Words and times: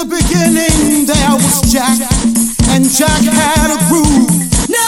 In 0.00 0.08
the 0.08 0.16
beginning, 0.16 1.04
there 1.04 1.34
was 1.36 1.60
Jack, 1.70 1.98
and 2.70 2.88
Jack 2.88 3.20
had 3.20 3.68
a 3.68 3.76
groove. 3.88 4.30
No, 4.70 4.86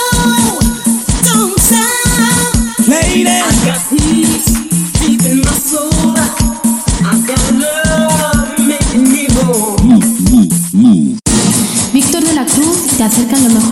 don't 1.20 1.59
stop. 1.61 2.89
Lady, 2.89 3.29
I 3.29 3.53
got 3.67 3.80
peace 3.91 4.47
deep 5.01 5.20
in 5.29 5.41
my 5.41 5.53
soul. 5.53 6.17
I 7.05 7.12
got 7.29 7.45
love 7.61 8.56
making 8.67 9.05
me 9.12 9.27
whole. 9.37 9.77
Víctor 11.92 12.25
de 12.25 12.33
la 12.33 12.47
Cruz 12.47 12.97
te 12.97 13.05
acerca 13.05 13.37
lo 13.37 13.51
mejor 13.51 13.72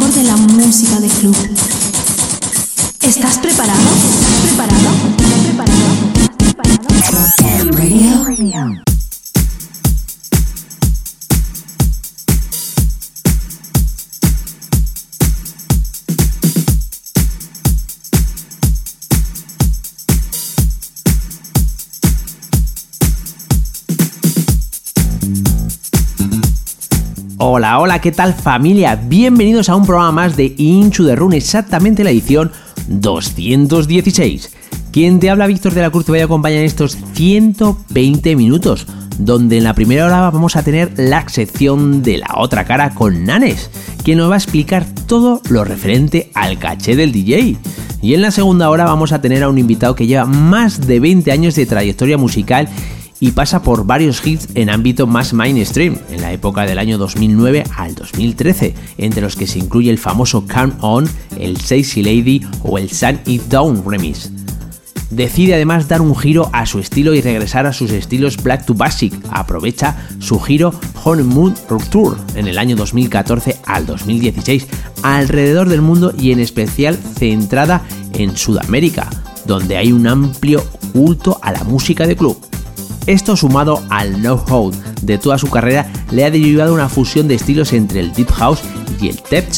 ¿qué 28.00 28.12
tal 28.12 28.32
familia? 28.32 28.96
Bienvenidos 28.96 29.68
a 29.68 29.76
un 29.76 29.84
programa 29.84 30.12
más 30.12 30.36
de 30.36 30.54
Inchu 30.56 31.04
de 31.04 31.16
Rune, 31.16 31.36
exactamente 31.36 32.02
la 32.02 32.10
edición 32.10 32.50
216. 32.88 34.50
Quien 34.90 35.20
te 35.20 35.28
habla 35.28 35.46
Víctor 35.46 35.74
de 35.74 35.82
la 35.82 35.90
Cruz 35.90 36.06
te 36.06 36.12
voy 36.12 36.20
a 36.20 36.24
acompañar 36.24 36.60
en 36.60 36.64
estos 36.64 36.96
120 37.12 38.36
minutos, 38.36 38.86
donde 39.18 39.58
en 39.58 39.64
la 39.64 39.74
primera 39.74 40.06
hora 40.06 40.30
vamos 40.30 40.56
a 40.56 40.62
tener 40.62 40.92
la 40.96 41.28
sección 41.28 42.02
de 42.02 42.18
la 42.18 42.30
otra 42.38 42.64
cara 42.64 42.94
con 42.94 43.24
Nanes, 43.24 43.70
quien 44.02 44.16
nos 44.16 44.30
va 44.30 44.34
a 44.34 44.38
explicar 44.38 44.86
todo 45.06 45.42
lo 45.50 45.64
referente 45.64 46.30
al 46.34 46.58
caché 46.58 46.96
del 46.96 47.12
DJ. 47.12 47.58
Y 48.00 48.14
en 48.14 48.22
la 48.22 48.30
segunda 48.30 48.70
hora 48.70 48.84
vamos 48.84 49.12
a 49.12 49.20
tener 49.20 49.42
a 49.42 49.50
un 49.50 49.58
invitado 49.58 49.94
que 49.94 50.06
lleva 50.06 50.24
más 50.24 50.86
de 50.86 51.00
20 51.00 51.32
años 51.32 51.54
de 51.54 51.66
trayectoria 51.66 52.16
musical 52.16 52.66
y 53.20 53.32
pasa 53.32 53.62
por 53.62 53.86
varios 53.86 54.26
hits 54.26 54.48
en 54.54 54.70
ámbito 54.70 55.06
más 55.06 55.32
mainstream, 55.32 55.98
en 56.10 56.22
la 56.22 56.32
época 56.32 56.62
del 56.62 56.78
año 56.78 56.98
2009 56.98 57.64
al 57.76 57.94
2013, 57.94 58.74
entre 58.98 59.20
los 59.20 59.36
que 59.36 59.46
se 59.46 59.58
incluye 59.58 59.90
el 59.90 59.98
famoso 59.98 60.46
Count 60.46 60.74
On, 60.80 61.06
el 61.38 61.58
Sexy 61.58 62.02
Lady 62.02 62.40
o 62.62 62.78
el 62.78 62.90
Sun 62.90 63.20
It 63.26 63.42
Down 63.42 63.84
remix. 63.86 64.30
Decide 65.10 65.54
además 65.54 65.88
dar 65.88 66.00
un 66.00 66.16
giro 66.16 66.48
a 66.52 66.66
su 66.66 66.78
estilo 66.78 67.14
y 67.14 67.20
regresar 67.20 67.66
a 67.66 67.72
sus 67.72 67.90
estilos 67.90 68.36
Black 68.40 68.64
to 68.64 68.74
Basic. 68.74 69.12
Aprovecha 69.30 69.96
su 70.20 70.38
giro 70.38 70.72
Honeymoon 71.02 71.54
Tour 71.90 72.16
en 72.36 72.46
el 72.46 72.58
año 72.58 72.76
2014 72.76 73.56
al 73.66 73.86
2016 73.86 74.68
alrededor 75.02 75.68
del 75.68 75.82
mundo 75.82 76.12
y 76.16 76.30
en 76.30 76.38
especial 76.38 76.96
centrada 76.96 77.82
en 78.14 78.36
Sudamérica, 78.36 79.10
donde 79.46 79.76
hay 79.76 79.90
un 79.90 80.06
amplio 80.06 80.62
culto 80.92 81.40
a 81.42 81.50
la 81.50 81.64
música 81.64 82.06
de 82.06 82.14
club. 82.14 82.49
Esto 83.06 83.36
sumado 83.36 83.82
al 83.90 84.14
know-how 84.16 84.72
de 85.02 85.18
toda 85.18 85.38
su 85.38 85.48
carrera 85.48 85.90
le 86.10 86.24
ha 86.24 86.30
derivado 86.30 86.74
una 86.74 86.88
fusión 86.88 87.28
de 87.28 87.34
estilos 87.34 87.72
entre 87.72 88.00
el 88.00 88.12
deep 88.12 88.30
house 88.32 88.60
y 89.00 89.08
el 89.08 89.20
tech. 89.22 89.48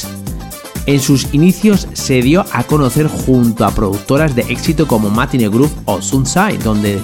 En 0.86 1.00
sus 1.00 1.32
inicios 1.32 1.86
se 1.92 2.22
dio 2.22 2.44
a 2.52 2.64
conocer 2.64 3.06
junto 3.06 3.64
a 3.64 3.70
productoras 3.70 4.34
de 4.34 4.42
éxito 4.42 4.86
como 4.86 5.10
Matine 5.10 5.48
Groove 5.48 5.72
o 5.84 6.02
Sunside, 6.02 6.58
donde 6.58 7.00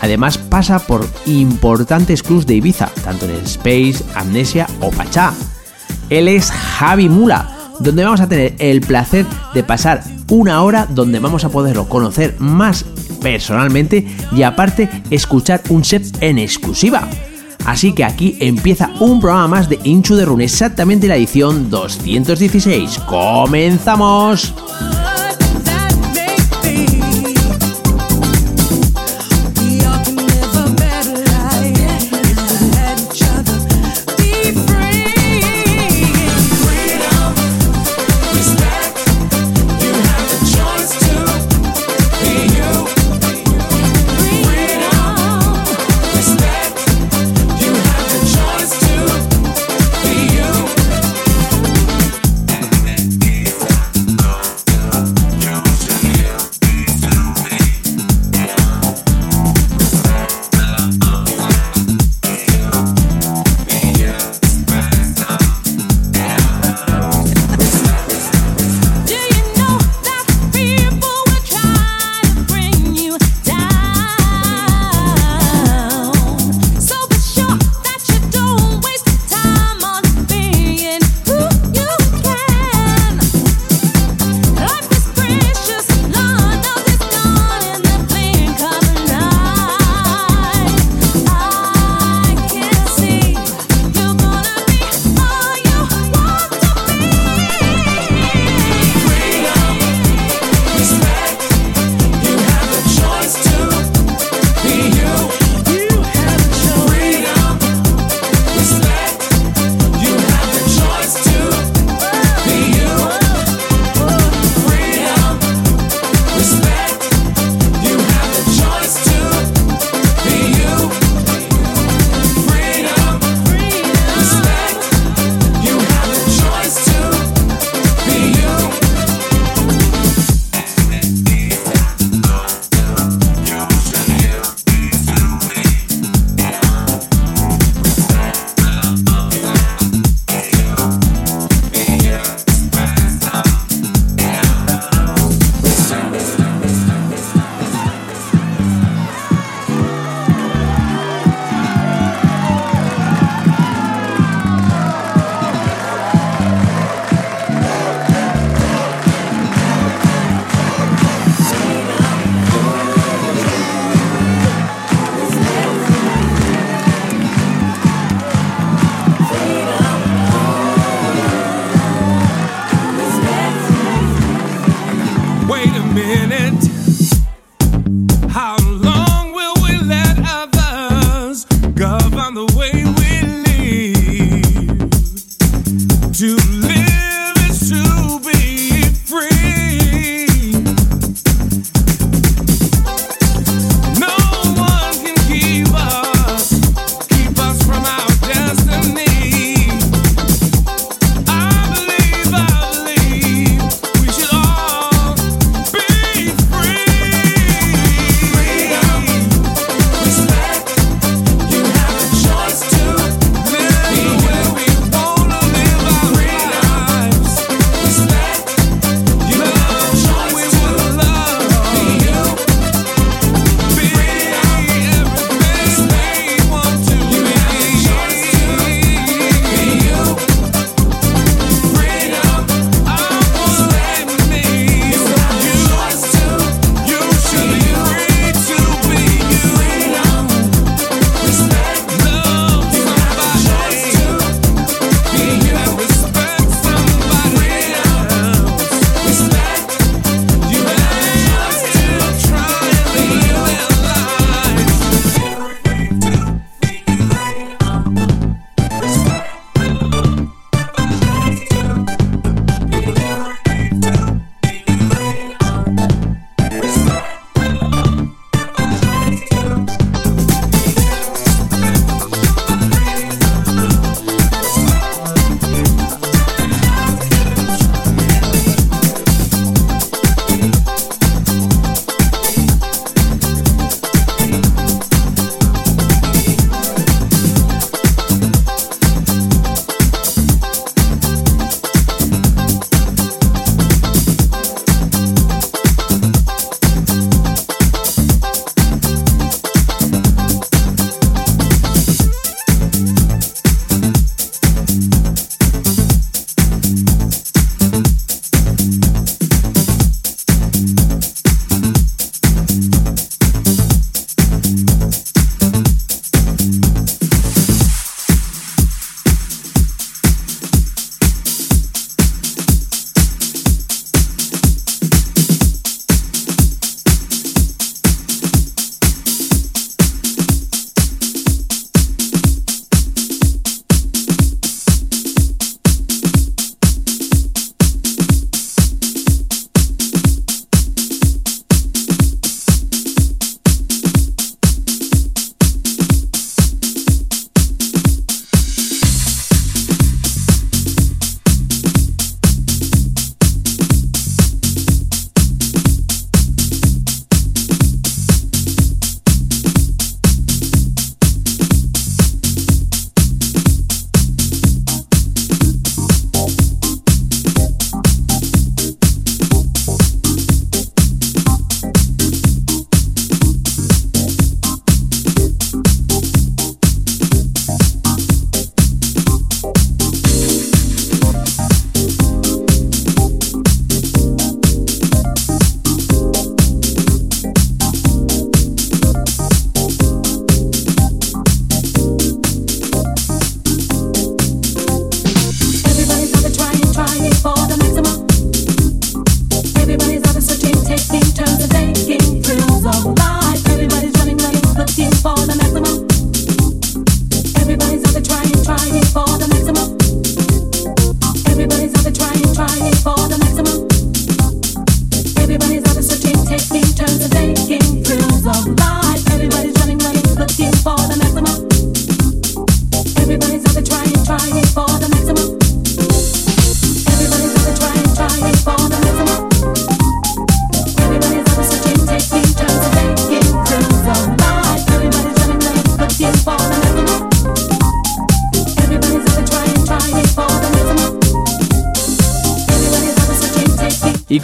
además 0.00 0.38
pasa 0.38 0.78
por 0.78 1.06
importantes 1.26 2.22
clubs 2.22 2.46
de 2.46 2.54
Ibiza, 2.54 2.90
tanto 3.04 3.26
en 3.26 3.34
Space, 3.44 4.02
Amnesia 4.14 4.66
o 4.80 4.90
Pachá. 4.90 5.34
Él 6.08 6.28
es 6.28 6.50
Javi 6.50 7.08
Mula, 7.08 7.54
donde 7.80 8.04
vamos 8.04 8.20
a 8.20 8.28
tener 8.28 8.54
el 8.58 8.80
placer 8.80 9.26
de 9.52 9.62
pasar 9.62 10.02
una 10.30 10.62
hora 10.62 10.86
donde 10.88 11.18
vamos 11.18 11.44
a 11.44 11.50
poderlo 11.50 11.88
conocer 11.88 12.34
más 12.38 12.84
personalmente 13.20 14.06
y 14.32 14.42
aparte 14.42 14.88
escuchar 15.10 15.62
un 15.68 15.84
set 15.84 16.04
en 16.20 16.38
exclusiva. 16.38 17.08
Así 17.66 17.92
que 17.92 18.04
aquí 18.04 18.36
empieza 18.40 18.90
un 19.00 19.20
programa 19.20 19.48
más 19.48 19.68
de 19.68 19.78
Inchu 19.84 20.14
de 20.14 20.24
Rune, 20.24 20.44
exactamente 20.44 21.06
la 21.06 21.16
edición 21.16 21.68
216. 21.68 22.98
¡Comenzamos! 23.00 24.54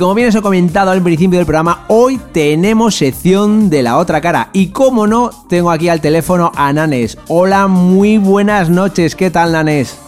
Como 0.05 0.17
bien 0.17 0.29
os 0.29 0.35
he 0.35 0.43
comentado 0.43 0.91
al 0.91 1.03
principio 1.03 1.39
del 1.39 1.47
programa, 1.47 1.87
hoy 1.89 2.21
tenemos 2.35 2.95
sección 2.95 3.71
de 3.71 3.83
la 3.83 3.97
otra 3.97 4.21
cara. 4.21 4.51
Y 4.53 4.69
como 4.69 5.07
no, 5.07 5.31
tengo 5.49 5.71
aquí 5.71 5.89
al 5.89 6.03
teléfono 6.03 6.53
a 6.55 6.71
Nanes. 6.75 7.17
Hola, 7.27 7.69
muy 7.69 8.19
buenas 8.19 8.69
noches. 8.69 9.17
¿Qué 9.17 9.31
tal, 9.31 9.53
Nanes? 9.53 9.99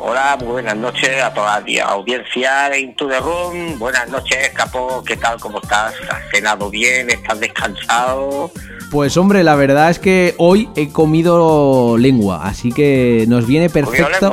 Hola, 0.00 0.36
muy 0.40 0.48
buenas 0.48 0.76
noches 0.76 1.22
a 1.22 1.32
toda 1.32 1.62
la 1.64 1.84
audiencia 1.84 2.68
de 2.70 2.80
Into 2.80 3.06
the 3.06 3.20
Room. 3.20 3.78
Buenas 3.78 4.08
noches, 4.08 4.50
Capo. 4.54 5.04
¿Qué 5.06 5.16
tal? 5.16 5.38
¿Cómo 5.38 5.60
estás? 5.62 5.94
¿Has 6.10 6.28
cenado 6.32 6.68
bien? 6.68 7.08
¿Estás 7.08 7.38
descansado? 7.38 8.50
Pues 8.90 9.16
hombre, 9.18 9.44
la 9.44 9.54
verdad 9.54 9.90
es 9.90 9.98
que 9.98 10.34
hoy 10.38 10.70
he 10.74 10.88
comido 10.88 11.96
lengua, 11.98 12.40
así 12.46 12.72
que 12.72 13.26
nos 13.28 13.46
viene 13.46 13.68
perfecto. 13.68 14.32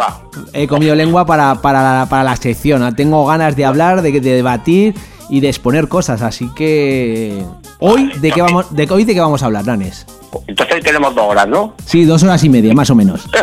He 0.54 0.66
comido 0.68 0.96
lengua 0.96 1.26
para, 1.26 1.56
para, 1.56 1.82
la- 2.00 2.06
para 2.10 2.24
la 2.24 2.36
sección. 2.38 2.96
Tengo 2.96 3.26
ganas 3.26 3.56
de 3.58 3.66
hablar, 3.66 4.02
de, 4.02 4.14
de 4.14 4.34
debatir 4.34 4.96
y 5.30 5.42
de 5.42 5.50
exponer 5.50 5.90
cosas, 5.90 6.22
así 6.22 6.50
que 6.56 7.44
hoy 7.80 8.06
Vale, 8.08 8.20
de 8.20 8.32
qué 8.32 8.42
vamos, 8.42 8.74
de 8.74 8.88
hoy 8.90 9.04
de 9.04 9.14
qué 9.14 9.20
vamos 9.20 9.44
a 9.44 9.48
hablar, 9.48 9.66
Nanes. 9.66 10.06
Entonces 10.48 10.76
hoy 10.76 10.82
tenemos 10.82 11.14
dos 11.16 11.26
horas, 11.26 11.48
¿no? 11.48 11.74
Sí, 11.86 12.06
dos 12.06 12.22
horas 12.24 12.44
y 12.44 12.50
media, 12.50 12.74
más 12.74 12.90
o 12.90 12.96
menos. 12.96 13.28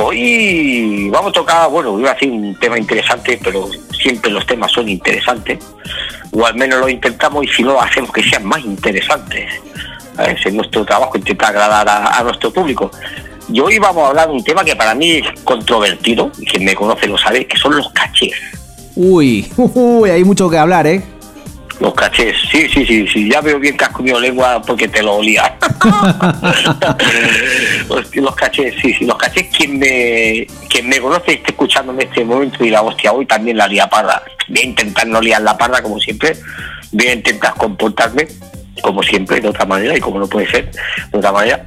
Hoy 0.00 1.10
vamos 1.10 1.30
a 1.30 1.32
tocar, 1.32 1.70
bueno, 1.70 1.98
iba 1.98 2.10
a 2.10 2.14
decir 2.14 2.30
un 2.30 2.54
tema 2.60 2.78
interesante, 2.78 3.38
pero 3.42 3.68
siempre 3.92 4.30
los 4.30 4.46
temas 4.46 4.70
son 4.70 4.88
interesantes, 4.88 5.58
o 6.30 6.46
al 6.46 6.54
menos 6.54 6.80
lo 6.80 6.88
intentamos 6.88 7.44
y 7.44 7.48
si 7.48 7.62
no, 7.64 7.80
hacemos 7.80 8.12
que 8.12 8.22
sean 8.22 8.44
más 8.44 8.64
interesantes. 8.64 9.50
Es 10.18 10.52
nuestro 10.52 10.84
trabajo 10.84 11.18
intentar 11.18 11.50
agradar 11.50 11.88
a, 11.88 12.18
a 12.18 12.22
nuestro 12.22 12.52
público. 12.52 12.90
Y 13.52 13.60
hoy 13.60 13.78
vamos 13.78 14.04
a 14.04 14.08
hablar 14.08 14.28
de 14.28 14.34
un 14.34 14.44
tema 14.44 14.64
que 14.64 14.76
para 14.76 14.94
mí 14.94 15.12
es 15.12 15.40
controvertido, 15.42 16.30
y 16.38 16.44
quien 16.44 16.64
me 16.64 16.74
conoce 16.74 17.08
lo 17.08 17.18
sabe, 17.18 17.46
que 17.46 17.56
son 17.56 17.76
los 17.76 17.90
cachés. 17.92 18.34
Uy, 18.94 19.50
uy, 19.56 20.10
hay 20.10 20.24
mucho 20.24 20.48
que 20.48 20.58
hablar, 20.58 20.86
¿eh? 20.86 21.02
Los 21.80 21.94
cachés, 21.94 22.36
sí, 22.50 22.68
sí, 22.68 22.84
sí, 22.84 23.06
sí, 23.06 23.30
ya 23.30 23.40
veo 23.40 23.60
bien 23.60 23.76
que 23.76 23.84
has 23.84 23.92
comido 23.92 24.18
lengua 24.18 24.60
porque 24.62 24.88
te 24.88 25.02
lo 25.02 25.16
olía. 25.16 25.56
Los 28.14 28.34
cachés, 28.34 28.74
sí, 28.82 28.92
sí, 28.94 29.04
los 29.04 29.16
cachés, 29.16 29.46
quien 29.56 29.78
me, 29.78 30.46
quien 30.68 30.88
me 30.88 31.00
conoce 31.00 31.32
y 31.32 31.34
esté 31.36 31.52
escuchando 31.52 31.92
en 31.92 32.02
este 32.02 32.24
momento 32.24 32.64
y 32.64 32.70
la 32.70 32.82
hostia 32.82 33.12
hoy 33.12 33.26
también 33.26 33.56
la 33.56 33.68
lía 33.68 33.88
parda. 33.88 34.22
Voy 34.48 34.58
a 34.58 34.64
intentar 34.64 35.06
no 35.06 35.20
liar 35.20 35.42
la 35.42 35.56
parda 35.56 35.82
como 35.82 36.00
siempre, 36.00 36.36
voy 36.92 37.06
a 37.06 37.12
intentar 37.12 37.54
comportarme 37.54 38.26
como 38.82 39.02
siempre, 39.02 39.40
de 39.40 39.48
otra 39.48 39.64
manera, 39.64 39.96
y 39.96 40.00
como 40.00 40.18
no 40.18 40.26
puede 40.26 40.50
ser, 40.50 40.70
de 41.12 41.18
otra 41.18 41.32
manera. 41.32 41.66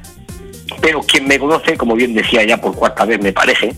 Pero 0.80 1.00
quien 1.02 1.26
me 1.26 1.38
conoce, 1.38 1.76
como 1.76 1.94
bien 1.94 2.14
decía 2.14 2.44
ya 2.44 2.60
por 2.60 2.74
cuarta 2.74 3.04
vez 3.04 3.20
me 3.20 3.32
parece, 3.32 3.74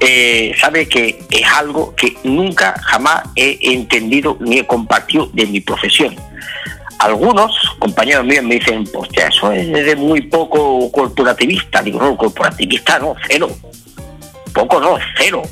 eh, 0.00 0.54
sabe 0.60 0.88
que 0.88 1.18
es 1.30 1.46
algo 1.46 1.94
que 1.94 2.16
nunca 2.24 2.74
jamás 2.84 3.22
he 3.36 3.58
entendido 3.60 4.36
ni 4.40 4.58
he 4.58 4.66
compartido 4.66 5.28
de 5.32 5.46
mi 5.46 5.60
profesión. 5.60 6.16
Algunos 6.98 7.54
compañeros 7.78 8.24
míos 8.24 8.42
me 8.42 8.54
dicen, 8.54 8.88
ya, 9.14 9.26
eso 9.26 9.52
es 9.52 9.70
de 9.70 9.96
muy 9.96 10.22
poco 10.22 10.90
corporativista. 10.90 11.82
Digo, 11.82 12.00
no, 12.00 12.16
corporativista 12.16 12.98
no, 12.98 13.14
cero. 13.28 13.50
Poco 14.54 14.80
no, 14.80 14.98
cero. 15.18 15.42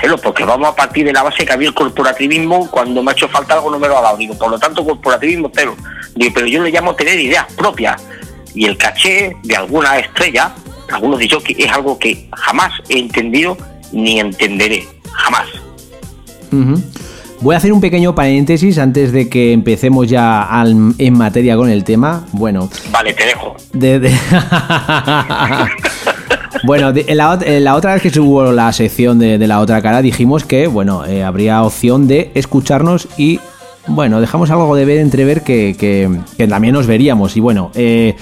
Cero, 0.00 0.16
porque 0.22 0.44
vamos 0.44 0.68
a 0.68 0.76
partir 0.76 1.06
de 1.06 1.12
la 1.12 1.22
base 1.22 1.44
que 1.44 1.52
a 1.52 1.56
mí 1.56 1.66
el 1.66 1.74
corporativismo, 1.74 2.70
cuando 2.70 3.02
me 3.02 3.10
ha 3.10 3.12
hecho 3.12 3.28
falta 3.28 3.54
algo, 3.54 3.70
no 3.70 3.78
me 3.78 3.88
lo 3.88 3.98
ha 3.98 4.02
dado. 4.02 4.16
Digo, 4.16 4.36
por 4.38 4.50
lo 4.50 4.58
tanto, 4.58 4.84
corporativismo 4.84 5.50
cero. 5.54 5.76
Digo, 6.14 6.32
pero 6.34 6.46
yo 6.46 6.62
le 6.62 6.70
llamo 6.70 6.94
tener 6.94 7.18
ideas 7.20 7.46
propias. 7.54 8.02
Y 8.56 8.64
el 8.64 8.76
caché 8.76 9.36
de 9.44 9.54
alguna 9.54 9.98
estrella, 9.98 10.52
algunos 10.92 11.20
dicho 11.20 11.38
que 11.40 11.54
es 11.56 11.70
algo 11.70 11.96
que 11.98 12.28
jamás 12.32 12.72
he 12.88 12.98
entendido 12.98 13.56
ni 13.92 14.18
entenderé. 14.18 14.84
Jamás. 15.12 15.46
Voy 17.42 17.54
a 17.54 17.58
hacer 17.58 17.70
un 17.72 17.82
pequeño 17.82 18.14
paréntesis 18.14 18.78
antes 18.78 19.12
de 19.12 19.28
que 19.28 19.52
empecemos 19.52 20.08
ya 20.08 20.42
al- 20.42 20.94
en 20.96 21.12
materia 21.18 21.54
con 21.54 21.68
el 21.68 21.84
tema. 21.84 22.24
Bueno, 22.32 22.70
Vale, 22.90 23.12
te 23.12 23.26
dejo. 23.26 23.54
de- 23.74 24.00
de- 24.00 24.16
bueno, 26.64 26.92
de- 26.92 27.14
la, 27.14 27.74
otra 27.74 27.92
vez 27.94 28.02
que 28.02 28.10
se 28.10 28.20
hubo 28.20 28.52
la 28.52 28.72
sección 28.72 29.18
de, 29.18 29.38
de 29.38 29.46
la 29.46 29.60
otra 29.60 29.82
cara 29.82 30.00
dijimos 30.02 30.44
que, 30.44 30.66
bueno, 30.66 31.04
eh, 31.04 31.22
habría 31.24 31.62
opción 31.62 32.08
de 32.08 32.30
escucharnos 32.34 33.08
y, 33.18 33.38
bueno, 33.88 34.20
dejamos 34.20 34.50
algo 34.50 34.74
de 34.76 34.84
ver, 34.84 34.98
entrever 34.98 35.42
que, 35.42 36.18
también 36.48 36.74
nos 36.74 36.86
veríamos. 36.86 37.36
Y 37.36 37.40
bueno, 37.40 37.70
eh, 37.74 38.16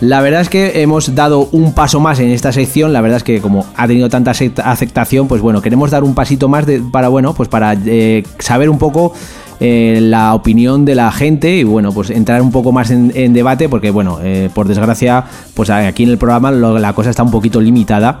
la 0.00 0.20
verdad 0.20 0.42
es 0.42 0.48
que 0.48 0.82
hemos 0.82 1.14
dado 1.14 1.48
un 1.52 1.72
paso 1.72 2.00
más 2.00 2.20
en 2.20 2.30
esta 2.30 2.52
sección. 2.52 2.92
La 2.92 3.00
verdad 3.00 3.18
es 3.18 3.22
que 3.22 3.40
como 3.40 3.66
ha 3.76 3.86
tenido 3.86 4.08
tanta 4.08 4.32
acep- 4.32 4.62
aceptación, 4.64 5.28
pues 5.28 5.40
bueno, 5.40 5.62
queremos 5.62 5.90
dar 5.90 6.04
un 6.04 6.14
pasito 6.14 6.48
más 6.48 6.66
para 6.92 7.08
bueno, 7.08 7.34
pues 7.34 7.48
para 7.48 7.74
eh, 7.86 8.22
saber 8.38 8.68
un 8.68 8.78
poco 8.78 9.12
eh, 9.58 9.98
la 10.02 10.34
opinión 10.34 10.84
de 10.84 10.94
la 10.94 11.10
gente 11.12 11.56
y 11.56 11.64
bueno, 11.64 11.92
pues 11.92 12.10
entrar 12.10 12.42
un 12.42 12.52
poco 12.52 12.72
más 12.72 12.90
en, 12.90 13.32
debate, 13.32 13.68
porque 13.68 13.90
bueno, 13.90 14.18
por 14.54 14.68
desgracia, 14.68 15.24
pues 15.54 15.70
aquí 15.70 16.02
en 16.02 16.10
el 16.10 16.18
programa 16.18 16.50
la 16.50 16.92
cosa 16.92 17.10
está 17.10 17.22
un 17.22 17.30
poquito 17.30 17.60
limitada. 17.60 18.20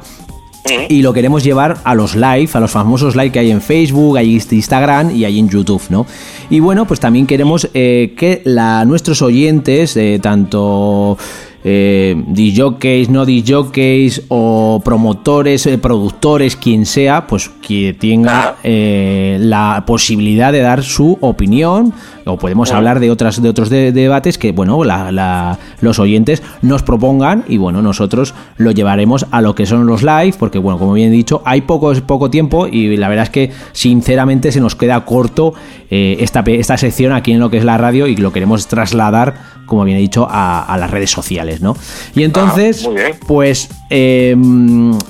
Y 0.88 1.02
lo 1.02 1.12
queremos 1.12 1.44
llevar 1.44 1.78
a 1.84 1.94
los 1.94 2.14
live, 2.14 2.48
a 2.52 2.60
los 2.60 2.70
famosos 2.70 3.16
live 3.16 3.30
que 3.30 3.38
hay 3.38 3.50
en 3.50 3.60
Facebook, 3.60 4.16
hay 4.16 4.34
en 4.34 4.42
Instagram 4.50 5.10
y 5.10 5.24
hay 5.24 5.38
en 5.38 5.48
YouTube, 5.48 5.82
¿no? 5.90 6.06
Y 6.50 6.60
bueno, 6.60 6.86
pues 6.86 7.00
también 7.00 7.26
queremos 7.26 7.68
eh, 7.74 8.14
que 8.16 8.42
la, 8.44 8.84
nuestros 8.84 9.22
oyentes, 9.22 9.96
eh, 9.96 10.18
tanto 10.22 11.18
eh, 11.68 12.14
no 13.10 13.26
DJs 13.26 14.22
o 14.28 14.80
promotores, 14.84 15.66
eh, 15.66 15.78
productores, 15.78 16.54
quien 16.54 16.86
sea, 16.86 17.26
pues 17.26 17.48
que 17.60 17.92
tenga 17.98 18.54
eh, 18.62 19.36
la 19.40 19.82
posibilidad 19.84 20.52
de 20.52 20.60
dar 20.60 20.84
su 20.84 21.18
opinión. 21.20 21.92
O 22.28 22.38
podemos 22.38 22.72
hablar 22.72 22.98
de 23.00 23.10
otras 23.10 23.40
de 23.42 23.48
otros 23.48 23.68
de- 23.70 23.92
debates 23.92 24.36
que 24.38 24.50
bueno 24.52 24.82
la- 24.84 25.10
la- 25.12 25.58
los 25.80 25.98
oyentes 26.00 26.42
nos 26.62 26.82
propongan 26.82 27.44
y 27.48 27.56
bueno 27.56 27.82
nosotros 27.82 28.34
lo 28.56 28.72
llevaremos 28.72 29.26
a 29.30 29.40
lo 29.42 29.54
que 29.54 29.64
son 29.66 29.86
los 29.86 30.02
live 30.02 30.34
porque 30.36 30.58
bueno 30.58 30.76
como 30.78 30.92
bien 30.94 31.08
he 31.08 31.12
dicho 31.12 31.42
hay 31.44 31.60
poco 31.60 31.92
poco 32.04 32.28
tiempo 32.28 32.66
y 32.66 32.96
la 32.96 33.08
verdad 33.08 33.24
es 33.24 33.30
que 33.30 33.50
sinceramente 33.72 34.50
se 34.50 34.60
nos 34.60 34.74
queda 34.74 35.04
corto 35.04 35.54
eh, 35.88 36.16
esta 36.18 36.40
esta 36.46 36.76
sección 36.76 37.12
aquí 37.12 37.30
en 37.30 37.38
lo 37.38 37.48
que 37.48 37.58
es 37.58 37.64
la 37.64 37.78
radio 37.78 38.08
y 38.08 38.16
lo 38.16 38.32
queremos 38.32 38.66
trasladar 38.66 39.34
como 39.66 39.84
bien 39.84 39.98
he 39.98 40.00
dicho 40.00 40.26
a, 40.28 40.64
a 40.64 40.76
las 40.78 40.90
redes 40.90 41.10
sociales 41.12 41.55
no 41.60 41.76
y 42.14 42.22
entonces 42.24 42.88
bien. 42.92 43.16
pues 43.26 43.68
eh, 43.90 44.34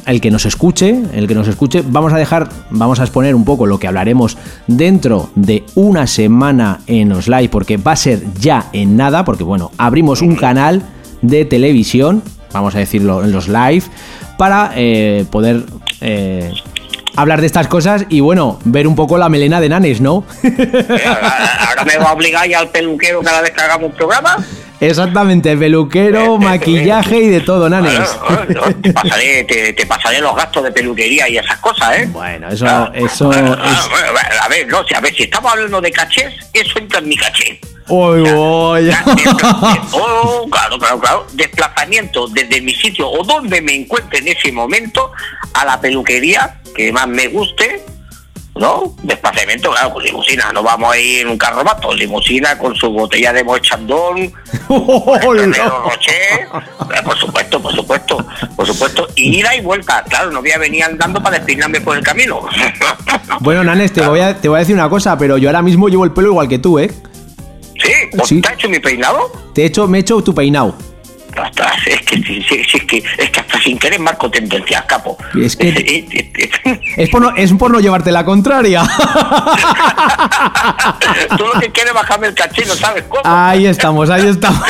el 0.07 0.21
que 0.21 0.31
nos 0.31 0.45
escuche, 0.45 1.03
el 1.13 1.27
que 1.27 1.35
nos 1.35 1.49
escuche, 1.49 1.83
vamos 1.87 2.13
a 2.13 2.19
dejar, 2.19 2.49
vamos 2.71 3.01
a 3.01 3.05
exponer 3.05 3.35
un 3.35 3.45
poco 3.45 3.67
lo 3.67 3.79
que 3.79 3.87
hablaremos 3.87 4.37
dentro 4.67 5.31
de 5.35 5.65
una 5.75 6.07
semana 6.07 6.81
en 6.87 7.09
los 7.09 7.29
live, 7.29 7.49
porque 7.49 7.77
va 7.77 7.93
a 7.93 7.97
ser 7.97 8.23
ya 8.39 8.69
en 8.73 8.97
nada, 8.97 9.25
porque 9.25 9.45
bueno, 9.45 9.71
abrimos 9.79 10.21
un 10.21 10.37
canal 10.37 10.83
de 11.23 11.45
televisión, 11.45 12.23
vamos 12.53 12.75
a 12.75 12.79
decirlo 12.79 13.25
en 13.25 13.33
los 13.33 13.49
live, 13.49 13.85
para 14.37 14.73
eh, 14.77 15.25
poder 15.31 15.65
eh, 16.03 16.53
hablar 17.17 17.41
de 17.41 17.47
estas 17.47 17.69
cosas 17.69 18.05
y 18.09 18.21
bueno, 18.21 18.59
ver 18.65 18.87
un 18.87 18.95
poco 18.95 19.17
la 19.17 19.29
melena 19.29 19.61
de 19.61 19.69
Nanes, 19.69 20.01
¿no? 20.01 20.25
Ahora 20.43 21.69
ahora 21.69 21.85
me 21.85 21.97
va 21.97 22.11
a 22.11 22.13
obligar 22.13 22.49
ya 22.49 22.59
al 22.59 22.69
peluquero 22.69 23.23
cada 23.23 23.41
vez 23.41 23.53
que 23.53 23.61
hagamos 23.63 23.91
un 23.91 23.97
programa. 23.97 24.37
Exactamente, 24.81 25.57
peluquero, 25.57 26.39
maquillaje 26.39 27.19
y 27.19 27.29
de 27.29 27.41
todo, 27.41 27.69
Nanes. 27.69 27.99
Te, 28.83 28.93
pasaré, 28.93 29.45
te, 29.45 29.73
te 29.73 29.87
pasaré 29.87 30.21
los 30.21 30.35
gastos 30.37 30.65
de 30.65 30.73
peluquería 30.73 31.29
y 31.29 31.39
esas 31.39 31.59
cosas, 31.61 31.99
¿eh? 31.99 32.09
Bueno, 32.13 32.49
eso, 32.49 32.67
Ah, 32.69 32.91
eso 32.95 33.31
ah, 33.33 33.37
es... 33.39 33.91
bueno, 33.91 34.19
a 34.43 34.49
ver, 34.49 34.67
no, 34.69 34.85
si, 34.85 34.95
a 34.95 35.01
ver, 35.01 35.15
si 35.15 35.25
estamos 35.25 35.53
hablando 35.53 35.81
de 35.81 35.91
cachés, 35.91 36.35
eso 36.53 36.79
entra 36.79 36.99
en 36.99 37.09
mi 37.09 37.17
caché. 37.17 37.59
Uy, 37.89 38.23
despla- 38.23 39.81
oh, 39.93 40.47
claro, 40.51 40.79
claro, 40.79 40.99
claro. 41.01 41.27
Desplazamiento 41.35 42.27
desde 42.29 42.61
mi 42.61 42.75
sitio 42.75 43.09
o 43.09 43.23
donde 43.25 43.61
me 43.63 43.75
encuentre 43.77 44.19
en 44.19 44.29
ese 44.29 44.51
momento 44.51 45.13
a 45.55 45.65
la 45.65 45.81
peluquería 45.81 46.61
que 46.75 46.93
más 46.93 47.07
me 47.07 47.29
guste, 47.29 47.85
¿no? 48.59 48.95
Desplazamiento, 49.03 49.71
claro, 49.71 49.93
con 49.93 50.03
limusina. 50.03 50.53
No 50.53 50.63
vamos 50.63 50.93
a 50.93 50.99
ir 50.99 51.21
en 51.21 51.29
un 51.29 51.39
carro 51.39 51.63
mato, 51.65 51.93
limusina 51.95 52.59
con 52.59 52.75
su 52.75 52.91
botella 52.91 53.33
de 53.33 53.45
mochandón, 53.45 54.17
Ferrero 54.69 55.85
Rocher, 55.85 56.41
eh, 56.41 57.03
por 57.05 57.19
supuesto, 57.19 57.61
por 57.61 57.75
supuesto, 57.75 58.27
por 58.55 58.67
supuesto. 58.67 59.09
Y 59.17 59.39
ida 59.39 59.55
y 59.55 59.61
vuelta, 59.61 60.05
claro, 60.09 60.31
no 60.31 60.41
voy 60.41 60.53
a 60.53 60.59
venir 60.59 60.85
andando 60.85 61.23
para 61.23 61.37
despeinarme 61.37 61.81
por 61.81 61.97
el 61.97 62.03
camino. 62.03 62.41
Bueno, 63.41 63.63
Nanes, 63.63 63.93
te 63.93 64.01
voy, 64.01 64.21
a, 64.21 64.41
te 64.41 64.49
voy 64.49 64.57
a 64.57 64.61
decir 64.61 64.75
una 64.75 64.89
cosa, 64.89 65.17
pero 65.19 65.37
yo 65.37 65.49
ahora 65.49 65.63
mismo 65.63 65.89
llevo 65.89 66.05
el 66.05 66.13
pelo 66.13 66.29
igual 66.29 66.49
que 66.49 66.59
tú, 66.59 66.79
¿eh? 66.79 66.91
¿Sí? 67.75 67.93
Sí. 68.25 68.41
¿Te 68.41 68.49
ha 68.49 68.53
hecho 68.55 68.69
mi 68.69 68.79
peinado? 68.79 69.31
Te 69.55 69.63
he 69.63 69.67
hecho, 69.67 69.87
me 69.87 69.99
he 69.99 70.01
hecho 70.01 70.23
tu 70.23 70.35
peinado. 70.35 70.75
Ostras, 71.43 71.75
es 71.87 72.01
que, 72.03 72.17
es 72.17 72.85
que, 72.87 73.03
es 73.19 73.31
que 73.31 73.41
hasta 73.41 73.61
sin 73.61 73.79
querer 73.79 74.01
marco 74.01 74.31
tendencias, 74.31 74.85
capo. 74.87 75.17
Es 75.41 75.57
que- 75.57 75.67
Es 76.97 77.09
por 77.11 77.21
no, 77.23 77.35
es 77.37 77.53
por 77.53 77.71
no 77.71 77.79
llevarte 77.81 78.11
la 78.11 78.25
contraria. 78.25 78.83
Tú 81.37 81.45
lo 81.53 81.61
que 81.61 81.71
quieres 81.71 81.93
bajarme 81.93 82.29
el 82.29 82.35
caché, 82.35 82.65
no 82.67 82.75
sabes 82.75 83.05
cómo. 83.09 83.21
Ahí 83.25 83.67
estamos, 83.67 84.09
ahí 84.11 84.27
estamos. 84.27 84.63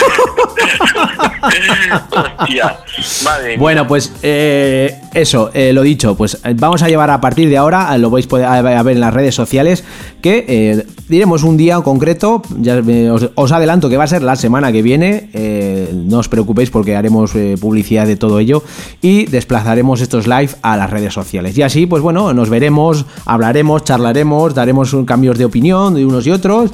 Hostia, 2.40 2.76
madre. 3.24 3.56
Bueno, 3.56 3.86
pues 3.86 4.12
eh, 4.22 5.00
eso, 5.14 5.50
eh, 5.54 5.72
lo 5.72 5.82
dicho, 5.82 6.16
pues 6.16 6.34
eh, 6.44 6.54
vamos 6.56 6.82
a 6.82 6.88
llevar 6.88 7.10
a 7.10 7.20
partir 7.20 7.48
de 7.48 7.56
ahora, 7.56 7.96
lo 7.98 8.10
vais 8.10 8.26
a 8.32 8.62
ver 8.62 8.94
en 8.96 9.00
las 9.00 9.14
redes 9.14 9.34
sociales, 9.34 9.84
eh, 10.28 10.86
diremos 11.08 11.42
un 11.42 11.56
día 11.56 11.74
en 11.74 11.82
concreto, 11.82 12.42
ya 12.58 12.78
eh, 12.78 13.10
os, 13.10 13.52
adelanto 13.52 13.88
que 13.88 13.96
va 13.96 14.04
a 14.04 14.06
ser 14.06 14.22
la 14.22 14.36
semana 14.36 14.72
que 14.72 14.82
viene, 14.82 15.30
eh, 15.32 15.92
no 15.94 16.18
os 16.18 16.28
preocupéis 16.28 16.70
porque 16.70 16.96
haremos 16.96 17.32
publicidad 17.60 18.06
de 18.06 18.16
todo 18.16 18.38
ello 18.38 18.62
y 19.02 19.26
desplazaremos 19.26 20.00
estos 20.00 20.26
live 20.26 20.50
a 20.62 20.76
las 20.76 20.90
redes 20.90 21.12
sociales. 21.12 21.56
Y 21.58 21.62
así, 21.62 21.86
pues 21.86 22.02
bueno, 22.02 22.32
nos 22.32 22.48
veremos, 22.48 23.04
hablaremos, 23.24 23.84
charlaremos, 23.84 24.54
daremos 24.54 24.96
cambios 25.06 25.38
de 25.38 25.44
opinión 25.44 25.94
de 25.94 26.06
unos 26.06 26.26
y 26.26 26.30
otros. 26.30 26.70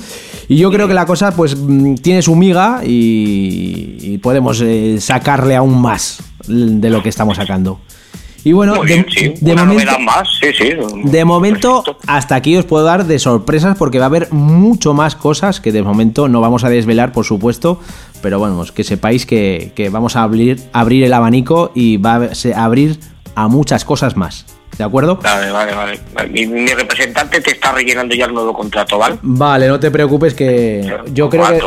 Y 0.49 0.57
yo 0.57 0.71
creo 0.71 0.89
que 0.89 0.95
la 0.95 1.07
cosa 1.07 1.33
pues 1.33 1.57
mm, 1.57 1.95
tiene 1.97 2.23
su 2.23 2.37
miga 2.37 2.83
y, 2.85 3.99
y 4.01 4.19
podemos 4.19 4.63
sacarle 4.99 5.57
aún 5.57 5.81
más 5.81 6.19
de 6.47 6.91
lo 6.91 7.03
que 7.03 7.09
estamos 7.09 7.37
sacando. 7.37 7.81
Y 8.45 8.53
bueno, 8.53 8.75
Muy 8.77 8.87
de, 8.89 8.95
bien, 8.95 9.07
sí. 9.09 9.35
de 9.41 9.53
Una 9.53 9.65
momento, 9.65 9.93
novedad 9.93 9.99
más, 10.01 10.29
sí, 10.41 10.49
sí. 10.59 10.71
de 11.05 11.25
momento, 11.25 11.83
Perfecto. 11.85 12.07
hasta 12.09 12.35
aquí 12.35 12.57
os 12.57 12.65
puedo 12.65 12.85
dar 12.85 13.05
de 13.05 13.19
sorpresas 13.21 13.77
porque 13.79 13.99
va 13.99 14.07
a 14.07 14.09
haber 14.09 14.33
mucho 14.33 14.95
más 14.95 15.15
cosas 15.15 15.61
que 15.61 15.71
de 15.71 15.83
momento 15.83 16.29
no 16.29 16.41
vamos 16.41 16.65
a 16.65 16.69
desvelar, 16.69 17.13
por 17.13 17.25
supuesto. 17.25 17.79
Pero 18.21 18.39
bueno, 18.39 18.57
pues 18.57 18.73
que 18.73 18.85
sepáis 18.85 19.27
que, 19.27 19.73
que 19.77 19.89
vamos 19.91 20.17
a 20.17 20.23
abrir, 20.23 20.61
abrir 20.73 21.05
el 21.05 21.13
abanico 21.13 21.71
y 21.75 21.97
va 21.99 22.15
a 22.57 22.65
abrir 22.65 22.99
a 23.35 23.49
muchas 23.49 23.85
cosas 23.85 24.17
más. 24.17 24.45
¿De 24.79 24.85
acuerdo? 24.85 25.17
Vale, 25.23 25.51
vale, 25.51 25.75
vale. 25.75 26.01
Mi, 26.31 26.47
mi 26.47 26.73
representante 26.73 27.41
te 27.43 27.51
está 27.53 27.73
rellenando 27.73 28.15
ya 28.15 28.25
el 28.25 28.33
nuevo 28.33 28.55
contrato, 28.55 28.97
¿vale? 28.99 29.19
Vale, 29.21 29.69
no 29.69 29.79
te 29.79 29.91
preocupes 29.91 30.33
que 30.33 30.97
yo 31.13 31.29
creo 31.29 31.47
que 31.47 31.61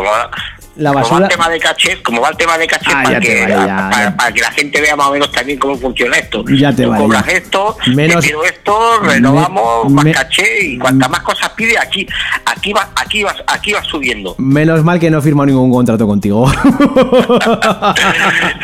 la 0.78 0.90
como 0.92 1.04
va 1.04 1.10
basura... 1.10 1.26
el 1.26 1.32
tema 1.32 1.50
de 1.50 1.60
caché, 1.60 2.02
como 2.04 2.22
va 2.22 2.30
el 2.30 2.38
tema 2.38 2.58
de 2.58 2.68
caché, 2.68 2.92
Ah, 2.94 3.02
para, 3.04 3.20
que, 3.20 3.42
vale, 3.42 3.54
ya, 3.56 3.66
para, 3.90 4.04
ya. 4.04 4.16
para 4.18 4.32
que 4.34 4.42
la 4.42 4.52
gente 4.52 4.82
vea 4.82 4.96
más 4.96 5.08
o 5.08 5.12
menos 5.14 5.32
también 5.32 5.58
cómo 5.60 5.78
funciona 5.78 6.18
esto. 6.18 6.44
Ya 6.50 6.74
te 6.76 6.84
Tú 6.84 6.90
vale, 6.90 7.04
cobras 7.04 7.26
ya. 7.26 7.32
esto, 7.34 7.78
Menos- 7.94 8.22
te 8.22 8.28
pido 8.28 8.44
esto, 8.44 9.00
renovamos, 9.02 9.86
me- 9.86 9.94
más 9.96 10.06
me- 10.06 10.12
caché 10.14 10.66
y 10.66 10.78
cuantas 10.78 11.10
más 11.10 11.22
cosas 11.22 11.50
pide, 11.52 11.78
aquí, 11.80 12.06
aquí 12.46 12.74
va, 12.74 12.90
aquí 12.96 13.24
vas, 13.24 13.36
aquí 13.48 13.74
vas 13.74 13.86
subiendo. 13.88 14.36
Menos 14.38 14.84
mal 14.84 15.00
que 15.00 15.10
no 15.10 15.20
he 15.20 15.22
firmado 15.22 15.46
ningún 15.48 15.72
contrato 15.72 16.06
contigo. 16.08 16.52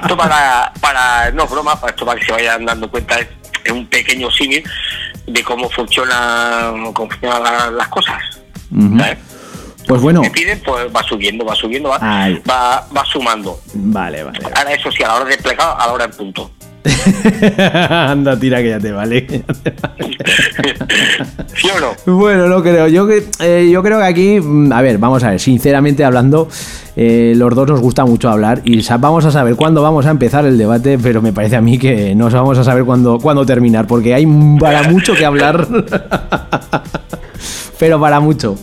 esto 0.01 0.17
para, 0.17 0.71
para, 0.79 1.31
no 1.31 1.47
broma, 1.47 1.79
para 1.79 1.91
esto 1.91 2.05
para 2.05 2.19
que 2.19 2.25
se 2.25 2.31
vayan 2.31 2.65
dando 2.65 2.89
cuenta 2.89 3.19
es, 3.19 3.27
es 3.63 3.71
un 3.71 3.85
pequeño 3.87 4.29
símil 4.31 4.63
de 5.27 5.43
cómo 5.43 5.69
funciona, 5.69 6.71
cómo 6.93 7.09
funcionan 7.09 7.43
la- 7.43 7.71
las 7.71 7.87
cosas. 7.89 8.21
¿sabes? 8.97 9.17
Pues 9.91 10.01
bueno, 10.01 10.21
Me 10.21 10.31
piden, 10.31 10.57
pues 10.65 10.87
va 10.95 11.03
subiendo, 11.03 11.43
va 11.43 11.53
subiendo, 11.53 11.89
va, 11.89 11.97
va, 11.99 12.87
va 12.95 13.03
sumando. 13.03 13.59
vale, 13.73 14.23
vale. 14.23 14.39
Ahora 14.55 14.73
eso 14.73 14.89
sí, 14.89 15.03
a 15.03 15.09
la 15.09 15.15
hora 15.15 15.25
de 15.25 15.37
plegar, 15.37 15.75
a 15.77 15.85
la 15.85 15.91
hora 15.91 16.05
en 16.05 16.11
punto. 16.11 16.49
Anda, 17.89 18.39
tira 18.39 18.61
que 18.61 18.69
ya 18.69 18.79
te 18.79 18.93
vale. 18.93 19.27
¿Sí 21.55 21.67
o 21.75 21.79
no? 21.81 22.17
Bueno, 22.17 22.47
no 22.47 22.63
creo. 22.63 22.87
Yo, 22.87 23.05
eh, 23.41 23.69
yo 23.69 23.83
creo 23.83 23.99
que 23.99 24.05
aquí, 24.05 24.39
mm, 24.39 24.71
a 24.71 24.81
ver, 24.81 24.97
vamos 24.97 25.25
a 25.25 25.31
ver, 25.31 25.41
sinceramente 25.41 26.05
hablando, 26.05 26.47
eh, 26.95 27.33
los 27.35 27.53
dos 27.53 27.67
nos 27.67 27.81
gusta 27.81 28.05
mucho 28.05 28.29
hablar 28.29 28.61
y 28.63 28.81
vamos 28.97 29.25
a 29.25 29.31
saber 29.31 29.57
cuándo 29.57 29.81
vamos 29.81 30.05
a 30.05 30.11
empezar 30.11 30.45
el 30.45 30.57
debate, 30.57 30.99
pero 30.99 31.21
me 31.21 31.33
parece 31.33 31.57
a 31.57 31.61
mí 31.61 31.77
que 31.77 32.15
no 32.15 32.29
vamos 32.29 32.57
a 32.57 32.63
saber 32.63 32.85
cuándo, 32.85 33.19
cuándo 33.19 33.45
terminar, 33.45 33.87
porque 33.87 34.13
hay 34.13 34.25
para 34.57 34.83
mucho 34.83 35.15
que 35.15 35.25
hablar. 35.25 35.67
pero 37.77 37.99
para 37.99 38.21
mucho. 38.21 38.55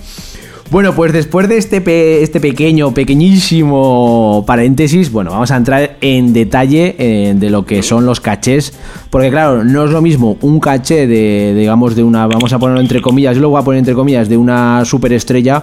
Bueno, 0.71 0.95
pues 0.95 1.15
después 1.15 1.49
de 1.49 1.57
este, 1.57 1.81
pe- 1.81 2.23
este 2.23 2.41
pequeño, 2.41 2.93
pequeñísimo 2.93 4.45
paréntesis, 4.47 5.11
bueno, 5.11 5.31
vamos 5.31 5.51
a 5.51 5.57
entrar 5.57 5.97
en 6.03 6.35
detalle 6.35 6.95
eh, 6.99 7.33
de 7.35 7.49
lo 7.49 7.65
que 7.65 7.83
son 7.83 8.05
los 8.05 8.21
cachés, 8.21 8.75
porque 9.09 9.31
claro, 9.31 9.65
no 9.65 9.85
es 9.85 9.91
lo 9.91 10.03
mismo 10.03 10.37
un 10.43 10.61
caché 10.61 11.07
de, 11.07 11.55
digamos, 11.57 11.97
de 11.97 12.03
una, 12.03 12.27
vamos 12.27 12.53
a 12.53 12.59
ponerlo 12.59 12.83
entre 12.83 13.01
comillas, 13.01 13.35
yo 13.35 13.41
lo 13.41 13.49
voy 13.49 13.63
a 13.63 13.65
poner 13.65 13.79
entre 13.79 13.95
comillas, 13.95 14.29
de 14.29 14.37
una 14.37 14.85
superestrella 14.85 15.63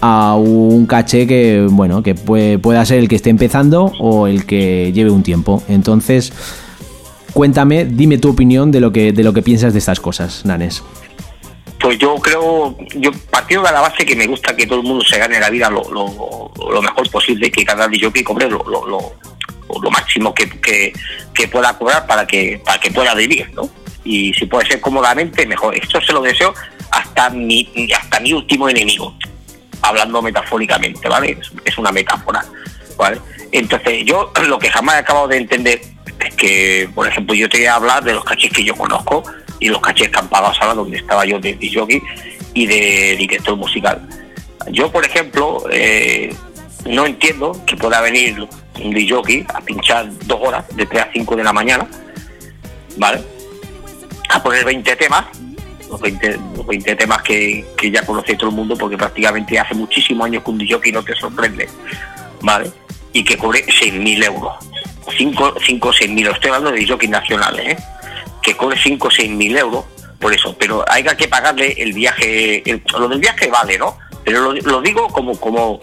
a 0.00 0.36
un 0.36 0.86
caché 0.86 1.26
que, 1.26 1.66
bueno, 1.68 2.04
que 2.04 2.14
pueda 2.14 2.84
ser 2.84 3.00
el 3.00 3.08
que 3.08 3.16
esté 3.16 3.30
empezando 3.30 3.90
o 3.98 4.28
el 4.28 4.46
que 4.46 4.92
lleve 4.94 5.10
un 5.10 5.24
tiempo. 5.24 5.64
Entonces, 5.68 6.32
cuéntame, 7.32 7.84
dime 7.86 8.18
tu 8.18 8.28
opinión 8.30 8.70
de 8.70 8.78
lo 8.80 8.92
que, 8.92 9.12
de 9.12 9.24
lo 9.24 9.32
que 9.32 9.42
piensas 9.42 9.72
de 9.72 9.80
estas 9.80 9.98
cosas, 9.98 10.44
Nanes. 10.44 10.84
Pues 11.80 11.96
yo 11.98 12.16
creo, 12.16 12.76
yo 12.96 13.12
partido 13.30 13.62
de 13.62 13.72
la 13.72 13.80
base 13.80 14.04
que 14.04 14.16
me 14.16 14.26
gusta 14.26 14.56
que 14.56 14.66
todo 14.66 14.80
el 14.80 14.86
mundo 14.86 15.04
se 15.04 15.18
gane 15.18 15.38
la 15.38 15.48
vida 15.48 15.70
lo, 15.70 15.82
lo, 15.90 16.82
mejor 16.82 17.08
posible, 17.10 17.50
que 17.50 17.64
cada 17.64 17.86
DJ 17.86 18.24
cobre 18.24 18.50
lo, 18.50 18.64
lo, 18.64 18.86
lo, 18.86 19.90
máximo 19.90 20.34
que, 20.34 20.48
que, 20.60 20.92
que 21.32 21.48
pueda 21.48 21.78
cobrar 21.78 22.06
para 22.06 22.26
que 22.26 22.60
para 22.64 22.80
que 22.80 22.90
pueda 22.90 23.14
vivir, 23.14 23.50
¿no? 23.54 23.70
Y 24.04 24.32
si 24.34 24.46
puede 24.46 24.66
ser 24.66 24.80
cómodamente, 24.80 25.46
mejor. 25.46 25.74
Esto 25.76 26.00
se 26.00 26.12
lo 26.12 26.22
deseo 26.22 26.52
hasta 26.90 27.30
mi, 27.30 27.68
hasta 27.96 28.20
mi 28.20 28.32
último 28.32 28.68
enemigo, 28.68 29.14
hablando 29.82 30.22
metafóricamente, 30.22 31.08
¿vale? 31.08 31.38
Es, 31.64 31.78
una 31.78 31.92
metáfora, 31.92 32.44
¿vale? 32.96 33.20
Entonces, 33.52 34.04
yo 34.04 34.32
lo 34.46 34.58
que 34.58 34.70
jamás 34.70 34.96
he 34.96 34.98
acabado 34.98 35.28
de 35.28 35.36
entender 35.36 35.80
es 36.20 36.34
que, 36.34 36.88
por 36.94 37.06
ejemplo, 37.06 37.34
yo 37.34 37.48
te 37.48 37.58
voy 37.58 37.66
a 37.66 37.74
hablar 37.74 38.02
de 38.02 38.14
los 38.14 38.24
cachés 38.24 38.50
que 38.52 38.64
yo 38.64 38.74
conozco 38.74 39.22
y 39.60 39.68
los 39.68 39.80
cachés 39.80 40.08
que 40.08 40.18
han 40.18 40.28
pagado 40.28 40.54
ahora 40.60 40.74
donde 40.74 40.96
estaba 40.96 41.24
yo 41.24 41.38
de 41.38 41.54
DJ 41.54 42.02
y 42.54 42.66
de 42.66 43.16
director 43.16 43.56
musical. 43.56 44.06
Yo, 44.70 44.90
por 44.90 45.04
ejemplo, 45.04 45.64
eh, 45.70 46.34
no 46.86 47.06
entiendo 47.06 47.52
que 47.66 47.76
pueda 47.76 48.00
venir 48.00 48.46
un 48.82 48.90
DJ 48.92 49.46
a 49.52 49.60
pinchar 49.60 50.08
dos 50.26 50.38
horas, 50.40 50.64
de 50.76 50.86
3 50.86 51.02
a 51.02 51.08
5 51.12 51.36
de 51.36 51.44
la 51.44 51.52
mañana, 51.52 51.86
¿vale? 52.96 53.22
A 54.30 54.42
poner 54.42 54.64
20 54.64 54.96
temas, 54.96 55.24
los 55.88 56.00
20, 56.00 56.38
los 56.56 56.66
20 56.66 56.96
temas 56.96 57.22
que, 57.22 57.64
que 57.76 57.90
ya 57.90 58.04
conoce 58.04 58.36
todo 58.36 58.50
el 58.50 58.56
mundo, 58.56 58.76
porque 58.76 58.96
prácticamente 58.96 59.58
hace 59.58 59.74
muchísimos 59.74 60.26
años 60.26 60.44
que 60.44 60.50
un 60.50 60.58
DJ 60.58 60.92
no 60.92 61.02
te 61.02 61.14
sorprende, 61.14 61.68
¿vale? 62.42 62.70
Y 63.12 63.24
que 63.24 63.36
cobre 63.36 63.64
6.000 63.64 64.24
euros, 64.24 64.54
5 65.16 65.44
o 65.44 65.54
6.000 65.54 66.20
euros, 66.20 66.34
estoy 66.34 66.50
hablando 66.50 66.70
de 66.72 66.80
DJ 66.80 67.08
nacionales, 67.08 67.68
¿eh? 67.68 67.78
Que 68.48 68.56
cobre 68.56 68.78
5 68.82 69.08
o 69.08 69.10
6.000 69.10 69.58
euros 69.58 69.84
por 70.18 70.32
eso, 70.32 70.56
pero 70.58 70.82
hay 70.88 71.04
que 71.04 71.28
pagarle 71.28 71.74
el 71.76 71.92
viaje, 71.92 72.62
el- 72.68 72.82
lo 72.98 73.06
del 73.06 73.18
viaje 73.20 73.48
vale, 73.50 73.76
¿no? 73.76 73.98
Pero 74.24 74.54
lo, 74.54 74.80
digo 74.80 75.06
como, 75.08 75.38
como, 75.38 75.78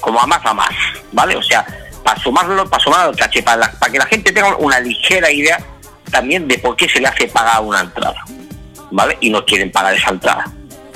como 0.00 0.20
a 0.20 0.26
más 0.28 0.38
a 0.46 0.54
más, 0.54 0.70
¿vale? 1.10 1.34
O 1.34 1.42
sea, 1.42 1.66
para 2.04 2.20
sumarlo, 2.20 2.70
para 2.70 2.80
sumarlo 2.84 3.12
al 3.20 3.42
para, 3.42 3.56
la- 3.56 3.72
para 3.72 3.90
que 3.90 3.98
la 3.98 4.06
gente 4.06 4.30
tenga 4.30 4.54
una 4.58 4.78
ligera 4.78 5.28
idea 5.28 5.58
también 6.12 6.46
de 6.46 6.56
por 6.58 6.76
qué 6.76 6.88
se 6.88 7.00
le 7.00 7.08
hace 7.08 7.26
pagar 7.26 7.62
una 7.62 7.80
entrada, 7.80 8.24
¿vale? 8.92 9.18
Y 9.20 9.30
no 9.30 9.44
quieren 9.44 9.72
pagar 9.72 9.96
esa 9.96 10.10
entrada. 10.10 10.44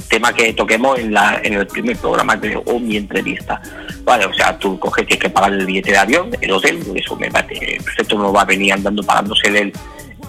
Tema 0.08 0.32
que 0.32 0.52
toquemos 0.52 1.00
en, 1.00 1.16
el 1.16 1.66
primer 1.66 1.96
programa 1.96 2.36
de 2.36 2.62
o 2.64 2.78
mi 2.78 2.96
entrevista. 2.96 3.60
Vale, 4.04 4.24
o 4.24 4.32
sea, 4.32 4.56
tú 4.56 4.78
coges, 4.78 5.04
tienes 5.04 5.20
que 5.24 5.30
pagar 5.30 5.52
el 5.52 5.66
billete 5.66 5.90
de 5.90 5.98
avión, 5.98 6.30
el 6.40 6.52
hotel, 6.52 6.80
eso 6.94 7.16
me 7.16 7.28
parece 7.28 7.78
perfecto, 7.84 8.16
no 8.16 8.32
va 8.32 8.42
a 8.42 8.44
venir 8.44 8.72
andando 8.72 9.02
pagándose 9.02 9.48
el, 9.48 9.72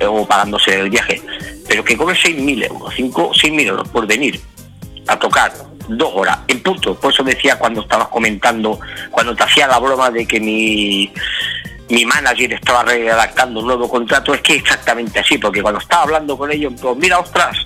o 0.08 0.26
pagándose 0.28 0.80
el 0.80 0.90
viaje. 0.90 1.22
Pero 1.68 1.84
que 1.84 1.98
cobre 1.98 2.16
6.000 2.16 2.70
euros, 2.70 2.94
5, 2.96 3.32
6.000 3.34 3.68
euros 3.68 3.90
por 3.90 4.08
venir 4.08 4.40
a 5.08 5.18
tocar 5.18 5.52
dos 5.88 6.12
horas 6.14 6.40
en 6.48 6.62
punto. 6.62 6.96
Por 6.96 7.12
eso 7.12 7.24
decía 7.24 7.58
cuando 7.58 7.82
estabas 7.82 8.08
comentando, 8.10 8.80
cuando 9.12 9.36
te 9.36 9.44
hacía 9.44 9.68
la 9.68 9.80
broma 9.80 10.10
de 10.12 10.26
que 10.26 10.40
mi, 10.40 11.12
mi 11.90 12.06
manager 12.06 12.54
estaba 12.54 12.84
redactando 12.84 13.60
un 13.60 13.68
nuevo 13.68 13.90
contrato, 13.90 14.34
es 14.34 14.42
que 14.42 14.56
exactamente 14.56 15.20
así, 15.20 15.38
porque 15.38 15.62
cuando 15.62 15.80
estaba 15.80 16.04
hablando 16.04 16.38
con 16.38 16.52
ellos, 16.52 16.74
pues 16.80 16.96
mira, 16.98 17.20
ostras, 17.20 17.58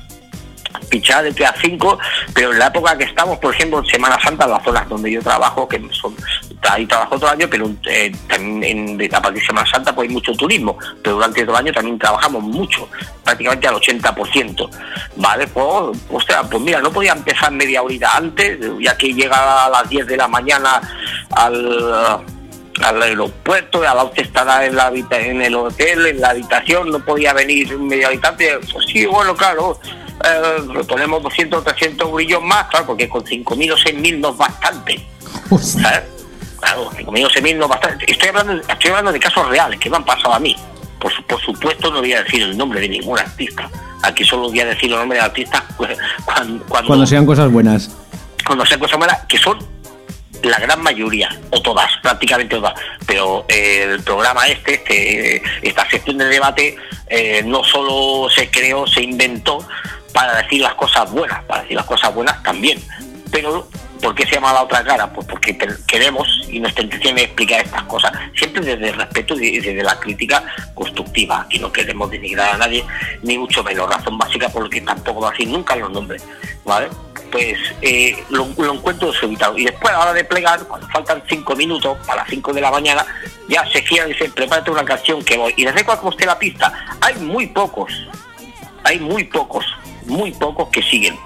pinchada 0.93 1.23
de 1.23 1.33
3 1.33 1.49
a 1.49 1.55
5, 1.59 1.99
pero 2.35 2.51
en 2.51 2.59
la 2.59 2.67
época 2.67 2.95
que 2.95 3.05
estamos, 3.05 3.39
por 3.39 3.51
ejemplo, 3.55 3.79
en 3.79 3.85
Semana 3.85 4.19
Santa, 4.21 4.45
en 4.45 4.51
las 4.51 4.63
zonas 4.63 4.87
donde 4.87 5.11
yo 5.11 5.23
trabajo, 5.23 5.67
que 5.67 5.81
son 5.91 6.15
ahí 6.69 6.85
trabajo 6.85 7.17
todo 7.17 7.31
el 7.31 7.41
año, 7.41 7.47
pero 7.49 7.69
eh, 7.89 8.11
también 8.27 8.99
en, 9.01 9.15
a 9.15 9.21
partir 9.21 9.41
de 9.41 9.47
Semana 9.47 9.69
Santa 9.69 9.93
pues 9.93 10.07
hay 10.07 10.13
mucho 10.13 10.33
turismo, 10.33 10.77
pero 11.01 11.15
durante 11.15 11.41
todo 11.41 11.57
el 11.57 11.65
año 11.65 11.73
también 11.73 11.97
trabajamos 11.97 12.43
mucho, 12.43 12.87
prácticamente 13.23 13.67
al 13.67 13.75
80%. 13.75 14.69
Vale, 15.15 15.47
pues, 15.47 15.65
o 15.65 16.21
sea, 16.21 16.43
pues 16.43 16.61
mira, 16.61 16.79
no 16.79 16.91
podía 16.91 17.13
empezar 17.13 17.51
media 17.51 17.81
horita 17.81 18.15
antes, 18.15 18.59
ya 18.79 18.95
que 18.95 19.13
llega 19.13 19.65
a 19.65 19.69
las 19.69 19.89
10 19.89 20.05
de 20.05 20.17
la 20.17 20.27
mañana 20.27 20.79
al 21.31 23.01
aeropuerto, 23.01 23.79
a 23.79 23.95
la 23.95 24.03
hora 24.03 24.13
estará 24.15 24.65
en, 24.65 24.75
la, 24.75 24.91
en 24.93 25.41
el 25.41 25.55
hotel, 25.55 26.05
en 26.05 26.21
la 26.21 26.29
habitación, 26.29 26.91
no 26.91 26.99
podía 26.99 27.33
venir 27.33 27.77
media 27.79 28.09
horita 28.09 28.29
antes. 28.29 28.59
Pues 28.71 28.85
sí, 28.87 29.05
bueno, 29.05 29.35
claro, 29.35 29.79
eh, 30.23 30.83
ponemos 30.87 31.21
200 31.23 31.59
o 31.59 31.63
300 31.63 32.11
brillos 32.11 32.41
más, 32.41 32.67
claro, 32.67 32.87
porque 32.87 33.09
con 33.09 33.23
5.000 33.23 33.71
o 33.71 33.77
6.000 33.77 34.19
no 34.19 34.29
es 34.29 34.37
bastante. 34.37 35.05
¿sabes? 35.49 36.03
Claro, 36.59 36.91
5.000 36.91 37.25
o 37.25 37.29
6.000 37.29 37.55
no 37.57 37.63
es 37.63 37.69
bastante. 37.69 38.11
Estoy 38.11 38.29
hablando, 38.29 38.53
estoy 38.53 38.89
hablando 38.89 39.11
de 39.11 39.19
casos 39.19 39.47
reales 39.47 39.79
que 39.79 39.89
me 39.89 39.97
han 39.97 40.05
pasado 40.05 40.33
a 40.33 40.39
mí. 40.39 40.55
Por, 40.99 41.11
por 41.25 41.41
supuesto 41.41 41.91
no 41.91 41.99
voy 41.99 42.13
a 42.13 42.23
decir 42.23 42.41
el 42.41 42.57
nombre 42.57 42.79
de 42.79 42.89
ningún 42.89 43.19
artista. 43.19 43.69
Aquí 44.03 44.23
solo 44.23 44.49
voy 44.49 44.59
a 44.59 44.65
decir 44.65 44.89
los 44.89 44.99
nombres 44.99 45.21
de 45.21 45.25
artistas 45.25 45.63
cuando, 45.77 46.63
cuando, 46.65 46.87
Cuando 46.87 47.05
sean 47.05 47.25
cosas 47.25 47.51
buenas. 47.51 47.89
cuando 48.45 48.65
sean 48.65 48.79
cosas 48.79 48.99
malas, 48.99 49.25
que 49.27 49.37
son 49.37 49.59
la 50.43 50.59
gran 50.59 50.81
mayoría, 50.81 51.29
o 51.51 51.61
todas, 51.61 51.89
prácticamente 52.01 52.55
todas. 52.55 52.73
Pero 53.05 53.45
eh, 53.47 53.87
el 53.93 54.03
programa 54.03 54.47
este, 54.47 54.75
este, 54.75 55.41
esta 55.61 55.89
sección 55.89 56.17
de 56.17 56.25
debate, 56.25 56.75
eh, 57.07 57.41
no 57.45 57.63
solo 57.63 58.29
se 58.29 58.49
creó, 58.49 58.85
se 58.87 59.01
inventó 59.01 59.65
para 60.13 60.35
decir 60.41 60.61
las 60.61 60.75
cosas 60.75 61.11
buenas, 61.11 61.43
para 61.43 61.61
decir 61.61 61.75
las 61.75 61.85
cosas 61.85 62.13
buenas 62.13 62.41
también. 62.43 62.79
Pero, 63.31 63.67
¿por 64.01 64.13
qué 64.13 64.25
se 64.25 64.35
llama 64.35 64.53
la 64.53 64.63
otra 64.63 64.83
cara? 64.83 65.11
Pues 65.11 65.25
porque 65.27 65.57
queremos 65.87 66.27
y 66.47 66.59
nuestra 66.59 66.83
intención 66.83 67.17
es 67.17 67.25
explicar 67.25 67.61
estas 67.61 67.83
cosas, 67.83 68.11
siempre 68.35 68.63
desde 68.63 68.89
el 68.89 68.95
respeto 68.95 69.35
y 69.35 69.59
desde 69.59 69.81
la 69.81 69.99
crítica 69.99 70.43
constructiva. 70.75 71.41
Aquí 71.41 71.59
no 71.59 71.71
queremos 71.71 72.11
denigrar 72.11 72.55
a 72.55 72.57
nadie, 72.57 72.85
ni 73.23 73.37
mucho 73.37 73.63
menos. 73.63 73.89
Razón 73.89 74.17
básica 74.17 74.49
por 74.49 74.63
la 74.63 74.69
que 74.69 74.81
tampoco 74.81 75.21
va 75.21 75.29
a 75.29 75.31
decir 75.31 75.47
nunca 75.47 75.75
los 75.75 75.91
nombres, 75.91 76.23
¿vale? 76.63 76.89
pues 77.33 77.57
eh, 77.81 78.23
lo, 78.29 78.45
encuentro 78.71 79.11
desubicado. 79.11 79.57
Y 79.57 79.65
después, 79.65 79.91
a 79.91 79.97
la 79.97 80.03
hora 80.03 80.13
de 80.13 80.23
plegar, 80.23 80.59
cuando 80.67 80.87
faltan 80.89 81.23
cinco 81.27 81.55
minutos, 81.55 81.97
a 82.07 82.15
las 82.15 82.29
5 82.29 82.53
de 82.53 82.61
la 82.61 82.69
mañana, 82.69 83.03
ya 83.49 83.65
se 83.71 83.81
giran 83.81 84.07
y 84.09 84.13
dicen, 84.13 84.31
prepárate 84.31 84.69
una 84.69 84.85
canción 84.85 85.23
que 85.25 85.35
voy. 85.35 85.51
Y 85.57 85.65
recuerdo 85.65 86.01
como 86.01 86.11
esté 86.11 86.27
la 86.27 86.37
pista. 86.37 86.71
Hay 87.01 87.15
muy 87.15 87.47
pocos, 87.47 87.91
hay 88.83 88.99
muy 88.99 89.23
pocos, 89.23 89.65
muy 90.07 90.31
pocos 90.31 90.69
que 90.69 90.81
siguen. 90.81 91.17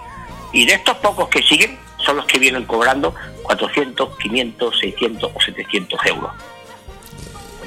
Y 0.54 0.66
de 0.66 0.74
estos 0.74 0.98
pocos 0.98 1.30
que 1.30 1.42
siguen, 1.42 1.78
son 1.98 2.18
los 2.18 2.26
que 2.26 2.40
vienen 2.40 2.66
cobrando 2.66 3.14
400, 3.44 4.18
500, 4.18 4.80
600 4.80 5.32
o 5.34 5.42
700 5.42 6.06
euros. 6.06 6.32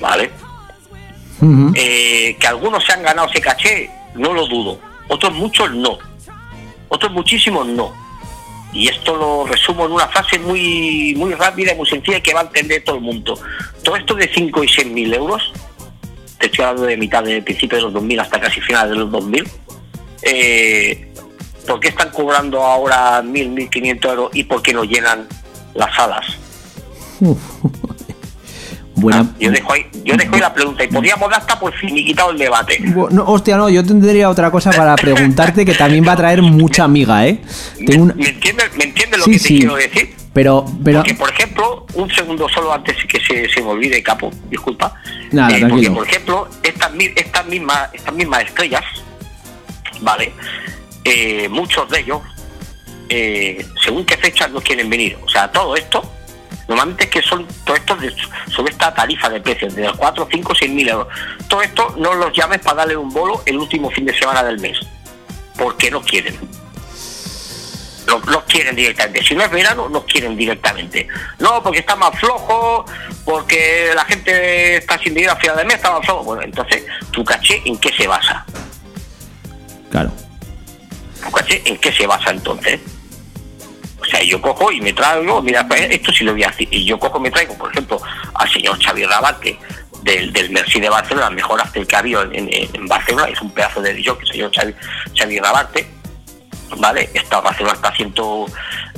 ¿Vale? 0.00 0.30
Eh, 1.74 2.36
que 2.38 2.46
algunos 2.46 2.84
se 2.84 2.92
han 2.92 3.02
ganado 3.02 3.28
ese 3.28 3.40
caché, 3.40 3.90
no 4.14 4.32
lo 4.32 4.46
dudo. 4.46 4.78
Otros 5.08 5.32
muchos 5.32 5.72
no. 5.72 5.98
Otros 6.88 7.12
muchísimos 7.12 7.66
no. 7.66 7.92
Y 8.72 8.88
esto 8.88 9.16
lo 9.16 9.46
resumo 9.46 9.86
en 9.86 9.92
una 9.92 10.06
frase 10.08 10.38
muy 10.38 11.14
muy 11.16 11.34
rápida 11.34 11.72
y 11.72 11.76
muy 11.76 11.88
sencilla 11.88 12.18
y 12.18 12.20
que 12.20 12.34
va 12.34 12.40
a 12.40 12.44
entender 12.44 12.84
todo 12.84 12.96
el 12.96 13.02
mundo. 13.02 13.38
Todo 13.82 13.96
esto 13.96 14.14
de 14.14 14.30
5 14.32 14.64
y 14.64 14.68
6 14.68 14.86
mil 14.88 15.12
euros, 15.12 15.52
te 16.38 16.46
estoy 16.46 16.64
hablando 16.64 16.86
de 16.86 16.96
mitad 16.96 17.24
del 17.24 17.42
principio 17.42 17.78
de 17.78 17.84
los 17.84 17.92
2000 17.94 18.20
hasta 18.20 18.40
casi 18.40 18.60
final 18.60 18.90
de 18.90 18.96
los 18.96 19.10
2000, 19.10 19.48
eh, 20.22 21.12
¿por 21.66 21.80
qué 21.80 21.88
están 21.88 22.10
cobrando 22.10 22.62
ahora 22.62 23.22
1.000, 23.22 23.70
1.500 23.70 24.08
euros 24.10 24.30
y 24.34 24.44
por 24.44 24.62
qué 24.62 24.72
no 24.74 24.84
llenan 24.84 25.26
las 25.74 25.94
salas? 25.94 26.26
Buena. 28.96 29.20
Ah, 29.20 29.36
Yo 29.40 29.50
dejo 29.50 29.72
ahí, 29.72 29.86
yo 30.04 30.14
dejo 30.16 30.34
ahí 30.34 30.40
la 30.42 30.52
pregunta 30.52 30.84
y 30.84 30.88
podríamos 30.88 31.30
dar 31.30 31.40
hasta 31.40 31.58
por 31.58 31.72
finiquitado 31.74 32.32
el 32.32 32.38
debate. 32.38 32.78
No, 32.80 33.24
hostia, 33.24 33.56
no, 33.56 33.70
yo 33.70 33.82
tendría 33.84 34.28
otra 34.28 34.50
cosa 34.50 34.70
para 34.72 34.94
preguntarte 34.96 35.64
que 35.64 35.72
también 35.74 36.06
va 36.06 36.12
a 36.12 36.16
traer 36.16 36.42
mucha 36.42 36.84
amiga, 36.84 37.26
¿eh? 37.26 37.40
Tengo 37.86 38.04
una- 38.04 38.14
¿Me 38.14 38.28
entiendes 38.28 38.76
me 38.76 38.84
entiendes 38.84 39.18
lo 39.20 39.24
Sí, 39.24 39.30
que 39.32 39.38
te 39.38 39.44
sí. 39.44 39.58
quiero 39.60 39.76
decir? 39.76 40.14
Pero, 40.34 40.64
pero, 40.84 40.98
Porque, 40.98 41.14
por 41.14 41.30
ejemplo, 41.30 41.86
un 41.94 42.10
segundo 42.10 42.46
solo 42.48 42.72
antes 42.74 42.94
que 43.08 43.18
se, 43.20 43.48
se 43.48 43.60
me 43.62 43.68
olvide, 43.68 44.00
capo, 44.02 44.30
disculpa. 44.50 44.94
Nada, 45.32 45.48
porque, 45.48 45.64
tranquilo. 45.66 45.94
por 45.94 46.06
ejemplo, 46.06 46.48
estas, 46.62 46.90
estas, 47.16 47.46
mismas, 47.46 47.88
estas 47.94 48.14
mismas 48.14 48.44
estrellas, 48.44 48.84
¿vale? 50.00 50.32
Eh, 51.04 51.48
muchos 51.48 51.88
de 51.88 52.00
ellos, 52.00 52.20
eh, 53.08 53.66
según 53.82 54.04
qué 54.04 54.16
fechas 54.16 54.50
no 54.50 54.60
quieren 54.60 54.88
venir. 54.90 55.18
O 55.24 55.28
sea, 55.28 55.50
todo 55.50 55.74
esto, 55.76 56.02
normalmente 56.68 57.04
es 57.04 57.10
que 57.10 57.22
son 57.22 57.46
todo 57.64 57.76
esto 57.76 57.96
sobre 58.48 58.72
esta 58.72 58.94
tarifa 58.94 59.28
de 59.28 59.40
precios, 59.40 59.74
de 59.74 59.90
4, 59.96 60.28
5, 60.30 60.54
6 60.54 60.70
mil 60.70 60.88
euros. 60.88 61.08
Todo 61.48 61.62
esto 61.62 61.94
no 61.98 62.14
los 62.14 62.32
llames 62.32 62.60
para 62.60 62.76
darle 62.76 62.96
un 62.96 63.10
bolo 63.10 63.42
el 63.46 63.58
último 63.58 63.90
fin 63.90 64.04
de 64.04 64.16
semana 64.16 64.42
del 64.42 64.58
mes. 64.58 64.78
Porque 65.56 65.90
no 65.90 66.00
quieren. 66.02 66.38
No, 68.06 68.18
no 68.20 68.44
quieren 68.44 68.74
directamente. 68.74 69.22
Si 69.22 69.34
no 69.34 69.42
es 69.42 69.50
verano, 69.50 69.88
no 69.88 70.04
quieren 70.04 70.36
directamente. 70.36 71.06
No, 71.38 71.62
porque 71.62 71.80
está 71.80 71.96
más 71.96 72.18
flojo, 72.18 72.84
porque 73.24 73.92
la 73.94 74.04
gente 74.04 74.76
está 74.76 74.98
sin 74.98 75.14
dinero 75.14 75.32
a 75.32 75.36
final 75.36 75.56
de 75.56 75.64
mes, 75.64 75.74
está 75.76 75.92
más 75.92 76.04
flojo. 76.04 76.24
Bueno, 76.24 76.42
entonces, 76.42 76.84
¿tu 77.10 77.24
caché 77.24 77.62
en 77.64 77.78
qué 77.78 77.92
se 77.92 78.06
basa? 78.06 78.44
Claro. 79.90 80.10
¿Tu 81.22 81.30
caché 81.30 81.62
en 81.66 81.76
qué 81.76 81.92
se 81.92 82.06
basa 82.06 82.30
entonces? 82.30 82.80
O 84.00 84.04
sea, 84.04 84.22
yo 84.22 84.40
cojo 84.40 84.72
y 84.72 84.80
me 84.80 84.92
traigo, 84.92 85.42
mira, 85.42 85.66
pues, 85.68 85.82
esto 85.90 86.10
sí 86.12 86.24
lo 86.24 86.32
voy 86.32 86.44
a 86.44 86.48
decir, 86.48 86.68
y 86.70 86.84
yo 86.84 86.98
cojo 86.98 87.18
y 87.18 87.22
me 87.22 87.30
traigo, 87.30 87.54
por 87.58 87.70
ejemplo, 87.70 88.00
al 88.34 88.50
señor 88.50 88.82
Xavier 88.82 89.08
Rabate, 89.08 89.58
del, 90.02 90.32
del 90.32 90.50
Merci 90.50 90.80
de 90.80 90.88
Barcelona, 90.88 91.28
el 91.28 91.34
mejor 91.34 91.60
after 91.60 91.86
que 91.86 91.96
ha 91.96 92.00
en, 92.00 92.88
Barcelona, 92.88 93.28
es 93.28 93.40
un 93.42 93.50
pedazo 93.50 93.82
de 93.82 94.02
yo, 94.02 94.16
que 94.16 94.24
el 94.24 94.32
señor 94.32 94.50
Xavi, 94.54 94.74
Xavier 95.14 95.42
Rabate, 95.42 95.86
¿vale? 96.78 97.10
Esta 97.12 97.40
Barcelona 97.40 97.74
está 97.74 97.88
a, 97.88 97.96
100, 97.96 98.14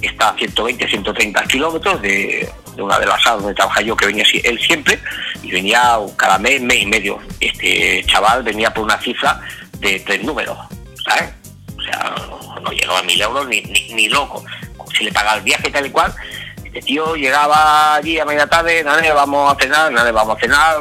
está 0.00 0.28
a 0.28 0.36
120, 0.36 0.88
130 0.88 1.42
kilómetros 1.44 2.00
de, 2.00 2.48
de 2.76 2.82
una 2.82 2.98
de 2.98 3.06
las 3.06 3.22
salas 3.22 3.40
donde 3.40 3.54
trabaja 3.54 3.80
yo, 3.82 3.96
que 3.96 4.06
venía 4.06 4.24
él 4.44 4.60
siempre, 4.60 4.98
y 5.42 5.50
venía 5.50 5.98
cada 6.16 6.38
mes, 6.38 6.60
mes 6.60 6.82
y 6.82 6.86
medio. 6.86 7.18
Este 7.40 8.04
chaval 8.06 8.42
venía 8.42 8.72
por 8.72 8.84
una 8.84 8.98
cifra 9.00 9.40
de 9.78 10.00
tres 10.00 10.22
números, 10.22 10.56
¿sabes? 11.04 11.30
O 11.76 11.82
sea, 11.82 12.14
no, 12.28 12.60
no 12.60 12.70
llegaba 12.70 13.00
a 13.00 13.02
mil 13.02 13.20
euros 13.20 13.46
ni, 13.48 13.60
ni, 13.62 13.94
ni 13.94 14.08
loco. 14.08 14.44
Si 14.96 15.04
le 15.04 15.12
pagaba 15.12 15.38
el 15.38 15.42
viaje 15.42 15.70
tal 15.70 15.86
y 15.86 15.90
cual, 15.90 16.14
este 16.64 16.80
tío 16.80 17.14
llegaba 17.14 17.94
allí 17.94 18.18
a 18.18 18.24
media 18.24 18.46
tarde, 18.46 18.82
nada, 18.82 19.14
vamos 19.14 19.52
a 19.52 19.56
cenar, 19.60 19.92
nada, 19.92 20.10
vamos 20.12 20.36
a 20.36 20.40
cenar, 20.40 20.76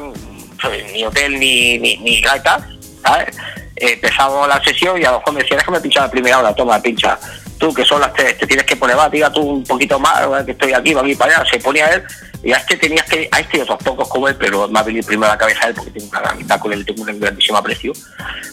pues, 0.62 0.92
ni 0.92 1.04
hotel 1.04 1.40
ni, 1.40 1.78
ni, 1.80 1.98
ni 1.98 2.22
gaitas, 2.22 2.64
¿sabes? 3.04 3.36
Eh, 3.76 3.94
empezamos 3.94 4.48
la 4.48 4.64
sesión 4.64 5.02
y 5.02 5.06
a 5.06 5.12
lo 5.12 5.18
mejor 5.18 5.34
me 5.34 5.42
decía, 5.42 5.58
déjame 5.58 5.82
pinchar 5.82 6.04
la 6.04 6.12
primera 6.12 6.40
hora, 6.40 6.54
toma, 6.54 6.82
pincha. 6.82 7.18
Tú, 7.58 7.74
que 7.74 7.84
son 7.84 8.02
las 8.02 8.14
tres, 8.14 8.38
te 8.38 8.48
tienes 8.48 8.66
que 8.66 8.76
poner 8.76 8.96
más, 8.96 9.12
diga 9.12 9.32
tú 9.32 9.42
un 9.42 9.64
poquito 9.64 10.00
más, 10.00 10.46
que 10.46 10.52
estoy 10.52 10.74
aquí, 10.74 10.94
va 10.94 11.02
aquí 11.02 11.16
para 11.16 11.36
allá. 11.36 11.50
Se 11.50 11.60
ponía 11.60 11.88
él 11.88 12.04
y 12.44 12.54
a 12.54 12.58
este 12.58 12.78
tenías 12.78 13.06
que, 13.06 13.28
a 13.32 13.40
este 13.40 13.58
y 13.58 13.62
otros 13.62 13.78
pocos 13.84 14.08
como 14.08 14.28
él, 14.28 14.36
pero 14.36 14.68
me 14.68 14.80
ha 14.80 14.84
venido 14.84 15.06
primero 15.06 15.32
a 15.32 15.36
la 15.36 15.38
cabeza 15.38 15.68
él 15.68 15.76
porque 15.76 15.92
tengo 15.92 16.08
una 16.10 16.20
gran 16.22 16.34
amistad 16.34 16.60
con 16.60 16.74
él, 16.74 16.86
tengo 16.86 17.04
un 17.04 17.20
grandísimo 17.20 17.58
aprecio, 17.58 17.94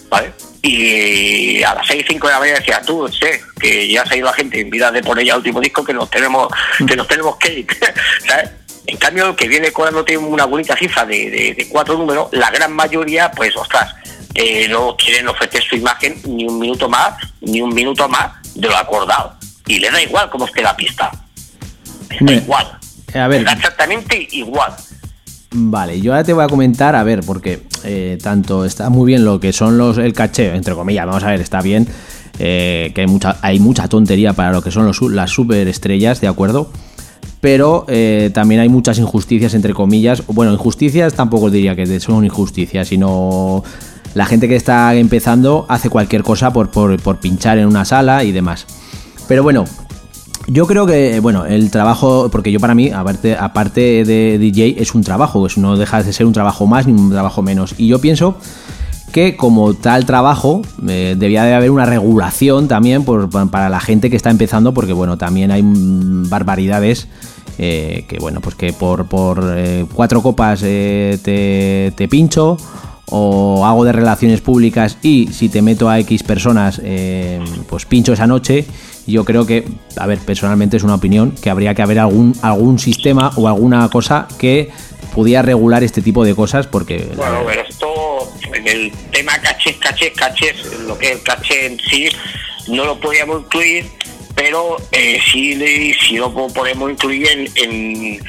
¿vale? 0.08 0.32
Y 0.62 1.62
a 1.62 1.74
las 1.74 1.86
6, 1.86 2.04
5 2.08 2.26
de 2.26 2.32
la 2.32 2.40
mañana 2.40 2.58
decía, 2.58 2.80
tú, 2.82 3.08
sé, 3.08 3.40
que 3.60 3.88
ya 3.88 4.04
se 4.04 4.14
ha 4.14 4.16
ido 4.16 4.26
la 4.26 4.32
gente 4.32 4.60
en 4.60 4.70
vida 4.70 4.90
de 4.90 5.02
poner 5.02 5.24
ya 5.24 5.32
el 5.34 5.38
último 5.38 5.60
disco 5.60 5.84
que 5.84 5.94
nos 5.94 6.10
tenemos, 6.10 6.48
que 6.86 6.96
nos 6.96 7.06
tenemos 7.06 7.36
que 7.36 7.60
ir, 7.60 7.66
¿sabes? 8.28 8.50
En 8.86 8.96
cambio, 8.96 9.28
el 9.28 9.36
que 9.36 9.46
viene 9.48 9.70
cobrándote 9.70 10.16
una 10.16 10.44
bonita 10.46 10.74
cifra 10.76 11.04
de, 11.04 11.30
de- 11.30 11.54
de 11.54 11.68
cuatro 11.68 11.96
números, 11.96 12.28
la 12.32 12.50
gran 12.50 12.72
mayoría, 12.72 13.30
pues, 13.30 13.54
ostras, 13.56 13.94
eh, 14.34 14.66
no 14.68 14.96
quieren 14.96 15.28
ofrecer 15.28 15.62
su 15.62 15.76
imagen 15.76 16.20
ni 16.24 16.46
un 16.46 16.58
minuto 16.58 16.88
más, 16.88 17.14
ni 17.40 17.60
un 17.60 17.74
minuto 17.74 18.08
más 18.08 18.32
de 18.54 18.66
lo 18.68 18.76
acordado. 18.76 19.36
Y 19.66 19.78
le 19.78 19.90
da 19.90 20.00
igual 20.02 20.30
cómo 20.30 20.46
esté 20.46 20.62
la 20.62 20.74
pista. 20.74 21.10
Le 22.20 22.32
da 22.34 22.38
igual. 22.42 22.78
eh, 23.14 23.18
a 23.18 23.28
ver. 23.28 23.40
Le 23.40 23.44
da 23.44 23.52
exactamente 23.52 24.26
igual. 24.32 24.74
Vale, 25.50 26.00
yo 26.00 26.12
ahora 26.12 26.24
te 26.24 26.32
voy 26.34 26.44
a 26.44 26.48
comentar, 26.48 26.94
a 26.94 27.02
ver, 27.02 27.20
porque 27.24 27.62
eh, 27.84 28.18
tanto 28.22 28.66
está 28.66 28.90
muy 28.90 29.06
bien 29.06 29.24
lo 29.24 29.40
que 29.40 29.52
son 29.52 29.78
los 29.78 29.96
el 29.96 30.12
caché, 30.12 30.54
entre 30.54 30.74
comillas, 30.74 31.06
vamos 31.06 31.24
a 31.24 31.30
ver, 31.30 31.40
está 31.40 31.62
bien, 31.62 31.86
eh, 32.38 32.92
que 32.94 33.00
hay 33.00 33.06
mucha, 33.06 33.36
hay 33.40 33.58
mucha 33.58 33.88
tontería 33.88 34.34
para 34.34 34.52
lo 34.52 34.60
que 34.60 34.70
son 34.70 34.84
los, 34.84 35.00
las 35.00 35.30
superestrellas, 35.30 36.20
¿de 36.20 36.28
acuerdo? 36.28 36.70
Pero 37.40 37.86
eh, 37.88 38.30
también 38.34 38.60
hay 38.60 38.68
muchas 38.68 38.98
injusticias, 38.98 39.54
entre 39.54 39.72
comillas. 39.72 40.26
Bueno, 40.26 40.52
injusticias 40.52 41.14
tampoco 41.14 41.50
diría 41.50 41.76
que 41.76 42.00
son 42.00 42.24
injusticias, 42.24 42.88
sino 42.88 43.62
la 44.14 44.26
gente 44.26 44.48
que 44.48 44.56
está 44.56 44.94
empezando 44.96 45.64
hace 45.68 45.88
cualquier 45.88 46.24
cosa 46.24 46.52
por, 46.52 46.70
por, 46.70 47.00
por 47.00 47.20
pinchar 47.20 47.58
en 47.58 47.66
una 47.66 47.84
sala 47.84 48.24
y 48.24 48.32
demás. 48.32 48.66
Pero 49.28 49.42
bueno, 49.42 49.64
yo 50.50 50.66
creo 50.66 50.86
que, 50.86 51.20
bueno, 51.20 51.44
el 51.46 51.70
trabajo, 51.70 52.28
porque 52.32 52.50
yo 52.50 52.58
para 52.58 52.74
mí, 52.74 52.90
aparte, 52.90 53.36
aparte 53.36 54.04
de 54.04 54.38
DJ, 54.38 54.80
es 54.82 54.94
un 54.94 55.04
trabajo, 55.04 55.46
es- 55.46 55.58
no 55.58 55.76
deja 55.76 56.02
de 56.02 56.12
ser 56.12 56.26
un 56.26 56.32
trabajo 56.32 56.66
más 56.66 56.86
ni 56.86 56.92
un 56.94 57.10
trabajo 57.10 57.42
menos. 57.42 57.74
Y 57.78 57.86
yo 57.88 58.00
pienso 58.00 58.36
que 59.12 59.36
como 59.36 59.74
tal 59.74 60.06
trabajo, 60.06 60.62
eh, 60.88 61.16
debía 61.18 61.44
de 61.44 61.54
haber 61.54 61.70
una 61.70 61.86
regulación 61.86 62.66
también 62.66 63.04
por- 63.04 63.28
pa- 63.30 63.46
para 63.46 63.68
la 63.68 63.80
gente 63.80 64.10
que 64.10 64.16
está 64.16 64.30
empezando, 64.30 64.72
porque 64.74 64.92
bueno, 64.92 65.16
también 65.18 65.50
hay 65.50 65.62
barbaridades. 65.64 67.08
eh, 67.60 68.04
que 68.08 68.18
bueno, 68.20 68.40
pues 68.40 68.54
que 68.54 68.72
por, 68.72 69.06
por 69.06 69.42
eh, 69.56 69.84
cuatro 69.92 70.22
copas 70.22 70.60
eh, 70.62 71.18
te, 71.24 71.92
te 71.96 72.06
pincho 72.06 72.56
o 73.10 73.66
hago 73.66 73.84
de 73.84 73.90
relaciones 73.90 74.40
públicas 74.40 74.96
y 75.02 75.26
si 75.32 75.48
te 75.48 75.60
meto 75.60 75.88
a 75.90 75.98
X 75.98 76.22
personas, 76.22 76.80
pues 77.68 77.84
pincho 77.84 78.12
esa 78.12 78.28
noche. 78.28 78.64
Yo 79.08 79.24
creo 79.24 79.46
que, 79.46 79.64
a 79.96 80.06
ver, 80.06 80.18
personalmente 80.18 80.76
es 80.76 80.82
una 80.82 80.94
opinión, 80.96 81.32
que 81.32 81.48
habría 81.50 81.74
que 81.74 81.80
haber 81.82 81.98
algún, 81.98 82.34
algún 82.42 82.78
sistema 82.78 83.32
o 83.36 83.48
alguna 83.48 83.88
cosa 83.88 84.28
que 84.38 84.70
pudiera 85.14 85.40
regular 85.42 85.82
este 85.82 86.02
tipo 86.02 86.24
de 86.24 86.34
cosas 86.34 86.66
porque... 86.66 87.08
Bueno, 87.16 87.40
pero 87.46 87.62
esto, 87.62 87.88
en 88.54 88.68
el 88.68 88.92
tema 89.10 89.38
cachés, 89.40 89.76
cachés, 89.78 90.12
cachés, 90.14 90.56
lo 90.86 90.96
que 90.98 91.06
es 91.06 91.12
el 91.16 91.22
caché 91.22 91.66
en 91.66 91.78
sí, 91.80 92.08
no 92.68 92.84
lo 92.84 93.00
podíamos 93.00 93.40
incluir, 93.40 93.86
pero 94.34 94.76
eh, 94.92 95.18
sí, 95.32 95.54
sí 96.06 96.16
lo 96.18 96.32
po- 96.32 96.52
podemos 96.52 96.90
incluir 96.90 97.26
en, 97.28 97.48
en, 97.56 98.20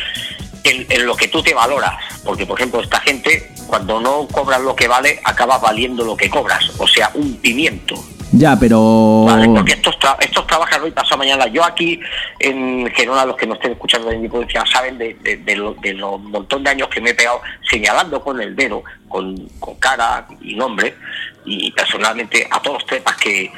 en- 0.64 0.86
en 0.90 1.06
lo 1.06 1.16
que 1.16 1.28
tú 1.28 1.44
te 1.44 1.54
valoras. 1.54 1.92
Porque, 2.24 2.46
por 2.46 2.58
ejemplo, 2.58 2.82
esta 2.82 3.02
gente, 3.02 3.52
cuando 3.68 4.00
no 4.00 4.28
cobras 4.32 4.62
lo 4.62 4.76
que 4.76 4.88
vale, 4.88 5.20
acaba 5.26 5.58
valiendo 5.58 6.06
lo 6.06 6.16
que 6.16 6.30
cobras, 6.30 6.64
o 6.78 6.88
sea, 6.88 7.12
un 7.16 7.36
pimiento. 7.36 7.96
Ya, 8.32 8.56
pero... 8.60 9.26
¿vale? 9.26 9.48
Porque 9.48 9.74
estos, 9.74 9.98
tra- 10.00 10.18
trabajan 10.50 10.82
hoy, 10.82 10.92
pasado 10.92 11.18
mañana. 11.18 11.48
Yo 11.48 11.64
aquí 11.64 12.00
en 12.40 12.92
Gerona, 12.94 13.26
los 13.26 13.38
que 13.38 13.48
no 13.48 13.54
estén 13.54 13.72
escuchando 13.72 14.10
de 14.10 14.18
mi 14.18 14.28
provincia, 14.28 14.64
saben 14.66 14.98
de, 14.98 15.14
de, 15.22 15.38
de 15.38 15.56
lo, 15.56 15.74
de 15.76 15.94
lo 15.94 16.18
montón 16.18 16.64
de 16.64 16.72
años 16.72 16.90
que 16.90 17.00
me 17.00 17.12
he 17.12 17.14
pegado 17.14 17.42
señalando 17.70 18.22
con 18.22 18.42
el 18.42 18.56
dedo, 18.56 18.84
con, 19.08 19.36
cara 19.80 20.28
y 20.42 20.56
nombre, 20.56 20.96
y 21.46 21.72
personalmente 21.72 22.48
a 22.52 22.60
todos 22.62 22.80
los 22.80 22.86
trepas 22.88 23.16
que, 23.18 23.52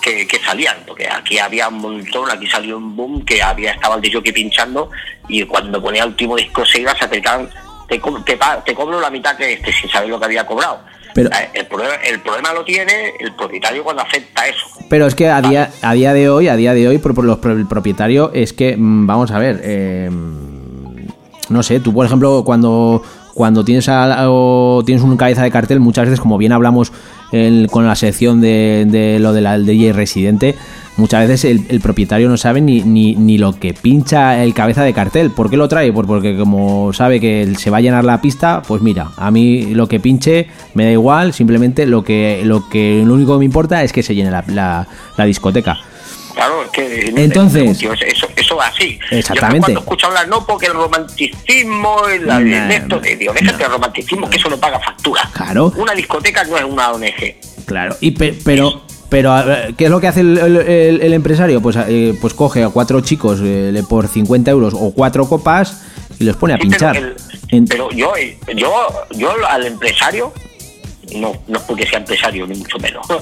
que, 0.00 0.26
salían, 0.40 0.76
porque 0.86 1.08
aquí 1.08 1.38
había 1.38 1.68
un 1.68 1.78
montón, 1.78 2.30
aquí 2.30 2.46
salió 2.46 2.78
un 2.78 2.96
boom 2.96 3.24
que 3.24 3.42
había 3.42 3.72
estaba 3.72 3.96
el 3.96 4.00
DJ 4.00 4.32
pinchando 4.32 4.90
y 5.28 5.44
cuando 5.44 5.82
ponía 5.82 6.04
el 6.04 6.10
último 6.10 6.36
disco 6.36 6.64
se 6.64 6.80
iba, 6.80 6.94
se 6.96 7.04
acercaban, 7.04 7.50
te, 7.88 8.00
te, 8.24 8.38
te 8.64 8.74
cobro 8.74 9.00
la 9.00 9.10
mitad 9.10 9.36
que 9.36 9.52
este, 9.52 9.72
sin 9.72 9.90
saber 9.90 10.08
lo 10.08 10.18
que 10.18 10.26
había 10.26 10.46
cobrado. 10.46 10.80
Pero- 11.14 11.30
el, 11.54 11.66
problema, 11.66 11.94
el 12.08 12.20
problema 12.20 12.52
lo 12.52 12.64
tiene 12.64 13.14
el 13.18 13.34
propietario 13.34 13.82
cuando 13.84 14.02
acepta 14.02 14.46
eso. 14.46 14.66
Pero 14.88 15.06
es 15.06 15.14
que 15.14 15.28
a 15.28 15.40
día, 15.42 15.70
a 15.82 15.92
día 15.94 16.12
de 16.12 16.28
hoy, 16.30 16.48
a 16.48 16.56
día 16.56 16.74
de 16.74 16.88
hoy, 16.88 16.98
por, 16.98 17.14
por 17.14 17.24
los, 17.24 17.38
por 17.38 17.52
el 17.52 17.66
propietario, 17.66 18.30
es 18.34 18.52
que, 18.52 18.76
mm, 18.76 19.06
vamos 19.06 19.30
a 19.30 19.38
ver, 19.38 19.60
eh, 19.62 20.10
no 21.48 21.62
sé, 21.62 21.80
tú 21.80 21.92
por 21.92 22.06
ejemplo, 22.06 22.42
cuando, 22.44 23.02
cuando 23.34 23.64
tienes, 23.64 23.88
a- 23.88 24.30
o 24.30 24.82
tienes 24.84 25.02
un 25.02 25.16
cabeza 25.16 25.42
de 25.42 25.50
cartel, 25.50 25.80
muchas 25.80 26.04
veces, 26.06 26.20
como 26.20 26.38
bien 26.38 26.52
hablamos 26.52 26.92
el- 27.32 27.68
con 27.70 27.86
la 27.86 27.94
sección 27.96 28.40
de, 28.40 28.86
de 28.88 29.18
lo 29.18 29.32
de 29.32 29.40
la 29.40 29.52
del 29.52 29.66
DJ 29.66 29.92
residente, 29.92 30.54
muchas 31.00 31.26
veces 31.26 31.50
el, 31.50 31.64
el 31.68 31.80
propietario 31.80 32.28
no 32.28 32.36
sabe 32.36 32.60
ni, 32.60 32.82
ni, 32.82 33.14
ni 33.16 33.38
lo 33.38 33.58
que 33.58 33.74
pincha 33.74 34.42
el 34.44 34.54
cabeza 34.54 34.84
de 34.84 34.92
cartel. 34.92 35.30
¿Por 35.32 35.50
qué 35.50 35.56
lo 35.56 35.66
trae? 35.68 35.92
Pues 35.92 36.06
porque 36.06 36.36
como 36.36 36.92
sabe 36.92 37.18
que 37.18 37.52
se 37.58 37.70
va 37.70 37.78
a 37.78 37.80
llenar 37.80 38.04
la 38.04 38.20
pista, 38.20 38.62
pues 38.66 38.82
mira, 38.82 39.08
a 39.16 39.30
mí 39.30 39.74
lo 39.74 39.88
que 39.88 39.98
pinche 39.98 40.46
me 40.74 40.84
da 40.84 40.90
igual, 40.92 41.32
simplemente 41.32 41.86
lo 41.86 42.04
que 42.04 42.42
lo 42.44 42.68
que 42.68 43.02
lo 43.04 43.14
único 43.14 43.32
que 43.34 43.38
me 43.40 43.44
importa 43.46 43.82
es 43.82 43.92
que 43.92 44.02
se 44.02 44.14
llene 44.14 44.30
la, 44.30 44.44
la- 44.46 44.86
la 45.16 45.24
discoteca. 45.24 45.78
Claro, 46.34 46.62
es 46.62 46.70
que. 46.70 47.12
Entonces- 47.16 47.82
eso, 47.82 48.26
eso 48.36 48.56
va 48.56 48.68
así. 48.68 48.98
Exactamente. 49.10 49.72
Yo 49.72 49.80
cuando 49.80 49.80
escucho 49.80 50.06
hablar, 50.06 50.28
no, 50.28 50.46
porque 50.46 50.66
el 50.66 50.74
romanticismo, 50.74 52.06
el, 52.08 52.28
esto, 52.70 53.00
de 53.00 53.16
Dios, 53.16 53.34
déjate 53.34 53.58
no. 53.58 53.64
el 53.66 53.72
romanticismo, 53.72 54.30
que 54.30 54.36
eso 54.36 54.48
no 54.48 54.56
paga 54.56 54.78
factura. 54.80 55.28
Claro. 55.32 55.72
Una 55.76 55.92
discoteca 55.92 56.44
no 56.44 56.56
es 56.56 56.64
una 56.64 56.92
ONG. 56.92 57.34
Claro, 57.66 57.96
y 58.00 58.12
pe- 58.12 58.36
pero 58.44 58.82
pero 59.10 59.34
¿qué 59.76 59.84
es 59.84 59.90
lo 59.90 60.00
que 60.00 60.06
hace 60.08 60.20
el, 60.20 60.38
el- 60.38 60.56
el- 60.56 61.00
el 61.02 61.12
empresario? 61.12 61.60
Pues, 61.60 61.76
eh, 61.88 62.16
pues 62.20 62.32
coge 62.32 62.64
a 62.64 62.70
cuatro 62.70 63.00
chicos 63.02 63.40
eh, 63.42 63.82
por 63.88 64.08
50 64.08 64.50
euros 64.50 64.72
o 64.74 64.92
cuatro 64.92 65.28
copas 65.28 65.82
y 66.18 66.24
los 66.24 66.36
pone 66.36 66.54
a 66.54 66.56
Sí, 66.56 66.62
pero 66.68 66.70
pinchar. 66.70 66.96
el- 67.50 67.64
Pero 67.68 67.90
yo, 67.90 68.16
eh, 68.16 68.38
yo, 68.56 68.72
yo 69.10 69.32
al 69.46 69.66
empresario, 69.66 70.32
no, 71.16 71.32
no 71.48 71.58
es 71.58 71.64
porque 71.64 71.86
sea 71.86 71.98
empresario, 71.98 72.46
ni 72.46 72.56
mucho 72.56 72.78
menos. 72.78 73.04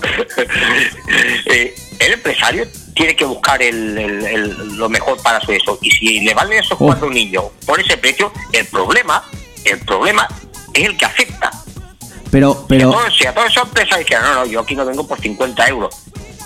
Eh, 1.46 1.74
el 2.00 2.12
empresario 2.12 2.66
tiene 2.94 3.16
que 3.16 3.24
buscar 3.24 3.60
lo 3.72 4.88
mejor 4.88 5.20
para 5.22 5.40
su 5.40 5.52
eso. 5.52 5.78
Y 5.80 5.90
si 5.90 6.20
le 6.20 6.34
valen 6.34 6.58
esos 6.58 6.72
Oh. 6.72 6.86
cuatro 6.86 7.08
niños 7.10 7.44
por 7.66 7.80
ese 7.80 7.96
precio, 7.96 8.30
el 8.52 8.66
problema, 8.66 9.22
el 9.64 9.78
problema 9.80 10.28
es 10.74 10.84
el 10.84 10.96
que 10.96 11.04
afecta. 11.06 11.50
Pero, 12.30 12.64
pero, 12.68 12.90
todos- 12.90 13.16
si 13.16 13.26
a 13.26 13.34
todas 13.34 13.50
esas 13.50 13.64
empresas 13.64 13.98
dijeran, 13.98 14.22
no, 14.24 14.34
no, 14.36 14.46
yo 14.46 14.60
aquí 14.60 14.74
no 14.74 14.84
vengo 14.84 15.06
por 15.06 15.18
50 15.20 15.66
euros. 15.68 15.94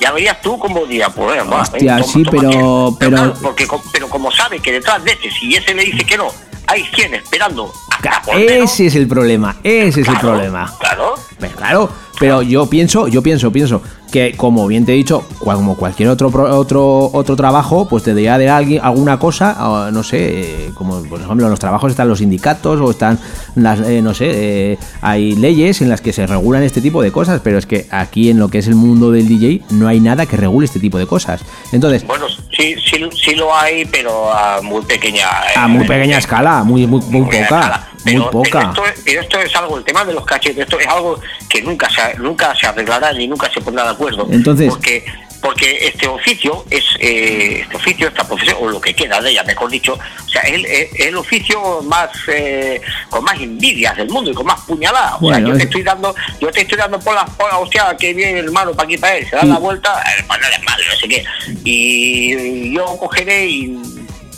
Ya 0.00 0.10
verías 0.10 0.40
tú 0.40 0.58
como 0.58 0.84
diría, 0.86 1.08
pues 1.10 1.40
Hostia, 1.42 2.02
sí, 2.02 2.24
pero- 2.24 2.96
pero- 2.98 3.16
claro, 3.16 3.34
porque, 3.40 3.66
pero 3.92 4.08
como 4.08 4.30
sabe 4.32 4.58
que 4.60 4.72
detrás 4.72 5.02
de 5.04 5.12
ese, 5.12 5.30
si 5.30 5.54
ese 5.54 5.74
le 5.74 5.84
dice 5.84 6.04
que 6.04 6.16
no, 6.16 6.28
hay 6.66 6.84
100 6.94 7.14
esperando 7.14 7.72
hasta 7.90 8.32
ese 8.64 8.86
es 8.86 8.94
el 8.96 9.06
problema, 9.06 9.56
ese 9.62 10.00
es 10.00 10.08
el 10.08 10.18
problema. 10.18 10.74
Claro. 10.80 11.14
Pues 11.42 11.56
claro, 11.56 11.90
pero 12.20 12.40
yo 12.42 12.66
pienso, 12.66 13.08
yo 13.08 13.20
pienso, 13.20 13.50
pienso 13.50 13.82
que 14.12 14.36
como 14.36 14.68
bien 14.68 14.84
te 14.84 14.92
he 14.92 14.94
dicho, 14.94 15.24
como 15.40 15.74
cualquier 15.76 16.10
otro 16.10 16.28
otro 16.28 17.10
otro 17.12 17.34
trabajo, 17.34 17.88
pues 17.88 18.04
te 18.04 18.10
debería 18.10 18.38
de 18.38 18.48
alguien 18.48 18.80
alguna 18.84 19.18
cosa, 19.18 19.90
no 19.90 20.04
sé, 20.04 20.18
eh, 20.66 20.70
como 20.74 21.02
por 21.02 21.20
ejemplo 21.20 21.46
en 21.46 21.50
los 21.50 21.58
trabajos 21.58 21.90
están 21.90 22.08
los 22.08 22.18
sindicatos 22.20 22.80
o 22.80 22.90
están 22.92 23.18
las, 23.56 23.80
eh, 23.80 24.02
no 24.02 24.14
sé, 24.14 24.26
eh, 24.72 24.78
hay 25.00 25.34
leyes 25.34 25.80
en 25.80 25.88
las 25.88 26.00
que 26.00 26.12
se 26.12 26.24
regulan 26.28 26.62
este 26.62 26.80
tipo 26.80 27.02
de 27.02 27.10
cosas, 27.10 27.40
pero 27.42 27.58
es 27.58 27.66
que 27.66 27.88
aquí 27.90 28.30
en 28.30 28.38
lo 28.38 28.48
que 28.48 28.58
es 28.58 28.68
el 28.68 28.76
mundo 28.76 29.10
del 29.10 29.26
DJ 29.26 29.62
no 29.70 29.88
hay 29.88 29.98
nada 29.98 30.26
que 30.26 30.36
regule 30.36 30.66
este 30.66 30.78
tipo 30.78 30.98
de 30.98 31.06
cosas. 31.08 31.40
Entonces, 31.72 32.06
Bueno, 32.06 32.26
sí, 32.56 32.76
sí, 32.88 33.02
sí 33.20 33.34
lo 33.34 33.52
hay, 33.52 33.84
pero 33.86 34.32
a 34.32 34.60
muy 34.62 34.82
pequeña. 34.82 35.24
eh, 35.26 35.58
a 35.58 35.66
muy 35.66 35.86
pequeña 35.88 36.18
escala, 36.18 36.62
muy 36.62 36.86
muy, 36.86 37.00
muy 37.08 37.22
poca, 37.24 37.88
muy 38.04 38.14
Pero, 38.14 38.30
poca. 38.30 38.62
Esto, 38.62 38.86
es- 38.86 39.00
pero 39.04 39.20
esto 39.22 39.38
es 39.40 39.54
algo, 39.56 39.78
el 39.78 39.84
tema 39.84 40.04
de 40.04 40.12
los 40.14 40.24
cachetes, 40.24 40.58
esto 40.64 40.78
es 40.78 40.86
algo 40.86 41.20
que 41.48 41.62
nunca 41.62 41.88
se, 41.90 42.18
nunca 42.18 42.54
se 42.54 42.66
arreglará 42.66 43.12
ni 43.12 43.26
nunca 43.26 43.50
se 43.52 43.60
pondrá 43.60 43.84
de 43.84 43.90
acuerdo. 43.90 44.26
Entonces- 44.30 44.68
porque 44.68 45.04
porque 45.42 45.88
este 45.88 46.06
oficio 46.06 46.64
es 46.70 46.84
eh, 47.00 47.62
este 47.62 47.74
oficio, 47.76 48.06
esta 48.06 48.22
profesión, 48.22 48.58
o 48.60 48.68
lo 48.68 48.80
que 48.80 48.94
queda 48.94 49.20
de 49.20 49.30
ella, 49.32 49.42
mejor 49.42 49.68
dicho, 49.72 49.94
o 49.94 50.28
sea, 50.28 50.42
es, 50.42 50.52
el- 50.52 50.66
es 50.66 51.00
el 51.00 51.16
oficio 51.16 51.82
más 51.82 52.10
eh, 52.28 52.80
con 53.10 53.24
más 53.24 53.34
envidias 53.40 53.96
del 53.96 54.08
mundo 54.08 54.30
y 54.30 54.34
con 54.34 54.46
más 54.46 54.60
puñaladas. 54.60 55.14
O 55.20 55.28
sea, 55.28 55.40
yo 55.40 55.50
es- 55.50 55.58
te 55.58 55.64
estoy 55.64 55.82
dando, 55.82 56.14
yo 56.40 56.48
te 56.52 56.60
estoy 56.60 56.78
dando 56.78 57.00
por 57.00 57.12
la, 57.16 57.24
por 57.26 57.50
la 57.50 57.58
hostia 57.58 57.96
que 57.98 58.14
viene 58.14 58.38
el 58.38 58.44
hermano 58.44 58.70
para 58.72 58.84
aquí 58.86 58.96
para 58.98 59.16
él, 59.16 59.28
se 59.28 59.34
da 59.34 59.42
Sí. 59.42 59.48
la 59.48 59.58
vuelta, 59.58 60.00
eh, 60.16 60.22
pues 60.28 60.38
no 60.40 60.64
malo, 60.64 60.82
no 60.88 60.96
sé 60.96 61.08
qué. 61.08 61.24
Y 61.64 62.72
yo 62.76 62.84
cogeré 62.98 63.46
y 63.46 63.76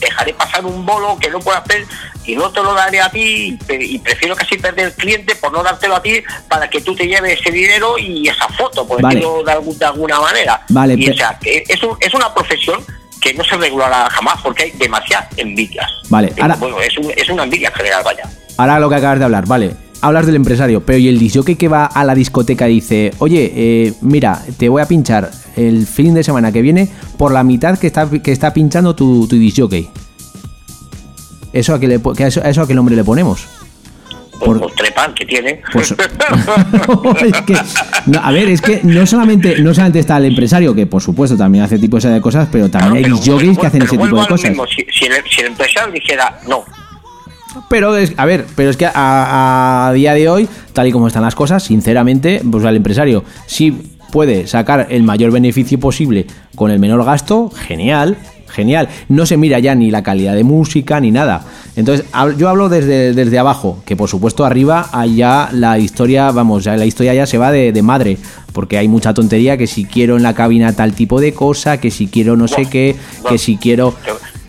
dejaré 0.04 0.32
pasar 0.34 0.64
un 0.64 0.84
bolo 0.86 1.18
que 1.18 1.28
no 1.30 1.40
puedo 1.40 1.58
hacer 1.58 1.84
y 2.24 2.36
no 2.36 2.50
te 2.50 2.62
lo 2.62 2.72
daré 2.74 3.00
a 3.00 3.10
ti 3.10 3.58
y 3.68 3.98
prefiero 3.98 4.34
casi 4.36 4.56
perder 4.58 4.86
el 4.86 4.92
cliente 4.94 5.34
por 5.36 5.52
no 5.52 5.62
dártelo 5.62 5.96
a 5.96 6.02
ti 6.02 6.22
para 6.48 6.68
que 6.70 6.80
tú 6.80 6.94
te 6.94 7.06
lleves 7.06 7.40
ese 7.40 7.50
dinero 7.50 7.98
y 7.98 8.28
esa 8.28 8.48
foto, 8.48 8.86
por 8.86 9.00
Vale. 9.02 9.16
decirlo 9.16 9.42
de, 9.42 9.52
algún- 9.52 9.78
de 9.78 9.84
alguna 9.84 10.20
manera. 10.20 10.62
Vale, 10.70 10.94
y, 10.96 11.10
o 11.10 11.14
sea, 11.14 11.38
que 11.40 11.64
es, 11.68 11.82
un- 11.82 11.96
es 12.00 12.14
una 12.14 12.32
profesión 12.32 12.84
que 13.20 13.34
no 13.34 13.44
se 13.44 13.56
regulará 13.56 14.08
jamás 14.10 14.40
porque 14.42 14.64
hay 14.64 14.70
demasiadas 14.72 15.26
envidias. 15.36 15.90
Vale, 16.08 16.32
ahora- 16.40 16.56
Bueno, 16.56 16.80
es, 16.80 16.96
un- 16.98 17.12
es 17.16 17.28
una 17.28 17.44
envidia 17.44 17.70
general, 17.72 18.02
vaya. 18.04 18.22
Ahora 18.56 18.78
lo 18.78 18.88
que 18.88 18.96
acabas 18.96 19.18
de 19.18 19.24
hablar, 19.24 19.46
vale. 19.46 19.74
Hablas 20.04 20.26
del 20.26 20.34
empresario, 20.36 20.82
pero 20.84 20.98
¿y 20.98 21.08
el 21.08 21.18
disjockey 21.18 21.56
que 21.56 21.66
va 21.66 21.86
a 21.86 22.04
la 22.04 22.14
discoteca 22.14 22.68
y 22.68 22.74
dice, 22.74 23.12
oye, 23.20 23.50
eh, 23.56 23.94
mira, 24.02 24.42
te 24.58 24.68
voy 24.68 24.82
a 24.82 24.86
pinchar 24.86 25.30
el 25.56 25.86
fin 25.86 26.12
de 26.12 26.22
semana 26.22 26.52
que 26.52 26.60
viene 26.60 26.90
por 27.16 27.32
la 27.32 27.42
mitad 27.42 27.78
que 27.78 27.86
está, 27.86 28.06
que 28.10 28.30
está 28.30 28.52
pinchando 28.52 28.94
tu, 28.94 29.26
tu 29.26 29.36
disjockey? 29.36 29.88
¿Eso 31.54 31.72
a 31.74 31.80
qué, 31.80 31.88
le, 31.88 32.00
que 32.16 32.24
a 32.24 32.26
eso, 32.26 32.42
a 32.44 32.50
eso 32.50 32.60
a 32.60 32.66
qué 32.68 32.74
nombre 32.74 32.94
le 32.96 33.02
ponemos? 33.02 33.46
Por, 34.38 34.58
Por- 34.60 34.72
trepan 34.72 35.14
que 35.14 35.24
tiene. 35.24 35.62
Pues- 35.72 35.92
es 37.24 37.40
que, 37.46 37.56
no, 38.06 38.18
a 38.20 38.30
ver, 38.30 38.50
es 38.50 38.60
que 38.60 38.80
no 38.82 39.06
solamente, 39.06 39.58
no 39.62 39.72
solamente 39.72 40.00
está 40.00 40.18
el 40.18 40.26
empresario, 40.26 40.74
que 40.74 40.86
por 40.86 41.00
supuesto 41.00 41.34
también 41.36 41.64
hace 41.64 41.78
tipo 41.78 41.98
de 41.98 42.20
cosas, 42.20 42.46
pero 42.52 42.68
también 42.68 43.04
Claro, 43.04 43.16
hay 43.16 43.22
pero- 43.24 43.60
que 43.60 43.66
hacen 43.68 43.80
pero 43.80 43.84
ese 43.84 43.96
tipo 43.96 44.20
de 44.20 44.26
cosas. 44.26 44.50
mismo, 44.50 44.66
Si, 44.66 44.84
si 44.92 45.06
el, 45.06 45.12
si 45.30 45.40
el 45.40 45.46
empresario 45.46 45.92
dijera 45.94 46.40
no, 46.46 46.62
Pero 47.68 47.96
es, 47.96 48.12
a 48.16 48.24
ver, 48.24 48.46
pero 48.54 48.70
es 48.70 48.76
que 48.76 48.86
a, 48.86 49.88
a 49.88 49.92
día 49.92 50.14
de 50.14 50.28
hoy, 50.28 50.48
tal 50.72 50.86
y 50.86 50.92
como 50.92 51.06
están 51.06 51.22
las 51.22 51.34
cosas, 51.34 51.62
sinceramente, 51.62 52.42
pues 52.50 52.64
al 52.64 52.76
empresario, 52.76 53.24
si 53.46 53.72
puede 54.10 54.46
sacar 54.46 54.86
el 54.90 55.02
mayor 55.02 55.32
beneficio 55.32 55.80
posible 55.80 56.26
con 56.54 56.70
el 56.70 56.78
menor 56.78 57.04
gasto, 57.04 57.50
genial, 57.50 58.16
genial. 58.54 58.88
No 59.08 59.26
se 59.26 59.36
mira 59.36 59.58
ya 59.58 59.74
ni 59.74 59.90
la 59.90 60.02
calidad 60.02 60.34
de 60.34 60.44
música 60.44 61.00
ni 61.00 61.10
nada. 61.10 61.44
Entonces, 61.76 62.06
yo 62.38 62.48
hablo 62.48 62.68
desde, 62.68 63.12
desde 63.12 63.38
abajo, 63.38 63.82
que 63.84 63.96
por 63.96 64.08
supuesto 64.08 64.44
arriba 64.44 64.88
allá 64.92 65.48
la 65.52 65.78
historia, 65.78 66.30
vamos, 66.30 66.64
ya 66.64 66.76
la 66.76 66.86
historia 66.86 67.12
ya 67.14 67.26
se 67.26 67.38
va 67.38 67.50
de, 67.50 67.72
de 67.72 67.82
madre, 67.82 68.16
porque 68.52 68.78
hay 68.78 68.86
mucha 68.86 69.12
tontería, 69.12 69.56
que 69.56 69.66
si 69.66 69.84
quiero 69.84 70.16
en 70.16 70.22
la 70.22 70.34
cabina 70.34 70.72
tal 70.72 70.94
tipo 70.94 71.20
de 71.20 71.34
cosa, 71.34 71.78
que 71.80 71.90
si 71.90 72.06
quiero 72.06 72.36
no 72.36 72.46
sé 72.46 72.66
qué, 72.66 72.94
que 73.28 73.38
si 73.38 73.56
quiero... 73.56 73.94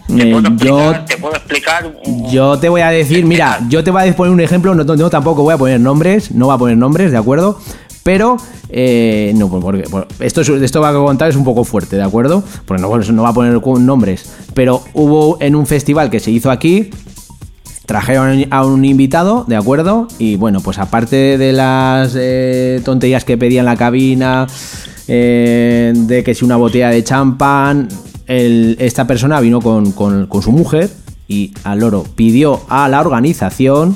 te, 0.07 0.13
te 0.15 0.29
Eh, 0.29 0.31
puedo 0.31 0.41
yo 0.57 0.79
explicar, 0.91 1.05
te 1.05 1.17
puedo 1.17 1.35
explicar 1.35 1.93
yo 2.31 2.57
te 2.59 2.69
voy 2.69 2.81
a 2.81 2.89
decir, 2.89 3.25
mira, 3.25 3.59
yo 3.69 3.83
te 3.83 3.91
voy 3.91 4.07
a 4.07 4.15
poner 4.15 4.31
un 4.33 4.39
ejemplo, 4.41 4.73
no, 4.75 4.83
no 4.83 5.09
tampoco 5.09 5.43
voy 5.43 5.53
a 5.53 5.57
poner 5.57 5.79
nombres, 5.79 6.31
no 6.31 6.45
voy 6.47 6.55
a 6.55 6.57
poner 6.57 6.77
nombres, 6.77 7.11
¿de 7.11 7.17
acuerdo? 7.17 7.59
Pero, 8.03 8.37
eh, 8.69 9.33
no, 9.35 9.49
pues 9.49 9.63
porque 9.63 9.83
por- 9.89 10.07
esto, 10.19 10.41
es- 10.41 10.49
esto 10.49 10.79
va 10.79 10.89
a 10.89 10.93
contar 10.93 11.29
es 11.29 11.35
un 11.35 11.43
poco 11.43 11.63
fuerte, 11.63 11.95
¿de 11.95 12.03
acuerdo? 12.03 12.43
Porque 12.65 12.79
no, 12.81 12.95
no 12.95 13.23
va 13.23 13.29
a 13.29 13.33
poner 13.33 13.59
nombres. 13.79 14.31
Pero 14.53 14.83
hubo 14.93 15.37
en 15.41 15.55
un 15.55 15.65
festival 15.65 16.11
que 16.11 16.19
se 16.19 16.29
hizo 16.29 16.51
aquí, 16.51 16.91
trajeron 17.87 18.45
a 18.51 18.63
un 18.63 18.85
invitado, 18.85 19.43
¿de 19.47 19.55
acuerdo? 19.55 20.07
Y 20.19 20.35
bueno, 20.35 20.59
pues 20.61 20.77
aparte 20.77 21.37
de 21.39 21.51
las 21.53 22.13
eh, 22.15 22.79
tonterías 22.85 23.23
que 23.25 23.37
pedía 23.37 23.61
en 23.61 23.65
la 23.65 23.75
cabina, 23.75 24.45
eh, 25.07 25.91
de 25.95 26.23
que 26.23 26.33
si 26.35 26.45
una 26.45 26.55
botella 26.57 26.89
de 26.89 27.03
champán, 27.03 27.87
el- 28.27 28.75
esta 28.79 29.05
persona 29.07 29.39
vino 29.39 29.61
con, 29.61 29.91
con- 29.91 30.27
con 30.27 30.41
su 30.41 30.51
mujer 30.51 30.89
y 31.27 31.53
al 31.63 31.79
loro 31.79 32.03
pidió 32.15 32.61
a 32.69 32.87
la 32.89 33.01
organización 33.01 33.95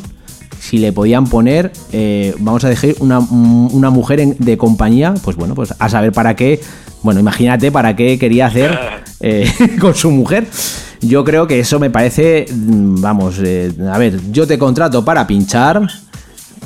si 0.60 0.78
le 0.78 0.92
podían 0.92 1.26
poner, 1.28 1.72
eh, 1.94 2.36
vamos 2.39 2.63
a 2.65 2.70
decir, 2.70 2.96
una, 3.00 3.20
una 3.20 3.89
mujer 3.92 4.20
en- 4.20 4.36
de 4.39 4.58
compañía, 4.58 5.13
pues 5.24 5.38
bueno, 5.38 5.56
pues 5.56 5.74
a 5.80 5.88
saber 5.89 6.12
para 6.12 6.36
qué, 6.36 6.60
bueno, 7.02 7.20
imagínate 7.22 7.72
para 7.72 7.96
qué 7.96 8.20
quería 8.20 8.48
hacer 8.48 8.78
eh, 9.22 9.50
con 9.80 9.96
su 9.96 10.12
mujer. 10.12 10.48
Yo 11.02 11.24
creo 11.24 11.48
que 11.48 11.60
eso 11.62 11.80
me 11.80 11.89
parece, 11.89 12.46
mm, 12.54 13.00
vamos, 13.00 13.36
eh, 13.42 13.72
a 13.92 13.98
ver, 13.98 14.20
yo 14.34 14.46
te 14.46 14.58
contrato 14.60 15.06
para 15.06 15.26
pinchar, 15.26 15.88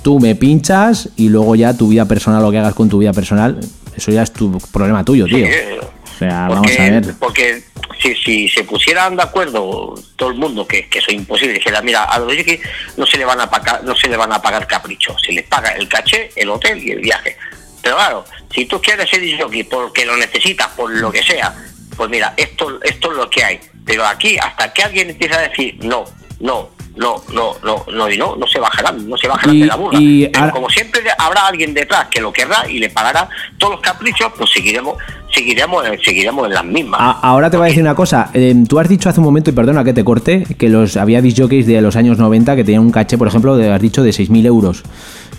tú 0.02 0.20
me 0.20 0.34
pinchas 0.34 1.10
y 1.16 1.30
luego 1.30 1.54
ya 1.56 1.78
tu 1.78 1.90
vida 1.90 2.06
personal, 2.06 2.42
lo 2.42 2.50
que 2.50 2.58
hagas 2.58 2.74
con 2.74 2.90
tu 2.90 2.98
vida 2.98 3.14
personal, 3.14 3.60
eso 3.96 4.12
ya 4.12 4.24
es 4.24 4.32
tu 4.34 4.58
problema 4.72 5.06
tuyo, 5.06 5.26
tío. 5.28 5.46
eh, 5.46 5.78
O 6.14 6.18
sea, 6.18 6.46
porque, 6.50 6.78
vamos 6.78 6.80
a 6.80 6.84
ver. 6.92 7.16
Porque 7.20 7.64
si, 8.02 8.16
si 8.16 8.50
se 8.50 8.64
pusieran 8.64 9.16
de 9.16 9.24
acuerdo 9.24 9.96
todo 10.16 10.30
el 10.30 10.36
mundo, 10.36 10.68
que, 10.68 10.88
que 10.90 11.00
eso 11.00 11.08
es 11.10 11.16
imposible, 11.16 11.54
dijera, 11.54 11.82
mira, 11.82 12.04
a 12.04 12.20
los 12.20 12.32
que 12.34 12.62
no 12.98 13.06
se 13.06 13.18
le 13.18 13.26
van 13.26 13.40
a 13.42 13.50
pagar, 13.50 13.84
no 13.84 13.96
se 13.96 14.08
le 14.08 14.18
van 14.18 14.32
a 14.32 14.42
pagar 14.42 14.68
caprichos, 14.68 15.16
se 15.26 15.32
les 15.34 15.44
paga 15.48 15.70
el 15.72 15.88
caché, 15.88 16.30
el 16.36 16.50
hotel 16.50 16.78
y 16.84 16.92
el 16.92 17.00
viaje. 17.00 17.38
Pero 17.82 17.96
claro, 17.98 18.26
si 18.54 18.66
tú 18.66 18.82
quieres 18.82 19.10
ser 19.10 19.22
jockey 19.40 19.64
porque 19.64 20.06
lo 20.06 20.16
necesitas, 20.16 20.68
por 20.70 20.90
lo 20.92 21.12
que 21.12 21.22
sea, 21.24 21.54
pues 21.98 22.10
mira, 22.10 22.34
esto, 22.38 22.80
esto 22.84 23.12
es 23.12 23.18
lo 23.18 23.30
que 23.30 23.44
hay. 23.44 23.60
Pero 23.86 24.06
aquí, 24.06 24.38
hasta 24.38 24.72
que 24.72 24.84
alguien 24.84 25.10
empiece 25.10 25.36
a 25.36 25.40
decir 25.42 25.76
no, 25.84 26.06
no, 26.40 26.70
no, 26.96 27.22
no, 27.34 27.58
no, 27.64 27.86
no, 27.92 28.10
y 28.10 28.18
no, 28.18 28.36
no 28.38 28.48
se 28.48 28.60
bajarán, 28.60 29.10
no 29.10 29.18
se 29.18 29.28
bajarán 29.28 29.56
Y- 29.56 29.62
de 29.62 29.66
la 29.66 29.76
burla. 29.76 30.00
y 30.00 30.28
Pero 30.28 30.40
ahora- 30.40 30.52
como 30.54 30.70
siempre 30.70 31.02
habrá 31.18 31.48
alguien 31.48 31.74
detrás 31.74 32.08
que 32.08 32.22
lo 32.22 32.32
querrá 32.32 32.66
y 32.70 32.80
le 32.80 32.90
pagará 32.90 33.28
todos 33.58 33.74
los 33.74 33.82
caprichos, 33.82 34.32
pues 34.38 34.50
seguiremos, 34.52 34.98
seguiremos, 35.34 35.84
seguiremos 36.04 36.48
en 36.48 36.54
las 36.54 36.66
mismas. 36.66 37.00
A- 37.02 37.20
ahora 37.22 37.50
te 37.50 37.58
voy 37.58 37.66
a 37.66 37.68
decir 37.70 37.82
una 37.84 37.96
cosa. 37.96 38.30
eh, 38.34 38.56
tú 38.68 38.80
has 38.80 38.88
dicho 38.88 39.10
hace 39.10 39.20
un 39.20 39.26
momento, 39.26 39.50
y 39.50 39.54
perdona 39.54 39.84
que 39.84 39.94
te 39.94 40.04
corte, 40.04 40.44
que 40.58 40.70
los 40.70 40.96
había 40.98 41.22
disc 41.22 41.40
jockeys 41.40 41.66
de 41.66 41.82
los 41.82 41.96
años 41.96 42.18
90 42.18 42.56
que 42.56 42.64
tenían 42.64 42.84
un 42.84 42.92
caché, 42.92 43.18
por 43.18 43.28
ejemplo, 43.28 43.56
de, 43.58 43.72
has 43.72 43.82
dicho 43.82 44.04
de 44.04 44.12
6.000 44.12 44.46
euros. 44.46 44.84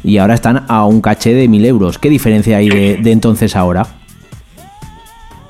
Y 0.03 0.19
ahora 0.19 0.35
están 0.35 0.65
a 0.69 0.85
un 0.85 1.01
caché 1.01 1.33
de 1.35 1.49
1.000 1.49 1.65
euros. 1.67 1.99
¿Qué 1.99 2.11
diferencia 2.11 2.59
hay 2.59 2.69
de, 2.69 2.97
de 2.99 3.13
entonces 3.13 3.57
a 3.57 3.61
ahora? 3.61 3.87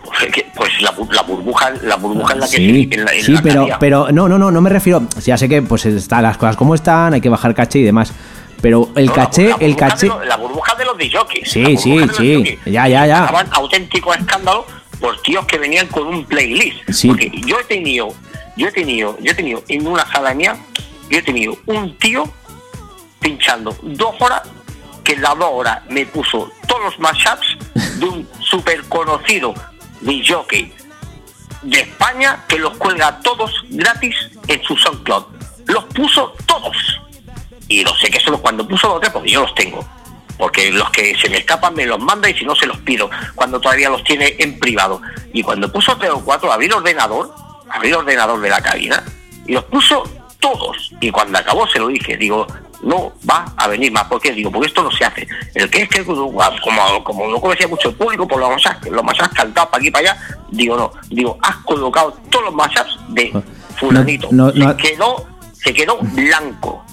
Pues, 0.07 0.45
pues 0.55 0.71
la, 0.81 0.95
la 1.13 1.23
burbuja, 1.23 1.71
la 1.83 1.97
burbuja 1.97 2.35
en 2.35 2.41
la 2.41 2.47
que 2.47 2.57
Sí, 2.57 2.89
se- 2.89 2.95
en 3.01 3.05
la, 3.05 3.13
en 3.13 3.23
sí, 3.25 3.33
la 3.33 3.43
pero, 3.43 3.67
pero 3.81 4.13
no, 4.13 4.29
no, 4.29 4.39
no, 4.39 4.51
no 4.51 4.61
me 4.61 4.71
refiero. 4.71 5.03
Ya 5.25 5.37
sé 5.37 5.49
que 5.49 5.63
pues 5.63 5.85
están 5.87 6.23
las 6.23 6.37
cosas 6.37 6.57
como 6.57 6.75
están, 6.75 7.15
hay 7.15 7.21
que 7.21 7.29
bajar 7.29 7.55
caché 7.55 7.81
y 7.81 7.83
demás. 7.83 8.13
Pero 8.65 8.89
el 8.97 9.05
No, 9.07 9.13
caché, 9.13 9.49
la 9.51 9.57
el 9.61 9.77
caché. 9.77 10.07
lo- 10.07 10.25
la 10.25 10.39
burbuja 10.39 10.75
de 10.75 10.87
los 10.87 10.97
DJs. 10.97 11.51
Sí, 11.51 11.77
sí, 11.77 11.99
sí. 12.17 12.59
Ya, 12.65 12.89
ya, 12.89 13.07
ya. 13.07 13.19
Estaban 13.27 13.47
auténticos 13.53 14.17
escándalos 14.17 14.65
por 14.99 15.21
tíos 15.21 15.45
que 15.45 15.59
venían 15.59 15.87
con 15.89 16.07
un 16.07 16.25
playlist. 16.25 16.79
Sí. 16.91 17.09
Porque 17.09 17.31
yo 17.45 17.61
he 17.61 17.65
tenido, 17.65 18.15
yo 18.57 18.69
he 18.69 18.73
tenido, 18.73 19.19
yo 19.21 19.33
he 19.33 19.35
tenido 19.35 19.63
en 19.69 19.87
una 19.87 20.11
sala 20.11 20.33
mía, 20.33 20.57
yo 21.11 21.19
he 21.19 21.23
tenido 21.23 21.59
un 21.67 21.95
tío 21.99 22.25
pinchando 23.21 23.77
dos 23.83 24.15
horas 24.19 24.41
que 25.05 25.13
en 25.13 25.21
las 25.21 25.37
dos 25.39 25.51
horas 25.53 25.83
me 25.91 26.07
puso 26.07 26.51
todos 26.67 26.85
los 26.85 26.99
mashups 26.99 27.59
de 27.99 28.07
un 28.07 28.27
súper 28.41 28.83
conocido 28.85 29.53
DJ 30.01 30.73
de 31.61 31.81
España 31.81 32.43
que 32.49 32.59
los 32.59 32.75
cuelga 32.79 33.21
todos 33.21 33.53
gratis 33.69 34.15
en 34.49 34.63
su 34.63 34.75
SoundCloud. 34.75 35.25
Los 35.67 35.85
puso 35.85 36.35
todos. 36.47 36.75
Y 37.69 37.85
lo 37.85 37.95
sé 37.97 38.11
que 38.11 38.21
solo 38.21 38.41
cuando 38.41 38.67
puso 38.67 38.89
los 38.89 39.01
tres, 39.01 39.13
porque 39.13 39.31
yo 39.31 39.43
los 39.43 39.55
tengo. 39.55 39.85
Porque 40.37 40.73
los 40.73 40.91
que 40.91 41.17
se 41.17 41.29
me 41.29 41.39
escapan 41.39 41.75
me 41.75 41.87
los 41.87 42.01
manda 42.01 42.29
y 42.29 42.35
si 42.35 42.45
no 42.45 42.55
se 42.55 42.67
los 42.67 42.79
pido, 42.79 43.09
cuando 43.35 43.61
todavía 43.61 43.89
los 43.89 44.03
tiene 44.03 44.35
en 44.39 44.59
privado. 44.59 45.01
Y 45.33 45.43
cuando 45.43 45.71
puso 45.73 45.97
tres 45.97 46.11
o 46.11 46.25
cuatro, 46.25 46.53
abrí 46.53 46.67
el 46.67 46.73
ordenador, 46.73 47.33
abrí 47.71 47.89
el 47.89 47.95
ordenador 47.95 48.41
de 48.41 48.51
la 48.51 48.61
cabina 48.61 49.03
y 49.47 49.53
los 49.53 49.65
puso 49.65 50.03
todos. 50.41 50.93
Y 51.01 51.11
cuando 51.11 51.39
acabó 51.39 51.67
se 51.69 51.79
lo 51.79 51.89
dije, 51.89 52.17
digo, 52.17 52.47
no 52.83 53.13
va 53.29 53.47
a 53.57 53.69
venir 53.69 53.91
más. 53.93 54.05
¿Por 54.05 54.21
qué? 54.21 54.33
Digo, 54.33 54.51
porque 54.51 54.69
esto 54.69 54.83
no 54.83 54.91
se 54.91 55.05
hace. 55.05 55.27
El 55.55 55.71
que 55.71 55.83
es 55.83 55.89
que, 55.89 56.05
como, 56.05 56.33
como 57.03 57.29
no 57.29 57.41
conocía 57.41 57.67
mucho 57.67 57.89
el 57.89 57.95
público, 57.95 58.29
por 58.29 58.41
lo 58.41 58.51
más 58.51 58.67
has, 58.67 58.85
lo 58.87 59.03
más 59.03 59.19
has 59.21 59.31
cantado 59.31 59.71
para 59.71 59.81
aquí 59.81 59.89
y 59.89 59.91
para 59.91 60.13
allá, 60.13 60.39
digo, 60.51 60.77
no. 60.77 60.93
Digo, 61.09 61.39
has 61.43 61.57
colocado 61.59 62.13
todos 62.31 62.47
los 62.47 62.55
mashups 62.55 62.99
de 63.09 63.33
fulanito. 63.77 64.29
No, 64.31 64.53
no, 64.53 64.53
no. 64.53 64.71
Se 64.71 64.77
quedó, 64.77 65.27
se 65.53 65.75
quedó 65.75 65.99
blanco. 66.01 66.84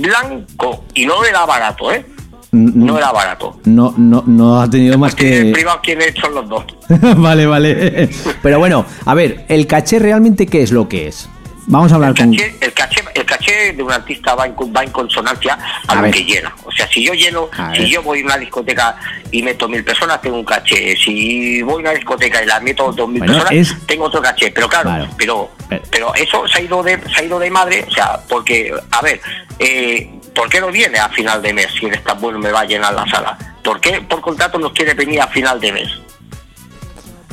Blanco. 0.00 0.84
Y 0.94 1.06
no 1.06 1.24
era 1.24 1.44
barato, 1.46 1.92
¿eh? 1.92 2.04
No 2.52 2.96
era 2.96 3.12
barato. 3.12 3.60
No, 3.64 3.92
no, 3.96 4.22
no 4.26 4.60
ha 4.60 4.70
tenido 4.70 4.96
más 4.96 5.14
que. 5.14 5.50
privado 5.52 5.80
quiénes 5.82 6.14
son 6.14 6.34
los 6.34 6.48
dos. 6.48 6.64
vale, 7.16 7.46
vale. 7.46 8.08
Pero 8.42 8.58
bueno, 8.58 8.86
a 9.04 9.14
ver, 9.14 9.44
el 9.48 9.66
caché 9.66 9.98
realmente, 9.98 10.46
¿qué 10.46 10.62
es 10.62 10.72
lo 10.72 10.88
que 10.88 11.08
es? 11.08 11.28
Vamos 11.68 11.90
a 11.90 11.96
hablar 11.96 12.10
El 12.10 12.16
con. 12.16 12.32
el, 12.34 12.72
caché, 12.72 13.02
el 13.14 13.24
caché 13.24 13.72
de 13.72 13.82
un 13.82 13.90
artista 13.90 14.36
va 14.36 14.46
en, 14.46 14.54
va 14.54 14.84
en 14.84 14.90
consonancia 14.90 15.58
a, 15.88 15.92
A 15.92 15.96
lo 15.96 16.02
ver. 16.02 16.12
que 16.12 16.24
llena. 16.24 16.54
O 16.64 16.70
sea, 16.70 16.86
si 16.88 17.04
yo 17.04 17.12
lleno, 17.12 17.48
A 17.58 17.72
si 17.74 17.80
ver. 17.82 17.88
yo 17.90 18.02
voy 18.02 18.20
a 18.20 18.24
una 18.24 18.38
discoteca 18.38 18.96
y 19.32 19.42
meto 19.42 19.68
mil 19.68 19.82
personas, 19.82 20.20
tengo 20.22 20.38
un 20.38 20.44
caché. 20.44 20.96
Si 20.96 21.60
voy 21.62 21.74
a 21.74 21.76
una 21.78 21.90
discoteca 21.90 22.40
y 22.42 22.46
la 22.46 22.60
meto 22.60 22.92
dos 22.92 23.08
mil 23.08 23.18
Bueno, 23.18 23.32
personas, 23.34 23.52
es- 23.52 23.86
tengo 23.86 24.04
otro 24.04 24.22
caché. 24.22 24.52
Pero 24.52 24.68
claro, 24.68 24.90
Claro. 24.90 25.08
pero 25.18 25.50
Pero- 25.90 26.14
eso 26.14 26.46
se 26.46 26.58
ha 26.58 26.62
ido 26.62 26.82
de 26.84 27.00
se 27.12 27.20
ha 27.20 27.24
ido 27.24 27.38
de 27.40 27.50
madre, 27.50 27.84
o 27.88 27.90
sea, 27.90 28.20
porque 28.28 28.72
a 28.92 29.02
ver, 29.02 29.20
eh, 29.58 30.08
¿por 30.36 30.48
qué 30.48 30.60
no 30.60 30.70
viene 30.70 30.98
a 31.00 31.08
final 31.08 31.42
de 31.42 31.52
mes 31.52 31.66
si 31.78 31.86
eres 31.86 32.04
tan 32.04 32.20
bueno 32.20 32.38
me 32.38 32.52
va 32.52 32.60
a 32.60 32.64
llenar 32.64 32.94
la 32.94 33.04
sala? 33.08 33.36
¿Por 33.64 33.80
qué 33.80 34.00
por 34.02 34.20
contrato 34.20 34.56
no 34.60 34.72
quiere 34.72 34.94
venir 34.94 35.20
a 35.20 35.26
final 35.26 35.60
de 35.60 35.72
mes? 35.72 35.88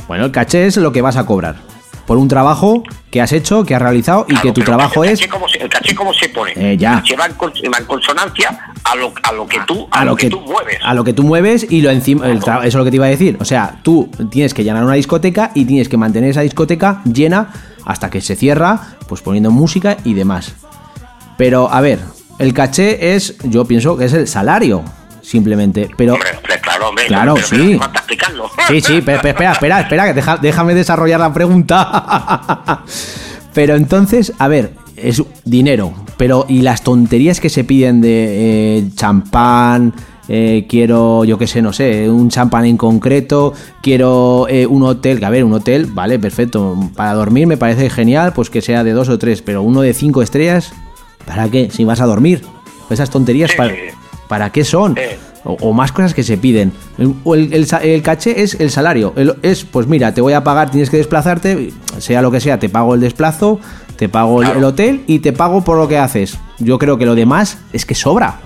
Bueno, 0.08 0.24
el 0.24 0.32
caché 0.32 0.66
es 0.66 0.76
lo 0.76 0.90
que 0.90 1.00
vas 1.02 1.16
a 1.16 1.24
cobrar. 1.24 1.54
Por 2.06 2.18
un 2.18 2.28
trabajo 2.28 2.82
que 3.10 3.20
has 3.22 3.32
hecho, 3.32 3.64
que 3.64 3.74
has 3.74 3.80
realizado 3.80 4.24
y 4.28 4.32
Claro, 4.32 4.42
que 4.42 4.52
tu 4.52 4.60
trabajo 4.62 5.04
el 5.04 5.10
es. 5.10 5.26
cómo 5.28 5.48
se, 5.48 5.58
el 5.58 5.68
caché 5.70 5.94
cómo 5.94 6.12
se 6.12 6.28
pone. 6.28 6.52
Eh, 6.56 6.76
ya. 6.76 6.94
El 6.94 6.98
caché 7.00 7.16
va 7.16 7.26
en, 7.26 7.32
cons- 7.38 7.72
va 7.74 7.78
en 7.78 7.84
consonancia 7.86 8.58
a 8.84 8.94
lo, 8.96 9.12
a 9.22 9.32
lo 9.32 9.46
que 9.46 9.58
tú 9.66 9.88
a, 9.90 10.04
lo 10.04 10.14
que, 10.16 10.28
tú 10.28 10.40
mueves. 10.40 10.78
A 10.84 10.92
lo 10.94 11.02
que 11.04 11.12
tú 11.14 11.22
mueves 11.22 11.66
y 11.70 11.80
lo 11.80 11.90
encima. 11.90 12.30
eso 12.30 12.62
es 12.62 12.74
lo 12.74 12.84
que 12.84 12.90
te 12.90 12.96
iba 12.96 13.06
a 13.06 13.08
decir. 13.10 13.38
O 13.40 13.44
sea, 13.44 13.78
tú 13.82 14.10
tienes 14.30 14.52
que 14.52 14.64
llenar 14.64 14.84
una 14.84 14.94
discoteca 14.94 15.50
y 15.54 15.64
tienes 15.64 15.88
que 15.88 15.96
mantener 15.96 16.30
esa 16.30 16.42
discoteca 16.42 17.00
llena 17.04 17.48
hasta 17.86 18.10
que 18.10 18.20
se 18.20 18.36
cierra, 18.36 18.80
pues 19.08 19.22
poniendo 19.22 19.50
música 19.50 19.96
y 20.04 20.14
demás. 20.14 20.54
Pero, 21.36 21.70
a 21.72 21.80
ver, 21.80 22.00
el 22.38 22.52
caché 22.54 23.14
es. 23.14 23.36
Yo 23.44 23.64
pienso 23.64 23.96
que 23.96 24.04
es 24.04 24.12
el 24.12 24.28
salario, 24.28 24.82
simplemente. 25.24 25.88
Pero. 25.96 26.14
Hombre, 26.14 26.30
claro, 26.62 26.88
hombre. 26.88 27.06
Claro, 27.06 27.34
pero, 27.34 27.46
sí. 27.46 27.56
pero 27.56 27.78
falta 27.80 27.98
explicarlo. 27.98 28.50
Sí, 28.68 28.80
sí, 28.80 29.00
pe- 29.02 29.18
pe- 29.18 29.30
espera, 29.30 29.52
espera, 29.52 29.80
espera, 29.80 30.04
que 30.06 30.14
deja- 30.14 30.36
déjame 30.36 30.74
desarrollar 30.74 31.18
la 31.20 31.32
pregunta. 31.32 32.82
Pero 33.54 33.76
entonces, 33.76 34.32
a 34.40 34.48
ver, 34.48 34.72
es 34.96 35.22
dinero, 35.44 35.92
pero 36.16 36.44
¿y 36.48 36.62
las 36.62 36.82
tonterías 36.82 37.38
que 37.38 37.48
se 37.48 37.62
piden 37.62 38.00
de 38.00 38.78
eh, 38.78 38.88
champán? 38.96 39.94
eh, 40.26 40.66
quiero, 40.68 41.24
yo 41.24 41.36
qué 41.38 41.46
sé, 41.46 41.60
no 41.62 41.72
sé, 41.72 42.08
un 42.10 42.30
champán 42.30 42.64
en 42.64 42.76
concreto, 42.78 43.52
quiero 43.82 44.46
eh, 44.48 44.66
un 44.66 44.82
hotel, 44.82 45.18
que 45.20 45.24
a 45.26 45.30
ver, 45.30 45.44
un 45.44 45.52
hotel, 45.52 45.86
vale, 45.86 46.18
perfecto, 46.18 46.76
para 46.96 47.12
dormir 47.14 47.46
me 47.46 47.56
parece 47.58 47.90
genial, 47.90 48.32
pues 48.34 48.48
que 48.50 48.60
sea 48.62 48.82
de 48.84 48.92
dos 48.92 49.08
o 49.10 49.18
tres, 49.18 49.42
pero 49.42 49.62
uno 49.62 49.82
de 49.82 49.92
cinco 49.94 50.22
estrellas, 50.22 50.72
¿para 51.26 51.48
qué? 51.50 51.68
Si 51.70 51.84
vas 51.84 52.00
a 52.00 52.06
dormir, 52.06 52.42
esas 52.90 53.10
tonterías, 53.10 53.50
Sí, 53.52 53.56
¿para, 53.58 53.74
sí. 53.74 53.80
¿Para 54.28 54.50
qué 54.50 54.64
son? 54.64 54.96
O, 55.44 55.52
o 55.60 55.72
más 55.72 55.92
cosas 55.92 56.14
que 56.14 56.22
se 56.22 56.38
piden. 56.38 56.72
El, 56.98 57.14
o 57.24 57.34
el- 57.34 57.52
el 57.52 57.66
sa- 57.66 57.82
el 57.82 58.02
caché 58.02 58.42
es 58.42 58.58
el 58.60 58.70
salario. 58.70 59.12
El- 59.16 59.36
es, 59.42 59.64
pues 59.64 59.86
mira, 59.86 60.14
te 60.14 60.20
voy 60.22 60.32
a 60.32 60.42
pagar, 60.42 60.70
tienes 60.70 60.88
que 60.90 60.96
desplazarte, 60.96 61.70
sea 61.98 62.22
lo 62.22 62.30
que 62.30 62.40
sea, 62.40 62.58
te 62.58 62.68
pago 62.70 62.94
el 62.94 63.00
desplazo, 63.00 63.60
te 63.96 64.08
pago 64.08 64.40
el- 64.40 64.46
Claro. 64.46 64.58
el 64.60 64.64
hotel 64.64 65.04
y 65.06 65.18
te 65.18 65.32
pago 65.32 65.62
por 65.62 65.76
lo 65.76 65.86
que 65.86 65.98
haces. 65.98 66.38
Yo 66.58 66.78
creo 66.78 66.96
que 66.96 67.04
lo 67.06 67.14
demás 67.14 67.58
es 67.74 67.84
que 67.84 67.94
sobra. 67.94 68.40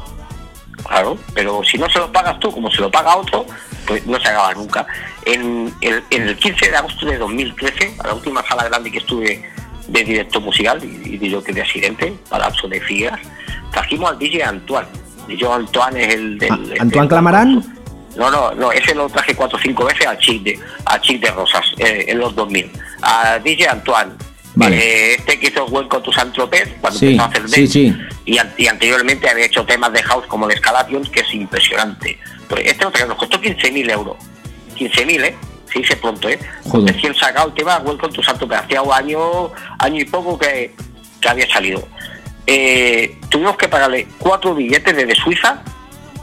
Claro, 0.87 1.19
pero 1.35 1.61
si 1.65 1.77
no 1.77 1.89
se 1.91 1.99
lo 1.99 2.11
pagas 2.11 2.39
tú 2.41 2.51
como 2.51 2.71
se 2.71 2.81
lo 2.81 2.91
paga 2.91 3.17
otro, 3.17 3.45
pues 3.87 4.07
no 4.07 4.19
se 4.21 4.29
acaba 4.29 4.55
nunca. 4.55 4.87
En 5.25 5.73
el, 5.81 6.03
en 6.11 6.23
el 6.29 6.37
15 6.37 6.71
de 6.71 6.77
agosto 6.77 7.05
de 7.07 7.19
2013, 7.19 7.95
a 8.03 8.09
la 8.09 8.15
última 8.15 8.43
sala 8.49 8.65
grande 8.69 8.91
que 8.91 8.99
estuve 8.99 9.43
de 9.89 10.05
directo 10.05 10.41
musical 10.41 10.81
y, 10.83 11.15
y 11.15 11.19
de 11.19 11.43
que 11.43 11.53
de 11.53 11.61
accidente, 11.63 12.15
Palazzo 12.29 12.69
de 12.69 12.81
Figueras, 12.81 13.21
trajimos 13.73 14.11
al 14.11 14.19
DJ 14.19 14.45
Antoine. 14.45 14.89
DJ 15.29 15.47
Antoine 15.53 16.03
es 16.05 16.15
el 16.15 16.39
del... 16.39 16.51
Ah, 16.53 16.59
el 16.75 16.81
¿Antoine 16.81 17.09
Clamarán? 17.09 17.65
No, 18.17 18.31
no, 18.31 18.53
no, 18.55 18.73
ese 18.73 18.95
lo 18.95 19.09
traje 19.09 19.35
cuatro 19.37 19.59
o 19.59 19.63
cinco 19.63 19.85
veces 19.85 20.07
a 20.07 20.19
Chic 20.19 20.43
de, 20.43 20.59
a 20.87 21.01
Chic 21.01 21.21
de 21.23 21.31
Rosas 21.31 21.65
eh, 21.79 22.07
en 22.09 22.19
los 22.19 22.35
2000. 22.35 22.71
A 23.03 23.39
DJ 23.39 23.69
Antoine. 23.69 24.13
Vale. 24.55 24.77
eh, 24.77 25.15
este 25.19 25.39
que 25.39 25.49
hizo 25.49 25.67
Buen 25.69 25.87
con 25.87 26.03
tu 26.03 26.11
Santropez 26.11 26.75
cuando 26.81 26.99
Sí, 26.99 27.07
empezó 27.11 27.23
a 27.23 27.27
hacer 27.27 27.49
sí, 27.49 27.61
dance. 27.61 27.73
sí. 27.73 27.95
Y, 28.25 28.39
an- 28.39 28.53
y 28.57 28.67
anteriormente 28.67 29.29
había 29.29 29.45
hecho 29.47 29.65
temas 29.65 29.93
de 29.93 30.03
house 30.03 30.27
como 30.27 30.47
el 30.49 30.57
Escalation, 30.57 31.05
que 31.05 31.21
es 31.21 31.33
impresionante. 31.33 32.19
Pero 32.49 32.61
este 32.63 32.85
otro 32.87 32.99
que 33.01 33.07
nos 33.07 33.17
costó 33.19 33.41
15.000 33.41 33.91
euros. 33.93 34.17
15.000, 34.77 35.25
¿eh? 35.27 35.37
Se 35.73 35.79
dice 35.81 35.97
pronto, 35.97 36.29
¿eh? 36.29 36.39
Joder. 36.65 36.93
Recién 36.95 37.15
sacado 37.15 37.49
el 37.49 37.55
tema 37.55 37.79
Welcome 37.85 38.13
to 38.15 38.23
Santo, 38.23 38.49
que 38.49 38.55
hacía 38.57 38.83
un 38.83 38.93
año, 38.93 39.53
año 39.79 40.01
y 40.01 40.05
poco 40.07 40.37
que, 40.39 40.75
que 41.21 41.29
había 41.29 41.47
salido. 41.49 41.87
Eh, 42.51 43.19
tuvimos 43.29 43.59
que 43.59 43.69
pagarle 43.69 44.09
cuatro 44.17 44.55
billetes 44.55 44.97
desde 44.97 45.15
Suiza 45.15 45.63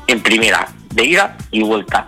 en 0.07 0.23
primera, 0.23 0.67
de 0.89 1.05
ida 1.05 1.37
y 1.51 1.61
vuelta. 1.61 2.07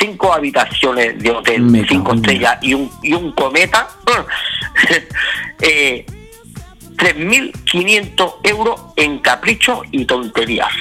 Cinco 0.00 0.32
habitaciones 0.32 1.16
de 1.22 1.30
hotel, 1.30 1.62
Me 1.62 1.86
cinco 1.86 2.12
estrellas 2.14 2.58
y 2.60 2.74
un, 2.74 2.90
y 3.04 3.12
un 3.12 3.30
cometa. 3.30 3.88
eh, 5.60 6.04
3.500 6.96 8.34
euros 8.42 8.80
en 8.96 9.20
caprichos 9.20 9.78
y 9.92 10.06
tonterías. 10.06 10.72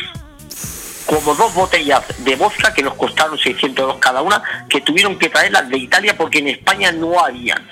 Como 1.06 1.36
dos 1.36 1.54
botellas 1.54 2.02
de 2.26 2.36
vodka 2.36 2.74
que 2.74 2.82
nos 2.82 2.96
costaron 2.96 3.38
600 3.38 3.80
euros 3.80 3.98
cada 4.00 4.24
una, 4.24 4.42
que 4.68 4.82
tuvieron 4.82 5.20
que 5.20 5.30
traerlas 5.30 5.70
de 5.70 5.78
Italia 5.78 6.18
porque 6.18 6.40
en 6.40 6.48
España 6.48 6.92
no 6.92 7.20
habían. 7.20 7.64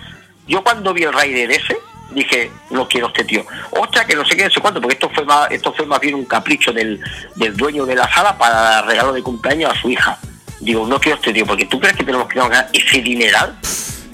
Yo 0.47 0.63
cuando 0.63 0.93
vi 0.93 1.01
el 1.01 1.13
Raider 1.13 1.49
ese, 1.49 1.77
dije, 2.11 2.51
no 2.71 2.87
quiero 2.87 3.07
este 3.07 3.23
tío. 3.23 3.45
Otra 3.71 4.05
que 4.05 4.15
no 4.15 4.25
sé 4.25 4.35
qué, 4.35 4.45
no 4.45 4.49
sé 4.49 4.59
cuánto, 4.61 4.81
porque 4.81 4.95
esto 4.95 5.09
fue 5.13 5.25
más, 5.25 5.49
esto 5.51 5.73
fue 5.73 5.85
más 5.85 5.99
bien 5.99 6.15
un 6.15 6.25
capricho 6.25 6.71
del, 6.73 6.99
del 7.35 7.55
dueño 7.55 7.85
de 7.85 7.95
la 7.95 8.11
sala 8.13 8.37
para 8.37 8.81
regalo 8.83 9.13
de 9.13 9.21
cumpleaños 9.23 9.71
a 9.71 9.79
su 9.81 9.89
hija. 9.89 10.17
Digo, 10.59 10.85
no 10.87 10.99
quiero 10.99 11.17
este 11.17 11.31
tío, 11.33 11.45
porque 11.45 11.65
tú 11.65 11.79
crees 11.79 11.95
que 11.95 12.03
tenemos 12.03 12.27
que 12.27 12.39
ganar 12.39 12.67
ese 12.73 13.01
dineral. 13.01 13.55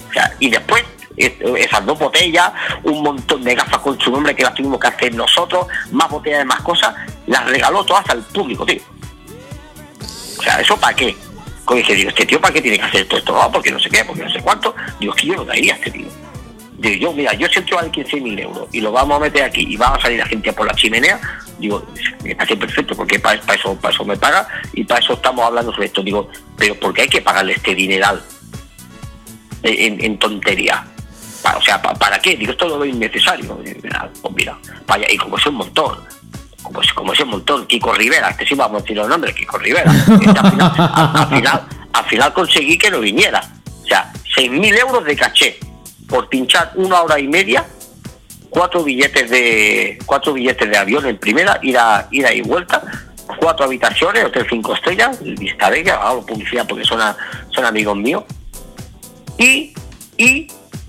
O 0.08 0.12
sea, 0.12 0.32
y 0.38 0.48
después 0.50 0.84
es- 1.16 1.32
esas 1.56 1.84
dos 1.86 1.98
botellas, 1.98 2.52
un 2.84 3.02
montón 3.02 3.42
de 3.42 3.54
gafas 3.54 3.78
con 3.78 3.98
su 4.00 4.10
nombre 4.10 4.34
que 4.36 4.42
las 4.44 4.54
tuvimos 4.54 4.78
que 4.78 4.86
hacer 4.88 5.14
nosotros, 5.14 5.66
más 5.90 6.08
botellas 6.10 6.38
de 6.40 6.44
más 6.44 6.60
cosas, 6.60 6.94
las 7.26 7.44
regaló 7.46 7.84
todas 7.84 8.08
al 8.10 8.22
público, 8.22 8.64
tío. 8.64 8.80
O 10.38 10.42
sea, 10.42 10.60
¿eso 10.60 10.76
para 10.78 10.94
qué? 10.94 11.16
Como 11.64 11.78
dije, 11.78 11.94
digo, 11.94 12.10
este 12.10 12.26
tío 12.26 12.40
para 12.40 12.54
qué 12.54 12.62
tiene 12.62 12.78
que 12.78 12.84
hacer 12.84 13.08
todo 13.08 13.18
esto, 13.18 13.32
No, 13.32 13.50
porque 13.50 13.72
no 13.72 13.80
sé 13.80 13.90
qué, 13.90 14.04
porque 14.04 14.22
no 14.22 14.30
sé 14.30 14.40
cuánto. 14.40 14.74
Digo, 15.00 15.14
es 15.14 15.20
que 15.20 15.26
yo 15.28 15.34
no 15.34 15.44
daría 15.44 15.74
a 15.74 15.76
este 15.76 15.90
tío. 15.90 16.06
Yo, 16.94 17.12
mira, 17.12 17.32
yo 17.34 17.48
que 17.48 17.74
vale 17.74 17.90
15.000 17.90 18.40
euros 18.40 18.68
y 18.72 18.80
lo 18.80 18.92
vamos 18.92 19.16
a 19.16 19.20
meter 19.20 19.44
aquí 19.44 19.66
y 19.68 19.76
va 19.76 19.88
a 19.88 20.00
salir 20.00 20.18
la 20.18 20.26
gente 20.26 20.52
por 20.52 20.66
la 20.66 20.74
chimenea. 20.74 21.18
Digo, 21.58 21.84
me 22.22 22.34
parece 22.36 22.56
perfecto 22.56 22.94
porque 22.94 23.18
para, 23.18 23.40
eso, 23.54 23.74
para 23.76 23.94
eso 23.94 24.04
me 24.04 24.16
paga 24.16 24.46
y 24.72 24.84
para 24.84 25.00
eso 25.00 25.14
estamos 25.14 25.44
hablando 25.44 25.72
sobre 25.72 25.86
esto. 25.86 26.02
Digo, 26.02 26.28
pero 26.56 26.74
¿por 26.76 26.92
qué 26.94 27.02
hay 27.02 27.08
que 27.08 27.20
pagarle 27.22 27.54
este 27.54 27.74
dineral 27.74 28.22
en, 29.62 30.18
tontería? 30.18 30.86
O 31.56 31.60
sea, 31.62 31.80
pa- 31.80 31.94
¿para 31.94 32.18
qué? 32.20 32.36
Digo, 32.36 32.52
esto 32.52 32.68
lo 32.68 32.78
veo 32.78 32.90
innecesario. 32.90 33.58
Mira, 33.82 34.10
Pues 34.20 34.34
mira, 34.34 34.58
vaya, 34.86 35.06
y 35.10 35.16
como 35.16 35.38
es 35.38 35.46
un 35.46 35.54
montón, 35.54 35.98
como 36.62 36.82
es, 36.82 36.92
como 36.92 37.12
es 37.12 37.20
un 37.20 37.28
montón, 37.30 37.66
Kiko 37.66 37.92
Rivera, 37.94 38.30
este 38.30 38.46
sí 38.46 38.54
vamos 38.54 38.78
a 38.78 38.82
decir 38.82 38.96
los 38.96 39.08
nombres, 39.08 39.34
Kiko 39.34 39.56
Rivera. 39.58 39.92
Este 39.92 40.28
al, 40.38 40.50
final, 40.50 40.72
al 40.76 41.28
final, 41.28 41.62
al 41.92 42.04
final 42.06 42.32
conseguí 42.32 42.76
que 42.76 42.90
no 42.90 43.00
viniera. 43.00 43.40
O 43.82 43.86
sea, 43.86 44.12
6.000 44.36 44.78
euros 44.80 45.04
de 45.04 45.16
caché 45.16 45.58
por 46.08 46.28
pinchar 46.28 46.72
una 46.76 47.02
hora 47.02 47.18
y 47.18 47.28
media, 47.28 47.64
cuatro 48.50 48.82
billetes 48.84 49.28
de 49.30 49.98
cuatro 50.06 50.32
billetes 50.32 50.68
de 50.70 50.76
avión 50.76 51.06
en 51.06 51.18
primera, 51.18 51.58
ida, 51.62 52.08
ida 52.10 52.32
y 52.32 52.42
vuelta, 52.42 52.82
cuatro 53.38 53.64
habitaciones, 53.66 54.24
hotel 54.24 54.46
cinco 54.48 54.74
estrellas, 54.74 55.18
Vista 55.20 55.68
Bella, 55.70 55.96
hago 55.96 56.24
publicidad 56.24 56.66
porque 56.68 56.84
son, 56.84 57.00
a- 57.00 57.16
son 57.50 57.64
amigos 57.64 57.96
míos. 57.96 58.24
Y, 59.38 59.74
y, 60.16 60.46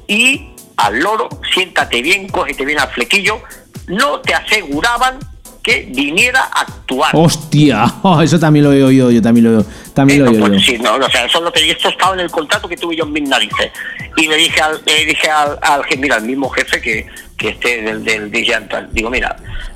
y 0.08 0.50
al 0.78 1.00
loro, 1.00 1.28
siéntate 1.54 2.02
bien, 2.02 2.30
cógete 2.30 2.64
bien 2.64 2.80
al 2.80 2.90
flequillo, 2.90 3.42
no 3.88 4.20
te 4.22 4.34
aseguraban 4.34 5.20
que 5.68 5.86
viniera 5.94 6.40
a 6.44 6.62
actuar. 6.62 7.12
¡Hostia! 7.14 7.94
Oh, 8.02 8.22
eso 8.22 8.40
también 8.40 8.64
lo 8.64 8.72
he 8.72 8.82
oído 8.82 9.12
yo, 9.12 9.22
también 9.22 9.54
lo, 9.54 9.66
también 9.94 10.22
Eh, 10.22 10.24
lo 10.24 10.32
he 10.32 10.34
oído 10.36 10.54
yo. 10.54 10.60
sí, 10.62 10.78
no, 10.80 10.98
no, 10.98 11.06
o 11.06 11.10
sea, 11.10 11.26
eso 11.26 11.40
es 11.40 11.44
lo 11.44 11.52
que 11.52 11.70
esto 11.70 11.90
estaba 11.90 12.14
en 12.14 12.22
el 12.22 12.32
contrato 12.32 12.70
que 12.70 12.78
tuve 12.78 12.96
yo 12.96 13.04
en 13.04 13.12
mis 13.12 13.28
narices. 13.28 13.72
Y 14.16 14.28
le 14.28 14.38
dije 14.38 14.62
al, 14.62 14.82
le 14.86 15.06
dije 15.06 15.30
al, 15.30 15.60
al 15.62 15.82
mira, 16.00 16.16
al 16.16 16.24
mismo 16.24 16.48
jefe 16.50 16.80
que, 16.80 17.06
que 17.36 17.50
este 17.50 17.82
del, 17.82 18.02
del 18.04 18.32
DJ 18.32 18.56
Antal, 18.56 18.88
digo, 18.94 19.10
mira, 19.10 19.36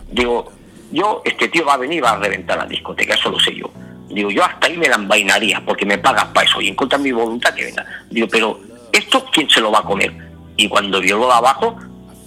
digo, 0.09 0.53
yo, 0.93 1.21
este 1.25 1.49
tío 1.49 1.65
va 1.65 1.73
a 1.73 1.77
venir 1.77 1.97
y 1.97 2.01
va 2.01 2.11
a 2.11 2.17
reventar 2.19 2.57
la 2.57 2.65
discoteca, 2.65 3.15
eso 3.15 3.29
lo 3.29 3.39
sé 3.39 3.53
yo. 3.53 3.69
Digo, 4.07 4.31
yo 4.31 4.45
hasta 4.45 4.67
ahí 4.67 4.77
me 4.77 4.87
la 4.87 4.95
envainaría 4.95 5.61
porque 5.65 5.85
me 5.85 5.97
pagas 5.97 6.25
para 6.25 6.47
eso 6.47 6.61
y 6.61 6.69
en 6.69 6.75
contra 6.75 6.97
de 6.97 7.03
mi 7.03 7.11
voluntad 7.11 7.53
que 7.53 7.65
venga. 7.65 7.85
Digo, 8.09 8.27
pero 8.31 8.59
¿esto 8.93 9.25
quién 9.31 9.49
se 9.49 9.59
lo 9.59 9.71
va 9.71 9.79
a 9.79 9.83
comer? 9.83 10.13
Y 10.55 10.69
cuando 10.69 11.01
vio 11.01 11.17
lo 11.17 11.27
de 11.27 11.33
abajo, 11.33 11.77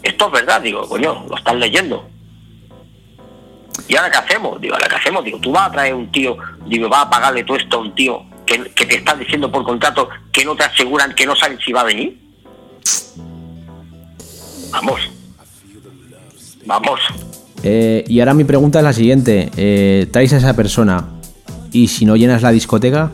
esto 0.03 0.27
es 0.27 0.33
verdad, 0.33 0.61
digo, 0.61 0.87
coño, 0.87 1.25
lo 1.29 1.37
están 1.37 1.59
leyendo. 1.61 2.11
¿Y 3.89 3.97
ahora 3.97 4.11
qué 4.11 4.19
hacemos? 4.19 4.61
Digo, 4.61 4.75
¿ahora 4.75 4.89
qué 4.89 4.97
hacemos? 4.97 5.25
Digo, 5.25 5.39
tú 5.39 5.53
vas 5.53 5.69
a 5.69 5.73
traer 5.73 5.95
un 5.95 6.11
tío, 6.11 6.37
digo, 6.67 6.89
vas 6.89 7.07
a 7.07 7.11
pagarle 7.11 7.45
todo 7.45 7.57
esto 7.57 7.77
a 7.77 7.81
un 7.81 7.95
tío 7.95 8.25
que, 8.47 8.71
que 8.71 8.87
te 8.87 8.97
están 8.97 9.19
diciendo 9.19 9.51
por 9.51 9.65
contrato 9.65 10.09
que 10.33 10.45
no 10.45 10.55
te 10.57 10.65
aseguran, 10.65 11.15
que 11.15 11.27
no 11.27 11.35
saben 11.37 11.59
si 11.59 11.73
va 11.73 11.83
a 11.83 11.85
venir. 11.85 12.19
Vamos. 14.71 15.01
Vamos. 16.67 17.01
Eh, 17.63 18.05
y 18.09 18.21
ahora 18.21 18.35
mi 18.35 18.45
pregunta 18.45 18.79
es 18.79 18.85
la 18.85 18.93
siguiente. 18.93 19.51
Eh, 19.57 20.07
¿Traes 20.11 20.33
a 20.33 20.39
esa 20.39 20.55
persona 20.55 21.07
y 21.73 21.89
si 21.89 22.05
no 22.05 22.17
llenas 22.17 22.43
la 22.43 22.51
discoteca? 22.51 23.11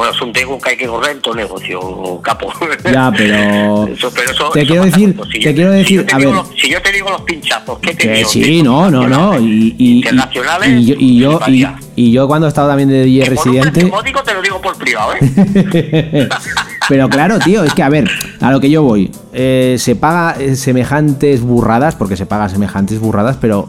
Bueno, 0.00 0.14
es 0.14 0.22
un 0.22 0.32
tengo 0.32 0.58
que 0.58 0.70
hay 0.70 0.76
que 0.78 0.86
correr 0.86 1.10
en 1.16 1.20
todo 1.20 1.34
negocio, 1.34 1.78
capo. 2.22 2.50
Ya, 2.90 3.12
pero- 3.14 3.86
Eso- 3.92 4.10
pero 4.14 4.30
eso- 4.30 4.48
te 4.48 4.60
eso 4.62 4.66
quiero 4.72 4.84
decir- 4.86 5.14
mucho. 5.14 5.28
te 5.30 5.54
quiero 5.54 5.72
si 5.72 5.78
decir, 5.78 5.96
yo 6.00 6.06
te 6.06 6.14
a 6.14 6.16
ver. 6.16 6.26
los- 6.28 6.48
si 6.58 6.70
yo 6.70 6.80
te 6.80 6.90
digo 6.92 7.10
los 7.10 7.20
pinchazos, 7.20 7.78
¿qué 7.80 7.88
te 7.94 7.96
Que 8.08 8.14
digo? 8.14 8.28
sí, 8.30 8.62
no, 8.62 8.90
no, 8.90 9.06
no. 9.06 9.38
Y, 9.38 9.74
y- 9.76 9.96
internacionales, 9.98 10.70
y 10.70 10.86
yo, 10.86 10.94
y, 10.98 11.18
yo, 11.18 11.40
y, 11.48 11.66
y 11.96 12.12
yo 12.12 12.26
cuando 12.26 12.46
he 12.46 12.48
estado 12.48 12.68
también 12.68 12.88
de 12.88 13.04
DJ 13.04 13.24
Que 13.28 13.30
por 13.34 13.46
un 13.48 13.54
residente... 13.56 13.84
módico 13.84 14.22
te 14.22 14.32
lo 14.32 14.40
digo 14.40 14.58
por 14.62 14.74
privado, 14.78 15.12
¿eh? 15.20 16.28
Pero 16.88 17.10
claro, 17.10 17.38
tío, 17.38 17.62
es 17.62 17.74
que 17.74 17.82
a 17.82 17.90
ver, 17.90 18.10
a 18.40 18.50
lo 18.52 18.58
que 18.58 18.70
yo 18.70 18.82
voy, 18.82 19.10
eh, 19.34 19.76
se 19.78 19.96
paga 19.96 20.40
eh, 20.40 20.56
semejantes 20.56 21.42
burradas, 21.42 21.94
porque 21.94 22.16
se 22.16 22.24
paga 22.24 22.48
semejantes 22.48 22.98
burradas, 23.00 23.36
pero... 23.38 23.68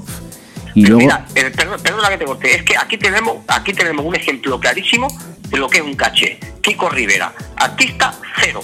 Y 0.74 0.84
Pero 0.84 0.96
luego... 0.96 1.08
mira, 1.14 1.26
eh, 1.36 1.52
perdona, 1.54 1.78
perdona 1.78 2.10
que 2.10 2.18
te 2.18 2.24
corte, 2.24 2.56
es 2.56 2.64
que 2.64 2.78
aquí 2.78 2.98
tenemos, 2.98 3.36
aquí 3.50 3.74
tenemos 3.74 4.06
un 4.06 4.16
ejemplo 4.16 4.58
clarísimo 4.58 5.10
de 5.52 5.58
lo 5.58 5.70
que 5.70 5.78
es 5.80 5.84
un 5.84 5.95
caché. 5.95 6.39
Kiko 6.62 6.89
Rivera, 6.89 7.34
artista 7.58 8.14
cero. 8.39 8.64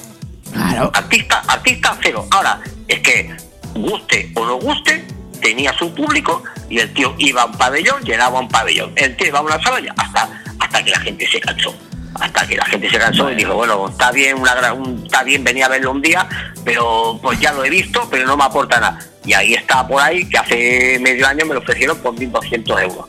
Claro. 0.51 0.91
Artista, 0.93 1.43
artista 1.47 1.97
cero. 2.01 2.25
Ahora, 2.31 2.59
es 2.87 2.99
que 3.01 3.35
guste 3.75 4.31
o 4.35 4.45
no 4.45 4.55
guste, 4.55 5.05
tenía 5.41 5.73
su 5.73 5.93
público 5.93 6.43
y 6.69 6.79
el 6.79 6.91
tío 6.93 7.13
iba 7.17 7.43
a 7.43 7.45
un 7.45 7.53
pabellón, 7.57 8.01
llenaba 8.03 8.39
un 8.39 8.47
pabellón. 8.47 8.91
El 8.95 9.15
tío 9.17 9.27
iba 9.27 9.39
a 9.39 9.41
una 9.41 9.61
sala 9.61 9.79
y 9.81 9.87
hasta, 9.95 10.29
hasta 10.59 10.83
que 10.83 10.89
la 10.91 10.99
gente 10.99 11.27
se 11.29 11.39
cansó. 11.39 11.75
Hasta 12.19 12.47
que 12.47 12.55
la 12.55 12.65
gente 12.65 12.89
se 12.89 12.97
cansó 12.97 13.29
y 13.31 13.35
dijo, 13.35 13.53
bueno, 13.53 13.89
está 13.89 14.11
bien, 14.11 14.39
una, 14.39 14.73
un- 14.73 15.03
está 15.05 15.23
bien, 15.23 15.43
venía 15.43 15.67
a 15.67 15.69
verlo 15.69 15.91
un 15.91 16.01
día, 16.01 16.27
pero 16.65 17.19
pues 17.21 17.39
ya 17.39 17.51
lo 17.51 17.63
he 17.63 17.69
visto, 17.69 18.07
pero 18.09 18.25
no 18.25 18.35
me 18.35 18.43
aporta 18.45 18.79
nada. 18.79 18.97
Y 19.23 19.33
ahí 19.33 19.53
está 19.53 19.87
por 19.87 20.01
ahí, 20.01 20.27
que 20.27 20.37
hace 20.37 20.97
medio 20.99 21.27
año 21.27 21.45
me 21.45 21.53
lo 21.53 21.59
ofrecieron 21.59 21.97
por 21.99 22.15
1.200 22.15 22.81
euros. 22.81 23.05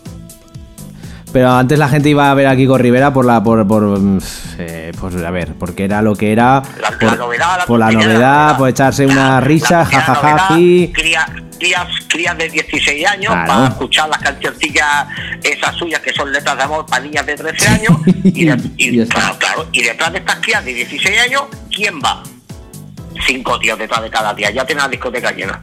Pero 1.32 1.50
antes 1.52 1.78
la 1.78 1.88
gente 1.88 2.08
iba 2.08 2.30
a 2.30 2.34
ver 2.34 2.46
a 2.46 2.56
Kiko 2.56 2.78
Rivera 2.78 3.12
por 3.12 3.24
la... 3.26 3.42
Por, 3.42 3.66
por, 3.68 3.82
mm, 4.00 4.18
eh, 4.58 4.92
pues, 4.98 5.14
a 5.16 5.30
ver, 5.30 5.54
porque 5.58 5.84
era 5.84 6.00
lo 6.02 6.14
que 6.14 6.32
era... 6.32 6.62
La, 6.80 6.90
la 6.90 6.98
por, 6.98 7.18
novedad, 7.18 7.58
la 7.58 7.66
por 7.66 7.78
la 7.78 7.90
novedad, 7.90 8.56
por 8.56 8.68
echarse 8.68 9.06
una 9.06 9.40
risa, 9.40 9.84
jajaja, 9.84 10.48
novedad, 10.56 10.92
Crías, 11.58 11.88
crías 12.08 12.38
de 12.38 12.48
16 12.48 13.04
años 13.08 13.32
Claro. 13.32 13.48
para 13.52 13.68
escuchar 13.68 14.08
las 14.08 14.18
cancioncillas 14.18 15.08
esas 15.42 15.74
suyas 15.74 16.00
que 16.00 16.12
son 16.12 16.32
letras 16.32 16.56
de 16.56 16.62
amor 16.62 16.86
para 16.86 17.02
niñas 17.02 17.26
de 17.26 17.34
13 17.34 17.68
años. 17.68 17.92
y, 18.24 18.44
de- 18.46 19.06
claro, 19.08 19.36
claro, 19.38 19.66
y 19.72 19.82
detrás 19.82 20.12
de 20.12 20.18
estas 20.20 20.36
crías 20.36 20.64
de 20.64 20.72
16 20.72 21.20
años, 21.20 21.42
¿quién 21.74 21.98
va? 22.00 22.22
Cinco 23.26 23.58
tíos 23.58 23.76
detrás 23.78 24.02
de 24.02 24.08
cada 24.10 24.34
tía. 24.36 24.50
Ya 24.52 24.64
tiene 24.64 24.82
la 24.82 24.88
discoteca 24.88 25.32
llena. 25.32 25.60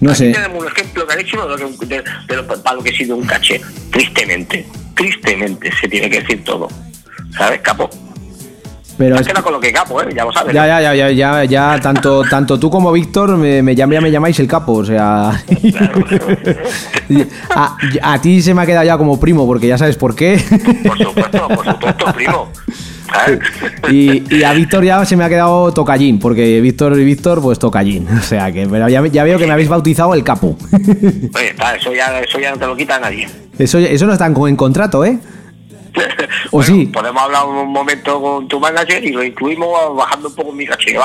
No 0.00 0.14
sé. 0.14 0.32
Tenemos 0.32 0.62
un 0.62 0.66
ejemplo 0.68 1.06
clarísimo 1.06 1.46
de 1.46 1.58
lo 1.58 1.78
que, 1.78 1.86
de- 1.86 2.04
de 2.28 2.36
lo- 2.36 2.46
para 2.46 2.76
lo 2.76 2.82
que 2.82 2.90
ha 2.90 2.96
sido 2.96 3.16
un 3.16 3.26
caché. 3.26 3.60
Tristemente, 3.90 4.66
tristemente 4.94 5.70
se 5.80 5.88
tiene 5.88 6.08
que 6.10 6.20
decir 6.20 6.42
todo. 6.44 6.68
¿Sabes, 7.36 7.60
capo? 7.60 7.88
Pero 8.98 9.16
es, 9.16 9.28
con 9.28 9.52
lo 9.54 9.60
que 9.60 9.72
capo, 9.72 10.02
¿eh? 10.02 10.08
Ya 10.14 10.24
lo 10.26 10.32
sabes. 10.32 10.54
Ya, 10.54 10.66
ya, 10.66 10.80
ya, 10.80 10.94
ya, 10.94 11.10
ya, 11.10 11.44
ya, 11.44 11.80
tanto, 11.80 12.22
tanto 12.28 12.58
tú 12.60 12.68
como 12.70 12.92
Víctor 12.92 13.34
me, 13.38 13.62
me, 13.62 13.74
llam- 13.74 13.90
ya 13.94 14.00
me 14.00 14.10
llamáis 14.10 14.38
el 14.40 14.46
capo, 14.46 14.72
o 14.74 14.84
sea... 14.84 15.30
a, 17.54 17.76
a 18.02 18.20
ti 18.20 18.42
se 18.42 18.52
me 18.54 18.62
ha 18.62 18.66
quedado 18.66 18.84
ya 18.84 18.98
como 18.98 19.18
primo, 19.18 19.46
porque 19.46 19.66
ya 19.68 19.78
sabes 19.78 19.96
por 19.96 20.14
qué. 20.14 20.38
Por 20.86 20.98
supuesto, 20.98 21.48
por 21.48 21.64
supuesto, 21.64 22.12
primo. 22.14 22.52
Y, 23.90 24.34
y 24.34 24.44
a 24.44 24.52
Víctor 24.52 24.84
ya 24.84 25.04
se 25.04 25.16
me 25.16 25.24
ha 25.24 25.28
quedado 25.28 25.72
tocallín, 25.72 26.18
porque 26.18 26.60
Víctor 26.60 26.98
y 26.98 27.04
Víctor, 27.04 27.40
pues 27.40 27.58
tocallín. 27.58 28.06
O 28.08 28.22
sea 28.22 28.52
que 28.52 28.66
pero 28.66 28.88
ya, 28.88 29.06
ya 29.06 29.24
veo 29.24 29.38
que 29.38 29.46
me 29.46 29.52
habéis 29.52 29.68
bautizado 29.68 30.14
el 30.14 30.22
capo. 30.24 30.56
Oye, 30.72 31.54
eso, 31.76 31.94
ya, 31.94 32.20
eso 32.20 32.38
ya 32.38 32.52
no 32.52 32.58
te 32.58 32.66
lo 32.66 32.76
quita 32.76 32.98
nadie. 32.98 33.28
Eso, 33.58 33.78
eso 33.78 34.06
no 34.06 34.12
está 34.12 34.26
en, 34.26 34.36
en 34.46 34.56
contrato, 34.56 35.04
¿eh? 35.04 35.18
¿O 36.50 36.58
Bueno, 36.58 36.66
sí? 36.66 36.86
Podemos 36.86 37.22
hablar 37.22 37.46
un 37.46 37.72
momento 37.72 38.20
con 38.20 38.48
tu 38.48 38.60
manager 38.60 39.04
y 39.04 39.12
lo 39.12 39.22
incluimos 39.22 39.96
bajando 39.96 40.28
un 40.28 40.34
poco 40.34 40.52
mi 40.52 40.66
caché, 40.66 40.96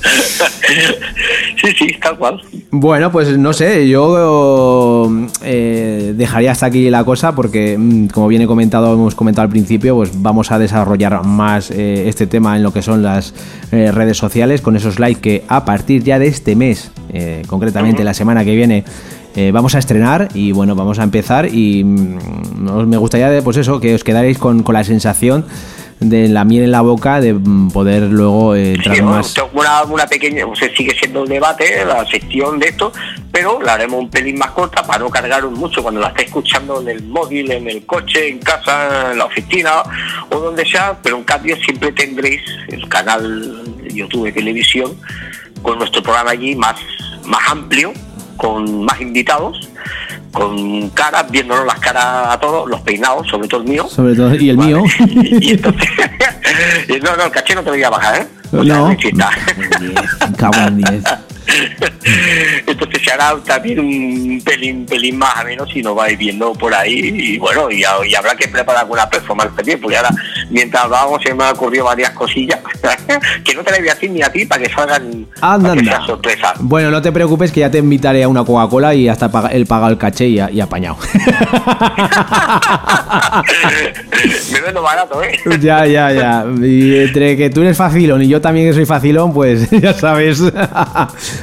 sí, 1.60 1.72
sí, 1.78 1.96
tal 2.00 2.16
cual. 2.16 2.40
Bueno, 2.70 3.10
pues 3.12 3.36
no 3.36 3.52
sé, 3.52 3.88
yo 3.88 5.10
eh, 5.42 6.12
dejaría 6.16 6.52
hasta 6.52 6.66
aquí 6.66 6.88
la 6.90 7.04
cosa 7.04 7.34
porque, 7.34 7.76
mm, 7.78 8.06
como 8.08 8.28
bien 8.28 8.42
he 8.42 8.46
comentado, 8.46 8.94
hemos 8.94 9.14
comentado 9.14 9.44
al 9.44 9.50
principio, 9.50 9.96
pues 9.96 10.10
vamos 10.22 10.50
a 10.52 10.58
desarrollar 10.58 11.24
más 11.24 11.70
eh, 11.70 12.08
este 12.08 12.26
tema 12.26 12.56
en 12.56 12.62
lo 12.62 12.72
que 12.72 12.82
son 12.82 13.02
las 13.02 13.34
eh, 13.72 13.90
redes 13.92 14.16
sociales 14.16 14.60
con 14.60 14.76
esos 14.76 14.98
likes 14.98 15.20
que 15.20 15.44
a 15.48 15.64
partir 15.64 16.02
ya 16.02 16.18
de 16.18 16.28
este 16.28 16.56
mes, 16.56 16.92
concretamente 17.48 18.04
la 18.04 18.14
semana 18.14 18.44
que 18.44 18.54
viene, 18.54 18.84
eh, 19.36 19.50
vamos 19.52 19.74
a 19.74 19.78
estrenar 19.78 20.28
y 20.34 20.52
bueno, 20.52 20.74
vamos 20.74 20.98
a 20.98 21.02
empezar 21.04 21.46
y 21.52 21.84
mm, 21.84 22.68
os- 22.68 22.86
me 22.86 22.96
gustaría, 22.96 23.42
pues 23.42 23.56
eso, 23.56 23.80
que 23.80 23.94
os 23.94 24.04
quedaréis 24.04 24.38
con, 24.38 24.62
con 24.62 24.74
la 24.74 24.84
sensación 24.84 25.46
de 26.00 26.28
la 26.28 26.46
miel 26.46 26.64
en 26.64 26.70
la 26.72 26.80
boca 26.80 27.20
de 27.20 27.34
mm, 27.34 27.70
poder 27.72 28.04
luego 28.04 28.54
eh, 28.54 28.72
entrar 28.74 28.96
Sí, 28.96 29.02
más... 29.02 29.34
una, 29.52 29.82
una 29.84 30.06
pequeña, 30.06 30.46
o 30.46 30.56
sea, 30.56 30.68
sigue 30.74 30.94
siendo 30.98 31.22
un 31.22 31.28
debate, 31.28 31.84
la 31.84 32.06
sección 32.06 32.58
de 32.58 32.68
esto, 32.68 32.90
pero 33.30 33.60
la 33.60 33.74
haremos 33.74 34.00
un 34.00 34.08
pelín 34.10 34.38
más 34.38 34.50
corta 34.52 34.82
para 34.82 35.00
no 35.00 35.10
cargaros 35.10 35.52
mucho 35.52 35.82
cuando 35.82 36.00
la 36.00 36.08
estéis 36.08 36.28
escuchando 36.28 36.80
en 36.80 36.88
el 36.88 37.02
móvil, 37.04 37.50
en 37.52 37.68
el 37.68 37.84
coche, 37.84 38.28
en 38.30 38.38
casa, 38.38 39.12
en 39.12 39.18
la 39.18 39.26
oficina 39.26 39.82
o 40.30 40.38
donde 40.40 40.64
sea, 40.64 40.98
pero 41.02 41.18
en 41.18 41.24
cambio 41.24 41.54
siempre 41.62 41.92
tendréis 41.92 42.40
el 42.68 42.88
canal 42.88 43.76
de 43.82 43.94
YouTube 43.94 44.24
de 44.24 44.32
televisión 44.32 44.92
con 45.62 45.78
nuestro 45.78 46.02
programa 46.02 46.30
allí 46.30 46.56
más, 46.56 46.76
más 47.26 47.40
amplio, 47.50 47.92
con 48.40 48.84
más 48.84 48.98
invitados, 49.02 49.68
con 50.32 50.88
caras, 50.90 51.30
viéndonos 51.30 51.66
las 51.66 51.78
caras 51.78 52.34
a 52.34 52.40
todos, 52.40 52.68
los 52.70 52.80
peinados, 52.80 53.28
sobre 53.28 53.46
todo 53.48 53.60
el 53.60 53.68
mío. 53.68 53.86
Sobre 53.86 54.14
todo, 54.14 54.34
y 54.34 54.48
el 54.48 54.56
Vale. 54.56 54.74
mío. 54.74 54.84
y 55.40 55.50
entonces, 55.50 55.88
no, 57.02 57.16
no, 57.16 57.24
el 57.24 57.30
caché 57.30 57.54
no 57.54 57.62
te 57.62 57.70
voy 57.70 57.82
a 57.82 57.90
bajar, 57.90 58.22
¿eh? 58.22 58.26
No. 58.52 58.64
no 58.64 58.96
cago 60.38 60.54
en 60.68 60.76
diez. 60.78 61.04
Entonces, 62.66 63.02
se 63.04 63.12
hará 63.12 63.34
también 63.44 63.80
un 63.80 64.42
pelín, 64.44 64.86
pelín 64.86 65.18
más 65.18 65.36
a 65.36 65.44
menos 65.44 65.68
si 65.72 65.82
nos 65.82 65.94
vais 65.94 66.16
viendo 66.18 66.52
por 66.54 66.74
ahí. 66.74 67.12
Y 67.14 67.38
bueno, 67.38 67.70
y, 67.70 67.80
y 67.80 68.14
habrá 68.14 68.34
que 68.34 68.48
preparar 68.48 68.82
alguna 68.82 69.08
performance 69.08 69.54
también, 69.56 69.80
porque 69.80 69.96
ahora, 69.96 70.10
mientras 70.50 70.84
hablábamos, 70.84 71.22
se 71.22 71.34
me 71.34 71.44
han 71.44 71.54
ocurrido 71.54 71.84
varias 71.84 72.10
cosillas 72.10 72.58
que 73.44 73.54
no 73.54 73.62
te 73.62 73.70
las 73.70 73.80
voy 73.80 73.88
a 73.88 73.94
decir 73.94 74.10
ni 74.10 74.22
a 74.22 74.30
ti 74.30 74.44
para 74.44 74.62
que 74.62 74.72
salgan 74.72 75.26
Anda, 75.40 75.70
para 75.70 75.74
que 75.74 75.80
anda. 75.80 75.96
sea 75.98 76.06
sorpresa. 76.06 76.54
Bueno, 76.60 76.90
no 76.90 77.00
te 77.02 77.12
preocupes 77.12 77.52
que 77.52 77.60
ya 77.60 77.70
te 77.70 77.78
invitaré 77.78 78.22
a 78.24 78.28
una 78.28 78.44
Coca-Cola 78.44 78.94
y 78.94 79.08
hasta 79.08 79.30
él 79.52 79.66
paga 79.66 79.88
el 79.88 79.98
caché 79.98 80.26
y, 80.28 80.40
y 80.52 80.60
apañado. 80.60 80.96
me 84.52 84.60
vendo 84.60 84.82
barato, 84.82 85.22
¿eh? 85.22 85.38
ya, 85.60 85.86
ya, 85.86 86.12
ya. 86.12 86.44
Y 86.62 86.98
entre 86.98 87.36
que 87.36 87.50
tú 87.50 87.62
eres 87.62 87.76
facilón 87.76 88.22
y 88.22 88.28
yo 88.28 88.40
también 88.40 88.72
soy 88.74 88.86
facilón, 88.86 89.32
pues 89.32 89.70
ya 89.70 89.92
sabes. 89.94 90.42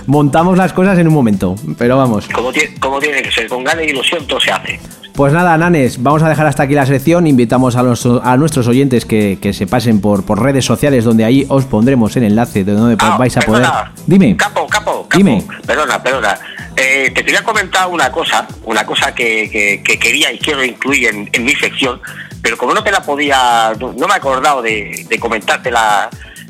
Montamos 0.05 0.57
las 0.57 0.73
cosas 0.73 0.97
en 0.99 1.07
un 1.07 1.13
momento. 1.13 1.55
Pero 1.77 1.97
vamos. 1.97 2.27
Como, 2.27 2.51
tie- 2.53 2.77
como 2.79 2.99
tiene 2.99 3.21
que 3.21 3.31
ser, 3.31 3.47
con 3.47 3.63
ganas 3.63 3.85
y 3.85 3.89
ilusión 3.89 4.25
todo 4.27 4.39
se 4.39 4.51
hace. 4.51 4.79
Pues 5.13 5.33
nada, 5.33 5.57
Nanes, 5.57 6.03
vamos 6.03 6.21
a 6.21 6.29
dejar 6.29 6.45
hasta 6.45 6.61
aquí 6.63 6.75
la 6.75 6.85
sección. 6.85 7.25
Invitamos 7.25 7.75
a, 7.75 7.81
los- 7.81 8.05
a 8.05 8.37
nuestros 8.37 8.67
oyentes 8.67 9.03
que, 9.05 9.39
que 9.41 9.51
se 9.51 9.65
pasen 9.65 9.99
por, 9.99 10.23
por 10.23 10.41
redes 10.43 10.63
sociales, 10.63 11.03
donde 11.05 11.25
ahí 11.25 11.43
os 11.49 11.65
pondremos 11.65 12.15
el 12.17 12.23
enlace 12.23 12.63
de 12.63 12.73
donde 12.73 12.95
Ah, 12.99 13.17
vais 13.17 13.35
a 13.35 13.41
poder. 13.41 13.63
perdona. 13.63 13.93
Dime. 14.05 14.37
Capo, 14.37 14.67
capo, 14.67 15.07
capo. 15.09 15.17
Dime. 15.17 15.43
Perdona, 15.65 16.03
perdona. 16.03 16.37
Eh, 16.75 17.11
te 17.15 17.25
quería 17.25 17.41
comentar 17.43 17.87
una 17.87 18.11
cosa, 18.11 18.47
una 18.65 18.85
cosa 18.85 19.15
que, 19.15 19.49
que- 19.51 19.81
que 19.83 19.97
quería 19.97 20.31
y 20.31 20.37
quiero 20.37 20.63
incluir 20.63 21.07
en, 21.07 21.27
en 21.33 21.43
mi 21.43 21.55
sección, 21.55 21.99
pero 22.43 22.55
como 22.55 22.75
no 22.75 22.83
te 22.83 22.91
la 22.91 23.01
podía, 23.01 23.73
no, 23.79 23.93
no 23.97 24.07
me 24.07 24.13
he 24.13 24.17
acordado 24.17 24.61
de, 24.61 25.03
de 25.09 25.17
comentártela, 25.19 26.09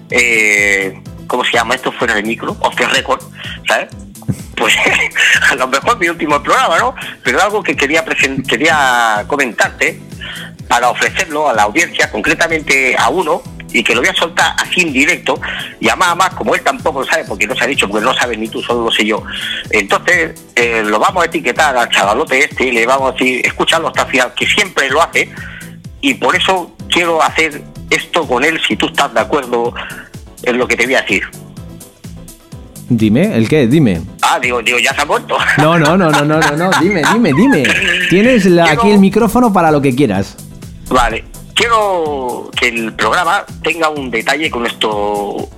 eh, 0.10 1.00
¿cómo 1.28 1.44
se 1.44 1.52
llama 1.54 1.76
esto? 1.76 1.92
Fuera 1.92 2.16
de 2.16 2.24
micro, 2.24 2.56
off 2.60 2.76
the 2.76 2.88
record, 2.88 3.22
¿sabes? 3.68 3.90
Pues 4.56 4.76
a 5.52 5.56
lo 5.56 5.68
mejor 5.68 5.98
mi 6.00 6.10
último 6.10 6.42
programa, 6.42 6.80
¿no? 6.80 6.96
Pero 7.24 7.42
algo 7.42 7.62
que 7.62 7.76
quería, 7.76 8.04
quería 8.48 9.24
comentarte 9.28 10.00
para 10.68 10.90
ofrecerlo 10.90 11.50
a 11.50 11.54
la 11.54 11.64
audiencia, 11.64 12.12
concretamente 12.12 12.96
a 12.98 13.10
uno, 13.10 13.42
y 13.72 13.84
que 13.84 13.94
lo 13.94 14.02
voy 14.02 14.10
a 14.10 14.14
soltar 14.14 14.56
así 14.58 14.82
en 14.82 14.94
directo, 14.94 15.40
y 15.80 15.88
además, 15.88 16.10
además, 16.10 16.30
como 16.36 16.56
él 16.56 16.62
tampoco 16.62 17.02
lo 17.02 17.06
sabe, 17.06 17.26
porque 17.26 17.48
no 17.48 17.56
se 17.56 17.64
ha 17.64 17.68
dicho, 17.68 17.88
porque 17.88 18.04
no 18.04 18.12
lo 18.14 18.18
sabes 18.18 18.38
ni 18.38 18.48
tú, 18.48 18.62
solo 18.62 18.86
lo 18.86 18.92
sé 18.92 19.06
yo. 19.06 19.24
Entonces, 19.70 20.42
eh, 20.56 20.84
lo 20.86 21.00
vamos 21.00 21.24
a 21.24 21.26
etiquetar 21.26 21.76
al 21.78 21.90
chavalote 21.90 22.46
este 22.46 22.66
y 22.66 22.72
le 22.72 22.86
vamos 22.86 23.10
a 23.10 23.12
decir, 23.14 23.46
escúchalo 23.46 23.90
hasta 23.90 24.08
que 24.36 24.46
siempre 24.46 24.90
lo 24.90 25.02
hace, 25.02 25.30
y 26.02 26.14
por 26.16 26.36
eso 26.36 26.76
quiero 26.90 27.22
hacer 27.22 27.62
esto 27.90 28.28
con 28.28 28.44
él, 28.44 28.60
si 28.68 28.76
tú 28.76 28.88
estás 28.88 29.14
de 29.14 29.20
acuerdo 29.20 29.74
en 30.44 30.58
lo 30.58 30.68
que 30.68 30.76
te 30.76 30.86
voy 30.86 30.96
a 30.96 31.02
decir. 31.02 31.24
Dime, 32.90 33.36
¿el 33.36 33.50
qué? 33.50 33.68
Dime. 33.68 34.02
Ah, 34.22 34.40
digo, 34.40 34.62
digo, 34.62 34.80
ya 34.80 34.94
se 34.94 35.02
ha 35.02 35.06
muerto. 35.06 35.38
No, 35.58 35.78
no, 35.78 35.98
no, 35.98 36.10
no, 36.10 36.24
no, 36.24 36.40
no, 36.40 36.52
no. 36.56 36.70
Dime, 36.82 37.02
dime, 37.14 37.34
dime. 37.34 37.64
Tienes 38.10 38.46
la- 38.46 38.66
Quiero- 38.66 38.82
aquí 38.82 38.92
el 38.92 39.00
micrófono 39.00 39.52
para 39.52 39.72
lo 39.72 39.82
que 39.82 39.94
quieras. 39.96 40.36
Vale, 40.90 41.26
quiero 41.54 42.50
que 42.58 42.70
el 42.70 42.94
programa 42.94 43.44
tenga 43.62 43.90
un 43.90 44.10
detalle 44.10 44.50
con 44.50 44.62
nuestro 44.62 45.50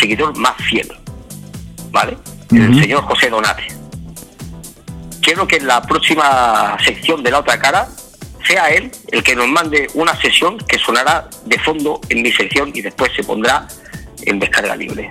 seguidor 0.00 0.36
más 0.38 0.54
fiel, 0.70 0.88
¿vale? 1.90 2.16
El 2.50 2.80
señor 2.80 3.02
José 3.02 3.28
Donate. 3.28 3.64
Quiero 5.20 5.46
que 5.46 5.56
en 5.56 5.66
la 5.66 5.82
próxima 5.82 6.76
sección 6.84 7.22
de 7.22 7.30
la 7.30 7.40
otra 7.40 7.58
cara 7.58 7.88
sea 8.46 8.70
él 8.70 8.90
el 9.12 9.22
que 9.22 9.34
nos 9.36 9.48
mande 9.48 9.88
una 9.94 10.14
sesión 10.20 10.58
que 10.58 10.78
sonará 10.78 11.28
de 11.44 11.58
fondo 11.58 12.00
en 12.08 12.22
mi 12.22 12.32
sección 12.32 12.70
y 12.74 12.80
después 12.82 13.10
se 13.14 13.22
pondrá 13.24 13.66
en 14.22 14.38
descarga 14.38 14.74
libre 14.76 15.10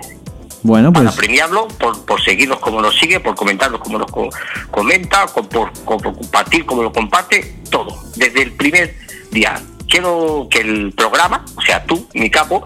Bueno, 0.62 0.92
para 0.92 1.06
pues 1.10 1.16
premiarlo 1.16 1.68
por, 1.68 2.04
por 2.04 2.20
seguirnos 2.22 2.58
como 2.58 2.80
nos 2.80 2.98
sigue, 2.98 3.20
por 3.20 3.34
comentarnos 3.34 3.80
como 3.80 3.98
nos 3.98 4.10
co- 4.10 4.30
comenta, 4.70 5.26
por, 5.26 5.72
compartir 5.84 6.64
como 6.66 6.82
lo 6.82 6.92
comparte, 6.92 7.54
todo, 7.70 7.96
desde 8.16 8.42
el 8.42 8.52
primer 8.52 8.94
día. 9.30 9.60
Quiero 9.88 10.48
que 10.50 10.58
el 10.60 10.92
programa, 10.92 11.44
o 11.56 11.62
sea, 11.62 11.84
tú, 11.84 12.08
mi 12.14 12.28
capo, 12.30 12.64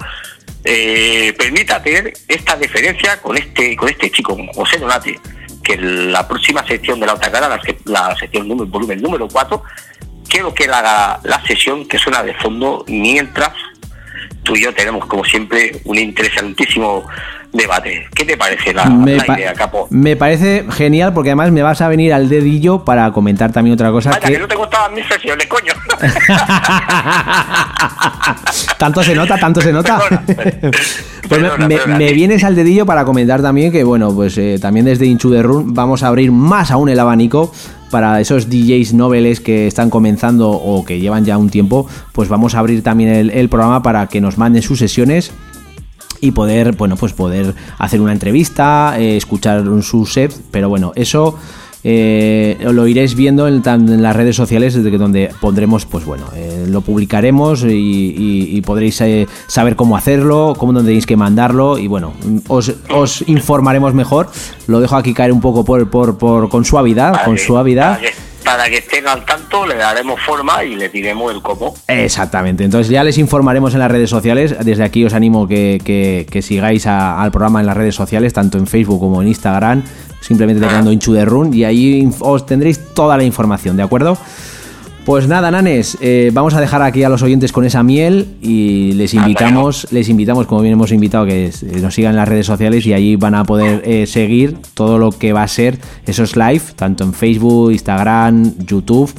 eh, 0.64 1.34
permita 1.38 1.82
tener 1.82 2.12
esta 2.28 2.56
deferencia 2.56 3.20
con 3.20 3.36
este 3.36 3.76
con 3.76 3.88
este 3.88 4.10
chico, 4.10 4.34
con 4.36 4.46
José 4.48 4.78
Donate, 4.78 5.20
que 5.62 5.76
la 5.76 6.26
próxima 6.26 6.66
sección 6.66 6.98
de 7.00 7.06
la 7.06 7.14
otra 7.14 7.30
cara, 7.30 7.48
la, 7.48 7.60
la 7.84 8.16
sección 8.16 8.48
número, 8.48 8.66
volumen 8.70 9.00
número 9.02 9.28
4, 9.28 9.62
quiero 10.30 10.54
que 10.54 10.64
haga 10.64 11.20
la 11.24 11.42
sesión 11.46 11.86
que 11.86 11.98
suena 11.98 12.22
de 12.22 12.32
fondo 12.34 12.84
mientras 12.88 13.50
tú 14.42 14.56
y 14.56 14.62
yo 14.62 14.72
tenemos, 14.72 15.04
como 15.06 15.24
siempre, 15.24 15.80
un 15.84 15.98
interesantísimo 15.98 17.04
debate. 17.52 18.06
¿Qué 18.14 18.24
te 18.24 18.36
parece 18.36 18.72
la, 18.72 18.84
me, 18.86 19.16
la 19.16 19.24
idea, 19.36 19.52
Capo? 19.54 19.88
me 19.90 20.14
parece 20.16 20.64
genial 20.70 21.12
porque 21.12 21.30
además 21.30 21.50
me 21.50 21.62
vas 21.62 21.80
a 21.82 21.88
venir 21.88 22.14
al 22.14 22.28
dedillo 22.28 22.84
para 22.84 23.12
comentar 23.12 23.50
también 23.52 23.74
otra 23.74 23.90
cosa 23.90 24.10
Vaya, 24.10 24.20
que 24.28 24.32
que... 24.34 24.38
no 24.38 24.46
te 24.48 24.54
gustaban 24.54 24.94
mis 24.94 25.04
sesiones, 25.06 25.46
coño. 25.48 25.72
tanto 28.78 29.02
se 29.02 29.14
nota, 29.14 29.38
tanto 29.38 29.60
se 29.60 29.72
nota. 29.72 30.00
Perdona, 30.08 30.70
Pues 31.28 31.30
me- 31.30 31.38
perdona, 31.48 31.68
me, 31.68 31.76
perdona. 31.76 31.98
me 31.98 32.12
vienes 32.12 32.44
al 32.44 32.56
dedillo 32.56 32.86
para 32.86 33.04
comentar 33.04 33.42
también 33.42 33.72
que, 33.72 33.84
bueno, 33.84 34.14
pues 34.14 34.36
eh, 34.38 34.58
también 34.60 34.86
desde 34.86 35.06
Inchu 35.06 35.30
de 35.30 35.42
Run 35.42 35.74
vamos 35.74 36.02
a 36.02 36.08
abrir 36.08 36.32
más 36.32 36.70
aún 36.70 36.88
el 36.88 36.98
abanico 36.98 37.52
para 37.90 38.20
esos 38.20 38.48
DJs 38.48 38.94
noveles 38.94 39.40
que 39.40 39.66
están 39.66 39.90
comenzando 39.90 40.50
o 40.50 40.84
que 40.84 41.00
llevan 41.00 41.24
ya 41.24 41.38
un 41.38 41.50
tiempo, 41.50 41.86
pues 42.12 42.28
vamos 42.28 42.54
a 42.54 42.60
abrir 42.60 42.82
también 42.82 43.30
el, 43.30 43.48
programa 43.48 43.82
para 43.82 44.06
que 44.06 44.20
nos 44.20 44.38
manden 44.38 44.62
sus 44.62 44.78
sesiones 44.78 45.32
y 46.20 46.30
poder, 46.32 46.76
bueno, 46.76 46.96
pues 46.96 47.12
poder 47.12 47.54
hacer 47.78 48.00
una 48.00 48.12
entrevista, 48.12 48.94
eh, 48.98 49.16
escuchar 49.16 49.68
un 49.68 49.82
su 49.82 50.06
set, 50.06 50.34
pero 50.50 50.68
bueno, 50.68 50.92
eso 50.94 51.38
eh, 51.82 52.58
lo 52.60 52.86
iréis 52.86 53.14
viendo 53.14 53.48
en, 53.48 53.62
las 54.02 54.14
redes 54.16 54.36
sociales 54.36 54.74
desde 54.74 54.90
que 54.90 54.98
donde 54.98 55.30
pondremos, 55.40 55.86
pues 55.86 56.04
bueno, 56.04 56.26
eh, 56.36 56.66
lo 56.68 56.80
publicaremos 56.82 57.64
y, 57.64 57.68
y- 57.68 58.56
y 58.56 58.60
podréis 58.60 59.00
eh, 59.00 59.26
saber 59.46 59.76
cómo 59.76 59.96
hacerlo, 59.96 60.54
cómo 60.58 60.74
tenéis 60.74 61.06
que 61.06 61.16
mandarlo 61.16 61.78
y 61.78 61.86
bueno, 61.86 62.12
os, 62.48 62.72
os 62.94 63.24
informaremos 63.28 63.94
mejor. 63.94 64.28
Lo 64.66 64.80
dejo 64.80 64.96
aquí 64.96 65.14
caer 65.14 65.32
un 65.32 65.40
poco 65.40 65.64
por, 65.64 65.88
por, 65.90 66.18
por 66.18 66.48
con 66.48 66.64
suavidad, 66.64 67.24
con 67.24 67.38
suavidad. 67.38 67.98
Para 68.56 68.68
que 68.68 68.78
estén 68.78 69.06
al 69.06 69.24
tanto, 69.24 69.64
le 69.66 69.76
daremos 69.76 70.20
forma 70.20 70.64
y 70.64 70.74
le 70.74 70.88
diremos 70.88 71.32
el 71.32 71.40
cómo. 71.40 71.74
Exactamente, 71.86 72.64
entonces 72.64 72.90
ya 72.90 73.04
les 73.04 73.16
informaremos 73.18 73.72
en 73.74 73.78
las 73.80 73.90
redes 73.90 74.10
sociales. 74.10 74.54
Desde 74.64 74.82
aquí 74.82 75.04
os 75.04 75.14
animo 75.14 75.46
que, 75.46 75.80
que- 75.84 76.26
que 76.30 76.42
sigáis 76.42 76.86
a- 76.86 77.22
al 77.22 77.30
programa 77.30 77.60
en 77.60 77.66
las 77.66 77.76
redes 77.76 77.94
sociales, 77.94 78.32
tanto 78.32 78.58
en 78.58 78.66
Facebook 78.66 78.98
como 79.00 79.22
en 79.22 79.28
Instagram, 79.28 79.82
simplemente 80.20 80.60
tecleando 80.60 80.90
Inchu 80.92 81.12
de 81.12 81.24
Run 81.24 81.54
y 81.54 81.64
ahí 81.64 82.08
os 82.20 82.44
tendréis 82.44 82.80
toda 82.94 83.16
la 83.16 83.22
información, 83.24 83.76
¿de 83.76 83.82
acuerdo? 83.84 84.18
Pues 85.10 85.26
nada, 85.26 85.50
nanes, 85.50 85.98
eh, 86.00 86.30
vamos 86.32 86.54
a 86.54 86.60
dejar 86.60 86.82
aquí 86.82 87.02
a 87.02 87.08
los 87.08 87.20
oyentes 87.22 87.50
con 87.50 87.64
esa 87.64 87.82
miel 87.82 88.36
y 88.40 88.92
les 88.92 89.12
Anda, 89.12 89.26
invitamos, 89.26 89.88
les 89.90 90.08
invitamos, 90.08 90.46
como 90.46 90.60
bien 90.60 90.74
hemos 90.74 90.92
invitado, 90.92 91.26
que 91.26 91.46
eh, 91.46 91.80
nos 91.82 91.94
sigan 91.94 92.10
en 92.12 92.16
las 92.18 92.28
redes 92.28 92.46
sociales 92.46 92.86
y 92.86 92.92
allí 92.92 93.16
van 93.16 93.34
a 93.34 93.42
poder 93.42 93.82
eh, 93.84 94.06
seguir 94.06 94.58
todo 94.72 94.98
lo 94.98 95.10
que 95.10 95.32
va 95.32 95.42
a 95.42 95.48
ser 95.48 95.80
esos 96.06 96.36
live, 96.36 96.62
tanto 96.76 97.02
en 97.02 97.12
Facebook, 97.12 97.72
Instagram, 97.72 98.54
YouTube. 98.64 99.12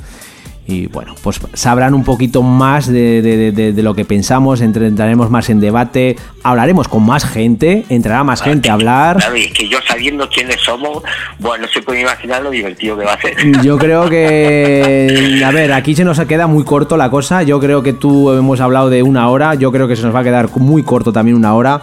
Y 0.68 0.86
bueno, 0.88 1.16
pues 1.24 1.41
sabrán 1.53 1.93
un 1.93 2.03
poquito 2.03 2.43
más 2.43 2.88
de, 2.88 3.22
de- 3.22 3.36
de- 3.38 3.51
de- 3.51 3.74
de 3.74 3.84
lo 3.84 3.93
que 3.95 4.05
pensamos, 4.05 4.62
entraremos 4.62 5.30
más 5.30 5.49
en 5.49 5.59
debate, 5.59 6.16
hablaremos 6.43 6.88
con 6.88 7.03
más 7.03 7.26
gente, 7.26 7.84
entrará 7.89 8.24
más 8.24 8.41
gente 8.41 8.70
a 8.70 8.74
hablar. 8.74 9.18
Claro, 9.18 9.36
y 9.36 9.41
es 9.45 9.53
que 9.53 9.68
yo 9.68 9.80
sabiendo 9.86 10.30
quiénes 10.30 10.62
somos, 10.62 11.03
bueno, 11.39 11.66
no 11.66 11.72
se 11.72 11.82
puede 11.82 12.01
imaginar 12.01 12.43
lo 12.43 12.51
divertido 12.51 12.95
que 12.97 13.03
va 13.03 13.14
a 13.14 13.20
ser. 13.22 13.36
Yo 13.64 13.78
creo 13.78 14.07
que, 14.09 15.41
a 15.45 15.51
ver, 15.51 15.74
aquí 15.74 15.95
se 15.95 16.03
nos 16.05 16.20
queda 16.22 16.47
muy 16.47 16.64
corto 16.64 16.95
la 16.97 17.09
cosa. 17.09 17.43
Yo 17.43 17.59
creo 17.59 17.84
que 17.84 17.93
tú 17.93 18.32
hemos 18.32 18.59
hablado 18.62 18.89
de 18.89 19.03
una 19.03 19.30
hora. 19.30 19.55
Yo 19.55 19.72
creo 19.72 19.88
que 19.88 19.95
se 19.95 20.03
nos 20.03 20.14
va 20.16 20.20
a 20.20 20.24
quedar 20.24 20.49
muy 20.57 20.84
corto 20.84 21.12
también 21.12 21.36
una 21.38 21.53
hora. 21.55 21.82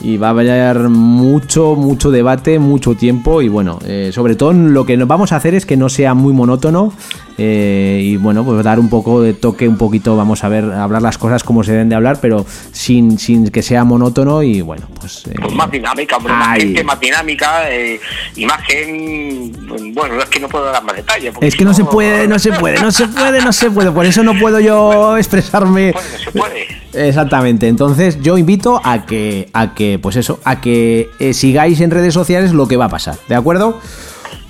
Y 0.00 0.16
va 0.16 0.28
a 0.28 0.30
haber 0.30 0.88
mucho, 0.88 1.76
mucho 1.76 2.10
debate, 2.10 2.58
mucho 2.58 2.94
tiempo. 2.96 3.40
Y 3.40 3.48
bueno, 3.48 3.78
eh, 3.86 4.10
sobre 4.12 4.34
todo 4.34 4.52
lo 4.52 4.84
que 4.84 4.96
nos 4.96 5.06
vamos 5.06 5.30
a 5.32 5.36
hacer 5.36 5.54
es 5.54 5.64
que 5.64 5.76
no 5.76 5.88
sea 5.88 6.14
muy 6.14 6.32
monótono. 6.32 6.92
Eh, 7.38 8.00
y 8.02 8.16
bueno, 8.16 8.44
pues 8.44 8.62
dar 8.64 8.78
un 8.78 8.88
poco 8.88 9.20
de 9.22 9.34
toque, 9.34 9.68
un 9.68 9.78
poquito, 9.78 10.16
vamos 10.16 10.44
a 10.44 10.48
ver, 10.48 10.64
hablar 10.64 11.02
las 11.02 11.18
cosas 11.18 11.42
como 11.44 11.62
se 11.64 11.72
deben 11.72 11.88
de 11.88 11.94
hablar, 11.94 12.18
pero 12.20 12.44
sin, 12.72 13.18
sin 13.18 13.48
que 13.50 13.62
sea 13.62 13.84
monótono. 13.84 14.42
Y 14.42 14.60
bueno, 14.60 14.86
pues. 15.00 15.26
eh, 15.26 15.34
Pues 15.40 15.54
más 15.54 15.70
dinámica, 15.70 16.16
hombre, 16.16 16.32
más 16.32 16.58
gente, 16.58 16.84
más 16.84 17.00
dinámica, 17.00 17.70
eh, 17.70 18.00
imagen, 18.36 19.52
bueno, 19.94 20.18
es 20.18 20.24
que 20.26 20.40
no 20.40 20.48
puedo 20.48 20.66
dar 20.66 20.82
más 20.84 20.96
detalles. 20.96 21.34
es 21.40 21.56
que 21.56 21.64
no 21.64 21.74
se 21.74 21.84
puede, 21.84 22.26
no 22.28 22.38
se 22.38 22.52
puede, 22.52 22.80
no 22.80 22.90
se 22.92 23.08
puede, 23.08 23.40
no 23.42 23.52
se 23.52 23.70
puede. 23.70 23.90
Por 23.90 24.06
eso 24.06 24.22
no 24.22 24.38
puedo 24.38 24.60
yo 24.60 25.16
expresarme. 25.18 25.92
Bueno, 25.92 26.08
se 26.24 26.30
puede. 26.30 26.82
Exactamente. 26.94 27.68
Entonces 27.68 28.20
yo 28.22 28.36
invito 28.36 28.80
a 28.84 29.06
que, 29.06 29.48
a 29.52 29.74
que, 29.74 29.98
pues 29.98 30.16
eso, 30.16 30.40
a 30.44 30.60
que 30.60 31.08
eh, 31.18 31.32
sigáis 31.32 31.80
en 31.80 31.90
redes 31.90 32.12
sociales 32.14 32.52
lo 32.52 32.68
que 32.68 32.76
va 32.76 32.86
a 32.86 32.90
pasar, 32.90 33.16
¿de 33.28 33.34
acuerdo? 33.34 33.80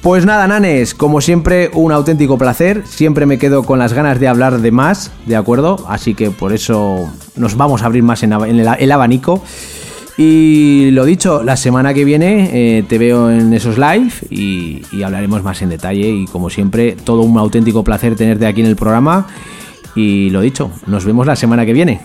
Pues 0.03 0.27
nada, 0.27 0.49
nanes, 0.49 0.97
como 0.97 1.21
siempre, 1.21 1.71
un 1.75 1.93
auténtico 1.93 2.37
placer. 2.37 2.85
Siempre 2.89 3.25
me 3.25 3.39
quedo 3.39 3.63
con 3.63 3.79
las 3.79 3.93
ganas 3.93 4.19
de 4.19 4.27
hablar 4.27 4.59
de 4.59 4.73
más, 4.73 5.13
¿de 5.27 5.37
acuerdo? 5.37 5.77
Así 5.89 6.15
que 6.15 6.33
por 6.33 6.53
eso 6.53 7.09
nos 7.37 7.57
vamos 7.57 7.83
a 7.83 7.87
abrir 7.87 8.03
más 8.03 8.25
en, 8.25 8.33
el, 8.33 8.91
abanico. 8.91 9.45
Y 10.19 10.91
lo 10.91 11.05
dicho, 11.05 11.45
la 11.45 11.57
semana 11.57 11.95
que 11.95 12.05
viene 12.05 12.51
eh, 12.53 12.83
te 12.83 12.99
veo 12.99 13.31
en 13.31 13.53
esos 13.53 13.79
live 13.79 14.11
y, 14.29 14.83
y 14.91 15.05
hablaremos 15.05 15.45
más 15.45 15.63
en 15.63 15.69
detalle. 15.69 16.09
Y 16.09 16.27
como 16.27 16.51
siempre, 16.51 16.97
todo 16.97 17.23
un 17.23 17.39
auténtico 17.39 17.85
placer 17.85 18.17
tenerte 18.17 18.49
aquí 18.49 18.61
en 18.61 18.67
el 18.67 18.77
programa. 18.77 19.29
Y 19.95 20.31
lo 20.31 20.41
dicho, 20.41 20.73
nos 20.87 21.05
vemos 21.05 21.29
la 21.29 21.37
semana 21.37 21.65
que 21.65 21.75
viene. 21.75 22.01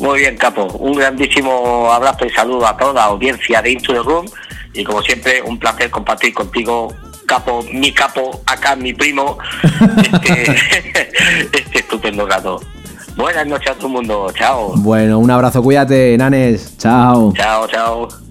Muy 0.00 0.18
bien, 0.18 0.36
Capo. 0.36 0.64
Un 0.80 0.94
grandísimo 0.94 1.88
abrazo 1.88 2.26
y 2.26 2.30
saludo 2.30 2.66
a 2.66 2.76
toda 2.76 2.94
la 2.94 3.04
audiencia 3.04 3.62
de 3.62 3.70
Into 3.70 3.92
the 3.92 4.00
Room 4.00 4.26
y 4.76 4.84
como 4.84 5.00
siempre, 5.02 5.42
un 5.42 5.58
placer 5.58 5.90
compartir 5.90 6.34
contigo, 6.34 6.92
capo, 7.26 7.64
mi 7.72 7.92
capo, 7.92 8.42
acá 8.46 8.76
mi 8.76 8.92
primo, 8.92 9.38
este, 10.12 10.42
este, 11.52 11.78
estupendo 11.78 12.26
gato. 12.26 12.60
Buenas 13.16 13.46
noches 13.46 13.70
a 13.70 13.74
todo 13.74 13.86
el 13.86 13.92
mundo, 13.94 14.30
chao. 14.34 14.74
Bueno, 14.76 15.18
un 15.18 15.30
abrazo, 15.30 15.62
cuídate, 15.62 16.16
nanes, 16.18 16.76
chao. 16.76 17.32
Chao, 17.34 17.66
chao. 17.66 18.25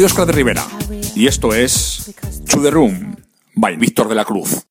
Soy 0.00 0.06
Oscar 0.06 0.24
de 0.24 0.32
Rivera 0.32 0.66
y 1.14 1.26
esto 1.26 1.52
es 1.52 2.14
To 2.48 2.62
The 2.62 2.70
Room 2.70 3.16
by 3.54 3.76
Víctor 3.76 4.08
de 4.08 4.14
la 4.14 4.24
Cruz. 4.24 4.64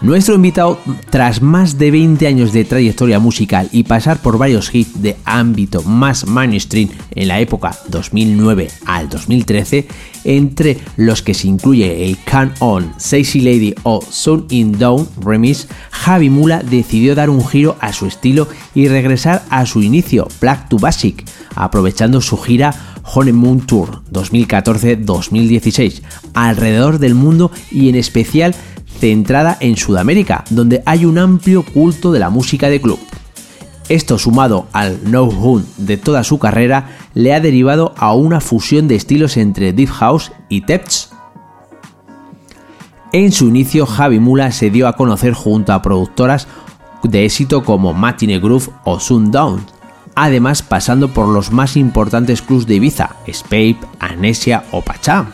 Nuestro 0.00 0.36
invitado, 0.36 0.78
tras 1.10 1.42
más 1.42 1.78
de 1.78 1.90
20 1.90 2.26
años 2.28 2.52
de 2.52 2.64
trayectoria 2.64 3.18
musical 3.18 3.68
y 3.72 3.82
pasar 3.82 4.18
por 4.18 4.38
varios 4.38 4.72
hits 4.72 4.85
de 5.00 5.16
ámbito 5.24 5.82
más 5.82 6.26
mainstream 6.26 6.88
en 7.14 7.28
la 7.28 7.40
época 7.40 7.76
2009 7.88 8.68
al 8.86 9.08
2013, 9.08 9.86
entre 10.24 10.78
los 10.96 11.22
que 11.22 11.34
se 11.34 11.48
incluye 11.48 12.06
el 12.06 12.18
Can 12.24 12.52
On, 12.58 12.92
Sexy 12.96 13.40
Lady 13.40 13.74
o 13.82 14.00
Sun 14.02 14.46
in 14.50 14.72
Down 14.78 15.08
remix, 15.20 15.68
Javi 15.90 16.30
Mula 16.30 16.62
decidió 16.62 17.14
dar 17.14 17.30
un 17.30 17.46
giro 17.46 17.76
a 17.80 17.92
su 17.92 18.06
estilo 18.06 18.48
y 18.74 18.88
regresar 18.88 19.44
a 19.50 19.66
su 19.66 19.82
inicio, 19.82 20.28
Black 20.40 20.68
to 20.68 20.78
Basic, 20.78 21.24
aprovechando 21.54 22.20
su 22.20 22.36
gira 22.36 22.74
Honeymoon 23.14 23.66
Tour 23.66 24.02
2014-2016 24.12 26.02
alrededor 26.34 26.98
del 26.98 27.14
mundo 27.14 27.50
y 27.70 27.88
en 27.88 27.94
especial 27.94 28.54
centrada 28.98 29.56
en 29.60 29.76
Sudamérica, 29.76 30.44
donde 30.50 30.82
hay 30.86 31.04
un 31.04 31.18
amplio 31.18 31.62
culto 31.62 32.12
de 32.12 32.18
la 32.18 32.30
música 32.30 32.68
de 32.68 32.80
club. 32.80 32.98
Esto 33.88 34.18
sumado 34.18 34.66
al 34.72 35.10
no 35.10 35.24
Hun 35.24 35.64
de 35.76 35.96
toda 35.96 36.24
su 36.24 36.38
carrera 36.38 36.96
le 37.14 37.32
ha 37.32 37.40
derivado 37.40 37.94
a 37.96 38.14
una 38.14 38.40
fusión 38.40 38.88
de 38.88 38.96
estilos 38.96 39.36
entre 39.36 39.72
Deep 39.72 39.90
House 39.90 40.32
y 40.48 40.62
Teps. 40.62 41.10
En 43.12 43.30
su 43.30 43.46
inicio, 43.46 43.86
Javi 43.86 44.18
Mula 44.18 44.50
se 44.50 44.70
dio 44.70 44.88
a 44.88 44.94
conocer 44.94 45.34
junto 45.34 45.72
a 45.72 45.82
productoras 45.82 46.48
de 47.04 47.24
éxito 47.24 47.62
como 47.62 47.94
Matinee 47.94 48.40
Groove 48.40 48.70
o 48.84 48.98
Sundown, 48.98 49.64
además 50.16 50.62
pasando 50.62 51.08
por 51.14 51.28
los 51.28 51.52
más 51.52 51.76
importantes 51.76 52.42
clubs 52.42 52.66
de 52.66 52.74
Ibiza, 52.74 53.16
Spape, 53.32 53.78
Anesia 54.00 54.64
o 54.72 54.82
Pachá. 54.82 55.26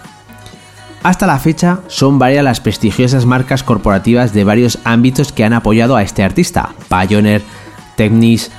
Hasta 1.02 1.26
la 1.26 1.38
fecha 1.38 1.80
son 1.88 2.18
varias 2.18 2.44
las 2.44 2.60
prestigiosas 2.60 3.24
marcas 3.26 3.64
corporativas 3.64 4.32
de 4.32 4.44
varios 4.44 4.78
ámbitos 4.84 5.32
que 5.32 5.44
han 5.44 5.54
apoyado 5.54 5.96
a 5.96 6.02
este 6.02 6.22
artista, 6.22 6.74
Pioneer, 6.88 7.42
Technis, 8.02 8.50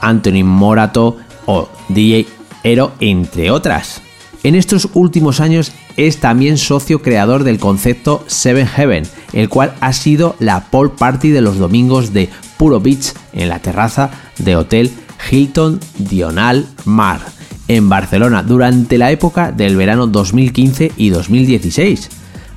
Anthony 0.00 0.44
Morato 0.44 1.18
o 1.44 1.68
DJ 1.90 2.26
Ero, 2.62 2.92
entre 3.00 3.50
otras. 3.50 4.00
En 4.42 4.54
estos 4.54 4.88
últimos 4.94 5.40
años 5.40 5.72
es 5.98 6.20
también 6.20 6.56
socio 6.56 7.02
creador 7.02 7.44
del 7.44 7.58
concepto 7.58 8.24
Seven 8.28 8.66
Heaven, 8.66 9.04
el 9.34 9.50
cual 9.50 9.74
ha 9.80 9.92
sido 9.92 10.36
la 10.38 10.70
pole 10.70 10.92
party 10.96 11.28
de 11.28 11.42
los 11.42 11.58
domingos 11.58 12.14
de 12.14 12.30
Puro 12.56 12.80
Beach 12.80 13.12
en 13.34 13.50
la 13.50 13.58
terraza 13.58 14.10
de 14.38 14.56
Hotel 14.56 14.90
Hilton 15.30 15.80
Dional 15.98 16.66
Mar 16.86 17.20
en 17.66 17.90
Barcelona 17.90 18.42
durante 18.42 18.96
la 18.96 19.10
época 19.10 19.52
del 19.52 19.76
verano 19.76 20.06
2015 20.06 20.92
y 20.96 21.10
2016. 21.10 22.08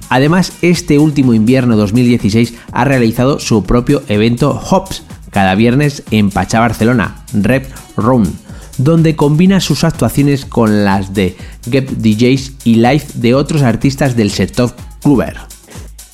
Además, 0.08 0.54
este 0.62 0.98
último 0.98 1.34
invierno 1.34 1.76
2016 1.76 2.54
ha 2.72 2.86
realizado 2.86 3.40
su 3.40 3.64
propio 3.64 4.04
evento 4.08 4.52
Hops 4.70 5.04
cada 5.32 5.56
viernes 5.56 6.04
en 6.12 6.30
Pachá, 6.30 6.60
Barcelona, 6.60 7.24
Rep 7.34 7.72
Room, 7.98 8.32
donde 8.78 9.16
combina 9.16 9.60
sus 9.60 9.84
actuaciones 9.84 10.46
con 10.46 10.86
las 10.86 11.14
de 11.14 11.36
Gep 11.70 11.90
DJs 11.90 12.66
y 12.66 12.76
live 12.76 13.06
de 13.16 13.34
otros 13.34 13.64
artistas 13.64 14.16
del 14.16 14.30
sector 14.30 14.76
cluber. 15.02 15.38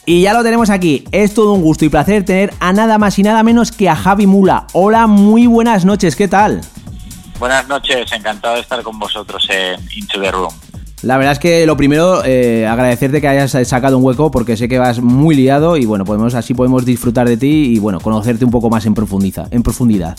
Y 0.05 0.22
ya 0.22 0.34
lo 0.34 0.41
tenemos 0.41 0.70
aquí, 0.70 1.03
es 1.11 1.34
todo 1.34 1.51
un 1.51 1.61
gusto 1.61 1.84
y 1.84 1.89
placer 1.89 2.24
tener 2.24 2.53
a 2.61 2.72
nada 2.72 2.97
más 2.97 3.20
y 3.20 3.24
nada 3.24 3.43
menos 3.43 3.74
que 3.74 3.89
a 3.89 3.95
Javi 3.95 4.26
Mula. 4.26 4.68
Hola, 4.72 5.05
muy 5.05 5.47
buenas 5.47 5.84
noches, 5.84 6.15
¿qué 6.15 6.30
tal? 6.30 6.61
Buenas 7.39 7.68
noches, 7.68 8.09
encantado 8.13 8.55
de 8.55 8.61
estar 8.61 8.82
con 8.84 8.97
vosotros 8.97 9.45
en 9.49 9.80
Into 9.91 10.22
the 10.22 10.32
Room. 10.32 10.53
La 11.04 11.18
verdad 11.18 11.34
es 11.34 11.39
que 11.39 11.66
lo 11.68 11.78
primero, 11.78 12.24
eh, 12.26 12.66
agradecerte 12.66 13.22
que 13.22 13.28
hayas 13.28 13.52
sacado 13.68 13.98
un 14.00 14.04
hueco 14.04 14.32
porque 14.32 14.58
sé 14.58 14.68
que 14.68 14.80
vas 14.80 15.00
muy 15.00 15.36
liado 15.36 15.78
y 15.78 15.86
bueno, 15.86 16.06
podemos, 16.06 16.34
así 16.34 16.54
podemos 16.56 16.86
disfrutar 16.86 17.28
de 17.30 17.38
ti 17.38 17.72
y 17.76 17.80
bueno, 17.80 18.00
conocerte 18.00 18.43
un 18.45 18.52
poco 18.52 18.70
más 18.70 18.86
en, 18.88 18.93
profundiza, 18.95 19.48
en 19.52 19.62
profundidad. 19.62 20.18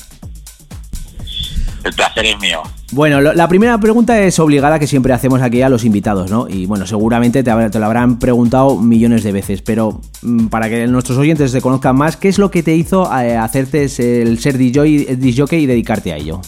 El 1.85 1.93
placer 1.95 2.26
es 2.26 2.39
mío. 2.41 2.62
Bueno, 2.93 3.20
lo- 3.20 3.33
la 3.35 3.49
primera 3.49 3.79
pregunta 3.79 4.20
es 4.22 4.39
obligada 4.39 4.79
que 4.79 4.87
siempre 4.87 5.12
hacemos 5.12 5.41
aquí 5.43 5.62
a 5.62 5.68
los 5.68 5.85
invitados, 5.85 6.31
¿no? 6.31 6.49
Y 6.49 6.66
bueno, 6.66 6.87
seguramente 6.87 7.43
te, 7.43 7.51
te 7.70 7.79
lo 7.79 7.87
habrán 7.87 8.18
preguntado 8.18 8.76
millones 8.76 9.22
de 9.24 9.33
veces, 9.33 9.62
pero 9.62 10.01
mm, 10.22 10.47
para 10.47 10.68
que 10.68 10.87
nuestros 10.87 11.18
oyentes 11.18 11.53
te 11.53 11.61
conozcan 11.61 11.97
más, 11.97 12.16
¿qué 12.16 12.29
es 12.29 12.39
lo 12.39 12.51
que 12.51 12.62
te 12.62 12.74
hizo 12.74 13.05
eh, 13.20 13.37
hacerte 13.37 13.83
el 13.85 14.39
ser 14.39 14.59
DJ, 14.59 15.16
DJ 15.16 15.59
y 15.59 15.66
dedicarte 15.66 16.12
a 16.12 16.16
ello? 16.16 16.41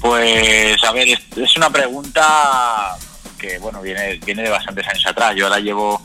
Pues, 0.00 0.82
a 0.84 0.92
ver, 0.92 1.08
es, 1.08 1.56
una 1.56 1.70
pregunta 1.70 2.96
que, 3.38 3.58
bueno, 3.58 3.82
viene, 3.82 4.14
viene 4.24 4.42
de 4.42 4.50
bastantes 4.50 4.86
años 4.88 5.06
atrás. 5.06 5.34
Yo 5.36 5.46
ahora 5.46 5.60
llevo, 5.60 6.02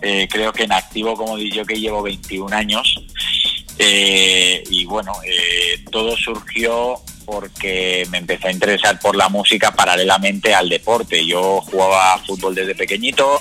eh, 0.00 0.28
creo 0.30 0.52
que 0.52 0.64
en 0.64 0.72
activo 0.72 1.14
como 1.16 1.36
DJ 1.36 1.64
que 1.64 1.80
llevo 1.80 2.02
21 2.02 2.54
años. 2.54 2.94
Eh, 3.78 4.62
y 4.70 4.84
bueno, 4.84 5.12
eh, 5.24 5.82
todo 5.90 6.16
surgió 6.16 7.00
porque 7.24 8.06
me 8.10 8.18
empecé 8.18 8.48
a 8.48 8.52
interesar 8.52 8.98
por 9.00 9.16
la 9.16 9.28
música 9.28 9.72
paralelamente 9.72 10.54
al 10.54 10.68
deporte. 10.68 11.26
Yo 11.26 11.60
jugaba 11.62 12.18
fútbol 12.18 12.54
desde 12.54 12.74
pequeñito, 12.74 13.40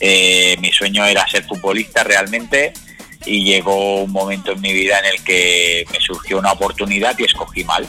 eh, 0.00 0.56
mi 0.60 0.72
sueño 0.72 1.04
era 1.04 1.26
ser 1.28 1.44
futbolista 1.44 2.02
realmente 2.04 2.72
y 3.24 3.44
llegó 3.44 4.02
un 4.02 4.10
momento 4.10 4.52
en 4.52 4.60
mi 4.60 4.72
vida 4.72 4.98
en 4.98 5.06
el 5.06 5.24
que 5.24 5.84
me 5.92 6.00
surgió 6.00 6.38
una 6.38 6.52
oportunidad 6.52 7.16
y 7.18 7.24
escogí 7.24 7.64
mal. 7.64 7.88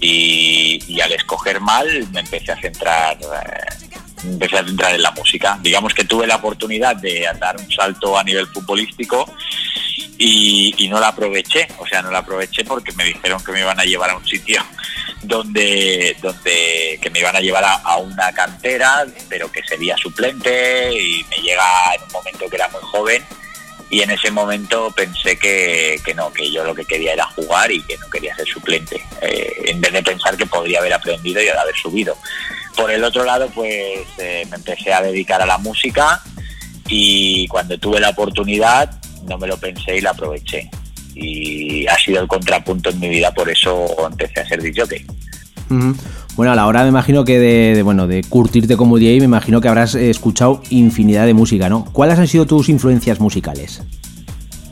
Y, 0.00 0.82
y 0.86 1.00
al 1.00 1.12
escoger 1.12 1.60
mal 1.60 2.08
me 2.12 2.20
empecé 2.20 2.52
a 2.52 2.60
centrar 2.60 3.18
eh, 3.18 3.90
empecé 4.24 4.58
a 4.58 4.64
centrar 4.64 4.94
en 4.94 5.02
la 5.02 5.10
música. 5.12 5.58
Digamos 5.62 5.94
que 5.94 6.04
tuve 6.04 6.26
la 6.26 6.36
oportunidad 6.36 6.96
de 6.96 7.26
dar 7.38 7.56
un 7.56 7.70
salto 7.70 8.18
a 8.18 8.24
nivel 8.24 8.46
futbolístico 8.46 9.32
y, 10.18 10.88
no 10.88 10.98
la 10.98 11.08
aproveché. 11.08 11.68
O 11.78 11.86
sea 11.86 12.02
no 12.02 12.10
la 12.10 12.18
aproveché 12.18 12.64
porque 12.64 12.92
me 12.92 13.04
dijeron 13.04 13.42
que 13.44 13.52
me 13.52 13.60
iban 13.60 13.78
a 13.78 13.84
llevar 13.84 14.10
a 14.10 14.16
un 14.16 14.26
sitio 14.26 14.62
donde 15.22 16.16
donde 16.20 16.98
que 17.00 17.10
me 17.10 17.20
iban 17.20 17.36
a 17.36 17.40
llevar 17.40 17.64
a 17.64 17.96
una 17.98 18.32
cantera 18.32 19.04
pero 19.28 19.52
que 19.52 19.62
sería 19.62 19.96
suplente 19.96 20.92
y 20.92 21.24
me 21.24 21.36
llega 21.36 21.94
en 21.94 22.02
un 22.02 22.12
momento 22.12 22.48
que 22.48 22.56
era 22.56 22.68
muy 22.68 22.80
joven 22.82 23.22
y 23.90 24.02
en 24.02 24.10
ese 24.10 24.30
momento 24.30 24.92
pensé 24.92 25.36
que, 25.36 26.00
que 26.04 26.14
no, 26.14 26.32
que 26.32 26.50
yo 26.50 26.64
lo 26.64 26.74
que 26.74 26.84
quería 26.84 27.12
era 27.12 27.26
jugar 27.26 27.72
y 27.72 27.82
que 27.82 27.98
no 27.98 28.08
quería 28.08 28.34
ser 28.36 28.46
suplente, 28.46 29.02
eh, 29.20 29.52
en 29.66 29.80
vez 29.80 29.92
de 29.92 30.02
pensar 30.02 30.36
que 30.36 30.46
podría 30.46 30.78
haber 30.78 30.94
aprendido 30.94 31.42
y 31.42 31.48
haber 31.48 31.74
subido. 31.74 32.16
Por 32.76 32.92
el 32.92 33.02
otro 33.02 33.24
lado, 33.24 33.48
pues 33.52 34.06
eh, 34.18 34.46
me 34.48 34.56
empecé 34.56 34.92
a 34.92 35.02
dedicar 35.02 35.42
a 35.42 35.46
la 35.46 35.58
música 35.58 36.22
y 36.86 37.48
cuando 37.48 37.76
tuve 37.78 37.98
la 37.98 38.10
oportunidad 38.10 39.00
no 39.24 39.36
me 39.38 39.48
lo 39.48 39.58
pensé 39.58 39.96
y 39.96 40.00
la 40.00 40.10
aproveché. 40.10 40.70
Y 41.14 41.86
ha 41.88 41.98
sido 41.98 42.22
el 42.22 42.28
contrapunto 42.28 42.90
en 42.90 43.00
mi 43.00 43.08
vida, 43.08 43.34
por 43.34 43.50
eso 43.50 44.06
empecé 44.06 44.40
a 44.40 44.46
ser 44.46 44.62
DJ. 44.62 45.04
Ujú. 45.68 45.96
Bueno, 46.40 46.54
a 46.54 46.56
la 46.56 46.66
hora 46.66 46.84
me 46.84 46.88
imagino 46.88 47.22
que 47.22 47.38
de, 47.38 47.82
bueno, 47.82 48.06
de 48.06 48.22
curtirte 48.22 48.78
como 48.78 48.96
DJ, 48.96 49.18
me 49.18 49.26
imagino 49.26 49.60
que 49.60 49.68
habrás 49.68 49.94
eh, 49.94 50.08
escuchado 50.08 50.62
infinidad 50.70 51.26
de 51.26 51.34
música, 51.34 51.68
¿no? 51.68 51.84
¿Cuáles 51.92 52.18
han 52.18 52.26
sido 52.28 52.46
tus 52.46 52.70
influencias 52.70 53.20
musicales? 53.20 53.82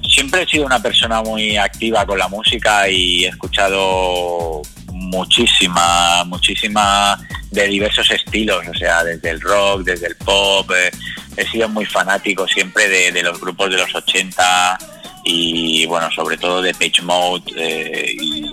Siempre 0.03 0.45
he 0.45 0.47
sido 0.47 0.65
una 0.65 0.81
persona 0.81 1.21
muy 1.21 1.59
activa 1.59 2.07
con 2.07 2.19
la 2.19 2.27
música 2.27 2.89
y 2.89 3.27
he 3.27 3.29
escuchado 3.29 4.63
muchísima, 4.95 6.25
muchísima 6.25 7.19
de 7.51 7.69
diversos 7.69 8.11
estilos, 8.13 8.67
o 8.67 8.73
sea, 8.73 9.05
desde 9.05 9.29
el 9.29 9.39
rock, 9.39 9.83
desde 9.83 10.07
el 10.07 10.17
pop. 10.17 10.71
eh, 10.71 10.91
he 11.39 11.47
sido 11.49 11.69
muy 11.69 11.87
fanático 11.87 12.47
siempre 12.47 12.89
de, 12.89 13.23
los 13.23 13.41
grupos 13.41 13.71
de 13.71 13.77
los 13.79 13.95
80 13.95 14.79
y 15.25 15.85
bueno, 15.87 16.11
sobre 16.11 16.37
todo 16.39 16.63
de 16.63 16.73
Page 16.73 17.03
Mode 17.03 17.43
eh, 17.57 18.17
y 18.19 18.45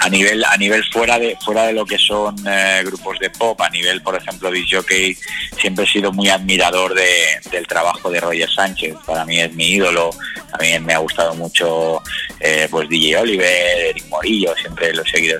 a, 0.00 0.08
nivel 0.08 0.42
a 0.44 0.56
nivel 0.56 0.82
fuera 0.90 1.18
de 1.18 1.36
fuera 1.44 1.66
de 1.66 1.74
lo 1.74 1.84
que 1.84 1.98
son 1.98 2.34
eh, 2.48 2.82
grupos 2.84 3.18
de 3.18 3.28
pop, 3.30 3.60
a 3.60 3.68
nivel 3.68 4.00
por 4.00 4.16
ejemplo 4.16 4.50
de 4.50 4.64
jockey, 4.70 5.16
siempre 5.60 5.84
he 5.84 5.88
sido 5.88 6.10
muy 6.12 6.28
admirador 6.28 6.94
de- 6.94 7.40
del 7.50 7.66
trabajo 7.66 8.10
de 8.10 8.20
Roger 8.20 8.48
Sánchez. 8.50 8.94
Para 9.06 9.24
mí 9.26 9.38
es 9.40 9.52
mi 9.54 9.72
ídolo. 9.72 10.10
También 10.50 10.84
me 10.84 10.94
ha 10.94 10.98
gustado 10.98 11.34
mucho 11.34 12.02
eh, 12.40 12.68
pues 12.70 12.88
DJ 12.88 13.18
Oliver, 13.18 13.88
Eric 13.90 14.06
Morillo, 14.08 14.54
siempre 14.56 14.94
lo 14.94 15.02
he 15.02 15.10
seguido 15.10 15.38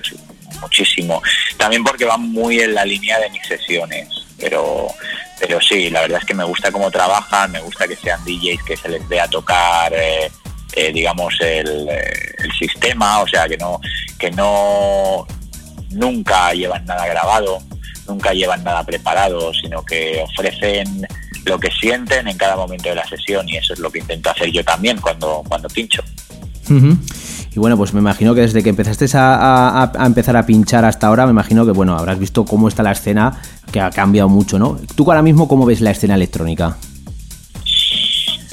muchísimo. 0.61 1.21
También 1.57 1.83
porque 1.83 2.05
van 2.05 2.21
muy 2.31 2.59
en 2.59 2.75
la 2.75 2.85
línea 2.85 3.17
de 3.19 3.29
mis 3.31 3.45
sesiones, 3.47 4.07
pero 4.39 4.87
pero 5.39 5.59
sí, 5.61 5.89
la 5.89 6.01
verdad 6.01 6.19
es 6.21 6.25
que 6.25 6.33
me 6.33 6.43
gusta 6.43 6.71
cómo 6.71 6.91
trabajan, 6.91 7.51
me 7.51 7.61
gusta 7.61 7.87
que 7.87 7.95
sean 7.95 8.23
DJs 8.25 8.63
que 8.63 8.77
se 8.77 8.89
les 8.89 9.07
vea 9.07 9.27
tocar 9.27 9.93
eh, 9.93 10.29
eh, 10.73 10.91
digamos 10.91 11.33
el, 11.39 11.87
eh, 11.89 12.35
el 12.39 12.51
sistema, 12.53 13.19
o 13.19 13.27
sea 13.27 13.47
que 13.47 13.57
no 13.57 13.79
que 14.17 14.31
no 14.31 15.25
nunca 15.91 16.53
llevan 16.53 16.85
nada 16.85 17.07
grabado, 17.07 17.59
nunca 18.07 18.33
llevan 18.33 18.63
nada 18.63 18.83
preparado, 18.83 19.53
sino 19.53 19.83
que 19.83 20.21
ofrecen 20.21 21.07
lo 21.45 21.59
que 21.59 21.71
sienten 21.71 22.27
en 22.27 22.37
cada 22.37 22.55
momento 22.55 22.89
de 22.89 22.95
la 22.95 23.07
sesión 23.07 23.47
y 23.49 23.57
eso 23.57 23.73
es 23.73 23.79
lo 23.79 23.91
que 23.91 23.99
intento 23.99 24.29
hacer 24.29 24.51
yo 24.51 24.63
también 24.63 24.99
cuando, 24.99 25.43
cuando 25.47 25.67
pincho. 25.69 26.03
Ujú. 26.69 26.97
Bueno, 27.59 27.75
pues 27.75 27.93
me 27.93 27.99
imagino 27.99 28.33
que 28.33 28.41
desde 28.41 28.63
que 28.63 28.69
empezaste 28.69 29.05
a, 29.15 29.91
empezar 30.05 30.37
a 30.37 30.45
pinchar 30.45 30.85
hasta 30.85 31.07
ahora, 31.07 31.25
me 31.25 31.31
imagino 31.31 31.65
que 31.65 31.71
bueno, 31.71 31.97
habrás 31.97 32.17
visto 32.17 32.45
cómo 32.45 32.69
está 32.69 32.83
la 32.83 32.93
escena, 32.93 33.41
que 33.71 33.81
ha 33.81 33.89
cambiado 33.89 34.29
mucho, 34.29 34.57
¿no? 34.57 34.79
¿Tú 34.95 35.03
ahora 35.11 35.21
mismo 35.21 35.47
cómo 35.49 35.65
ves 35.65 35.81
la 35.81 35.91
escena 35.91 36.15
electrónica? 36.15 36.77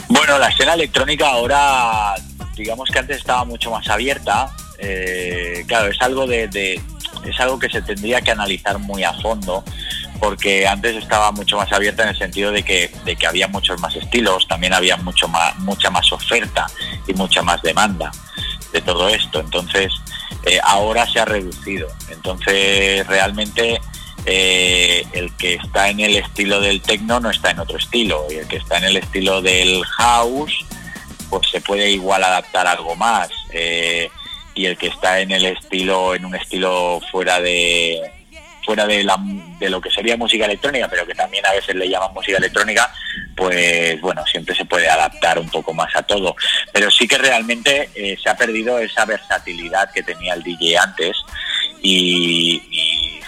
Bueno, 0.09 0.39
la 0.39 0.49
escena 0.49 0.75
electrónica 0.75 1.29
ahora, 1.31 2.15
digamos 2.57 2.89
que 2.91 2.99
antes 2.99 3.19
estaba 3.19 3.45
mucho 3.45 3.71
más 3.71 3.87
abierta. 3.89 4.51
eh, 4.79 5.65
claro, 5.67 5.87
es 5.91 5.97
algo 6.03 6.27
de- 6.27 6.81
es 7.25 7.41
algo 7.41 7.59
que 7.59 7.69
se 7.71 7.81
tendría 7.81 8.21
que 8.21 8.31
analizar 8.33 8.79
muy 8.79 9.05
a 9.05 9.13
fondo, 9.15 9.65
porque 10.21 10.67
antes 10.67 10.97
estaba 10.97 11.33
mucho 11.33 11.57
más 11.57 11.73
abierta 11.73 12.03
en 12.03 12.11
el 12.11 12.19
sentido 12.19 12.53
de 12.53 12.63
que, 12.63 12.91
de 13.07 13.17
que 13.17 13.27
había 13.27 13.49
muchos 13.49 13.81
más 13.81 13.97
estilos, 13.97 14.47
también 14.47 14.75
había 14.75 14.97
mucho 14.99 15.29
más, 15.29 15.57
mucha 15.61 15.89
más 15.91 16.13
oferta 16.13 16.67
y 17.07 17.15
mucha 17.15 17.43
más 17.43 17.63
demanda 17.63 18.11
de 18.73 18.81
todo 18.81 19.09
esto. 19.09 19.41
Entonces, 19.41 19.93
eh, 20.45 20.59
ahora 20.63 21.07
se 21.07 21.21
ha 21.21 21.25
reducido. 21.25 21.89
Entonces, 22.11 23.07
realmente 23.07 23.81
eh, 24.29 25.05
el 25.13 25.33
que 25.37 25.55
está 25.55 25.89
en 25.89 26.01
el 26.01 26.17
estilo 26.17 26.61
del 26.61 26.83
techno 26.83 27.21
no 27.21 27.31
está 27.31 27.51
en 27.51 27.61
otro 27.61 27.79
estilo 27.79 28.27
y 28.29 28.35
el 28.35 28.49
que 28.49 28.57
está 28.57 28.79
en 28.79 28.85
el 28.85 28.97
estilo 28.97 29.41
del 29.41 29.85
house 29.85 30.67
pues 31.31 31.49
se 31.49 31.61
puede 31.61 31.93
igual 31.93 32.25
adaptar 32.25 32.67
algo 32.67 32.97
más 32.97 33.31
eh, 33.53 34.09
y 34.55 34.67
el 34.67 34.77
que 34.77 34.89
está 34.89 35.21
en 35.21 35.31
el 35.31 35.45
estilo 35.47 36.15
en 36.17 36.25
un 36.25 36.35
estilo 36.35 37.01
fuera 37.13 37.41
de 37.41 38.01
fuera 38.67 38.87
de, 38.87 39.05
la, 39.05 39.17
de 39.59 39.71
lo 39.71 39.81
que 39.81 39.91
sería 39.91 40.17
música 40.17 40.45
electrónica 40.45 40.89
pero 40.89 41.07
que 41.07 41.15
también 41.15 41.47
a 41.47 41.53
veces 41.53 41.75
le 41.75 41.89
llaman 41.89 42.13
música 42.13 42.37
electrónica 42.37 42.93
pues 43.35 44.01
bueno 44.01 44.27
siempre 44.27 44.55
se 44.55 44.65
puede 44.65 44.89
adaptar 44.89 45.39
un 45.39 45.49
poco 45.49 45.73
más 45.73 45.95
a 45.97 46.03
todo. 46.03 46.37
Pero 46.73 46.91
sí 46.91 47.07
que 47.07 47.17
realmente 47.17 47.89
eh, 47.95 48.19
se 48.23 48.29
ha 48.29 48.37
perdido 48.37 48.79
esa 48.79 49.05
versatilidad 49.05 49.91
que 49.93 50.03
tenía 50.03 50.35
el 50.35 50.43
DJ 50.43 50.77
antes 50.79 51.17
y, 51.83 52.63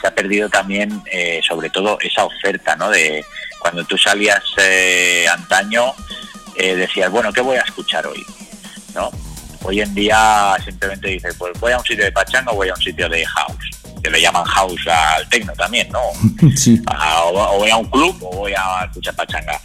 se 0.01 0.07
ha 0.07 0.14
perdido 0.14 0.49
también 0.49 1.03
eh, 1.11 1.41
sobre 1.47 1.70
todo 1.70 1.99
esa 2.01 2.24
oferta 2.24 2.76
no 2.76 2.89
de 2.89 3.24
cuando 3.59 3.84
tú 3.84 3.99
salías 3.99 4.43
eh, 4.57 5.26
antaño 5.28 5.93
eh, 6.57 6.76
decías 6.76 7.11
bueno 7.11 7.32
qué 7.32 7.41
voy 7.41 7.57
a 7.57 7.62
escuchar 7.62 8.07
hoy 8.07 8.24
no 8.95 9.11
hoy 9.64 9.80
en 9.80 9.93
día 9.95 10.57
simplemente 10.64 11.09
dices 11.09 11.34
pues 11.36 11.59
voy 11.59 11.72
a 11.72 11.78
un 11.78 11.84
sitio 11.84 12.05
de 12.05 12.12
pachanga 12.12 12.53
o 12.53 12.57
voy 12.57 12.68
a 12.68 12.74
un 12.74 12.80
sitio 12.80 13.09
de 13.09 13.26
house 13.26 13.70
que 14.09 14.16
le 14.16 14.20
llaman 14.22 14.44
house 14.44 14.86
al 14.88 15.28
techno 15.28 15.52
también 15.54 15.88
no 15.90 16.00
Sí. 16.56 16.80
a- 16.86 17.22
o, 17.24 17.56
o 17.56 17.59
voy 17.59 17.70
a 17.70 17.76
un 17.76 17.88
club 17.90 18.16
o 18.22 18.36
voy 18.38 18.52
a 18.56 18.84
escuchar 18.84 19.14
pachanga. 19.14 19.61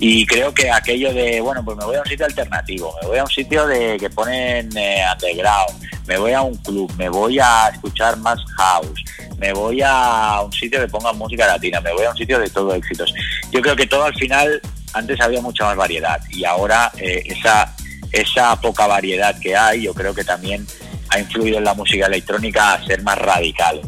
Y 0.00 0.26
creo 0.26 0.52
que 0.52 0.70
aquello 0.70 1.12
de, 1.14 1.40
bueno, 1.40 1.64
pues 1.64 1.76
me 1.76 1.84
voy 1.84 1.96
a 1.96 2.00
un 2.00 2.06
sitio 2.06 2.26
alternativo, 2.26 2.94
me 3.02 3.08
voy 3.08 3.18
a 3.18 3.24
un 3.24 3.30
sitio 3.30 3.66
de 3.66 3.96
que 3.98 4.10
ponen 4.10 4.68
eh, 4.76 5.04
underground, 5.12 5.80
me 6.06 6.18
voy 6.18 6.32
a 6.32 6.42
un 6.42 6.56
club, 6.56 6.92
me 6.98 7.08
voy 7.08 7.38
a 7.38 7.68
escuchar 7.72 8.16
más 8.18 8.38
house, 8.56 9.00
me 9.38 9.52
voy 9.52 9.80
a 9.84 10.40
un 10.44 10.52
sitio 10.52 10.80
que 10.80 10.88
ponga 10.88 11.12
música 11.12 11.46
latina, 11.46 11.80
me 11.80 11.92
voy 11.92 12.04
a 12.04 12.10
un 12.10 12.16
sitio 12.16 12.38
de 12.38 12.50
todo 12.50 12.74
éxitos. 12.74 13.14
Yo 13.52 13.60
creo 13.62 13.76
que 13.76 13.86
todo 13.86 14.04
al 14.04 14.14
final, 14.14 14.60
antes 14.92 15.20
había 15.20 15.40
mucha 15.40 15.64
más 15.64 15.76
variedad 15.76 16.20
y 16.30 16.44
ahora 16.44 16.90
eh, 16.98 17.22
esa, 17.26 17.72
esa 18.12 18.60
poca 18.60 18.86
variedad 18.86 19.38
que 19.38 19.56
hay, 19.56 19.82
yo 19.82 19.94
creo 19.94 20.12
que 20.14 20.24
también 20.24 20.66
ha 21.14 21.20
influido 21.20 21.58
en 21.58 21.64
la 21.64 21.74
música 21.74 22.06
electrónica 22.06 22.74
a 22.74 22.84
ser 22.84 23.02
más 23.02 23.16
radical 23.18 23.80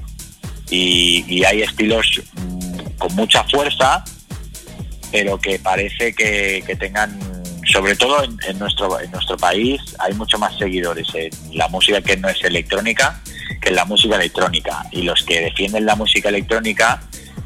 y, 0.70 1.44
hay 1.44 1.62
estilos 1.62 2.20
mm, 2.34 2.98
con 2.98 3.14
mucha 3.14 3.44
fuerza, 3.44 4.04
pero 5.12 5.38
que 5.38 5.58
parece 5.58 6.12
que, 6.12 6.76
tengan, 6.78 7.18
sobre 7.72 7.94
todo 7.96 8.24
en, 8.24 8.58
nuestro, 8.58 9.00
en 9.00 9.10
nuestro 9.10 9.36
país, 9.36 9.80
hay 9.98 10.12
mucho 10.14 10.38
más 10.38 10.56
seguidores 10.58 11.06
en 11.14 11.30
la 11.52 11.68
música 11.68 12.00
que 12.00 12.16
no 12.16 12.28
es 12.28 12.42
electrónica 12.42 13.20
que 13.60 13.68
en 13.68 13.76
la 13.76 13.84
música 13.84 14.16
electrónica. 14.16 14.84
Y 14.90 15.02
los 15.02 15.22
que 15.22 15.40
defienden 15.40 15.86
la 15.86 15.94
música 15.94 16.28
electrónica, 16.28 17.00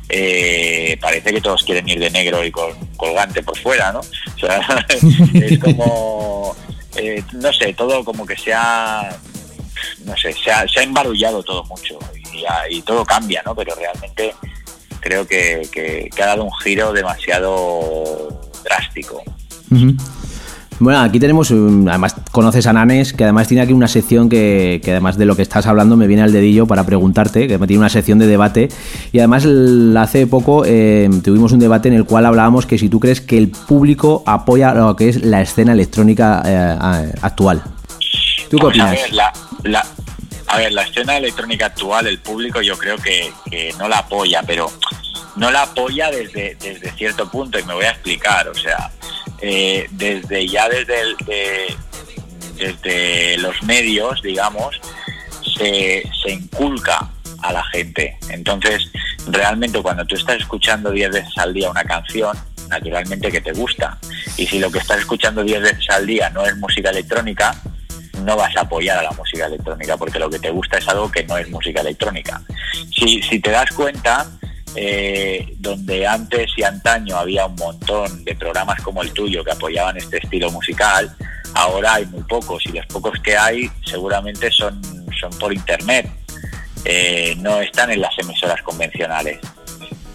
eh, 0.08 0.96
parece 1.00 1.32
que 1.32 1.40
todos 1.40 1.62
quieren 1.62 1.88
ir 1.88 1.98
de 1.98 2.10
negro 2.10 2.44
y 2.44 2.50
con 2.50 2.72
colgante 2.96 3.42
por 3.42 3.58
fuera, 3.58 3.92
¿no? 3.92 4.00
Sea, 4.40 4.86
es 5.34 5.58
como, 5.58 6.56
eh, 6.96 7.22
no 7.34 7.52
sé, 7.52 7.74
todo 7.74 8.02
como 8.02 8.24
que 8.24 8.36
se 8.36 8.54
ha 8.54 9.11
no 10.04 10.16
sé, 10.16 10.32
se 10.32 10.50
ha, 10.50 10.66
se 10.68 10.80
ha 10.80 10.82
embarullado 10.82 11.42
todo 11.42 11.64
mucho 11.64 11.98
y, 12.70 12.80
todo 12.82 13.04
cambia, 13.04 13.42
¿no? 13.44 13.54
Pero 13.54 13.74
realmente 13.74 14.34
creo 15.00 15.26
que, 15.26 15.62
que- 15.72 16.08
que 16.14 16.22
ha 16.22 16.26
dado 16.26 16.44
un 16.44 16.52
giro 16.62 16.92
demasiado 16.92 18.40
drástico. 18.64 19.22
Bueno, 20.78 21.00
aquí 21.00 21.20
tenemos, 21.20 21.50
además 21.50 22.14
conoces 22.32 22.66
a 22.66 22.72
Nanes, 22.72 23.12
que 23.12 23.24
además 23.24 23.46
tiene 23.48 23.62
aquí 23.62 23.74
una 23.74 23.86
sección 23.86 24.30
que, 24.30 24.80
que 24.82 24.92
además 24.92 25.18
de 25.18 25.26
lo 25.26 25.36
que 25.36 25.42
estás 25.42 25.66
hablando 25.66 25.94
me 25.94 26.07
viene 26.07 26.22
al 26.22 26.32
dedillo 26.32 26.66
para 26.66 26.84
preguntarte, 26.84 27.46
que 27.48 27.58
tiene 27.58 27.78
una 27.78 27.90
sección 27.90 28.18
de 28.18 28.26
debate 28.26 28.70
y 29.12 29.18
además 29.18 29.46
hace 29.98 30.26
poco 30.26 30.64
eh, 30.64 31.11
tuvimos 31.22 31.52
un 31.52 31.58
debate 31.58 31.88
en 31.88 31.94
el 31.94 32.07
cual 32.07 32.24
hablábamos 32.24 32.64
que 32.64 32.78
si 32.78 32.88
tú 32.88 32.98
crees 32.98 33.20
que 33.20 33.36
el 33.36 33.48
público 33.50 34.22
apoya 34.26 34.72
lo 34.72 34.96
que 34.96 35.11
es 35.11 35.22
la 35.22 35.42
escena 35.42 35.72
electrónica 35.72 36.42
eh, 36.46 37.12
actual. 37.20 37.62
¿Tú 38.50 38.57
qué 38.57 38.62
Pues, 38.62 38.80
a 38.80 38.84
opinas? 38.84 38.90
ver, 38.92 39.12
la, 39.12 39.32
la- 39.64 39.87
a 40.46 40.58
ver, 40.58 40.72
la 40.72 40.82
escena 40.82 41.16
electrónica 41.16 41.66
actual, 41.66 42.07
el 42.07 42.18
público 42.18 42.61
yo 42.61 42.76
creo 42.76 42.96
que, 42.96 43.32
no 43.78 43.88
la 43.88 43.99
apoya, 43.99 44.42
pero 44.42 44.70
no 45.37 45.50
la 45.50 45.62
apoya 45.62 46.11
desde, 46.11 46.57
desde 46.57 46.91
cierto 46.92 47.30
punto 47.30 47.58
y 47.58 47.62
me 47.62 47.74
voy 47.74 47.84
a 47.84 47.91
explicar. 47.91 48.49
O 48.49 48.54
sea, 48.54 48.91
eh, 49.41 49.87
desde 49.92 50.49
ya 50.49 50.68
desde, 50.68 51.14
desde 52.57 53.38
los 53.38 53.62
medios, 53.62 54.20
digamos, 54.22 54.80
se, 55.57 56.03
se 56.22 56.32
inculca 56.32 57.08
a 57.42 57.53
la 57.53 57.62
gente. 57.66 58.18
Entonces, 58.28 58.91
realmente 59.28 59.80
cuando 59.80 60.04
tú 60.04 60.16
estás 60.16 60.38
escuchando 60.41 60.91
10 60.91 61.11
veces 61.11 61.38
al 61.38 61.54
día 61.54 61.70
una 61.70 61.84
canción, 61.84 62.37
naturalmente 62.68 63.30
que 63.30 63.41
te 63.41 63.53
gusta. 63.53 63.99
Y 64.37 64.46
si 64.46 64.58
lo 64.58 64.70
que 64.70 64.78
estás 64.78 64.99
escuchando 64.99 65.42
10 65.42 65.62
veces 65.62 65.88
al 65.91 66.07
día 66.07 66.30
no 66.30 66.45
es 66.45 66.57
música 66.57 66.91
electrónica, 66.91 67.54
no 68.21 68.37
vas 68.37 68.57
a 68.57 68.63
apoyar 68.63 68.99
a 68.99 69.03
la 69.03 69.13
música 69.13 69.47
electrónica 69.47 69.97
porque 69.97 70.18
lo 70.18 70.30
que 70.30 70.38
te 70.38 70.51
gusta 70.51 70.79
es 70.79 70.88
algo 70.88 71.11
que 71.11 71.25
no 71.25 71.37
es 71.37 71.49
música 71.51 71.80
electrónica. 71.80 72.41
Si, 72.95 73.41
te 73.41 73.51
das 73.51 73.71
cuenta, 73.71 74.26
eh, 74.75 75.55
donde 75.59 76.07
antes 76.07 76.51
y 76.57 76.63
antaño 76.63 77.17
había 77.17 77.47
un 77.47 77.57
montón 77.57 78.25
de 78.25 78.34
programas 78.34 78.80
como 78.83 79.03
el 79.03 79.13
tuyo 79.13 79.42
que 79.45 79.53
apoyaban 79.53 79.97
este 79.97 80.18
estilo 80.18 80.51
musical, 80.51 81.14
ahora 81.55 81.95
hay 81.95 82.07
muy 82.07 82.22
pocos 82.22 82.64
y 82.67 82.72
los 82.72 82.87
pocos 82.87 83.18
que 83.21 83.37
hay 83.37 83.71
seguramente 83.84 84.51
son, 84.51 84.80
por 85.38 85.53
internet, 85.53 86.11
Eh, 86.84 87.34
no 87.38 87.61
están 87.61 87.91
en 87.91 88.01
las 88.01 88.18
emisoras 88.18 88.63
convencionales. 88.63 89.38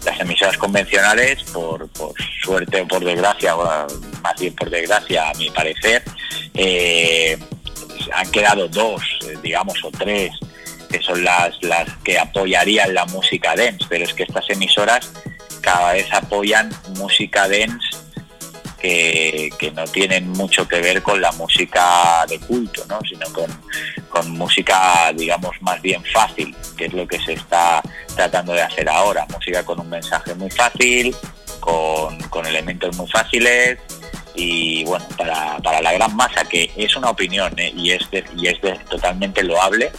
Las 0.04 0.18
emisoras 0.18 0.56
convencionales, 0.58 1.44
por, 1.52 1.88
por 1.90 2.12
suerte 2.42 2.80
o 2.80 2.88
por 2.88 3.04
desgracia, 3.04 3.56
o 3.56 3.86
más 4.20 4.34
bien 4.40 4.52
por 4.52 4.68
desgracia 4.68 5.30
a 5.30 5.34
mi 5.34 5.48
parecer, 5.50 6.02
eh, 6.54 7.38
han 8.12 8.30
quedado 8.30 8.68
dos, 8.68 9.02
eh, 9.26 9.36
digamos, 9.42 9.82
o 9.84 9.90
tres, 9.90 10.32
que 10.90 11.00
son 11.02 11.22
las, 11.24 11.56
las 11.62 11.88
que 12.04 12.18
apoyarían 12.18 12.94
la 12.94 13.04
música 13.06 13.54
dance, 13.56 13.84
pero 13.88 14.04
es 14.04 14.14
que 14.14 14.22
estas 14.24 14.48
emisoras 14.50 15.12
cada 15.60 15.92
vez 15.92 16.06
apoyan 16.12 16.70
música 16.96 17.48
dance 17.48 17.96
que, 18.78 19.72
no 19.74 19.84
tienen 19.84 20.30
mucho 20.30 20.68
que 20.68 20.80
ver 20.80 21.02
con 21.02 21.20
la 21.20 21.32
música 21.32 22.24
de 22.28 22.38
culto, 22.38 22.84
¿no? 22.88 23.00
sino 23.00 23.26
con, 23.32 24.30
música, 24.30 25.12
digamos, 25.14 25.50
más 25.60 25.82
bien 25.82 26.02
fácil, 26.04 26.54
que 26.76 26.86
es 26.86 26.92
lo 26.94 27.06
que 27.06 27.18
se 27.18 27.34
está 27.34 27.82
tratando 28.14 28.54
de 28.54 28.62
hacer 28.62 28.88
ahora. 28.88 29.26
Música 29.30 29.62
con 29.62 29.78
un 29.78 29.90
mensaje 29.90 30.34
muy 30.34 30.50
fácil, 30.50 31.14
con 31.60 32.46
elementos 32.46 32.96
muy 32.96 33.06
fáciles 33.08 33.78
y 34.36 34.84
bueno, 34.84 35.04
para, 35.16 35.56
para 35.58 35.80
la 35.80 35.92
gran 35.92 36.14
masa, 36.14 36.44
que 36.44 36.70
es 36.76 36.94
una 36.96 37.10
opinión 37.10 37.52
¿eh? 37.58 37.72
y 37.76 37.90
es, 37.92 38.10
de- 38.10 38.24
y 38.36 38.48
es 38.48 38.60
de- 38.60 38.78
totalmente 38.90 39.42
loable, 39.42 39.90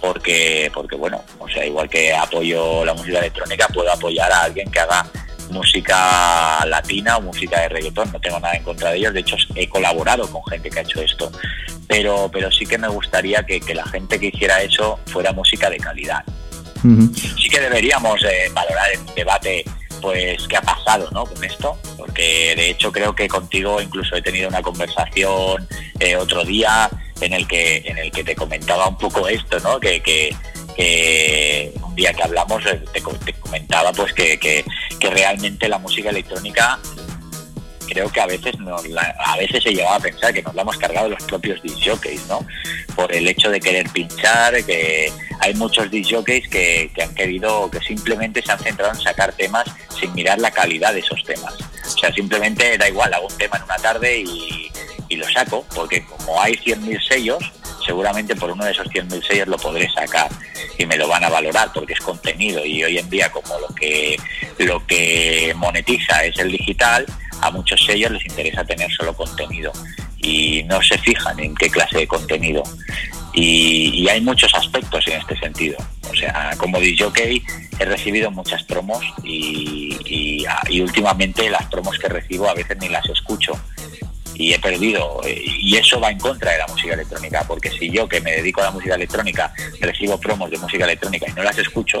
porque, 0.00 0.70
porque 0.74 0.96
bueno, 0.96 1.22
o 1.38 1.48
sea, 1.48 1.64
igual 1.64 1.88
que 1.88 2.14
apoyo 2.14 2.84
la 2.84 2.94
música 2.94 3.18
electrónica, 3.18 3.68
puedo 3.68 3.90
apoyar 3.92 4.30
a 4.32 4.42
alguien 4.44 4.70
que 4.70 4.80
haga 4.80 5.06
música 5.50 6.64
latina 6.66 7.16
o 7.18 7.20
música 7.22 7.60
de 7.60 7.68
reggaetón, 7.68 8.10
no 8.12 8.20
tengo 8.20 8.38
nada 8.40 8.54
en 8.54 8.62
contra 8.64 8.90
de 8.90 8.98
ellos, 8.98 9.14
de 9.14 9.20
hecho 9.20 9.36
he 9.54 9.68
colaborado 9.68 10.28
con 10.30 10.44
gente 10.46 10.70
que 10.70 10.78
ha 10.80 10.82
hecho 10.82 11.00
esto, 11.00 11.30
pero, 11.88 12.28
pero 12.32 12.50
sí 12.50 12.66
que 12.66 12.78
me 12.78 12.88
gustaría 12.88 13.42
que, 13.44 13.60
que 13.60 13.74
la 13.74 13.84
gente 13.86 14.18
que 14.18 14.26
hiciera 14.26 14.60
eso 14.62 14.98
fuera 15.06 15.32
música 15.32 15.70
de 15.70 15.76
calidad. 15.78 16.24
Sí 17.40 17.48
que 17.48 17.58
deberíamos 17.60 18.22
eh, 18.22 18.48
valorar 18.52 18.86
en 18.92 19.06
debate 19.14 19.64
pues 20.00 20.46
qué 20.48 20.56
ha 20.56 20.62
pasado 20.62 21.08
¿no? 21.12 21.24
con 21.24 21.42
esto, 21.44 21.78
porque 21.96 22.54
de 22.56 22.70
hecho 22.70 22.92
creo 22.92 23.14
que 23.14 23.28
contigo 23.28 23.80
incluso 23.80 24.16
he 24.16 24.22
tenido 24.22 24.48
una 24.48 24.62
conversación 24.62 25.66
eh, 26.00 26.16
otro 26.16 26.44
día 26.44 26.88
en 27.20 27.32
el 27.32 27.46
que 27.48 27.78
en 27.86 27.98
el 27.98 28.10
que 28.12 28.22
te 28.24 28.36
comentaba 28.36 28.88
un 28.88 28.98
poco 28.98 29.26
esto, 29.28 29.58
¿no? 29.60 29.80
que, 29.80 30.02
que, 30.02 30.34
un 31.82 31.94
día 31.94 32.12
que 32.12 32.22
hablamos 32.22 32.64
eh, 32.66 32.82
te, 32.92 33.00
co- 33.02 33.14
te 33.24 33.32
comentaba 33.34 33.92
pues 33.92 34.12
que, 34.12 34.38
que 34.38 34.64
realmente 35.10 35.68
la 35.68 35.78
música 35.78 36.10
electrónica 36.10 36.78
creo 37.86 38.10
que 38.10 38.20
a 38.20 38.26
veces 38.26 38.58
nos 38.58 38.86
la- 38.88 39.14
a 39.24 39.36
veces 39.36 39.62
se 39.62 39.70
llegaba 39.72 39.96
a 39.96 40.00
pensar 40.00 40.32
que 40.32 40.42
nos 40.42 40.54
la 40.54 40.62
hemos 40.62 40.76
cargado 40.76 41.08
los 41.08 41.22
propios 41.24 41.62
disjockeys, 41.62 42.26
¿no? 42.26 42.46
Por 42.94 43.14
el 43.14 43.26
hecho 43.28 43.50
de 43.50 43.60
querer 43.60 43.88
pinchar, 43.90 44.64
que 44.64 45.12
hay 45.40 45.54
muchos 45.54 45.90
disjockeys 45.90 46.48
que, 46.48 46.90
que 46.94 47.02
han 47.02 47.14
querido, 47.14 47.70
que 47.70 47.80
simplemente 47.80 48.42
se 48.42 48.52
han 48.52 48.58
centrado 48.58 48.92
en 48.92 49.00
sacar 49.00 49.32
temas 49.32 49.64
sin 49.98 50.12
mirar 50.14 50.38
la 50.38 50.50
calidad 50.50 50.92
de 50.92 51.00
esos 51.00 51.22
temas. 51.24 51.54
O 51.86 51.98
sea, 51.98 52.12
simplemente 52.12 52.76
da 52.78 52.88
igual, 52.88 53.12
hago 53.14 53.26
un 53.26 53.38
tema 53.38 53.56
en 53.58 53.62
una 53.64 53.76
tarde 53.76 54.18
y, 54.20 54.70
y 55.08 55.16
lo 55.16 55.28
saco, 55.30 55.64
porque 55.74 56.04
como 56.04 56.40
hay 56.42 56.54
100.000 56.54 57.00
sellos, 57.06 57.38
seguramente 57.84 58.34
por 58.34 58.50
uno 58.50 58.64
de 58.64 58.72
esos 58.72 58.88
100.000 58.88 59.22
sellos 59.26 59.46
lo 59.48 59.56
podré 59.58 59.88
sacar 59.92 60.28
y 60.78 60.84
me 60.86 60.96
lo 60.96 61.06
van 61.08 61.22
a 61.24 61.28
valorar 61.28 61.70
porque 61.72 61.92
es 61.92 62.00
contenido 62.00 62.64
y 62.66 62.82
hoy 62.82 62.98
en 62.98 63.08
día 63.08 63.30
como 63.30 63.58
lo 63.60 63.68
que 63.74 64.16
lo 64.58 64.84
que 64.86 65.54
monetiza 65.56 66.24
es 66.24 66.36
el 66.38 66.50
digital, 66.50 67.06
a 67.42 67.50
muchos 67.50 67.80
sellos 67.84 68.10
les 68.10 68.24
interesa 68.26 68.64
tener 68.64 68.90
solo 68.92 69.14
contenido 69.14 69.72
y 70.18 70.62
no 70.64 70.82
se 70.82 70.98
fijan 70.98 71.38
en 71.40 71.54
qué 71.54 71.70
clase 71.70 71.98
de 71.98 72.06
contenido. 72.08 72.62
Y, 73.34 73.90
y 74.02 74.08
hay 74.08 74.20
muchos 74.22 74.54
aspectos 74.54 75.06
en 75.08 75.20
este 75.20 75.38
sentido. 75.38 75.76
O 76.10 76.14
sea, 76.16 76.54
como 76.56 76.80
DJ 76.80 77.42
he 77.78 77.84
recibido 77.84 78.30
muchas 78.30 78.62
promos 78.64 79.04
y, 79.22 79.94
y- 80.06 80.44
y 80.70 80.80
últimamente 80.80 81.50
las 81.50 81.66
promos 81.66 81.98
que 81.98 82.08
recibo 82.08 82.48
a 82.48 82.54
veces 82.54 82.78
ni 82.80 82.88
las 82.88 83.04
escucho 83.08 83.52
y 84.34 84.52
he 84.52 84.58
perdido 84.58 85.20
y 85.26 85.76
eso 85.76 85.98
va 86.00 86.10
en 86.10 86.18
contra 86.18 86.52
de 86.52 86.58
la 86.58 86.66
música 86.66 86.92
electrónica 86.94 87.42
porque 87.48 87.70
si 87.70 87.90
yo 87.90 88.06
que 88.08 88.20
me 88.20 88.32
dedico 88.32 88.60
a 88.60 88.64
la 88.64 88.70
música 88.70 88.94
electrónica 88.94 89.52
recibo 89.80 90.18
promos 90.20 90.50
de 90.50 90.58
música 90.58 90.84
electrónica 90.84 91.26
y 91.28 91.32
no 91.32 91.42
las 91.42 91.56
escucho 91.58 91.98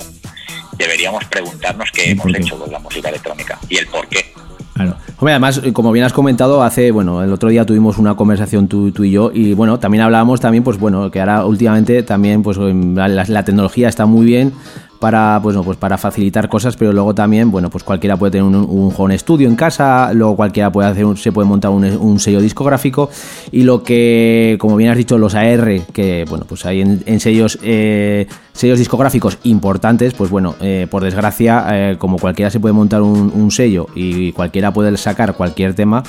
deberíamos 0.76 1.24
preguntarnos 1.26 1.90
qué 1.92 2.10
hemos 2.10 2.26
hecho 2.34 2.58
con 2.58 2.70
la 2.70 2.78
música 2.78 3.08
electrónica 3.08 3.58
y 3.70 3.78
el 3.78 3.86
por 3.86 4.06
qué 4.08 4.32
Claro. 4.76 4.96
Hombre, 5.18 5.32
además, 5.32 5.62
eh, 5.64 5.72
como 5.72 5.90
bien 5.90 6.04
has 6.04 6.12
comentado, 6.12 6.62
hace, 6.62 6.90
bueno, 6.90 7.22
el 7.22 7.32
otro 7.32 7.48
día 7.48 7.64
tuvimos 7.64 7.96
una 7.96 8.14
conversación 8.14 8.68
tú, 8.68 8.92
tú 8.92 9.04
y 9.04 9.10
yo, 9.10 9.30
y 9.32 9.54
bueno, 9.54 9.78
también 9.78 10.02
hablábamos 10.02 10.38
también, 10.38 10.62
pues 10.64 10.78
bueno, 10.78 11.10
que 11.10 11.18
ahora 11.18 11.46
últimamente 11.46 12.02
también, 12.02 12.42
pues 12.42 12.58
la, 12.58 13.08
la 13.08 13.42
tecnología 13.42 13.88
está 13.88 14.04
muy 14.04 14.26
bien 14.26 14.52
para, 14.98 15.38
pues, 15.42 15.56
pues 15.64 15.76
para 15.78 15.98
facilitar 15.98 16.48
cosas, 16.48 16.76
pero 16.76 16.92
luego 16.92 17.14
también, 17.14 17.50
bueno, 17.50 17.70
pues 17.70 17.84
cualquiera 17.84 18.16
puede 18.16 18.32
tener 18.32 18.44
un, 18.44 18.54
un 18.56 18.92
home 18.96 19.18
studio 19.18 19.48
en 19.48 19.56
casa, 19.56 20.12
luego 20.12 20.36
cualquiera 20.36 20.70
puede 20.70 20.88
hacer, 20.88 21.04
un- 21.04 21.16
se 21.16 21.32
puede 21.32 21.48
montar 21.48 21.70
un, 21.70 21.84
un 21.84 22.18
sello 22.20 22.40
discográfico, 22.40 23.10
y 23.52 23.62
lo 23.62 23.82
que, 23.82 24.56
como 24.60 24.76
bien 24.76 24.90
has 24.90 24.96
dicho, 24.96 25.18
los 25.18 25.34
AR, 25.34 25.80
que, 25.92 26.24
bueno, 26.28 26.44
pues 26.48 26.66
hay 26.66 26.80
en, 26.80 27.20
sellos, 27.20 27.58
eh, 27.62 28.26
sellos 28.52 28.78
discográficos 28.78 29.38
importantes, 29.44 30.14
pues 30.14 30.30
bueno, 30.30 30.54
eh, 30.60 30.86
por 30.90 31.02
desgracia, 31.02 31.64
eh, 31.72 31.96
como 31.98 32.18
cualquiera 32.18 32.50
se 32.50 32.60
puede 32.60 32.72
montar 32.72 33.02
un, 33.02 33.50
sello 33.50 33.86
y 33.94 34.32
cualquiera 34.32 34.72
puede 34.72 34.96
sacar 34.96 35.34
cualquier 35.34 35.74
tema, 35.74 36.02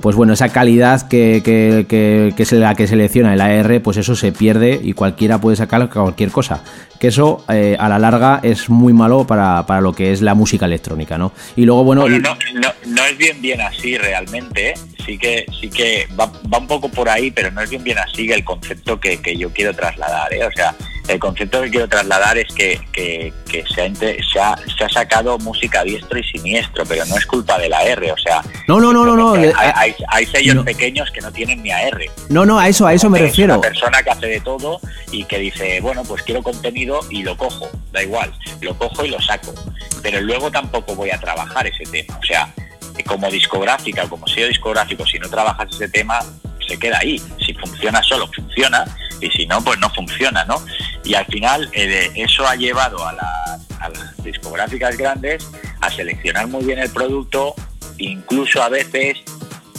pues 0.00 0.16
bueno, 0.16 0.32
esa 0.32 0.48
calidad 0.48 1.02
que, 1.08 1.42
que, 1.44 1.86
que- 1.88 2.42
es 2.42 2.52
la 2.52 2.74
que 2.74 2.86
selecciona 2.88 3.34
el 3.34 3.40
AR, 3.40 3.80
pues 3.82 3.96
eso 3.98 4.16
se 4.16 4.32
pierde 4.32 4.80
y 4.82 4.94
cualquiera 4.94 5.38
puede 5.40 5.56
sacar 5.56 5.88
cualquier 5.88 6.30
cosa. 6.30 6.60
Que 6.98 7.08
eso 7.08 7.44
a 7.48 7.88
la 7.88 7.98
larga 7.98 8.31
es 8.42 8.68
muy 8.68 8.92
malo 8.92 9.26
para, 9.26 9.66
para 9.66 9.80
lo 9.80 9.92
que 9.92 10.12
es 10.12 10.22
la 10.22 10.34
música 10.34 10.66
electrónica, 10.66 11.18
¿no? 11.18 11.32
Y 11.56 11.64
luego, 11.64 11.84
bueno, 11.84 12.02
Bueno, 12.02 12.18
no, 12.18 12.60
no, 12.60 12.68
no 12.86 13.04
es 13.04 13.18
bien 13.18 13.40
bien 13.40 13.60
así 13.60 13.96
realmente, 13.98 14.70
¿eh? 14.70 14.74
Sí 15.04 15.18
que 15.18 15.46
sí 15.60 15.70
que 15.70 16.08
va, 16.18 16.30
va 16.52 16.58
un 16.58 16.66
poco 16.66 16.88
por 16.88 17.08
ahí, 17.08 17.30
pero 17.30 17.50
no 17.50 17.60
es 17.60 17.70
bien 17.70 17.84
bien 17.84 17.98
así 17.98 18.30
el 18.30 18.44
concepto 18.44 18.98
que, 18.98 19.20
que 19.20 19.36
yo 19.36 19.52
quiero 19.52 19.74
trasladar, 19.74 20.32
¿eh? 20.32 20.44
o 20.44 20.52
sea, 20.52 20.74
el 21.08 21.18
concepto 21.18 21.62
que 21.62 21.70
quiero 21.70 21.88
trasladar 21.88 22.38
es 22.38 22.52
que, 22.54 22.80
que, 22.92 23.32
que 23.50 23.64
se, 23.74 23.82
ha, 23.82 23.94
se, 23.94 24.40
ha, 24.40 24.56
se 24.78 24.84
ha 24.84 24.88
sacado 24.88 25.36
música 25.38 25.80
a 25.80 25.84
diestro 25.84 26.18
y 26.18 26.22
siniestro, 26.22 26.84
pero 26.86 27.04
no 27.06 27.16
es 27.16 27.26
culpa 27.26 27.58
de 27.58 27.68
la 27.68 27.82
R, 27.82 28.12
o 28.12 28.16
sea, 28.16 28.42
no, 28.68 28.80
no, 28.80 28.92
no, 28.92 29.04
no, 29.04 29.16
no, 29.16 29.34
hay, 29.34 29.52
hay, 29.74 29.94
hay 30.08 30.26
sellos 30.26 30.54
no. 30.54 30.64
pequeños 30.64 31.10
que 31.10 31.20
no 31.20 31.32
tienen 31.32 31.62
ni 31.62 31.70
AR. 31.70 32.00
no, 32.28 32.46
no, 32.46 32.58
a 32.58 32.68
eso, 32.68 32.86
a 32.86 32.94
eso 32.94 33.10
me 33.10 33.18
Es 33.18 33.24
refiero. 33.24 33.54
Una 33.54 33.62
persona 33.62 34.02
que 34.02 34.10
hace 34.10 34.26
de 34.26 34.40
todo 34.40 34.80
y 35.10 35.24
que 35.24 35.38
dice, 35.38 35.80
bueno, 35.80 36.02
pues 36.04 36.22
quiero 36.22 36.42
contenido 36.42 37.00
y 37.10 37.22
lo 37.22 37.36
cojo, 37.36 37.68
da 37.90 38.02
igual, 38.02 38.32
lo 38.60 38.76
cojo 38.78 39.04
y 39.04 39.08
lo 39.08 39.20
saco. 39.20 39.54
Pero 40.02 40.20
luego 40.20 40.50
tampoco 40.50 40.94
voy 40.94 41.10
a 41.10 41.18
trabajar 41.18 41.66
ese 41.66 41.84
tema. 41.84 42.18
O 42.18 42.24
sea, 42.24 42.52
como 43.02 43.30
discográfica 43.30 44.08
como 44.08 44.26
sello 44.26 44.48
discográfico, 44.48 45.06
si 45.06 45.18
no 45.18 45.28
trabajas 45.28 45.68
ese 45.72 45.88
tema, 45.88 46.20
se 46.66 46.78
queda 46.78 46.98
ahí. 47.00 47.20
Si 47.44 47.54
funciona 47.54 48.02
solo, 48.02 48.28
funciona, 48.28 48.84
y 49.20 49.30
si 49.30 49.46
no, 49.46 49.62
pues 49.62 49.78
no 49.78 49.90
funciona, 49.90 50.44
¿no? 50.44 50.62
Y 51.04 51.14
al 51.14 51.26
final 51.26 51.68
eh, 51.72 52.10
eso 52.14 52.46
ha 52.46 52.56
llevado 52.56 53.06
a 53.06 53.12
las, 53.12 53.80
a 53.80 53.88
las 53.88 54.22
discográficas 54.22 54.96
grandes 54.96 55.48
a 55.80 55.90
seleccionar 55.90 56.46
muy 56.46 56.64
bien 56.64 56.78
el 56.78 56.90
producto, 56.90 57.54
incluso 57.98 58.62
a 58.62 58.68
veces 58.68 59.18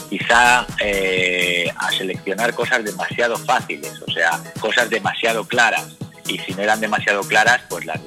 quizá 0.10 0.68
eh, 0.80 1.72
a 1.76 1.92
seleccionar 1.92 2.54
cosas 2.54 2.84
demasiado 2.84 3.38
fáciles, 3.38 4.00
o 4.06 4.12
sea, 4.12 4.40
cosas 4.60 4.90
demasiado 4.90 5.48
claras. 5.48 5.98
Y 6.28 6.38
si 6.40 6.54
no 6.54 6.62
eran 6.62 6.80
demasiado 6.80 7.22
claras, 7.24 7.62
pues 7.70 7.86
las, 7.86 8.00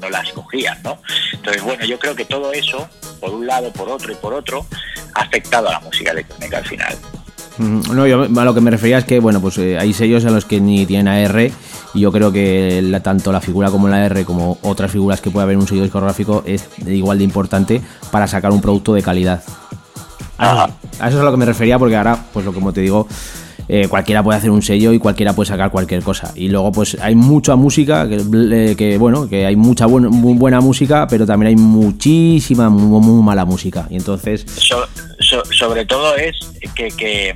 no 0.00 0.10
las 0.10 0.30
cogían, 0.32 0.78
¿no? 0.82 0.98
Entonces, 1.32 1.62
bueno, 1.62 1.84
yo 1.84 1.98
creo 1.98 2.14
que 2.14 2.24
todo 2.24 2.52
eso, 2.52 2.88
por 3.20 3.30
un 3.30 3.46
lado, 3.46 3.72
por 3.72 3.88
otro 3.88 4.12
y 4.12 4.16
por 4.16 4.34
otro, 4.34 4.66
ha 5.14 5.22
afectado 5.22 5.68
a 5.68 5.72
la 5.72 5.80
música 5.80 6.10
electrónica 6.12 6.58
al 6.58 6.64
final. 6.66 6.96
Mm, 7.58 7.80
No, 7.94 8.06
yo 8.06 8.22
a 8.24 8.44
lo 8.44 8.54
que 8.54 8.60
me 8.60 8.70
refería 8.70 8.98
es 8.98 9.04
que, 9.04 9.18
bueno, 9.20 9.40
pues 9.40 9.58
eh, 9.58 9.76
hay 9.78 9.92
sellos 9.92 10.24
en 10.24 10.34
los 10.34 10.44
que 10.44 10.60
ni 10.60 10.86
tienen 10.86 11.08
AR 11.08 11.50
y 11.94 12.00
yo 12.00 12.12
creo 12.12 12.30
que 12.30 12.80
la- 12.82 13.02
tanto 13.02 13.32
la 13.32 13.40
figura 13.40 13.70
como 13.70 13.88
la 13.88 14.04
R 14.06 14.24
como 14.24 14.58
otras 14.62 14.90
figuras 14.92 15.20
que 15.20 15.30
puede 15.30 15.42
haber 15.44 15.54
en 15.54 15.60
un 15.62 15.66
sello 15.68 15.82
discográfico 15.82 16.42
es 16.46 16.68
igual 16.86 17.18
de 17.18 17.24
importante 17.24 17.80
para 18.12 18.26
sacar 18.28 18.52
un 18.52 18.60
producto 18.60 18.94
de 18.94 19.02
calidad. 19.02 19.42
A 20.40 20.46
eso, 20.52 20.76
a 21.02 21.08
eso 21.08 21.16
es 21.16 21.20
a 21.22 21.24
lo 21.24 21.30
que 21.32 21.36
me 21.36 21.46
refería 21.46 21.78
porque 21.80 21.96
ahora, 21.96 22.16
pues 22.32 22.46
lo 22.46 22.52
como 22.52 22.72
te 22.72 22.80
digo, 22.80 23.08
eh, 23.68 23.86
cualquiera 23.88 24.22
puede 24.22 24.38
hacer 24.38 24.50
un 24.50 24.62
sello 24.62 24.92
y 24.92 24.98
cualquiera 24.98 25.32
puede 25.34 25.48
sacar 25.48 25.70
cualquier 25.70 26.02
cosa. 26.02 26.32
Y 26.34 26.48
luego 26.48 26.72
pues 26.72 26.96
hay 27.00 27.14
mucha 27.14 27.56
música, 27.56 28.08
que, 28.08 28.16
eh, 28.16 28.96
bueno, 28.98 29.28
que 29.28 29.46
hay 29.46 29.56
mucha 29.56 29.86
buena 29.86 30.60
música, 30.60 31.06
pero 31.08 31.26
también 31.26 31.48
hay 31.48 31.56
muchísima, 31.56 32.68
muy, 32.70 33.00
muy 33.00 33.22
mala 33.22 33.44
música. 33.44 33.86
Y 33.90 33.96
entonces... 33.96 34.44
So- 34.48 34.86
sobre 35.50 35.84
todo 35.84 36.16
es 36.16 36.36
que, 36.74 36.88
que, 36.88 37.34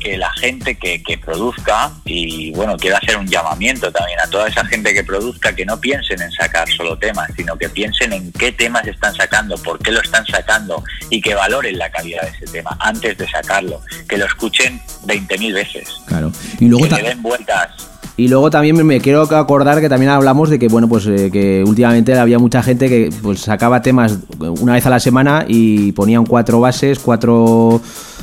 que 0.00 0.16
la 0.18 0.32
gente 0.32 0.74
que, 0.76 1.02
que 1.02 1.18
produzca, 1.18 1.92
y 2.04 2.50
bueno, 2.52 2.76
quiero 2.76 2.96
hacer 2.96 3.16
un 3.16 3.26
llamamiento 3.28 3.92
también 3.92 4.18
a 4.18 4.28
toda 4.28 4.48
esa 4.48 4.64
gente 4.64 4.92
que 4.92 5.04
produzca, 5.04 5.54
que 5.54 5.64
no 5.64 5.78
piensen 5.80 6.20
en 6.20 6.32
sacar 6.32 6.68
solo 6.68 6.98
temas, 6.98 7.30
sino 7.36 7.56
que 7.56 7.68
piensen 7.68 8.12
en 8.12 8.32
qué 8.32 8.50
temas 8.52 8.86
están 8.86 9.14
sacando, 9.14 9.56
por 9.58 9.78
qué 9.78 9.92
lo 9.92 10.00
están 10.00 10.26
sacando 10.26 10.82
y 11.10 11.20
que 11.20 11.34
valoren 11.34 11.78
la 11.78 11.90
calidad 11.90 12.22
de 12.22 12.28
ese 12.30 12.46
tema 12.46 12.76
antes 12.80 13.16
de 13.18 13.28
sacarlo, 13.28 13.80
que 14.08 14.16
lo 14.18 14.24
escuchen 14.26 14.80
20.000 15.06 15.52
veces, 15.54 15.88
Claro. 16.06 16.32
Y 16.58 16.66
luego 16.68 16.88
que 16.88 17.02
le 17.02 17.08
den 17.10 17.22
vueltas. 17.22 17.70
Y 18.16 18.28
luego 18.28 18.50
también 18.50 18.76
me- 18.76 18.84
me 18.84 19.00
quiero 19.00 19.22
acordar 19.22 19.80
que 19.80 19.88
también 19.88 20.10
hablamos 20.10 20.50
de 20.50 20.58
que 20.58 20.68
bueno 20.68 20.88
pues 20.88 21.06
eh, 21.06 21.30
que 21.32 21.64
últimamente 21.66 22.18
había 22.18 22.38
mucha 22.38 22.62
gente 22.62 22.88
que 22.88 23.08
pues 23.22 23.40
sacaba 23.40 23.80
temas 23.80 24.18
una 24.38 24.74
vez 24.74 24.84
a 24.84 24.90
la 24.90 25.00
semana 25.00 25.44
y 25.48 25.92
ponían 25.92 26.26
cuatro 26.26 26.60
bases, 26.60 26.98
cuatro 26.98 27.80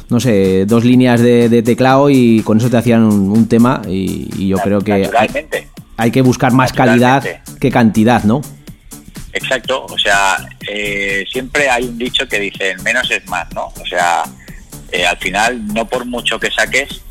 no 0.09 0.19
sé, 0.19 0.65
dos 0.65 0.85
líneas 0.85 1.21
de, 1.21 1.49
de 1.49 1.63
teclado 1.63 2.09
y 2.09 2.41
con 2.43 2.57
eso 2.57 2.69
te 2.69 2.77
hacían 2.77 3.03
un, 3.03 3.31
un 3.31 3.47
tema 3.47 3.81
y, 3.87 4.29
y 4.37 4.47
yo 4.47 4.57
creo 4.57 4.81
que 4.81 4.93
hay, 4.93 5.09
hay 5.97 6.11
que 6.11 6.21
buscar 6.21 6.53
más 6.53 6.71
calidad 6.71 7.23
que 7.59 7.71
cantidad, 7.71 8.23
¿no? 8.23 8.41
Exacto, 9.33 9.85
o 9.85 9.97
sea, 9.97 10.37
eh, 10.67 11.25
siempre 11.31 11.69
hay 11.69 11.83
un 11.83 11.97
dicho 11.97 12.27
que 12.27 12.39
dice 12.39 12.75
menos 12.83 13.09
es 13.11 13.27
más, 13.27 13.47
¿no? 13.53 13.67
O 13.79 13.85
sea, 13.85 14.23
eh, 14.91 15.05
al 15.05 15.17
final 15.17 15.67
no 15.73 15.85
por 15.85 16.05
mucho 16.05 16.39
que 16.39 16.49
saques 16.49 17.01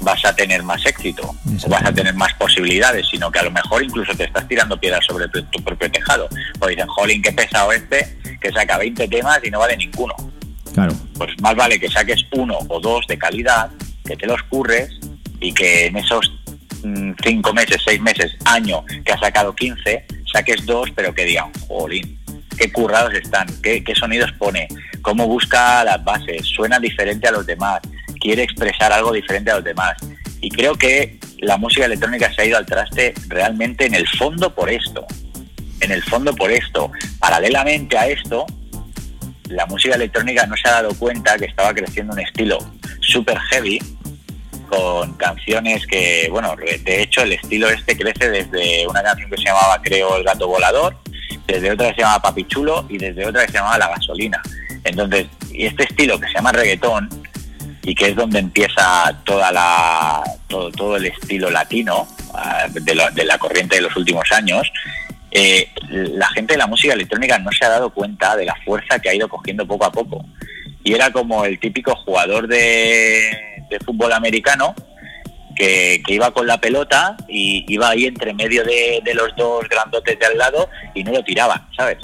vas 0.00 0.24
a 0.24 0.34
tener 0.34 0.62
más 0.62 0.86
éxito 0.86 1.34
o 1.64 1.68
vas 1.68 1.84
a 1.84 1.92
tener 1.92 2.14
más 2.14 2.32
posibilidades, 2.34 3.06
sino 3.10 3.30
que 3.30 3.40
a 3.40 3.42
lo 3.42 3.50
mejor 3.50 3.82
incluso 3.82 4.14
te 4.14 4.24
estás 4.24 4.46
tirando 4.46 4.78
piedras 4.78 5.04
sobre 5.04 5.26
tu, 5.28 5.42
tu 5.46 5.62
propio 5.64 5.90
tejado. 5.90 6.28
O 6.60 6.66
dicen, 6.68 6.86
jolín, 6.86 7.20
qué 7.22 7.32
pesado 7.32 7.72
este, 7.72 8.16
que 8.40 8.52
saca 8.52 8.78
20 8.78 9.08
temas 9.08 9.40
y 9.42 9.50
no 9.50 9.58
vale 9.58 9.76
ninguno. 9.76 10.14
Claro. 10.76 10.92
Pues 11.16 11.30
más 11.40 11.56
vale 11.56 11.80
que 11.80 11.88
saques 11.88 12.26
uno 12.32 12.58
o 12.68 12.78
dos 12.78 13.06
de 13.06 13.16
calidad, 13.16 13.70
que 14.04 14.14
te 14.14 14.26
los 14.26 14.42
curres 14.42 14.90
y 15.40 15.54
que 15.54 15.86
en 15.86 15.96
esos 15.96 16.30
mm, 16.84 17.12
cinco 17.24 17.54
meses, 17.54 17.80
seis 17.82 17.98
meses, 17.98 18.36
año 18.44 18.84
que 19.02 19.10
has 19.10 19.20
sacado 19.20 19.54
15, 19.54 20.04
saques 20.30 20.66
dos, 20.66 20.90
pero 20.94 21.14
que 21.14 21.24
digan, 21.24 21.50
jolín, 21.66 22.20
qué 22.58 22.70
currados 22.70 23.14
están, 23.14 23.46
qué, 23.62 23.82
qué 23.82 23.94
sonidos 23.94 24.30
pone, 24.32 24.68
cómo 25.00 25.26
busca 25.26 25.82
las 25.82 26.04
bases, 26.04 26.44
suena 26.44 26.78
diferente 26.78 27.26
a 27.26 27.32
los 27.32 27.46
demás, 27.46 27.80
quiere 28.20 28.42
expresar 28.42 28.92
algo 28.92 29.14
diferente 29.14 29.50
a 29.52 29.54
los 29.54 29.64
demás. 29.64 29.96
Y 30.42 30.50
creo 30.50 30.74
que 30.74 31.18
la 31.38 31.56
música 31.56 31.86
electrónica 31.86 32.30
se 32.34 32.42
ha 32.42 32.44
ido 32.44 32.58
al 32.58 32.66
traste 32.66 33.14
realmente 33.28 33.86
en 33.86 33.94
el 33.94 34.06
fondo 34.06 34.54
por 34.54 34.68
esto. 34.68 35.06
En 35.80 35.90
el 35.90 36.02
fondo 36.02 36.34
por 36.34 36.50
esto. 36.50 36.92
Paralelamente 37.18 37.96
a 37.96 38.08
esto, 38.08 38.44
la 39.48 39.66
música 39.66 39.94
electrónica 39.94 40.46
no 40.46 40.56
se 40.56 40.68
ha 40.68 40.72
dado 40.72 40.94
cuenta 40.98 41.36
que 41.38 41.46
estaba 41.46 41.72
creciendo 41.74 42.12
un 42.12 42.20
estilo 42.20 42.58
super 43.00 43.38
heavy 43.50 43.78
con 44.68 45.12
canciones 45.14 45.86
que, 45.86 46.28
bueno, 46.30 46.54
de 46.56 47.02
hecho 47.02 47.22
el 47.22 47.32
estilo 47.34 47.68
este 47.68 47.96
crece 47.96 48.28
desde 48.30 48.86
una 48.88 49.02
canción 49.02 49.30
que 49.30 49.36
se 49.36 49.44
llamaba, 49.44 49.80
creo, 49.82 50.16
El 50.16 50.24
gato 50.24 50.48
volador, 50.48 50.96
desde 51.46 51.70
otra 51.70 51.88
que 51.90 51.94
se 51.94 52.00
llamaba 52.00 52.22
Papi 52.22 52.44
Chulo 52.44 52.84
y 52.88 52.98
desde 52.98 53.26
otra 53.26 53.42
que 53.46 53.52
se 53.52 53.58
llamaba 53.58 53.78
La 53.78 53.88
gasolina. 53.88 54.42
Entonces, 54.82 55.26
y 55.52 55.66
este 55.66 55.84
estilo 55.84 56.18
que 56.18 56.26
se 56.26 56.34
llama 56.34 56.50
reggaetón 56.52 57.08
y 57.82 57.94
que 57.94 58.08
es 58.08 58.16
donde 58.16 58.40
empieza 58.40 59.16
toda 59.24 59.52
la 59.52 60.22
todo, 60.48 60.70
todo 60.72 60.96
el 60.96 61.06
estilo 61.06 61.48
latino 61.50 62.08
ah, 62.34 62.66
de, 62.68 62.94
la- 62.94 63.10
de 63.10 63.24
la 63.24 63.38
corriente 63.38 63.76
de 63.76 63.82
los 63.82 63.94
últimos 63.96 64.30
años, 64.32 64.62
eh, 65.30 65.68
la 65.90 66.28
gente 66.28 66.54
de 66.54 66.58
la 66.58 66.66
música 66.66 66.94
electrónica 66.94 67.38
no 67.38 67.50
se 67.52 67.64
ha 67.64 67.68
dado 67.68 67.90
cuenta 67.90 68.36
de 68.36 68.44
la 68.44 68.54
fuerza 68.64 68.98
que 68.98 69.08
ha 69.08 69.14
ido 69.14 69.28
cogiendo 69.28 69.66
poco 69.66 69.84
a 69.84 69.92
poco. 69.92 70.24
Y 70.84 70.94
era 70.94 71.10
como 71.10 71.44
el 71.44 71.58
típico 71.58 71.94
jugador 71.96 72.46
de, 72.46 73.54
fútbol 73.84 74.12
americano 74.12 74.74
que, 75.56 76.00
iba 76.06 76.32
con 76.32 76.46
la 76.46 76.60
pelota 76.60 77.16
y 77.28 77.64
iba 77.68 77.90
ahí 77.90 78.06
entre 78.06 78.32
medio 78.34 78.64
de, 78.64 79.02
los 79.14 79.34
dos 79.36 79.68
grandotes 79.68 80.18
de 80.18 80.26
al 80.26 80.38
lado 80.38 80.70
y 80.94 81.02
no 81.02 81.12
lo 81.12 81.24
tiraban, 81.24 81.66
¿sabes? 81.76 81.98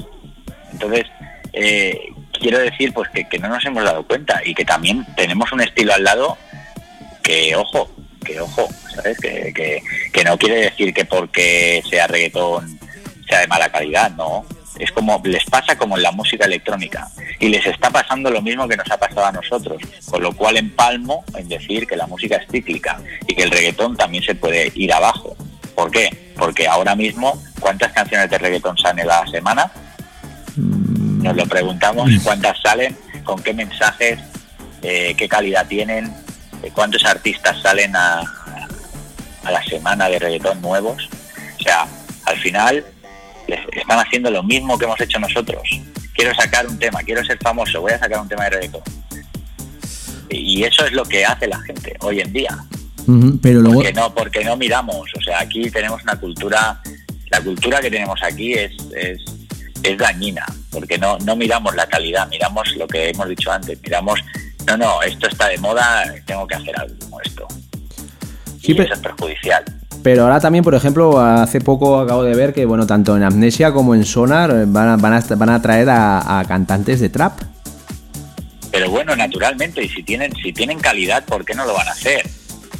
Entonces, 0.72 1.04
eh, 1.52 2.08
quiero 2.32 2.58
decir 2.58 2.92
pues 2.92 3.08
que, 3.10 3.28
que 3.28 3.38
no 3.38 3.48
nos 3.48 3.64
hemos 3.64 3.84
dado 3.84 4.06
cuenta 4.06 4.40
y 4.44 4.54
que 4.54 4.64
también 4.64 5.06
tenemos 5.16 5.52
un 5.52 5.60
estilo 5.60 5.94
al 5.94 6.02
lado 6.02 6.36
que, 7.22 7.54
ojo, 7.54 7.90
que 8.24 8.40
ojo, 8.40 8.68
¿sabes? 8.94 9.18
Que, 9.20 9.52
que, 9.54 9.82
que 10.12 10.24
no 10.24 10.36
quiere 10.36 10.56
decir 10.56 10.92
que 10.92 11.04
porque 11.04 11.82
sea 11.88 12.08
reggaetón 12.08 12.80
sea 13.32 13.40
de 13.40 13.46
mala 13.46 13.70
calidad, 13.70 14.10
no. 14.12 14.44
Es 14.78 14.90
como, 14.92 15.20
les 15.24 15.44
pasa 15.44 15.76
como 15.76 15.96
en 15.96 16.02
la 16.02 16.12
música 16.12 16.44
electrónica 16.44 17.08
y 17.38 17.48
les 17.48 17.64
está 17.66 17.90
pasando 17.90 18.30
lo 18.30 18.42
mismo 18.42 18.66
que 18.68 18.76
nos 18.76 18.90
ha 18.90 18.96
pasado 18.98 19.24
a 19.26 19.32
nosotros, 19.32 19.80
con 20.10 20.22
lo 20.22 20.32
cual 20.34 20.56
empalmo 20.56 21.24
en 21.34 21.48
decir 21.48 21.86
que 21.86 21.96
la 21.96 22.06
música 22.06 22.36
es 22.36 22.46
cíclica 22.50 22.98
y 23.26 23.34
que 23.34 23.42
el 23.42 23.50
reggaetón 23.50 23.96
también 23.96 24.22
se 24.24 24.34
puede 24.34 24.70
ir 24.74 24.92
abajo. 24.92 25.36
¿Por 25.74 25.90
qué? 25.90 26.32
Porque 26.38 26.66
ahora 26.66 26.94
mismo, 26.94 27.42
¿cuántas 27.60 27.92
canciones 27.92 28.28
de 28.30 28.38
reggaetón 28.38 28.76
salen 28.78 29.08
a 29.10 29.22
la 29.22 29.26
semana? 29.30 29.70
Nos 30.56 31.36
lo 31.36 31.46
preguntamos, 31.46 32.10
¿cuántas 32.22 32.60
salen? 32.60 32.96
¿Con 33.24 33.42
qué 33.42 33.54
mensajes? 33.54 34.18
eh, 34.82 35.14
¿Qué 35.16 35.28
calidad 35.28 35.66
tienen? 35.66 36.12
eh, 36.62 36.70
¿Cuántos 36.74 37.04
artistas 37.04 37.60
salen 37.62 37.94
a, 37.94 38.20
a 39.44 39.50
la 39.50 39.62
semana 39.64 40.08
de 40.08 40.18
reggaetón 40.18 40.60
nuevos? 40.60 41.08
O 41.60 41.62
sea, 41.62 41.86
al 42.26 42.36
final 42.38 42.84
están 43.48 43.98
haciendo 43.98 44.30
lo 44.30 44.42
mismo 44.42 44.78
que 44.78 44.84
hemos 44.84 45.00
hecho 45.00 45.18
nosotros. 45.18 45.62
Quiero 46.14 46.34
sacar 46.34 46.66
un 46.66 46.78
tema, 46.78 47.00
quiero 47.02 47.24
ser 47.24 47.38
famoso, 47.38 47.80
voy 47.80 47.92
a 47.92 47.98
sacar 47.98 48.20
un 48.20 48.28
tema 48.28 48.44
de 48.44 48.50
reggaetón. 48.50 48.82
Y 50.30 50.64
eso 50.64 50.84
es 50.86 50.92
lo 50.92 51.04
que 51.04 51.24
hace 51.24 51.46
la 51.46 51.60
gente 51.60 51.94
hoy 52.00 52.20
en 52.20 52.32
día. 52.32 52.56
Ujú, 53.06 53.38
Pero 53.42 53.60
luego, 53.60 53.74
Porque 53.76 53.92
no, 53.92 54.14
porque 54.14 54.44
no 54.44 54.56
miramos. 54.56 55.08
O 55.18 55.22
sea, 55.22 55.40
aquí 55.40 55.70
tenemos 55.70 56.02
una 56.02 56.16
cultura, 56.18 56.80
la 57.30 57.40
cultura 57.40 57.80
que 57.80 57.90
tenemos 57.90 58.22
aquí 58.22 58.54
es, 58.54 58.72
es, 58.96 59.20
es 59.82 59.98
dañina, 59.98 60.46
porque 60.70 60.96
no, 60.98 61.18
no 61.18 61.36
miramos 61.36 61.74
la 61.74 61.86
calidad, 61.86 62.28
miramos 62.28 62.74
lo 62.76 62.86
que 62.86 63.10
hemos 63.10 63.28
dicho 63.28 63.50
antes, 63.52 63.78
miramos, 63.82 64.20
no, 64.66 64.76
no, 64.76 65.02
esto 65.02 65.26
está 65.26 65.48
de 65.48 65.58
moda, 65.58 66.04
tengo 66.26 66.46
que 66.46 66.54
hacer 66.54 66.78
algo 66.78 66.94
como 67.00 67.20
esto. 67.20 67.46
Sí, 68.60 68.72
pero- 68.74 68.84
eso 68.84 68.94
es 68.94 69.00
perjudicial. 69.00 69.64
Pero 70.02 70.24
ahora 70.24 70.40
también, 70.40 70.64
por 70.64 70.74
ejemplo, 70.74 71.20
hace 71.20 71.60
poco 71.60 72.00
acabo 72.00 72.24
de 72.24 72.34
ver 72.34 72.52
que, 72.52 72.64
bueno, 72.64 72.86
tanto 72.86 73.16
en 73.16 73.22
Amnesia 73.22 73.72
como 73.72 73.94
en 73.94 74.04
Sonar 74.04 74.66
van 74.66 74.88
a, 74.88 74.96
van 74.96 75.14
a, 75.14 75.20
van 75.36 75.48
a 75.50 75.62
traer 75.62 75.90
a, 75.90 76.40
a 76.40 76.44
cantantes 76.44 77.00
de 77.00 77.08
trap. 77.08 77.40
Pero 78.70 78.90
bueno, 78.90 79.14
naturalmente, 79.14 79.84
y 79.84 79.88
si 79.88 80.02
tienen, 80.02 80.34
si 80.42 80.52
tienen 80.52 80.78
calidad, 80.80 81.24
¿por 81.24 81.44
qué 81.44 81.54
no 81.54 81.66
lo 81.66 81.74
van 81.74 81.88
a 81.88 81.92
hacer? 81.92 82.28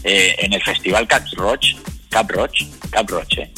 Eh, 0.05 0.35
en 0.39 0.53
el 0.53 0.63
festival 0.63 1.07
Cap 1.07 1.23
Roach, 1.37 1.77
Cap 2.09 2.31
Roach, 2.31 2.65
Cap 2.91 3.09
Roche, 3.09 3.53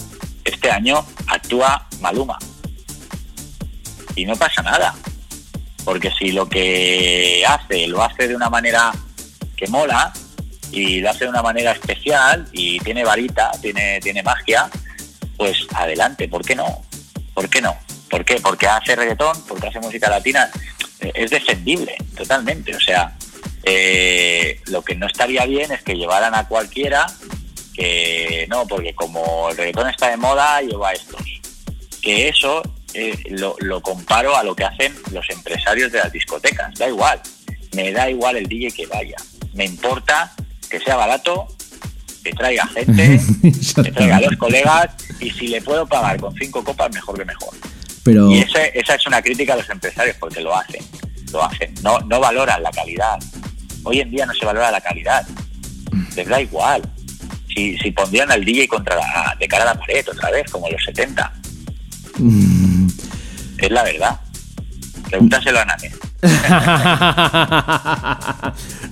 este 0.44 0.70
año 0.70 1.04
actúa 1.26 1.86
Maluma. 2.00 2.38
Y 4.14 4.26
no 4.26 4.36
pasa 4.36 4.62
nada. 4.62 4.94
Porque 5.84 6.10
si 6.18 6.32
lo 6.32 6.48
que 6.48 7.44
hace 7.46 7.86
lo 7.86 8.02
hace 8.02 8.28
de 8.28 8.36
una 8.36 8.50
manera 8.50 8.92
que 9.56 9.66
mola 9.68 10.12
y 10.74 11.00
lo 11.00 11.10
hace 11.10 11.24
de 11.24 11.30
una 11.30 11.42
manera 11.42 11.70
especial 11.72 12.48
y 12.52 12.80
tiene 12.80 13.04
varita, 13.04 13.52
tiene, 13.62 14.00
tiene 14.00 14.22
magia, 14.22 14.68
pues 15.36 15.66
adelante, 15.72 16.28
¿por 16.28 16.44
qué 16.44 16.56
no? 16.56 16.82
¿Por 17.32 17.48
qué 17.48 17.60
no? 17.60 17.76
¿Por 18.10 18.24
qué? 18.24 18.40
Porque 18.40 18.66
hace 18.66 18.96
reggaetón, 18.96 19.36
porque 19.46 19.68
hace 19.68 19.78
música 19.78 20.10
latina, 20.10 20.50
eh, 21.00 21.12
es 21.14 21.30
defendible 21.30 21.96
totalmente. 22.16 22.74
O 22.74 22.80
sea, 22.80 23.16
eh, 23.62 24.60
lo 24.66 24.82
que 24.82 24.96
no 24.96 25.06
estaría 25.06 25.46
bien 25.46 25.70
es 25.70 25.82
que 25.82 25.96
llevaran 25.96 26.34
a 26.34 26.48
cualquiera 26.48 27.06
que 27.72 28.46
no, 28.48 28.66
porque 28.66 28.94
como 28.94 29.50
el 29.50 29.56
reggaetón 29.56 29.88
está 29.88 30.10
de 30.10 30.16
moda, 30.16 30.60
lleva 30.60 30.92
estos. 30.92 31.22
Que 32.02 32.28
eso 32.28 32.62
eh, 32.94 33.16
lo, 33.30 33.56
lo 33.60 33.80
comparo 33.80 34.36
a 34.36 34.44
lo 34.44 34.54
que 34.54 34.64
hacen 34.64 34.94
los 35.12 35.28
empresarios 35.30 35.92
de 35.92 35.98
las 35.98 36.12
discotecas. 36.12 36.74
Da 36.74 36.88
igual, 36.88 37.20
me 37.74 37.92
da 37.92 38.10
igual 38.10 38.36
el 38.36 38.46
DJ 38.46 38.72
que 38.72 38.86
vaya. 38.86 39.16
Me 39.54 39.64
importa 39.64 40.32
que 40.78 40.84
sea 40.84 40.96
barato, 40.96 41.46
que 42.24 42.32
traiga 42.32 42.66
gente, 42.68 43.20
que 43.82 43.92
traiga 43.92 44.16
a 44.16 44.20
los 44.22 44.36
colegas 44.36 44.88
y 45.20 45.30
si 45.30 45.46
le 45.48 45.60
puedo 45.62 45.86
pagar 45.86 46.18
con 46.20 46.34
cinco 46.36 46.64
copas, 46.64 46.92
mejor 46.92 47.16
que 47.18 47.24
mejor. 47.24 47.54
Pero, 48.02 48.28
Y 48.30 48.38
esa 48.40 48.94
es 48.94 49.06
una 49.06 49.22
crítica 49.22 49.54
a 49.54 49.56
los 49.56 49.70
empresarios 49.70 50.16
porque 50.18 50.40
lo 50.40 50.54
hacen, 50.56 50.82
lo 51.32 51.44
hacen. 51.44 51.72
No, 51.82 51.98
no 52.00 52.18
valoran 52.20 52.62
la 52.62 52.70
calidad. 52.70 53.18
Hoy 53.84 54.00
en 54.00 54.10
día 54.10 54.26
no 54.26 54.34
se 54.34 54.44
valora 54.44 54.70
la 54.70 54.80
calidad. 54.80 55.26
Les 56.16 56.28
da 56.28 56.40
igual. 56.40 56.82
Si, 57.54 57.78
si 57.78 57.92
pondrían 57.92 58.30
al 58.32 58.44
DJ 58.44 58.66
contra 58.68 58.96
la- 58.96 59.36
de 59.38 59.46
cara 59.46 59.62
a 59.62 59.74
la 59.74 59.80
pared 59.80 60.04
otra 60.08 60.30
vez, 60.32 60.50
como 60.50 60.66
en 60.66 60.72
los 60.72 60.84
70. 60.84 61.32
Es 63.58 63.70
la 63.70 63.82
verdad. 63.84 64.20
Pregúntaselo 65.08 65.60
a 65.60 65.64
Nane. 65.64 65.90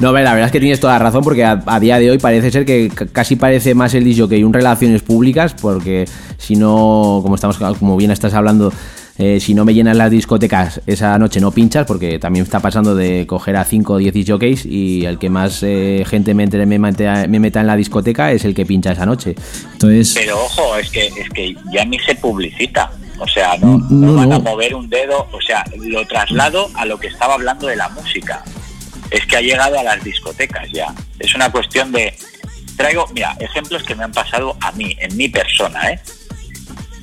No, 0.01 0.13
ve, 0.13 0.23
la 0.23 0.33
verdad 0.33 0.47
es 0.47 0.53
que 0.53 0.61
tienes 0.61 0.81
toda 0.81 0.95
la 0.95 0.99
razón 0.99 1.23
porque 1.25 1.45
a, 1.45 1.63
a 1.67 1.81
día 1.81 1.99
de 1.99 2.11
hoy 2.11 2.19
parece 2.19 2.51
ser 2.51 2.65
que 2.65 2.89
casi 3.13 3.37
parece 3.37 3.75
más 3.75 3.95
el 3.95 4.05
disco 4.05 4.29
que 4.29 4.45
un 4.45 4.53
relaciones 4.53 5.03
públicas 5.03 5.55
porque 5.55 6.07
si 6.39 6.57
no, 6.57 7.21
como 7.23 7.35
estamos 7.37 7.57
como 7.59 7.97
bien 7.97 8.11
estás 8.11 8.35
hablando, 8.35 8.73
eh, 9.19 9.39
si 9.41 9.55
no 9.55 9.65
me 9.65 9.75
llenan 9.75 9.99
las 9.99 10.11
discotecas 10.11 10.81
esa 10.87 11.19
noche 11.19 11.41
no 11.41 11.51
pinchas 11.53 11.87
porque 11.87 12.19
también 12.19 12.45
está 12.45 12.61
pasando 12.61 12.95
de 12.95 13.27
coger 13.27 13.57
a 13.57 13.65
5 13.65 13.93
o 13.93 13.99
10 13.99 14.15
jockeys 14.29 14.65
y 14.67 15.05
el 15.05 15.19
que 15.19 15.29
más 15.31 15.63
eh, 15.63 16.05
gente 16.07 16.35
me, 16.35 16.45
entre- 16.45 16.67
me, 16.67 16.79
meta, 16.79 17.27
me 17.29 17.39
meta 17.39 17.61
en 17.61 17.67
la 17.67 17.77
discoteca 17.77 18.33
es 18.33 18.45
el 18.45 18.55
que 18.55 18.67
pincha 18.67 18.93
esa 18.93 19.07
noche. 19.07 19.35
Entonces, 19.73 20.15
Pero 20.17 20.37
ojo, 20.43 20.77
es 20.79 20.91
que, 20.91 21.07
es 21.09 21.29
que 21.35 21.55
ya 21.73 21.85
ni 21.85 21.99
se 21.99 22.15
publicita. 22.17 22.91
O 23.19 23.29
sea, 23.29 23.57
no, 23.59 23.79
No, 23.79 23.89
no 23.91 24.15
van 24.15 24.33
a 24.33 24.39
mover 24.39 24.75
un 24.75 24.89
dedo. 24.89 25.29
O 25.33 25.41
sea, 25.41 25.65
lo 25.77 26.07
traslado 26.07 26.71
a 26.75 26.85
lo 26.85 26.99
que 26.99 27.09
estaba 27.09 27.35
hablando 27.35 27.67
de 27.67 27.77
la 27.77 27.89
música. 27.91 28.43
Es 29.11 29.27
que 29.27 29.37
ha 29.37 29.41
llegado 29.41 29.79
a 29.79 29.83
las 29.83 30.03
discotecas 30.03 30.69
ya. 30.73 30.93
Es 31.19 31.35
una 31.35 31.51
cuestión 31.51 31.93
de... 31.93 32.17
Traigo, 32.77 33.07
mira, 33.15 33.37
ejemplos 33.39 33.83
que 33.83 33.95
me 33.95 34.05
han 34.05 34.13
pasado 34.13 34.57
a 34.61 34.73
mí, 34.73 34.97
en 34.99 35.17
mi 35.17 35.29
persona, 35.29 35.91
¿eh? 35.91 36.01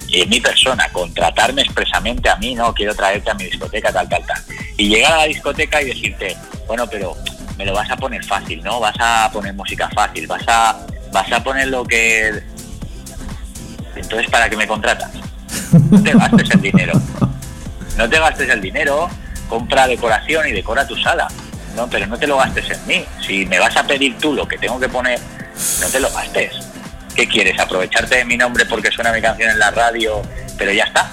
Y 0.08 0.22
en 0.22 0.30
mi 0.30 0.40
persona, 0.40 0.90
contratarme 0.92 1.62
expresamente 1.62 2.28
a 2.30 2.36
mí, 2.38 2.56
no, 2.56 2.74
quiero 2.74 2.96
traerte 2.96 3.30
a 3.30 3.36
mi 3.36 3.44
discoteca, 3.44 3.94
tal, 3.94 4.10
tal, 4.10 4.26
tal. 4.26 4.44
Y 4.76 4.90
llegar 4.90 5.14
a 5.14 5.18
la 5.18 5.26
discoteca 5.26 5.82
y 5.84 5.86
decirte, 5.86 6.36
bueno, 6.66 6.88
pero 6.90 7.16
me 7.58 7.66
lo 7.66 7.74
vas 7.74 7.92
a 7.92 7.98
poner 7.98 8.26
fácil, 8.26 8.64
¿no? 8.64 8.80
Vas 8.80 8.96
a 9.00 9.30
poner 9.32 9.54
música 9.54 9.88
fácil, 9.90 10.26
vas 10.26 10.44
a, 10.48 10.80
vas 11.12 11.32
a 11.32 11.44
poner 11.44 11.68
lo 11.68 11.84
que... 11.86 12.42
Entonces, 13.96 14.30
¿para 14.32 14.50
qué 14.50 14.58
me 14.58 14.66
contratas? 14.66 15.12
No 15.92 16.04
te 16.04 16.14
gastes 16.14 16.52
el 16.52 16.62
dinero. 16.62 16.94
No 17.98 18.10
te 18.10 18.20
gastes 18.20 18.50
el 18.50 18.62
dinero, 18.62 19.10
compra 19.48 19.88
decoración 19.88 20.48
y 20.48 20.52
decora 20.52 20.88
tu 20.88 20.96
sala. 20.96 21.28
No, 21.76 21.90
pero 21.90 22.08
no 22.08 22.18
te 22.18 22.28
lo 22.28 22.38
gastes 22.38 22.70
en 22.72 22.88
mí. 22.88 23.06
Si 23.26 23.46
me 23.46 23.60
vas 23.60 23.76
a 23.78 23.84
pedir 23.84 24.18
tú 24.18 24.34
lo 24.34 24.48
que 24.48 24.58
tengo 24.58 24.80
que 24.80 24.90
poner, 24.90 25.20
no 25.82 25.88
te 25.88 26.00
lo 26.00 26.10
gastes. 26.12 26.54
¿Qué 27.16 27.28
quieres? 27.28 27.60
¿Aprovecharte 27.60 28.18
de 28.18 28.26
mi 28.26 28.38
nombre 28.38 28.66
porque 28.66 28.90
suena 28.92 29.12
mi 29.12 29.22
canción 29.22 29.50
en 29.50 29.60
la 29.60 29.72
radio, 29.72 30.22
pero 30.58 30.72
ya 30.72 30.86
está? 30.86 31.12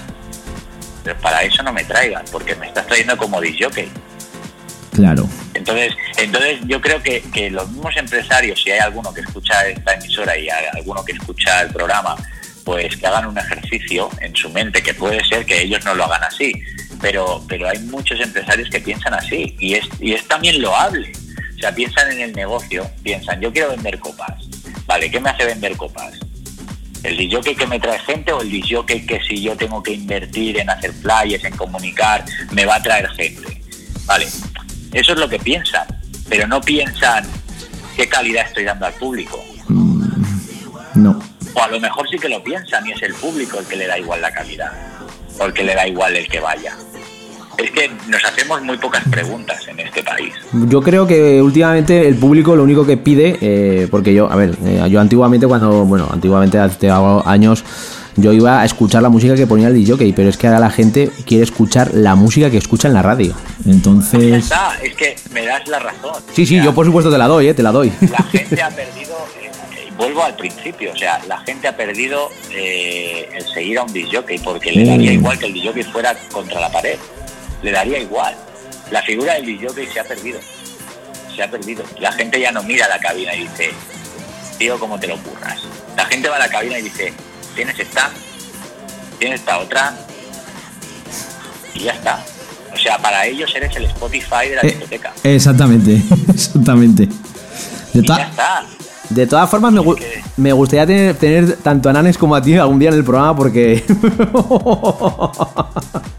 Pero 1.03 1.19
para 1.19 1.43
eso 1.43 1.61
no 1.63 1.73
me 1.73 1.83
traigas, 1.83 2.29
porque 2.31 2.55
me 2.55 2.67
estás 2.67 2.87
trayendo 2.87 3.17
como 3.17 3.41
disjockey. 3.41 3.91
claro. 4.93 5.27
Entonces, 5.53 5.93
entonces 6.17 6.59
yo 6.65 6.79
creo 6.79 7.01
que, 7.01 7.21
que 7.33 7.49
los 7.49 7.69
mismos 7.71 7.95
empresarios, 7.97 8.61
si 8.61 8.71
hay 8.71 8.79
alguno 8.79 9.11
que 9.11 9.21
escucha 9.21 9.67
esta 9.67 9.93
emisora 9.95 10.37
y 10.37 10.49
hay 10.49 10.65
alguno 10.75 11.03
que 11.03 11.13
escucha 11.13 11.61
el 11.61 11.69
programa, 11.73 12.15
pues 12.67 12.97
que 12.97 13.07
hagan 13.07 13.27
un 13.27 13.37
ejercicio 13.37 14.09
en 14.19 14.35
su 14.35 14.49
mente, 14.49 14.83
que 14.83 14.93
puede 14.93 15.23
ser 15.23 15.45
que 15.45 15.61
ellos 15.61 15.85
no 15.85 15.95
lo 15.95 16.03
hagan 16.03 16.25
así, 16.25 16.51
pero, 16.99 17.41
pero 17.47 17.69
hay 17.69 17.79
muchos 17.79 18.19
empresarios 18.19 18.69
que 18.69 18.81
piensan 18.81 19.13
así 19.13 19.55
y 19.57 19.75
es, 19.75 19.87
y 20.01 20.11
es 20.11 20.27
también 20.27 20.61
loable. 20.61 21.13
O 21.55 21.59
sea, 21.59 21.73
piensan 21.73 22.11
en 22.11 22.19
el 22.19 22.33
negocio, 22.33 22.85
piensan, 23.03 23.39
yo 23.39 23.53
quiero 23.53 23.69
vender 23.69 23.97
copas. 23.99 24.49
Vale, 24.85 25.09
¿qué 25.09 25.17
me 25.17 25.29
hace 25.29 25.45
vender 25.45 25.77
copas? 25.77 26.19
¿El 27.03 27.15
disjockey 27.15 27.55
que 27.55 27.67
me 27.67 27.79
trae 27.79 27.99
gente 27.99 28.33
o 28.33 28.41
el 28.41 28.51
disjockey 28.51 29.05
que 29.05 29.21
si 29.21 29.41
yo 29.41 29.55
tengo 29.55 29.81
que 29.81 29.93
invertir 29.93 30.59
en 30.59 30.69
hacer 30.69 30.91
flyers, 30.91 31.45
en 31.45 31.55
comunicar, 31.55 32.25
me 32.51 32.65
va 32.65 32.75
a 32.75 32.81
traer 32.81 33.07
gente? 33.11 33.61
Vale, 34.03 34.27
eso 34.91 35.13
es 35.13 35.17
lo 35.17 35.29
que 35.29 35.39
piensan, 35.39 35.87
pero 36.27 36.45
no 36.49 36.59
piensan 36.59 37.25
qué 37.95 38.09
calidad 38.09 38.45
estoy 38.45 38.65
dando 38.65 38.87
al 38.87 38.93
público. 38.95 39.41
No. 40.95 41.36
O 41.53 41.61
a 41.61 41.67
lo 41.69 41.79
mejor 41.79 42.07
sí 42.09 42.17
que 42.17 42.29
lo 42.29 42.43
piensan 42.43 42.85
y 42.87 42.91
es 42.91 43.01
el 43.01 43.13
público 43.13 43.59
el 43.59 43.65
que 43.65 43.75
le 43.75 43.87
da 43.87 43.97
igual 43.97 44.21
la 44.21 44.31
calidad, 44.31 44.71
o 45.39 45.45
el 45.45 45.53
que 45.53 45.63
le 45.63 45.75
da 45.75 45.87
igual 45.87 46.15
el 46.15 46.27
que 46.27 46.39
vaya. 46.39 46.75
Es 47.57 47.71
que 47.71 47.89
nos 48.07 48.23
hacemos 48.23 48.61
muy 48.61 48.77
pocas 48.77 49.03
preguntas 49.09 49.67
en 49.67 49.79
este 49.79 50.03
país. 50.03 50.31
Yo 50.69 50.79
creo 50.81 51.07
que 51.07 51.41
últimamente 51.41 52.07
el 52.07 52.15
público 52.15 52.55
lo 52.55 52.61
único 52.63 52.85
que 52.85 52.97
pide, 52.97 53.35
eh, 53.41 53.87
porque 53.89 54.13
yo, 54.13 54.31
a 54.31 54.35
ver, 54.35 54.55
eh, 54.63 54.85
yo 54.91 55.01
antiguamente 55.01 55.47
cuando, 55.47 55.83
bueno, 55.85 56.07
antiguamente 56.11 56.59
hace 56.59 56.91
años 57.25 57.63
yo 58.15 58.33
iba 58.33 58.61
a 58.61 58.65
escuchar 58.65 59.01
la 59.01 59.09
música 59.09 59.35
que 59.35 59.47
ponía 59.47 59.67
el 59.67 59.73
DJ, 59.73 60.13
pero 60.15 60.29
es 60.29 60.37
que 60.37 60.47
ahora 60.47 60.59
la 60.59 60.69
gente 60.69 61.09
quiere 61.25 61.43
escuchar 61.43 61.93
la 61.93 62.15
música 62.15 62.49
que 62.49 62.57
escucha 62.57 62.87
en 62.87 62.93
la 62.95 63.01
radio. 63.01 63.33
Ya 63.63 63.71
Entonces, 63.71 64.43
está, 64.43 64.71
es 64.83 64.95
que 64.95 65.15
me 65.31 65.45
das 65.45 65.67
la 65.67 65.79
razón. 65.79 66.15
sí, 66.33 66.45
sí, 66.45 66.55
O 66.55 66.57
sea, 66.57 66.65
yo 66.65 66.75
por 66.75 66.85
supuesto 66.85 67.11
te 67.11 67.17
la 67.17 67.27
doy, 67.27 67.47
eh, 67.47 67.53
te 67.53 67.63
la 67.63 67.71
doy. 67.71 67.91
La 68.11 68.23
gente 68.23 68.61
ha 68.61 68.69
perdido, 68.69 69.06
vuelvo 69.97 70.23
al 70.23 70.35
principio, 70.35 70.91
o 70.93 70.95
sea, 70.95 71.19
la 71.27 71.39
gente 71.39 71.67
ha 71.67 71.75
perdido 71.75 72.29
eh, 72.51 73.29
el 73.33 73.45
seguir 73.53 73.79
a 73.79 73.83
un 73.83 73.91
disjockey 73.93 74.37
porque 74.39 74.71
le 74.71 74.85
daría 74.85 75.11
Mm. 75.11 75.15
igual 75.15 75.39
que 75.39 75.45
el 75.47 75.53
disjockey 75.53 75.83
fuera 75.83 76.13
contra 76.31 76.59
la 76.59 76.69
pared. 76.71 76.97
Le 77.63 77.71
daría 77.71 77.97
igual. 77.99 78.35
La 78.91 79.01
figura 79.01 79.33
del 79.33 79.45
disjockey 79.47 79.87
se 79.87 79.99
ha 79.99 80.03
perdido. 80.03 80.39
Se 81.35 81.43
ha 81.43 81.49
perdido. 81.49 81.83
La 81.99 82.11
gente 82.11 82.39
ya 82.39 82.51
no 82.51 82.61
mira 82.63 82.87
la 82.87 82.99
cabina 82.99 83.33
y 83.35 83.41
dice, 83.41 83.71
tío, 84.57 84.79
¿cómo 84.79 84.99
te 84.99 85.07
lo 85.07 85.17
curras? 85.17 85.59
La 85.95 86.05
gente 86.05 86.29
va 86.29 86.35
a 86.35 86.39
la 86.39 86.49
cabina 86.49 86.77
y 86.79 86.83
dice, 86.83 87.13
¿tienes 87.55 87.77
esta? 87.79 88.11
¿Tienes 89.19 89.39
esta 89.39 89.57
otra? 89.59 89.97
Y 91.73 91.79
ya 91.81 91.91
está. 91.93 92.23
O 92.73 92.77
sea, 92.77 92.97
para 92.99 93.25
ellos 93.25 93.51
eres 93.55 93.75
el 93.75 93.85
Spotify 93.85 94.49
de 94.49 94.55
la 94.55 94.61
Eh, 94.61 94.67
discoteca. 94.67 95.13
exactamente, 95.23 95.99
exactamente. 96.33 97.07
Y 97.93 98.01
ya 98.05 98.15
está. 98.23 98.65
De 99.09 99.25
todas 99.27 99.49
formas, 99.49 99.71
me, 99.73 99.79
gu- 99.81 99.95
que- 99.97 100.21
me 100.37 100.51
gustaría 100.53 100.85
tener, 100.85 101.15
tener 101.15 101.55
tanto 101.57 101.89
a 101.89 101.93
Nanes 101.93 102.17
como 102.17 102.35
a 102.35 102.41
ti 102.41 102.55
algún 102.55 102.79
día 102.79 102.89
en 102.89 102.95
el 102.95 103.03
programa 103.03 103.35
porque... 103.35 103.83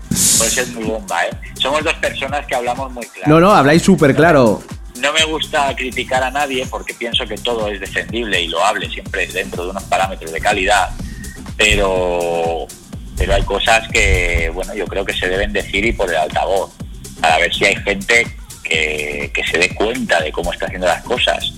Pues 0.08 0.56
es 0.58 0.72
muy 0.74 0.84
bomba, 0.84 1.24
¿eh? 1.26 1.30
Somos 1.60 1.84
dos 1.84 1.94
personas 1.94 2.46
que 2.46 2.54
hablamos 2.54 2.90
muy 2.92 3.06
claro. 3.06 3.28
no, 3.34 3.40
no, 3.40 3.50
habláis 3.52 3.82
súper 3.82 4.14
claro. 4.14 4.62
No 5.00 5.12
me 5.12 5.24
gusta 5.24 5.74
criticar 5.76 6.22
a 6.24 6.30
nadie 6.30 6.66
porque 6.68 6.94
pienso 6.94 7.24
que 7.26 7.36
todo 7.36 7.68
es 7.68 7.78
defendible 7.80 8.40
y 8.42 8.48
loable 8.48 8.88
siempre 8.88 9.26
dentro 9.28 9.64
de 9.64 9.70
unos 9.70 9.82
parámetros 9.84 10.32
de 10.32 10.40
calidad, 10.40 10.88
pero, 11.56 12.66
pero 13.16 13.34
hay 13.34 13.42
cosas 13.42 13.86
que, 13.92 14.50
bueno, 14.54 14.74
yo 14.74 14.86
creo 14.86 15.04
que 15.04 15.12
se 15.12 15.28
deben 15.28 15.52
decir 15.52 15.84
y 15.84 15.92
por 15.92 16.08
el 16.10 16.16
altavoz, 16.16 16.70
para 17.20 17.38
ver 17.38 17.54
si 17.54 17.64
hay 17.66 17.76
gente 17.76 18.26
que, 18.64 19.30
que 19.32 19.44
se 19.44 19.58
dé 19.58 19.72
cuenta 19.74 20.20
de 20.20 20.32
cómo 20.32 20.52
está 20.52 20.66
haciendo 20.66 20.86
las 20.88 21.02
cosas 21.04 21.52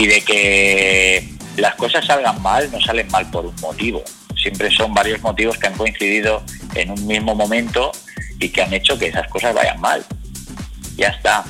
y 0.00 0.06
de 0.06 0.22
que 0.22 1.28
las 1.58 1.74
cosas 1.74 2.06
salgan 2.06 2.40
mal, 2.40 2.70
no 2.72 2.80
salen 2.80 3.06
mal 3.08 3.30
por 3.30 3.44
un 3.44 3.54
motivo, 3.60 4.02
siempre 4.42 4.70
son 4.70 4.94
varios 4.94 5.20
motivos 5.20 5.58
que 5.58 5.66
han 5.66 5.74
coincidido 5.74 6.42
en 6.74 6.90
un 6.90 7.06
mismo 7.06 7.34
momento 7.34 7.92
y 8.38 8.48
que 8.48 8.62
han 8.62 8.72
hecho 8.72 8.98
que 8.98 9.08
esas 9.08 9.28
cosas 9.28 9.54
vayan 9.54 9.78
mal. 9.78 10.02
Ya 10.96 11.08
está. 11.08 11.44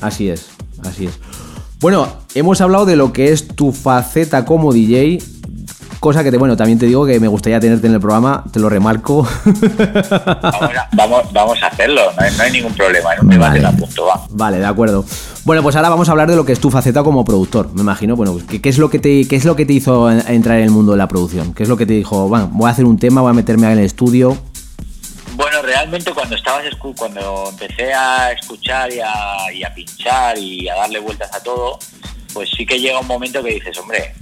Así 0.00 0.30
es, 0.30 0.50
así 0.84 1.06
es. 1.06 1.18
Bueno, 1.80 2.20
hemos 2.36 2.60
hablado 2.60 2.86
de 2.86 2.94
lo 2.94 3.12
que 3.12 3.32
es 3.32 3.48
tu 3.48 3.72
faceta 3.72 4.44
como 4.44 4.72
DJ. 4.72 5.18
Cosa 6.02 6.24
que 6.24 6.32
te, 6.32 6.36
bueno, 6.36 6.56
también 6.56 6.80
te 6.80 6.86
digo 6.86 7.06
que 7.06 7.20
me 7.20 7.28
gustaría 7.28 7.60
tenerte 7.60 7.86
en 7.86 7.94
el 7.94 8.00
programa, 8.00 8.42
te 8.52 8.58
lo 8.58 8.68
remarco. 8.68 9.22
Vamos 10.42 10.76
a, 10.76 10.88
vamos, 10.94 11.32
vamos 11.32 11.62
a 11.62 11.68
hacerlo, 11.68 12.00
no 12.16 12.22
hay, 12.24 12.32
no 12.36 12.42
hay 12.42 12.50
ningún 12.50 12.74
problema, 12.74 13.14
en 13.14 13.20
un 13.20 13.28
debate 13.28 13.60
Vale. 13.60 13.76
punto 13.78 14.06
va. 14.06 14.26
Vale, 14.30 14.58
de 14.58 14.66
acuerdo. 14.66 15.04
Bueno, 15.44 15.62
pues 15.62 15.76
ahora 15.76 15.90
vamos 15.90 16.08
a 16.08 16.10
hablar 16.10 16.28
de 16.28 16.34
lo 16.34 16.44
que 16.44 16.50
es 16.54 16.58
tu 16.58 16.72
faceta 16.72 17.04
como 17.04 17.24
productor. 17.24 17.72
Me 17.72 17.82
imagino, 17.82 18.16
bueno, 18.16 18.36
¿qué, 18.50 18.60
qué 18.60 18.68
es 18.68 18.78
lo 18.78 18.90
que 18.90 18.98
te, 18.98 19.28
qué 19.28 19.36
es 19.36 19.44
lo 19.44 19.54
que 19.54 19.64
te 19.64 19.74
hizo 19.74 20.10
en- 20.10 20.24
entrar 20.26 20.58
en 20.58 20.64
el 20.64 20.70
mundo 20.72 20.90
de 20.90 20.98
la 20.98 21.06
producción? 21.06 21.54
¿Qué 21.54 21.62
es 21.62 21.68
lo 21.68 21.76
que 21.76 21.86
te 21.86 21.92
dijo, 21.92 22.26
bueno, 22.26 22.48
voy 22.52 22.66
a 22.66 22.72
hacer 22.72 22.84
un 22.84 22.98
tema, 22.98 23.20
voy 23.20 23.30
a 23.30 23.34
meterme 23.34 23.68
en 23.70 23.78
el 23.78 23.84
estudio? 23.84 24.36
Bueno, 25.36 25.62
realmente 25.62 26.12
cuando 26.12 26.34
estabas 26.34 26.64
cuando 26.96 27.48
empecé 27.48 27.94
a 27.94 28.32
escuchar 28.32 28.92
y 28.92 28.98
a, 28.98 29.52
y 29.54 29.62
a 29.62 29.72
pinchar 29.72 30.36
y 30.36 30.68
a 30.68 30.74
darle 30.74 30.98
vueltas 30.98 31.32
a 31.32 31.40
todo, 31.40 31.78
pues 32.34 32.50
sí 32.56 32.66
que 32.66 32.80
llega 32.80 32.98
un 32.98 33.06
momento 33.06 33.40
que 33.40 33.54
dices, 33.54 33.78
hombre, 33.78 34.12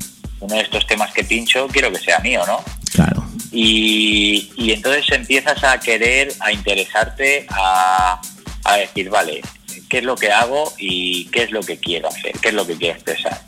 uno 0.41 0.55
de 0.55 0.63
estos 0.63 0.87
temas 0.87 1.13
que 1.13 1.25
pincho 1.25 1.67
quiero 1.69 1.91
que 1.93 1.99
sea 1.99 2.19
mío, 2.21 2.43
¿no? 2.47 2.63
Claro. 2.93 3.25
Y, 3.53 4.51
y 4.57 4.73
entonces 4.73 5.05
empiezas 5.11 5.63
a 5.65 5.79
querer, 5.81 6.33
a 6.41 6.53
interesarte, 6.53 7.47
a, 7.51 8.21
a 8.65 8.77
decir, 8.77 9.11
vale, 9.11 9.41
¿qué 9.89 9.99
es 9.99 10.05
lo 10.05 10.17
que 10.17 10.31
hago 10.31 10.73
y 10.79 11.27
qué 11.27 11.43
es 11.45 11.51
lo 11.51 11.61
que 11.61 11.79
quiero 11.79 12.09
hacer? 12.09 12.33
¿Qué 12.41 12.49
es 12.49 12.55
lo 12.55 12.67
que 12.67 12.77
quiero 12.77 12.95
expresar? 12.95 13.41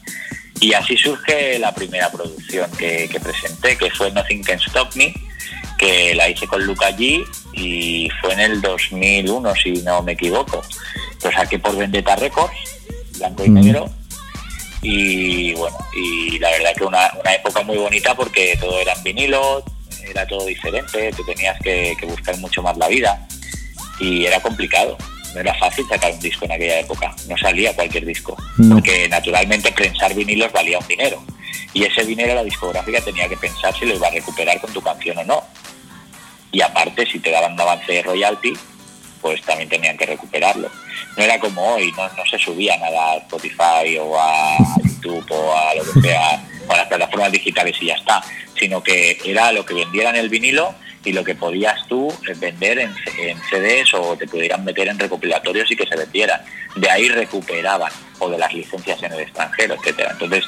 Y 0.61 0.75
así 0.75 0.97
surge 0.97 1.59
la 1.59 1.75
primera 1.75 2.11
producción 2.11 2.71
que, 2.79 3.09
que 3.11 3.19
presenté, 3.21 3.77
que 3.77 3.91
fue 3.91 4.11
Nothing 4.13 4.43
Can 4.45 4.59
Stop 4.67 4.95
Me, 4.97 5.13
que 5.79 6.15
la 6.15 6.29
hice 6.29 6.47
con 6.47 6.65
Luca 6.65 6.91
G 6.97 7.25
y 7.55 8.09
fue 8.21 8.33
en 8.35 8.41
el 8.41 8.61
2001, 8.61 9.55
si 9.57 9.73
no 9.83 10.03
me 10.03 10.13
equivoco. 10.13 10.63
Lo 11.25 11.33
saqué 11.33 11.59
por 11.59 11.77
Vendetta 11.77 12.15
Records, 12.17 12.55
blanco 13.19 13.45
y 13.45 13.49
Mm. 13.51 13.55
negro. 13.55 13.91
Y 14.83 15.53
bueno, 15.55 15.77
y 15.97 16.39
la 16.41 16.51
verdad 16.51 16.73
que 16.77 16.85
una, 16.85 17.11
una 17.21 17.35
época 17.35 17.63
muy 17.63 17.77
bonita 17.79 18.15
porque 18.15 18.57
todo 18.61 18.81
era 18.81 18.93
en 18.95 19.03
vinilo, 19.05 19.65
era 20.05 20.27
todo 20.27 20.45
diferente, 20.47 21.13
tú 21.17 21.25
tenías 21.25 21.57
que, 21.63 21.95
que 21.99 22.07
buscar 22.07 22.37
mucho 22.39 22.63
más 22.63 22.77
la 22.77 22.89
vida 22.89 23.27
y 24.01 24.25
era 24.27 24.41
complicado. 24.41 24.97
No 25.35 25.41
era 25.41 25.55
fácil 25.55 25.87
sacar 25.89 26.13
un 26.13 26.21
disco 26.21 26.45
en 26.45 26.53
aquella 26.53 26.81
época, 26.81 27.15
no 27.29 27.39
salía 27.39 27.75
cualquier 27.75 28.05
disco, 28.05 28.37
No. 28.59 28.75
porque 28.75 29.09
naturalmente 29.09 29.73
prensar 29.73 30.13
vinilos 30.15 30.53
valía 30.53 30.79
un 30.79 30.87
dinero 30.87 31.25
y 31.73 31.85
ese 31.85 32.05
dinero 32.05 32.35
la 32.35 32.45
discográfica 32.45 33.01
tenía 33.01 33.29
que 33.29 33.37
pensar 33.39 33.75
si 33.79 33.87
lo 33.87 33.95
iba 33.95 34.09
a 34.09 34.11
recuperar 34.11 34.61
con 34.61 34.71
tu 34.75 34.83
canción 34.83 35.17
o 35.19 35.25
no. 35.25 35.43
Y 36.51 36.61
aparte, 36.61 37.07
si 37.07 37.19
te 37.19 37.31
daban 37.31 37.55
un 37.55 37.61
avance 37.63 37.91
de 37.91 38.03
royalty, 38.03 38.53
pues 39.23 39.41
también 39.43 39.69
tenían 39.69 39.97
que 39.97 40.05
recuperarlo. 40.05 40.69
No 41.17 41.23
era 41.23 41.39
como 41.39 41.75
hoy, 41.75 41.93
no, 41.93 42.09
no 42.09 42.27
se 42.29 42.39
subía 42.39 42.77
nada 42.77 43.13
a 43.13 43.17
Spotify 43.19 43.97
o 44.01 44.21
a 44.21 44.57
YouTube 44.85 45.25
o 45.31 45.57
a 45.57 45.75
lo 45.75 45.85
que 45.85 46.01
sea, 46.01 46.45
o 46.69 46.73
a 46.73 46.77
las 46.77 46.89
plataformas 46.89 47.33
digitales 47.33 47.77
y 47.81 47.87
ya 47.87 47.95
está, 47.95 48.23
sino 48.59 48.83
que 48.83 49.19
era 49.25 49.53
lo 49.53 49.65
que 49.65 49.75
vendieran 49.75 50.17
el 50.17 50.29
vinilo 50.29 50.75
y 51.05 51.13
lo 51.13 51.25
que 51.25 51.35
podías 51.35 51.87
tú 51.89 52.13
eh, 52.29 52.35
vender 52.37 52.79
en, 52.79 52.95
en 53.19 53.39
CDs 53.51 53.95
o 53.95 54.17
te 54.17 54.27
pudieran 54.27 54.65
meter 54.65 54.89
en 54.89 54.99
recopilatorios 54.99 55.71
y 55.71 55.77
que 55.77 55.87
se 55.87 55.97
vendieran. 55.97 56.41
De 56.77 56.91
ahí 56.91 57.09
recuperaban, 57.09 57.93
o 58.19 58.29
de 58.29 58.39
las 58.39 58.53
licencias 58.53 59.03
en 59.03 59.13
el 59.13 59.21
extranjero, 59.21 59.75
etcétera. 59.75 60.11
Entonces, 60.13 60.45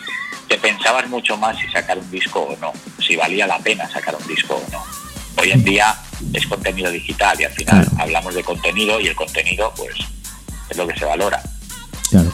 te 0.49 0.59
pensabas 0.59 1.09
mucho 1.09 1.37
más 1.37 1.59
si 1.59 1.69
sacar 1.69 1.99
un 1.99 2.11
disco 2.11 2.41
o 2.41 2.57
no, 2.57 2.73
si 3.01 3.17
valía 3.17 3.47
la 3.47 3.59
pena 3.59 3.89
sacar 3.89 4.15
un 4.15 4.27
disco 4.27 4.55
o 4.55 4.73
no. 4.73 4.83
Hoy 5.37 5.51
en 5.51 5.65
día 5.65 5.95
es 6.35 6.47
contenido 6.47 6.91
digital 6.91 7.41
y 7.41 7.45
al 7.45 7.53
final 7.53 7.85
Claro. 7.87 8.03
hablamos 8.03 8.35
de 8.35 8.45
contenido 8.45 9.01
y 9.01 9.07
el 9.07 9.15
contenido 9.17 9.73
pues 9.77 9.95
es 10.69 10.77
lo 10.77 10.87
que 10.87 10.99
se 10.99 11.05
valora. 11.05 11.43
Claro. 12.11 12.31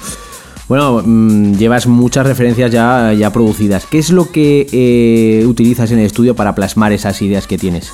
Bueno, 0.68 1.02
mm, 1.04 1.56
llevas 1.56 1.86
muchas 1.86 2.26
referencias 2.26 2.70
ya, 2.70 3.12
ya 3.12 3.32
producidas. 3.32 3.86
¿Qué 3.86 3.98
es 3.98 4.10
lo 4.10 4.30
que 4.30 4.66
eh, 4.72 5.44
utilizas 5.46 5.90
en 5.90 5.98
el 5.98 6.06
estudio 6.06 6.34
para 6.36 6.54
plasmar 6.54 6.92
esas 6.92 7.20
ideas 7.22 7.46
que 7.46 7.58
tienes? 7.58 7.92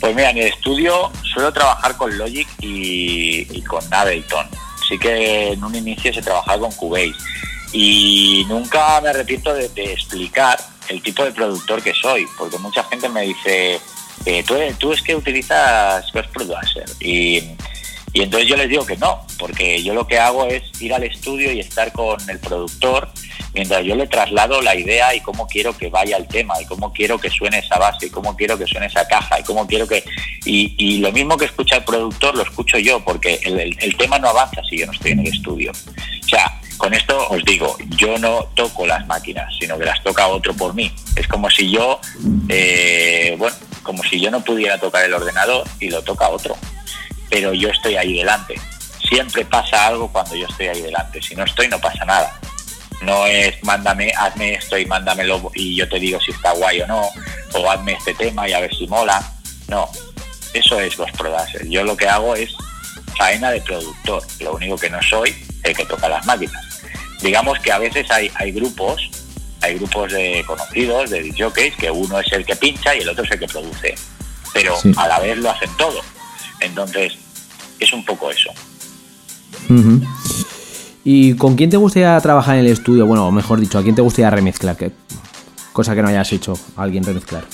Pues 0.00 0.14
mira, 0.14 0.30
en 0.30 0.38
el 0.38 0.46
estudio 0.46 1.10
suelo 1.34 1.52
trabajar 1.52 1.96
con 1.98 2.16
Logic 2.16 2.48
y, 2.60 3.46
y 3.50 3.62
con 3.62 3.82
Ableton. 3.92 4.46
Sí 4.88 4.98
que 4.98 5.52
en 5.52 5.62
un 5.62 5.74
inicio 5.74 6.12
se 6.14 6.22
trabajaba 6.22 6.58
con 6.60 6.72
Cubase 6.72 7.12
y 7.72 8.44
nunca 8.48 9.00
me 9.02 9.10
arrepiento 9.10 9.52
de, 9.54 9.68
de 9.68 9.92
explicar 9.92 10.58
el 10.88 11.02
tipo 11.02 11.22
de 11.24 11.32
productor 11.32 11.82
que 11.82 11.92
soy, 11.94 12.26
porque 12.38 12.58
mucha 12.58 12.82
gente 12.84 13.08
me 13.08 13.22
dice, 13.22 13.78
eh, 14.26 14.42
tú, 14.46 14.54
tú 14.78 14.92
es 14.92 15.02
que 15.02 15.14
utilizas 15.14 16.04
Producer 16.32 16.84
y, 17.00 17.42
y 18.12 18.22
entonces 18.22 18.48
yo 18.48 18.56
les 18.56 18.68
digo 18.68 18.84
que 18.84 18.96
no, 18.96 19.24
porque 19.38 19.82
yo 19.82 19.94
lo 19.94 20.06
que 20.06 20.18
hago 20.18 20.46
es 20.46 20.62
ir 20.80 20.92
al 20.94 21.04
estudio 21.04 21.52
y 21.52 21.60
estar 21.60 21.92
con 21.92 22.18
el 22.28 22.38
productor 22.38 23.08
mientras 23.54 23.84
yo 23.84 23.96
le 23.96 24.06
traslado 24.06 24.62
la 24.62 24.74
idea 24.76 25.12
y 25.14 25.20
cómo 25.20 25.46
quiero 25.48 25.76
que 25.76 25.88
vaya 25.88 26.16
el 26.16 26.26
tema 26.28 26.54
y 26.60 26.66
cómo 26.66 26.92
quiero 26.92 27.18
que 27.18 27.30
suene 27.30 27.58
esa 27.58 27.78
base 27.78 28.06
y 28.06 28.10
cómo 28.10 28.36
quiero 28.36 28.56
que 28.56 28.66
suene 28.66 28.86
esa 28.86 29.06
caja 29.08 29.40
y 29.40 29.42
cómo 29.42 29.66
quiero 29.66 29.88
que 29.88 30.04
y, 30.44 30.98
lo 30.98 31.10
mismo 31.12 31.36
que 31.36 31.46
escucha 31.46 31.76
el 31.76 31.84
productor 31.84 32.36
lo 32.36 32.42
escucho 32.42 32.78
yo 32.78 33.00
porque 33.04 33.40
el- 33.44 33.76
el 33.80 33.96
tema 33.96 34.18
no 34.18 34.28
avanza 34.28 34.62
si 34.68 34.78
yo 34.78 34.86
no 34.86 34.92
estoy 34.92 35.12
en 35.12 35.20
el 35.20 35.28
estudio. 35.34 35.72
O 35.72 36.28
sea 36.28 36.59
con 36.80 36.94
esto 36.94 37.28
os 37.28 37.44
digo 37.44 37.76
yo 37.90 38.16
no 38.16 38.48
toco 38.54 38.86
las 38.86 39.06
máquinas 39.06 39.52
sino 39.60 39.78
que 39.78 39.84
las 39.84 40.02
toca 40.02 40.26
otro 40.26 40.54
por 40.54 40.74
mí. 40.74 40.90
Es 41.14 41.28
como 41.28 41.50
si 41.50 41.70
yo 41.70 42.00
eh, 42.48 43.36
bueno 43.38 43.54
como 43.82 44.02
si 44.02 44.18
yo 44.18 44.30
no 44.30 44.40
pudiera 44.40 44.78
tocar 44.78 45.04
el 45.04 45.12
ordenador 45.12 45.66
y 45.78 45.90
lo 45.90 46.02
toca 46.02 46.28
otro. 46.28 46.56
Pero 47.28 47.52
yo 47.52 47.68
estoy 47.68 47.96
ahí 47.96 48.16
delante. 48.16 48.58
Siempre 49.06 49.44
pasa 49.44 49.86
algo 49.88 50.10
cuando 50.10 50.34
yo 50.34 50.46
estoy 50.46 50.68
ahí 50.68 50.80
delante. 50.80 51.20
Si 51.20 51.34
no 51.34 51.44
estoy 51.44 51.68
no 51.68 51.78
pasa 51.78 52.04
nada. 52.06 52.40
No 53.02 53.26
es 53.26 53.62
mándame, 53.62 54.12
hazme 54.16 54.54
esto 54.54 54.78
y 54.78 54.86
mándamelo 54.86 55.50
y 55.54 55.76
yo 55.76 55.88
te 55.88 55.98
digo 55.98 56.18
si 56.20 56.32
está 56.32 56.52
guay 56.52 56.80
o 56.82 56.86
no, 56.86 57.02
o 57.54 57.70
hazme 57.70 57.92
este 57.92 58.14
tema 58.14 58.48
y 58.48 58.52
a 58.52 58.60
ver 58.60 58.74
si 58.74 58.86
mola. 58.86 59.22
No, 59.68 59.88
eso 60.54 60.80
es 60.80 60.96
los 60.96 61.10
producers. 61.12 61.68
Yo 61.68 61.84
lo 61.84 61.96
que 61.96 62.08
hago 62.08 62.34
es 62.34 62.54
faena 63.16 63.50
de 63.50 63.60
productor, 63.60 64.22
lo 64.40 64.54
único 64.54 64.76
que 64.76 64.88
no 64.88 65.02
soy 65.02 65.34
el 65.62 65.76
que 65.76 65.84
toca 65.84 66.08
las 66.08 66.24
máquinas. 66.26 66.69
Digamos 67.22 67.58
que 67.58 67.70
a 67.72 67.78
veces 67.78 68.10
hay, 68.10 68.30
hay 68.34 68.52
grupos, 68.52 69.10
hay 69.62 69.74
grupos 69.74 70.12
de 70.12 70.42
conocidos, 70.46 71.10
de 71.10 71.32
jockeys, 71.38 71.74
que 71.76 71.90
uno 71.90 72.18
es 72.20 72.32
el 72.32 72.44
que 72.46 72.56
pincha 72.56 72.94
y 72.94 73.00
el 73.00 73.08
otro 73.10 73.24
es 73.24 73.30
el 73.30 73.38
que 73.40 73.46
produce. 73.46 73.94
pero 74.52 74.76
Sí. 74.80 74.92
a 74.96 75.06
la 75.06 75.20
vez 75.20 75.38
lo 75.38 75.48
hacen 75.50 75.70
todo. 75.76 76.00
Entonces, 76.60 77.12
es 77.78 77.92
un 77.92 78.04
poco 78.04 78.30
eso. 78.32 78.50
¿Y 81.04 81.34
con 81.36 81.56
quién 81.56 81.70
te 81.70 81.76
gustaría 81.76 82.18
trabajar 82.20 82.56
en 82.56 82.66
el 82.66 82.72
estudio? 82.72 83.06
Bueno, 83.06 83.26
o 83.28 83.30
mejor 83.30 83.60
dicho, 83.60 83.78
¿a 83.78 83.82
quién 83.82 83.94
te 83.94 84.02
gustaría 84.02 84.30
remezclar? 84.30 84.76
¿Qué 84.76 84.90
cosa 85.72 85.94
que 85.94 86.02
no 86.02 86.08
hayas 86.08 86.30
hecho 86.32 86.58
a 86.76 86.82
alguien 86.82 87.04
remezclar? 87.04 87.44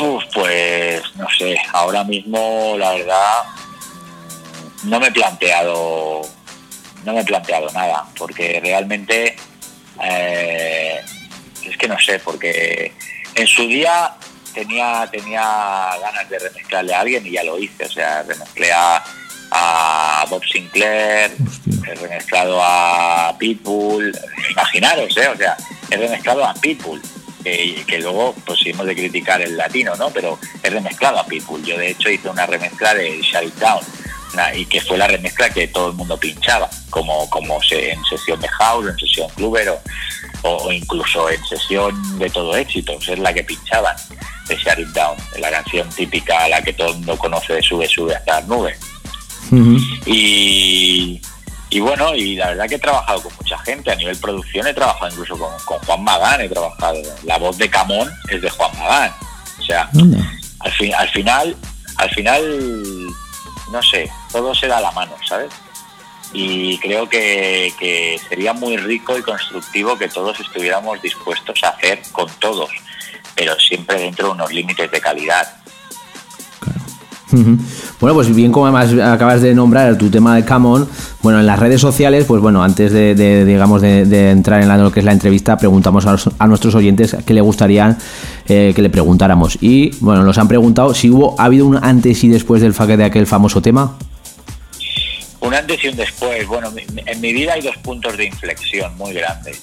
Uf, 0.00 0.22
pues 0.34 1.02
no 1.16 1.26
sé, 1.38 1.56
ahora 1.72 2.04
mismo 2.04 2.74
la 2.78 2.92
verdad 2.92 3.42
no 4.84 5.00
me 5.00 5.06
he 5.08 5.12
planteado 5.12 6.22
no 7.06 7.12
me 7.12 7.20
he 7.20 7.24
planteado 7.24 7.70
nada 7.70 8.04
porque 8.18 8.60
realmente 8.60 9.36
eh, 10.02 11.00
es 11.64 11.76
que 11.76 11.88
no 11.88 11.98
sé 11.98 12.18
porque 12.18 12.92
en 13.34 13.46
su 13.46 13.66
día 13.68 14.14
tenía 14.52 15.08
tenía 15.10 15.40
ganas 16.00 16.28
de 16.28 16.38
remezclarle 16.40 16.94
a 16.94 17.00
alguien 17.00 17.24
y 17.26 17.30
ya 17.30 17.44
lo 17.44 17.58
hice 17.58 17.84
o 17.84 17.88
sea 17.88 18.24
remezclé 18.24 18.72
a, 18.72 19.02
a 19.52 20.26
Bob 20.28 20.42
Sinclair 20.44 21.30
he 21.86 21.94
remezclado 21.94 22.60
a 22.60 23.36
Pitbull 23.38 24.12
imaginaros 24.50 25.16
eh 25.16 25.28
o 25.28 25.36
sea 25.36 25.56
he 25.90 25.96
remezclado 25.96 26.44
a 26.44 26.54
Pitbull 26.54 27.00
que, 27.44 27.84
que 27.86 27.98
luego 28.00 28.34
pues 28.44 28.58
hemos 28.66 28.84
de 28.86 28.96
criticar 28.96 29.40
el 29.40 29.56
latino, 29.56 29.94
¿no? 29.94 30.10
Pero 30.10 30.36
he 30.64 30.68
remezclado 30.68 31.20
a 31.20 31.26
Pitbull. 31.26 31.62
Yo 31.62 31.78
de 31.78 31.90
hecho 31.90 32.10
hice 32.10 32.28
una 32.28 32.44
remezcla 32.44 32.92
de 32.92 33.22
Shut 33.22 33.44
It 33.44 33.54
Down 33.54 33.84
y 34.54 34.66
que 34.66 34.80
fue 34.80 34.98
la 34.98 35.06
remezcla 35.06 35.50
que 35.50 35.68
todo 35.68 35.88
el 35.88 35.94
mundo 35.94 36.18
pinchaba, 36.18 36.68
como, 36.90 37.28
como 37.30 37.58
en 37.70 38.04
sesión 38.04 38.40
de 38.40 38.48
house, 38.48 38.88
en 38.88 38.98
sesión 38.98 39.28
cluber 39.30 39.80
o, 40.42 40.72
incluso 40.72 41.28
en 41.30 41.44
sesión 41.44 42.18
de 42.18 42.30
todo 42.30 42.56
éxito, 42.56 42.98
es 43.00 43.18
la 43.18 43.32
que 43.32 43.42
pinchaban 43.44 43.96
de 44.48 44.56
Shut 44.56 44.78
It 44.78 44.88
Down, 44.88 45.16
la 45.38 45.50
canción 45.50 45.88
típica, 45.90 46.48
la 46.48 46.62
que 46.62 46.72
todo 46.72 46.88
el 46.90 46.96
mundo 46.96 47.16
conoce 47.18 47.54
de 47.54 47.62
Sube, 47.62 47.88
Sube 47.88 48.14
hasta 48.14 48.40
las 48.40 48.48
nubes. 48.48 48.78
Y, 50.06 51.20
y 51.70 51.80
bueno, 51.80 52.14
y 52.14 52.36
la 52.36 52.48
verdad 52.48 52.68
que 52.68 52.76
he 52.76 52.78
trabajado 52.78 53.22
con 53.22 53.32
mucha 53.36 53.58
gente. 53.58 53.90
A 53.90 53.96
nivel 53.96 54.16
producción 54.18 54.66
he 54.66 54.74
trabajado 54.74 55.08
incluso 55.08 55.36
con, 55.38 55.52
con 55.64 55.78
Juan 55.80 56.04
Magán, 56.04 56.40
he 56.40 56.48
trabajado. 56.48 57.00
La 57.24 57.38
voz 57.38 57.58
de 57.58 57.68
Camón 57.68 58.10
es 58.28 58.40
de 58.40 58.50
Juan 58.50 58.70
Magán. 58.78 59.12
O 59.58 59.62
sea, 59.62 59.90
al, 60.60 60.72
fin, 60.72 60.94
al 60.94 61.08
final, 61.10 61.56
al 61.96 62.10
final, 62.10 62.42
no 63.70 63.82
sé, 63.82 64.10
todo 64.32 64.54
se 64.54 64.66
da 64.66 64.78
a 64.78 64.80
la 64.80 64.90
mano, 64.92 65.16
¿sabes? 65.26 65.52
Y 66.32 66.78
creo 66.78 67.08
que, 67.08 67.72
que 67.78 68.20
sería 68.28 68.52
muy 68.52 68.76
rico 68.76 69.16
y 69.16 69.22
constructivo 69.22 69.96
que 69.96 70.08
todos 70.08 70.38
estuviéramos 70.40 71.00
dispuestos 71.00 71.62
a 71.62 71.68
hacer 71.70 72.02
con 72.12 72.28
todos, 72.38 72.70
pero 73.34 73.58
siempre 73.58 73.98
dentro 73.98 74.28
de 74.28 74.32
unos 74.32 74.52
límites 74.52 74.90
de 74.90 75.00
calidad. 75.00 75.56
Bueno, 78.00 78.14
pues 78.14 78.34
bien 78.34 78.52
como 78.52 78.66
además 78.66 78.92
acabas 79.06 79.42
de 79.42 79.54
nombrar 79.54 79.96
tu 79.98 80.10
tema 80.10 80.34
de 80.36 80.44
Camon, 80.44 80.88
bueno, 81.22 81.40
en 81.40 81.46
las 81.46 81.58
redes 81.58 81.80
sociales, 81.80 82.24
pues 82.26 82.40
bueno, 82.40 82.62
antes 82.62 82.92
de, 82.92 83.44
digamos, 83.44 83.82
de, 83.82 84.30
entrar 84.30 84.62
en 84.62 84.82
lo 84.82 84.92
que 84.92 85.00
es 85.00 85.06
la 85.06 85.12
entrevista, 85.12 85.56
preguntamos 85.56 86.06
a, 86.06 86.46
nuestros 86.46 86.74
oyentes 86.74 87.16
qué 87.26 87.34
le 87.34 87.40
gustaría 87.40 87.96
eh, 88.48 88.72
que 88.74 88.82
le 88.82 88.90
preguntáramos. 88.90 89.58
Y 89.60 89.90
bueno, 90.00 90.22
nos 90.22 90.38
han 90.38 90.48
preguntado 90.48 90.94
si 90.94 91.10
hubo, 91.10 91.38
ha 91.40 91.44
habido 91.44 91.66
un 91.66 91.82
antes 91.82 92.22
y 92.24 92.28
después 92.28 92.62
del 92.62 92.72
de 92.72 93.04
aquel 93.04 93.26
famoso 93.26 93.60
tema. 93.60 93.96
Un 95.40 95.54
antes 95.54 95.82
y 95.84 95.88
un 95.88 95.96
después. 95.96 96.46
Bueno, 96.46 96.72
en 96.76 97.20
mi 97.20 97.32
vida 97.32 97.54
hay 97.54 97.62
dos 97.62 97.76
puntos 97.78 98.16
de 98.16 98.26
inflexión 98.26 98.96
muy 98.96 99.12
grandes. 99.12 99.62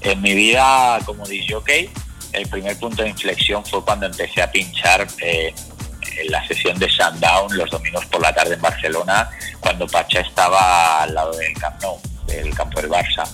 En 0.00 0.20
mi 0.20 0.34
vida 0.34 0.98
como 1.04 1.26
disjockey, 1.26 1.88
el 2.32 2.48
primer 2.48 2.76
punto 2.78 3.02
de 3.02 3.08
inflexión 3.08 3.64
fue 3.64 3.82
cuando 3.82 4.06
empecé 4.06 4.42
a 4.42 4.50
pinchar 4.50 5.06
eh, 5.22 5.52
en 6.18 6.30
la 6.30 6.46
sesión 6.46 6.78
de 6.78 6.88
Sundown 6.88 7.56
los 7.56 7.70
domingos 7.70 8.04
por 8.06 8.20
la 8.20 8.34
tarde 8.34 8.54
en 8.54 8.60
Barcelona, 8.62 9.30
cuando 9.60 9.86
Pacha 9.86 10.20
estaba 10.20 11.02
al 11.02 11.14
lado 11.14 11.32
del 11.36 11.52
Camp 11.54 11.80
Nou, 11.82 11.98
del 12.26 12.54
campo 12.54 12.80
del 12.80 12.90
Barça. 12.90 13.24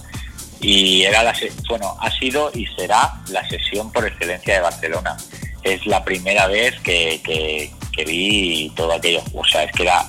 Y 0.61 1.03
era 1.03 1.23
la 1.25 1.35
bueno, 1.69 1.97
ha 2.01 2.11
sido 2.11 2.51
y 2.55 2.67
será 2.77 3.15
la 3.31 3.47
sesión 3.49 3.91
por 3.91 4.07
excelencia 4.07 4.55
de 4.55 4.61
Barcelona. 4.61 5.17
Es 5.63 5.85
la 5.87 6.05
primera 6.05 6.47
vez 6.47 6.79
que, 6.81 7.21
que- 7.25 7.73
que 7.93 8.05
vi 8.07 8.73
todo 8.75 8.93
aquello. 8.95 9.23
O 9.35 9.45
sea, 9.45 9.65
es 9.65 9.73
que 9.73 9.83
era, 9.83 10.07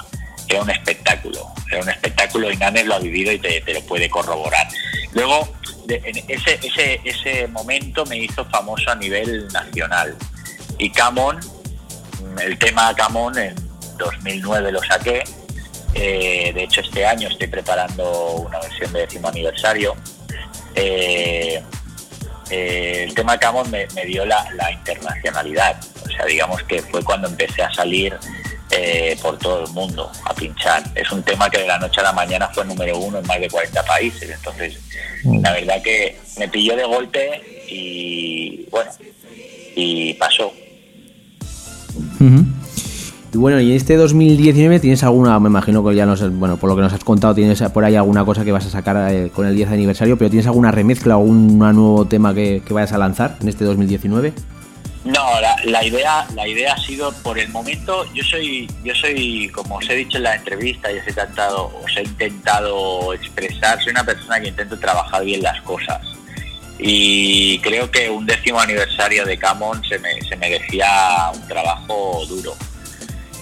era 0.48 0.62
un 0.62 0.70
espectáculo. 0.70 1.52
Era 1.72 1.82
un 1.82 1.90
espectáculo 1.90 2.50
y 2.52 2.56
Nanes 2.58 2.86
lo 2.86 2.96
ha 2.96 3.00
vivido 3.00 3.32
y 3.32 3.40
te, 3.40 3.60
te 3.62 3.74
lo 3.74 3.82
puede 3.82 4.10
corroborar. 4.10 4.68
Luego, 5.14 5.52
de- 5.86 6.02
en 6.06 6.18
ese, 6.30 6.60
ese, 6.64 7.02
ese 7.04 7.48
momento 7.48 8.06
me 8.06 8.18
hizo 8.18 8.46
famoso 8.46 8.90
a 8.92 8.96
nivel 8.96 9.48
nacional. 9.50 10.16
Y 10.78 10.90
Camon, 10.92 11.40
el 12.42 12.58
tema 12.58 12.94
Camon 12.96 13.38
en 13.38 13.56
2009 13.98 14.72
lo 14.72 14.84
saqué. 14.84 15.24
Eh, 15.94 16.52
de 16.54 16.64
hecho, 16.64 16.82
este 16.82 17.06
año 17.06 17.28
estoy 17.28 17.48
preparando 17.48 18.32
una 18.48 18.60
versión 18.60 18.92
de 18.94 19.02
décimo 19.02 19.28
aniversario. 19.28 19.96
Eh, 20.76 21.62
eh, 22.50 23.06
el 23.08 23.14
tema 23.14 23.38
Camon 23.38 23.70
me, 23.70 23.88
me 23.96 24.06
dio 24.06 24.26
la, 24.26 24.46
la 24.56 24.72
internacionalidad. 24.72 25.80
O 26.04 26.10
sea, 26.10 26.26
digamos 26.26 26.64
que 26.64 26.82
fue 26.82 27.04
cuando 27.04 27.28
empecé 27.28 27.64
a 27.64 27.74
salir 27.74 28.18
por 29.22 29.38
todo 29.38 29.66
el 29.66 29.72
mundo 29.72 30.12
a 30.26 30.34
pinchar. 30.34 30.82
Es 30.96 31.12
un 31.12 31.22
tema 31.22 31.48
que 31.48 31.60
de 31.60 31.68
la 31.68 31.78
noche 31.78 32.00
a 32.00 32.06
la 32.06 32.12
mañana 32.12 32.50
fue 32.52 32.66
número 32.66 32.98
uno 32.98 33.20
en 33.20 33.28
más 33.28 33.40
de 33.40 33.48
40 33.48 33.86
países. 33.86 34.28
Entonces, 34.28 34.80
la 35.24 35.52
verdad 35.52 35.80
que 35.84 36.18
me 36.40 36.48
pilló 36.48 36.76
de 36.76 36.84
golpe 36.84 37.66
y 37.70 38.68
bueno, 38.72 38.92
y 39.76 40.16
pasó. 40.16 40.52
Ujú. 41.96 42.46
Y 43.34 43.38
bueno, 43.38 43.60
y 43.60 43.72
en 43.72 43.78
este 43.78 43.96
2019 43.96 44.80
tienes 44.80 45.04
alguna, 45.04 45.40
me 45.40 45.50
imagino 45.50 45.84
que 45.84 45.96
ya 45.96 46.06
nos, 46.06 46.22
bueno, 46.38 46.58
por 46.58 46.70
lo 46.70 46.76
que 46.76 46.84
nos 46.84 46.94
has 46.94 47.04
contado, 47.04 47.34
tienes 47.34 47.64
por 47.74 47.84
ahí 47.84 47.96
alguna 47.96 48.24
cosa 48.24 48.46
que 48.46 48.52
vas 48.52 48.68
a 48.68 48.70
sacar 48.70 49.12
eh, 49.12 49.32
con 49.34 49.48
el 49.48 49.56
10 49.56 49.72
aniversario, 49.72 50.20
pero 50.20 50.30
tienes 50.30 50.46
alguna 50.46 50.70
remezcla 50.70 51.18
o 51.18 51.22
un 51.22 51.58
nuevo 51.58 52.06
tema 52.06 52.36
que, 52.36 52.62
vayas 52.70 52.94
a 52.94 53.00
lanzar 53.00 53.38
en 53.42 53.50
este 53.50 53.66
2019? 53.66 54.34
No, 55.06 55.42
la, 55.42 55.56
la 55.66 55.84
idea, 55.84 56.28
la 56.36 56.48
idea 56.48 56.74
ha 56.74 56.78
sido 56.78 57.12
por 57.24 57.40
el 57.40 57.50
momento. 57.50 58.06
Yo 58.14 58.24
soy, 58.24 58.70
yo 58.84 58.94
soy, 58.94 59.50
como 59.50 59.78
os 59.78 59.90
he 59.90 59.96
dicho 59.96 60.18
en 60.18 60.24
la 60.24 60.36
entrevista 60.36 60.92
y 60.92 61.00
os 61.00 61.08
he 61.08 61.10
intentado, 61.10 61.72
os 61.84 61.98
he 61.98 62.04
intentado 62.04 63.14
expresar, 63.14 63.82
soy 63.82 63.92
una 63.92 64.04
persona 64.04 64.40
que 64.40 64.50
intento 64.50 64.78
trabajar 64.78 65.26
bien 65.26 65.42
las 65.42 65.60
cosas. 65.64 66.13
Y 66.80 67.60
creo 67.60 67.90
que 67.92 68.10
un 68.10 68.26
décimo 68.26 68.60
aniversario 68.60 69.26
de 69.26 69.38
Camon 69.38 69.84
se, 69.88 70.00
me, 70.00 70.22
se 70.22 70.36
merecía 70.36 71.32
un 71.34 71.48
trabajo 71.48 72.26
duro. 72.28 72.56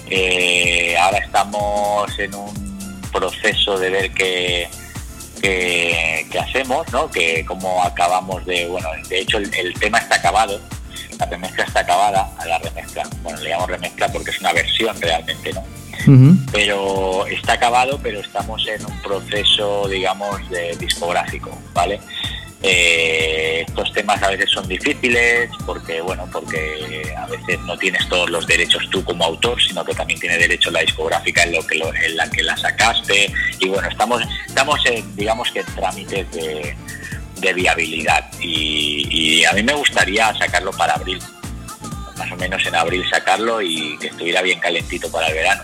Eh, 0.08 0.96
ahora 0.98 1.18
estamos 1.18 2.18
en 2.18 2.34
un 2.34 3.00
proceso 3.12 3.78
de 3.78 3.90
ver 3.90 4.10
qué, 4.12 4.68
qué, 5.40 6.26
qué 6.30 6.38
hacemos, 6.38 6.90
¿no? 6.92 7.10
Que 7.10 7.44
cómo 7.46 7.82
acabamos 7.82 8.44
de, 8.44 8.66
bueno, 8.66 8.88
de 9.08 9.20
hecho 9.20 9.38
el, 9.38 9.52
el 9.54 9.74
tema 9.74 9.98
está 9.98 10.16
acabado, 10.16 10.60
la 11.18 11.26
remezcla 11.26 11.64
está 11.64 11.80
acabada, 11.80 12.30
a 12.38 12.46
la 12.46 12.58
remezcla, 12.58 13.08
bueno, 13.22 13.40
le 13.40 13.50
llamo 13.50 13.66
remezcla 13.66 14.10
porque 14.12 14.30
es 14.30 14.40
una 14.40 14.52
versión 14.52 15.00
realmente, 15.00 15.52
¿no? 15.52 15.64
Pero 16.50 17.26
está 17.26 17.52
acabado, 17.52 17.98
pero 18.02 18.20
estamos 18.20 18.66
en 18.66 18.84
un 18.84 19.00
proceso, 19.02 19.86
digamos, 19.88 20.48
de 20.50 20.76
discográfico, 20.76 21.56
¿vale? 21.72 22.00
Eh, 22.62 23.64
estos 23.66 23.92
temas 23.92 24.22
a 24.22 24.28
veces 24.30 24.48
son 24.50 24.68
difíciles 24.68 25.50
porque, 25.66 26.00
bueno, 26.00 26.28
porque 26.30 27.12
a 27.16 27.26
veces 27.26 27.58
no 27.60 27.76
tienes 27.76 28.08
todos 28.08 28.30
los 28.30 28.46
derechos 28.46 28.88
tú 28.90 29.02
como 29.04 29.24
autor, 29.24 29.60
sino 29.60 29.84
que 29.84 29.94
también 29.94 30.20
tiene 30.20 30.38
derecho 30.38 30.70
la 30.70 30.80
discográfica 30.80 31.42
en 31.42 31.52
lo 31.52 31.66
que 31.66 31.74
lo- 31.76 31.92
en 31.92 32.16
la 32.16 32.30
que 32.30 32.42
la 32.42 32.56
sacaste. 32.56 33.32
Y 33.58 33.68
bueno, 33.68 33.88
estamos, 33.88 34.22
estamos 34.46 34.80
en, 34.86 35.16
digamos 35.16 35.50
que 35.50 35.60
en 35.60 35.66
trámites 35.66 36.30
de, 36.32 36.76
viabilidad. 37.54 38.30
Y, 38.40 39.44
a 39.44 39.52
mí 39.52 39.64
me 39.64 39.74
gustaría 39.74 40.32
sacarlo 40.38 40.70
para 40.70 40.94
abril, 40.94 41.18
más 42.16 42.30
o 42.30 42.36
menos 42.36 42.64
en 42.64 42.76
abril 42.76 43.04
sacarlo 43.10 43.60
y 43.60 43.98
que 43.98 44.06
estuviera 44.06 44.42
bien 44.42 44.60
calentito 44.60 45.10
para 45.10 45.26
el 45.26 45.34
verano. 45.34 45.62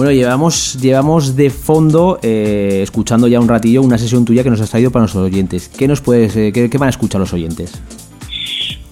Bueno, 0.00 0.12
llevamos, 0.12 0.78
llevamos 0.80 1.36
de 1.36 1.50
fondo, 1.50 2.18
eh, 2.22 2.80
escuchando 2.82 3.28
ya 3.28 3.38
un 3.38 3.46
ratillo, 3.46 3.82
una 3.82 3.98
sesión 3.98 4.24
tuya 4.24 4.42
que 4.42 4.48
nos 4.48 4.58
has 4.58 4.70
traído 4.70 4.90
para 4.90 5.02
nuestros 5.02 5.26
oyentes. 5.26 5.68
¿Qué 5.68 5.86
nos 5.86 6.00
puedes, 6.00 6.34
eh, 6.36 6.52
qué, 6.54 6.70
van 6.78 6.86
a 6.86 6.88
escuchar 6.88 7.20
los 7.20 7.34
oyentes? 7.34 7.72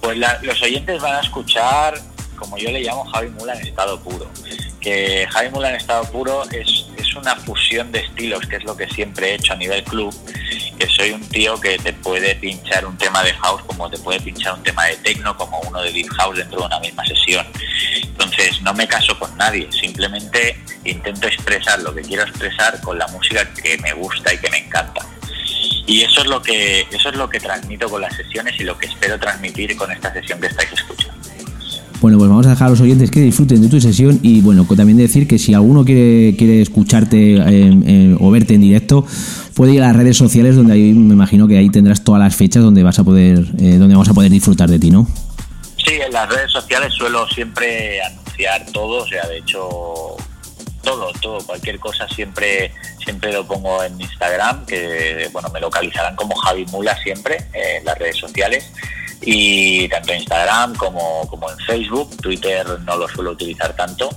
Pues 0.01 0.19
la- 0.19 0.39
los 0.43 0.61
oyentes 0.61 1.01
van 1.01 1.15
a 1.15 1.21
escuchar, 1.21 1.95
como 2.37 2.59
yo 2.59 2.69
le 2.69 2.81
llamo 2.83 3.05
Javi 3.05 3.29
Mula 3.29 3.55
en 3.59 3.67
estado 3.69 3.99
puro. 4.01 4.27
Que 4.79 5.25
Javi 5.31 5.49
Mula 5.49 5.71
en 5.71 5.77
estado 5.77 6.03
puro 6.11 6.43
es, 6.51 6.85
es 7.09 7.15
una 7.15 7.35
fusión 7.35 7.91
de 7.91 7.99
estilos, 7.99 8.45
que 8.47 8.57
es 8.57 8.63
lo 8.63 8.77
que 8.77 8.87
siempre 8.87 9.31
he 9.31 9.35
hecho 9.35 9.53
a 9.53 9.55
nivel 9.55 9.83
club. 9.83 10.13
Que 10.77 10.87
soy 10.87 11.11
un 11.11 11.27
tío 11.27 11.59
que 11.59 11.77
te 11.77 11.93
puede 11.93 12.35
pinchar 12.35 12.85
un 12.85 12.97
tema 12.97 13.23
de 13.23 13.33
house 13.33 13.61
como 13.63 13.89
te 13.89 13.97
puede 13.97 14.19
pinchar 14.19 14.53
un 14.53 14.63
tema 14.63 14.85
de 14.85 14.95
techno, 14.97 15.35
como 15.35 15.59
uno 15.61 15.81
de 15.81 15.91
deep 15.91 16.07
house 16.17 16.37
dentro 16.37 16.59
de 16.59 16.65
una 16.67 16.79
misma 16.79 17.05
sesión. 17.05 17.45
Entonces 18.01 18.61
no 18.61 18.73
me 18.73 18.87
caso 18.87 19.17
con 19.17 19.35
nadie, 19.37 19.67
simplemente 19.71 20.59
intento 20.85 21.27
expresar 21.27 21.79
lo 21.81 21.93
que 21.93 22.01
quiero 22.01 22.23
expresar 22.23 22.79
con 22.81 22.97
la 22.97 23.07
música 23.07 23.51
que 23.53 23.77
me 23.79 23.93
gusta 23.93 24.33
y 24.33 24.37
que 24.37 24.49
me 24.49 24.57
encanta. 24.59 25.05
Y 25.85 26.03
eso 26.03 26.21
es 26.21 26.27
lo 26.27 26.41
que 26.41 26.81
eso 26.91 27.09
es 27.09 27.15
lo 27.15 27.29
que 27.29 27.39
transmito 27.39 27.89
con 27.89 28.01
las 28.01 28.15
sesiones 28.15 28.59
y 28.59 28.63
lo 28.63 28.77
que 28.77 28.85
espero 28.85 29.19
transmitir 29.19 29.75
con 29.75 29.91
esta 29.91 30.13
sesión 30.13 30.39
que 30.39 30.47
estáis 30.47 30.71
escuchando. 30.71 31.28
Bueno, 32.01 32.17
pues 32.17 32.29
vamos 32.29 32.45
a 32.47 32.51
dejar 32.51 32.67
a 32.67 32.69
los 32.69 32.79
oyentes 32.79 33.11
que 33.11 33.19
disfruten 33.19 33.61
de 33.61 33.67
tu 33.67 33.81
sesión 33.81 34.19
y 34.23 34.39
bueno, 34.39 34.65
también 34.75 34.97
decir 34.97 35.27
que 35.27 35.37
si 35.37 35.53
alguno 35.53 35.83
quiere, 35.83 36.35
quiere 36.37 36.61
escucharte 36.61 37.35
eh, 37.35 37.41
eh, 37.85 38.15
o 38.17 38.31
verte 38.31 38.53
en 38.53 38.61
directo, 38.61 39.05
puede 39.53 39.73
ir 39.73 39.83
a 39.83 39.87
las 39.87 39.97
redes 39.97 40.15
sociales 40.15 40.55
donde 40.55 40.73
ahí 40.73 40.93
me 40.93 41.13
imagino 41.13 41.45
que 41.45 41.57
ahí 41.57 41.69
tendrás 41.69 42.05
todas 42.05 42.21
las 42.21 42.33
fechas 42.37 42.63
donde 42.63 42.83
vas 42.83 42.99
a 42.99 43.03
poder, 43.03 43.39
eh, 43.59 43.75
donde 43.77 43.95
vamos 43.95 44.07
a 44.07 44.13
poder 44.13 44.31
disfrutar 44.31 44.69
de 44.69 44.79
ti, 44.79 44.91
¿no? 44.91 45.07
Sí, 45.75 45.95
en 45.95 46.13
las 46.13 46.29
redes 46.29 46.51
sociales 46.51 46.93
suelo 46.93 47.27
siempre 47.27 48.01
anunciar 48.01 48.65
todo, 48.71 49.03
o 49.03 49.07
sea, 49.07 49.27
de 49.27 49.39
hecho, 49.39 49.67
todo, 50.81 51.11
todo, 51.21 51.39
cualquier 51.45 51.79
cosa 51.79 52.07
siempre 52.07 52.71
siempre 53.03 53.33
lo 53.33 53.45
pongo 53.45 53.83
en 53.83 53.99
Instagram, 53.99 54.65
que 54.65 55.27
bueno, 55.33 55.49
me 55.49 55.59
localizarán 55.59 56.15
como 56.15 56.35
Javi 56.35 56.65
Mula 56.67 56.95
siempre 57.01 57.35
eh, 57.53 57.77
en 57.79 57.85
las 57.85 57.97
redes 57.97 58.17
sociales 58.17 58.71
y 59.21 59.87
tanto 59.89 60.13
en 60.13 60.19
Instagram 60.19 60.75
como, 60.75 61.27
como 61.27 61.51
en 61.51 61.57
Facebook, 61.59 62.15
Twitter 62.17 62.65
no 62.85 62.97
lo 62.97 63.07
suelo 63.07 63.31
utilizar 63.31 63.75
tanto, 63.75 64.09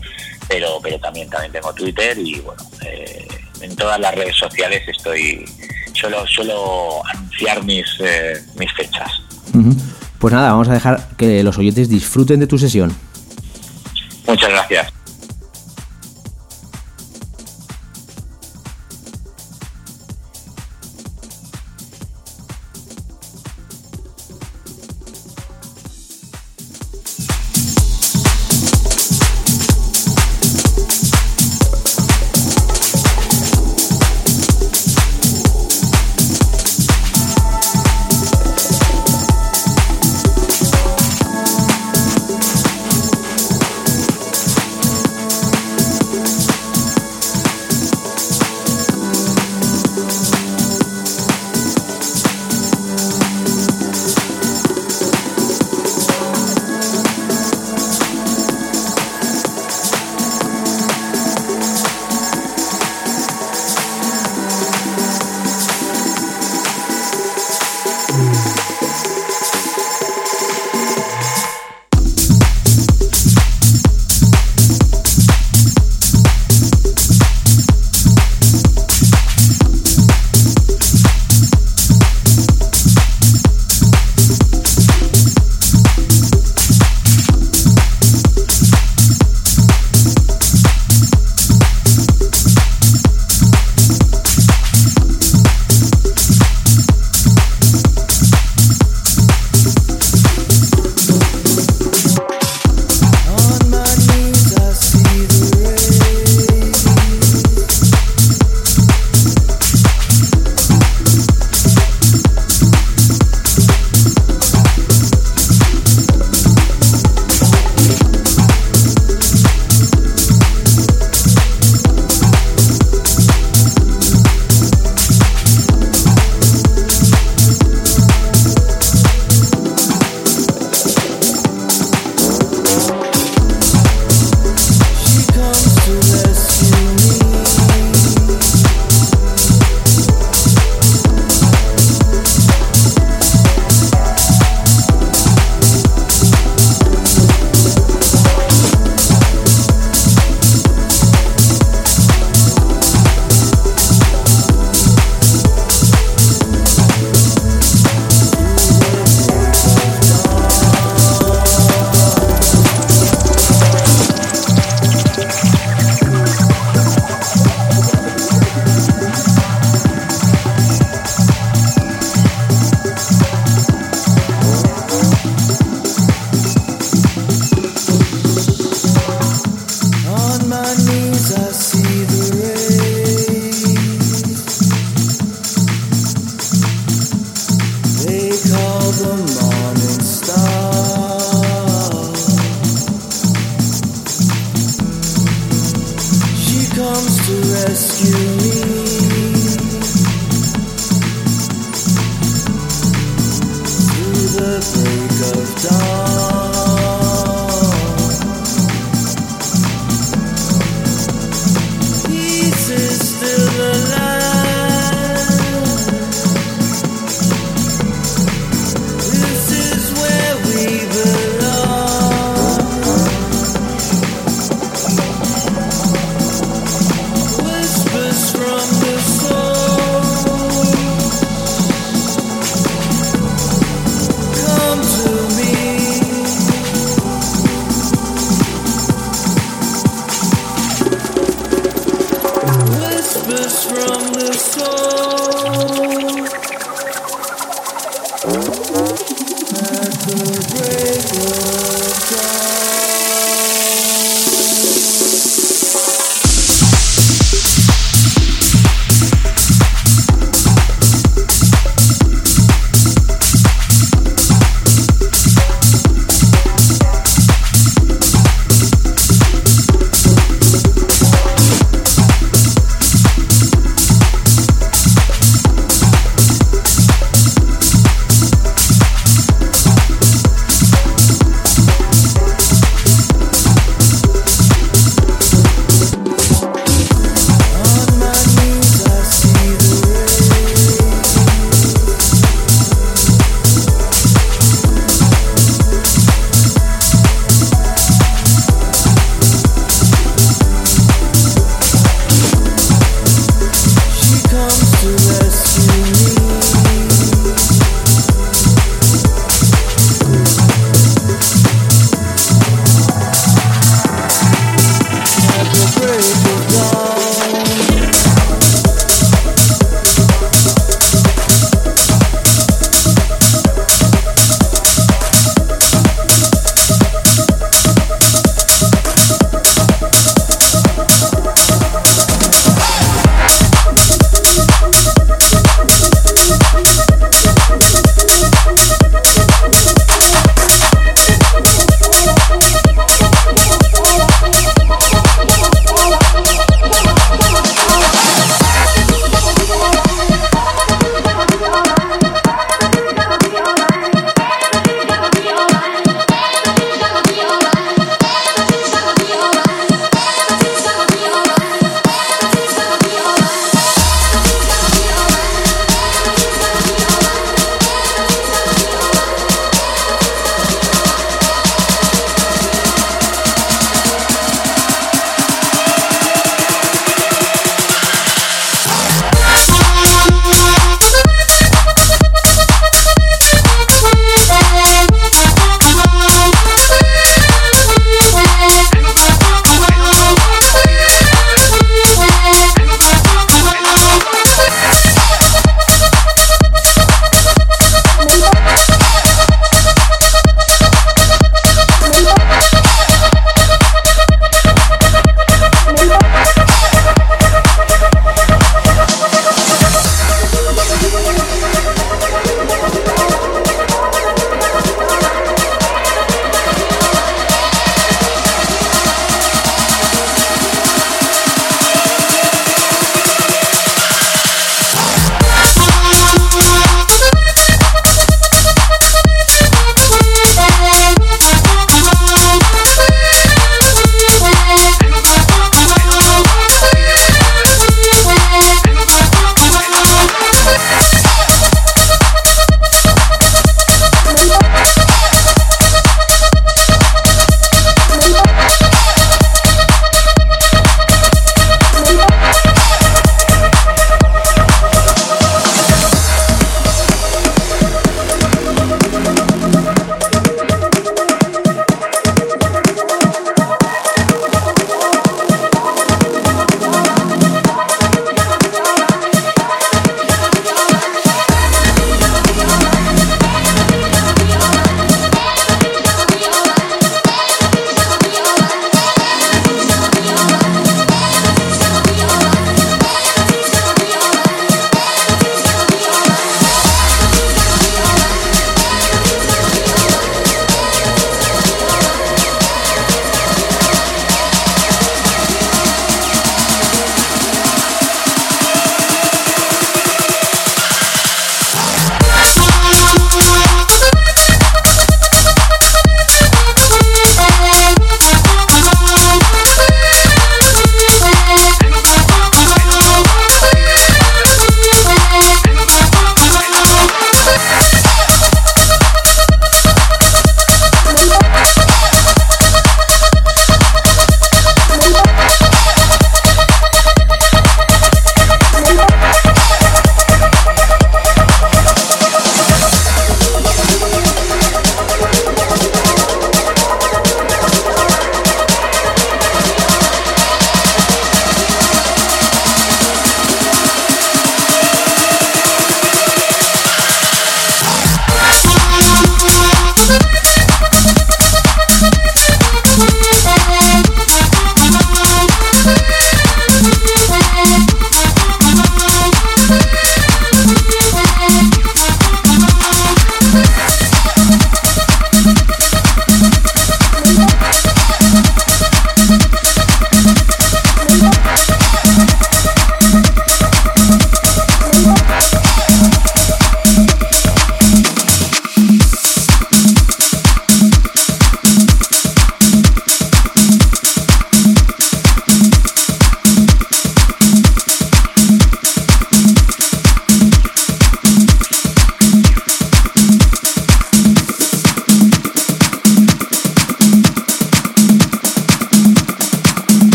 pero 0.49 0.79
pero 0.83 0.99
también 0.99 1.29
también 1.29 1.53
tengo 1.53 1.73
Twitter 1.73 2.17
y 2.19 2.41
bueno, 2.41 2.63
eh, 2.85 3.27
en 3.61 3.77
todas 3.77 3.99
las 3.99 4.15
redes 4.15 4.37
sociales 4.37 4.83
estoy 4.87 5.45
suelo 5.93 6.27
suelo 6.27 7.05
anunciar 7.07 7.63
mis 7.65 7.87
eh, 8.01 8.35
mis 8.57 8.73
fechas. 8.73 9.11
Pues 10.19 10.33
nada, 10.33 10.53
vamos 10.53 10.69
a 10.69 10.75
dejar 10.75 11.09
que 11.17 11.43
los 11.43 11.59
oyentes 11.59 11.89
disfruten 11.89 12.41
de 12.41 12.47
tu 12.47 12.57
sesión. 12.57 12.95
Muchas 14.27 14.51
gracias. 14.51 15.02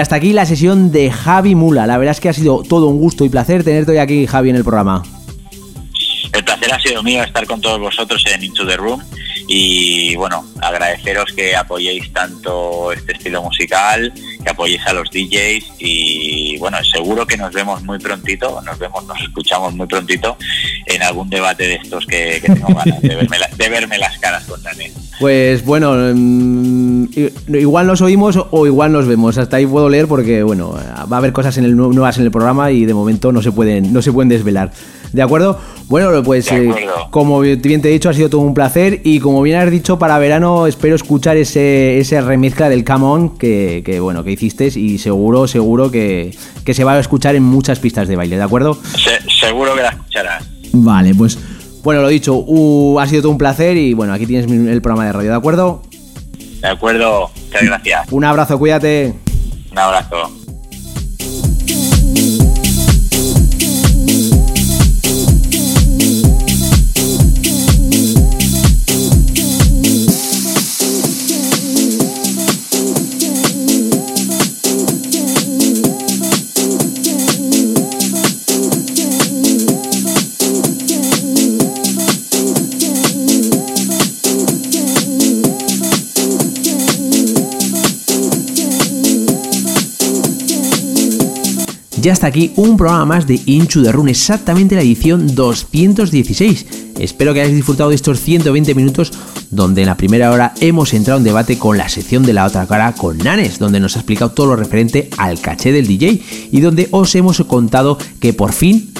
Hasta 0.00 0.16
aquí 0.16 0.32
la 0.32 0.46
sesión 0.46 0.92
de 0.92 1.10
Javi 1.10 1.54
Mula. 1.54 1.86
La 1.86 1.98
verdad 1.98 2.12
es 2.12 2.20
que 2.20 2.28
ha 2.28 2.32
sido 2.32 2.62
todo 2.62 2.86
un 2.86 2.98
gusto 2.98 3.24
y 3.24 3.28
placer 3.28 3.64
tenerte 3.64 3.92
hoy 3.92 3.98
aquí, 3.98 4.26
Javi, 4.26 4.50
en 4.50 4.56
el 4.56 4.64
programa. 4.64 5.02
El 6.32 6.44
placer 6.44 6.72
ha 6.72 6.80
sido 6.80 7.02
mío 7.02 7.22
estar 7.22 7.46
con 7.46 7.60
todos 7.60 7.80
vosotros 7.80 8.24
en 8.32 8.44
Into 8.44 8.66
the 8.66 8.76
Room 8.76 9.02
y 9.48 10.14
bueno, 10.14 10.44
agradeceros 10.60 11.32
que 11.32 11.56
apoyéis 11.56 12.12
tanto 12.12 12.92
este 12.92 13.12
estilo 13.12 13.42
musical, 13.42 14.12
que 14.44 14.50
apoyéis 14.50 14.86
a 14.86 14.92
los 14.92 15.10
DJs 15.10 15.64
y 15.80 16.29
bueno, 16.60 16.76
seguro 16.84 17.26
que 17.26 17.36
nos 17.36 17.52
vemos 17.52 17.82
muy 17.82 17.98
prontito, 17.98 18.60
nos 18.62 18.78
vemos, 18.78 19.04
nos 19.06 19.20
escuchamos 19.20 19.74
muy 19.74 19.86
prontito 19.88 20.36
en 20.86 21.02
algún 21.02 21.28
debate 21.28 21.66
de 21.66 21.74
estos 21.76 22.06
que, 22.06 22.38
que 22.40 22.52
tengo 22.52 22.68
ganas 22.68 23.00
de 23.02 23.08
verme, 23.16 23.38
la- 23.38 23.50
de 23.56 23.68
verme 23.68 23.98
las 23.98 24.16
caras 24.18 24.44
con 24.44 24.62
Daniel. 24.62 24.92
Pues 25.18 25.64
bueno, 25.64 25.94
mm, 26.14 27.06
igual 27.48 27.86
nos 27.86 28.00
oímos 28.00 28.38
o 28.50 28.66
igual 28.66 28.92
nos 28.92 29.06
vemos. 29.06 29.36
Hasta 29.38 29.56
ahí 29.56 29.66
puedo 29.66 29.88
leer 29.88 30.06
porque 30.06 30.42
bueno, 30.42 30.72
va 30.72 31.16
a 31.16 31.18
haber 31.18 31.32
cosas 31.32 31.56
en 31.58 31.64
el, 31.64 31.76
nu- 31.76 31.92
nuevas 31.92 32.16
en 32.18 32.24
el 32.24 32.30
programa 32.30 32.70
y 32.70 32.84
de 32.86 32.94
momento 32.94 33.32
no 33.32 33.42
se 33.42 33.52
pueden, 33.52 33.92
no 33.92 34.00
se 34.02 34.12
pueden 34.12 34.28
desvelar. 34.28 34.70
¿De 35.12 35.22
acuerdo? 35.22 35.58
Bueno, 35.90 36.22
pues 36.22 36.50
eh, 36.52 36.70
como 37.10 37.40
bien 37.40 37.60
te 37.82 37.88
he 37.88 37.92
dicho, 37.92 38.08
ha 38.08 38.14
sido 38.14 38.30
todo 38.30 38.40
un 38.42 38.54
placer 38.54 39.00
y 39.02 39.18
como 39.18 39.42
bien 39.42 39.56
has 39.58 39.68
dicho, 39.70 39.98
para 39.98 40.16
verano 40.20 40.68
espero 40.68 40.94
escuchar 40.94 41.36
ese, 41.36 41.98
ese 41.98 42.20
remezcla 42.20 42.68
del 42.68 42.84
Come 42.84 43.04
On 43.04 43.36
que, 43.36 43.82
que, 43.84 43.98
bueno, 43.98 44.22
que 44.22 44.30
hiciste 44.30 44.66
y 44.68 44.98
seguro, 44.98 45.48
seguro 45.48 45.90
que, 45.90 46.32
que 46.64 46.74
se 46.74 46.84
va 46.84 46.92
a 46.94 47.00
escuchar 47.00 47.34
en 47.34 47.42
muchas 47.42 47.80
pistas 47.80 48.06
de 48.06 48.14
baile, 48.14 48.36
¿de 48.36 48.42
acuerdo? 48.44 48.74
Se- 48.74 49.28
seguro 49.46 49.74
que 49.74 49.82
la 49.82 49.88
escucharás. 49.88 50.44
Vale, 50.72 51.12
pues 51.12 51.36
bueno, 51.82 52.02
lo 52.02 52.08
dicho, 52.08 52.36
uh, 52.36 53.00
ha 53.00 53.08
sido 53.08 53.22
todo 53.22 53.32
un 53.32 53.38
placer 53.38 53.76
y 53.76 53.92
bueno, 53.92 54.12
aquí 54.12 54.26
tienes 54.26 54.48
el 54.48 54.80
programa 54.80 55.06
de 55.06 55.12
radio, 55.12 55.30
¿de 55.30 55.36
acuerdo? 55.36 55.82
De 56.60 56.68
acuerdo, 56.68 57.30
muchas 57.46 57.62
gracias. 57.64 58.06
Un 58.12 58.24
abrazo, 58.24 58.58
cuídate. 58.60 59.14
Un 59.72 59.78
abrazo. 59.78 60.16
Ya 92.00 92.14
está 92.14 92.28
aquí 92.28 92.52
un 92.56 92.78
programa 92.78 93.04
más 93.04 93.26
de 93.26 93.38
Inchu 93.44 93.82
de 93.82 93.92
Run, 93.92 94.08
exactamente 94.08 94.74
la 94.74 94.80
edición 94.80 95.34
216. 95.34 96.66
Espero 96.98 97.34
que 97.34 97.42
hayáis 97.42 97.56
disfrutado 97.56 97.90
de 97.90 97.96
estos 97.96 98.20
120 98.20 98.74
minutos 98.74 99.12
donde 99.50 99.82
en 99.82 99.88
la 99.88 99.98
primera 99.98 100.30
hora 100.30 100.54
hemos 100.60 100.94
entrado 100.94 101.18
en 101.18 101.24
debate 101.24 101.58
con 101.58 101.76
la 101.76 101.90
sección 101.90 102.22
de 102.22 102.32
la 102.32 102.46
otra 102.46 102.66
cara 102.66 102.94
con 102.94 103.18
Nanes, 103.18 103.58
donde 103.58 103.80
nos 103.80 103.96
ha 103.96 103.98
explicado 103.98 104.30
todo 104.30 104.46
lo 104.46 104.56
referente 104.56 105.10
al 105.18 105.40
caché 105.40 105.72
del 105.72 105.86
DJ 105.86 106.22
y 106.50 106.60
donde 106.62 106.88
os 106.90 107.14
hemos 107.16 107.44
contado 107.44 107.98
que 108.18 108.32
por 108.32 108.54
fin 108.54 108.94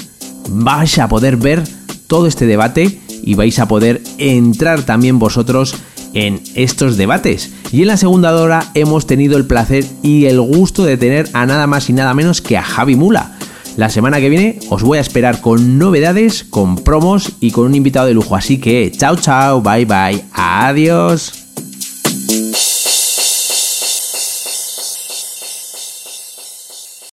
vais 0.49 0.99
a 0.99 1.07
poder 1.07 1.37
ver 1.37 1.63
todo 2.05 2.27
este 2.27 2.45
debate 2.45 2.99
y 3.23 3.33
vais 3.33 3.57
a 3.57 3.67
poder 3.67 4.03
entrar 4.19 4.83
también 4.83 5.17
vosotros 5.17 5.73
en 6.13 6.41
estos 6.55 6.97
debates. 6.97 7.51
Y 7.71 7.81
en 7.81 7.87
la 7.87 7.97
segunda 7.97 8.35
hora 8.35 8.65
hemos 8.73 9.07
tenido 9.07 9.37
el 9.37 9.45
placer 9.45 9.85
y 10.03 10.25
el 10.25 10.41
gusto 10.41 10.83
de 10.83 10.97
tener 10.97 11.29
a 11.33 11.45
nada 11.45 11.67
más 11.67 11.89
y 11.89 11.93
nada 11.93 12.13
menos 12.13 12.41
que 12.41 12.57
a 12.57 12.63
Javi 12.63 12.95
Mula. 12.95 13.37
La 13.77 13.89
semana 13.89 14.19
que 14.19 14.29
viene 14.29 14.59
os 14.69 14.83
voy 14.83 14.97
a 14.97 15.01
esperar 15.01 15.39
con 15.41 15.77
novedades, 15.77 16.43
con 16.43 16.75
promos 16.75 17.31
y 17.39 17.51
con 17.51 17.67
un 17.67 17.75
invitado 17.75 18.07
de 18.07 18.13
lujo. 18.13 18.35
Así 18.35 18.57
que 18.57 18.91
chao 18.91 19.15
chao, 19.15 19.61
bye 19.61 19.85
bye, 19.85 20.23
adiós. 20.33 21.40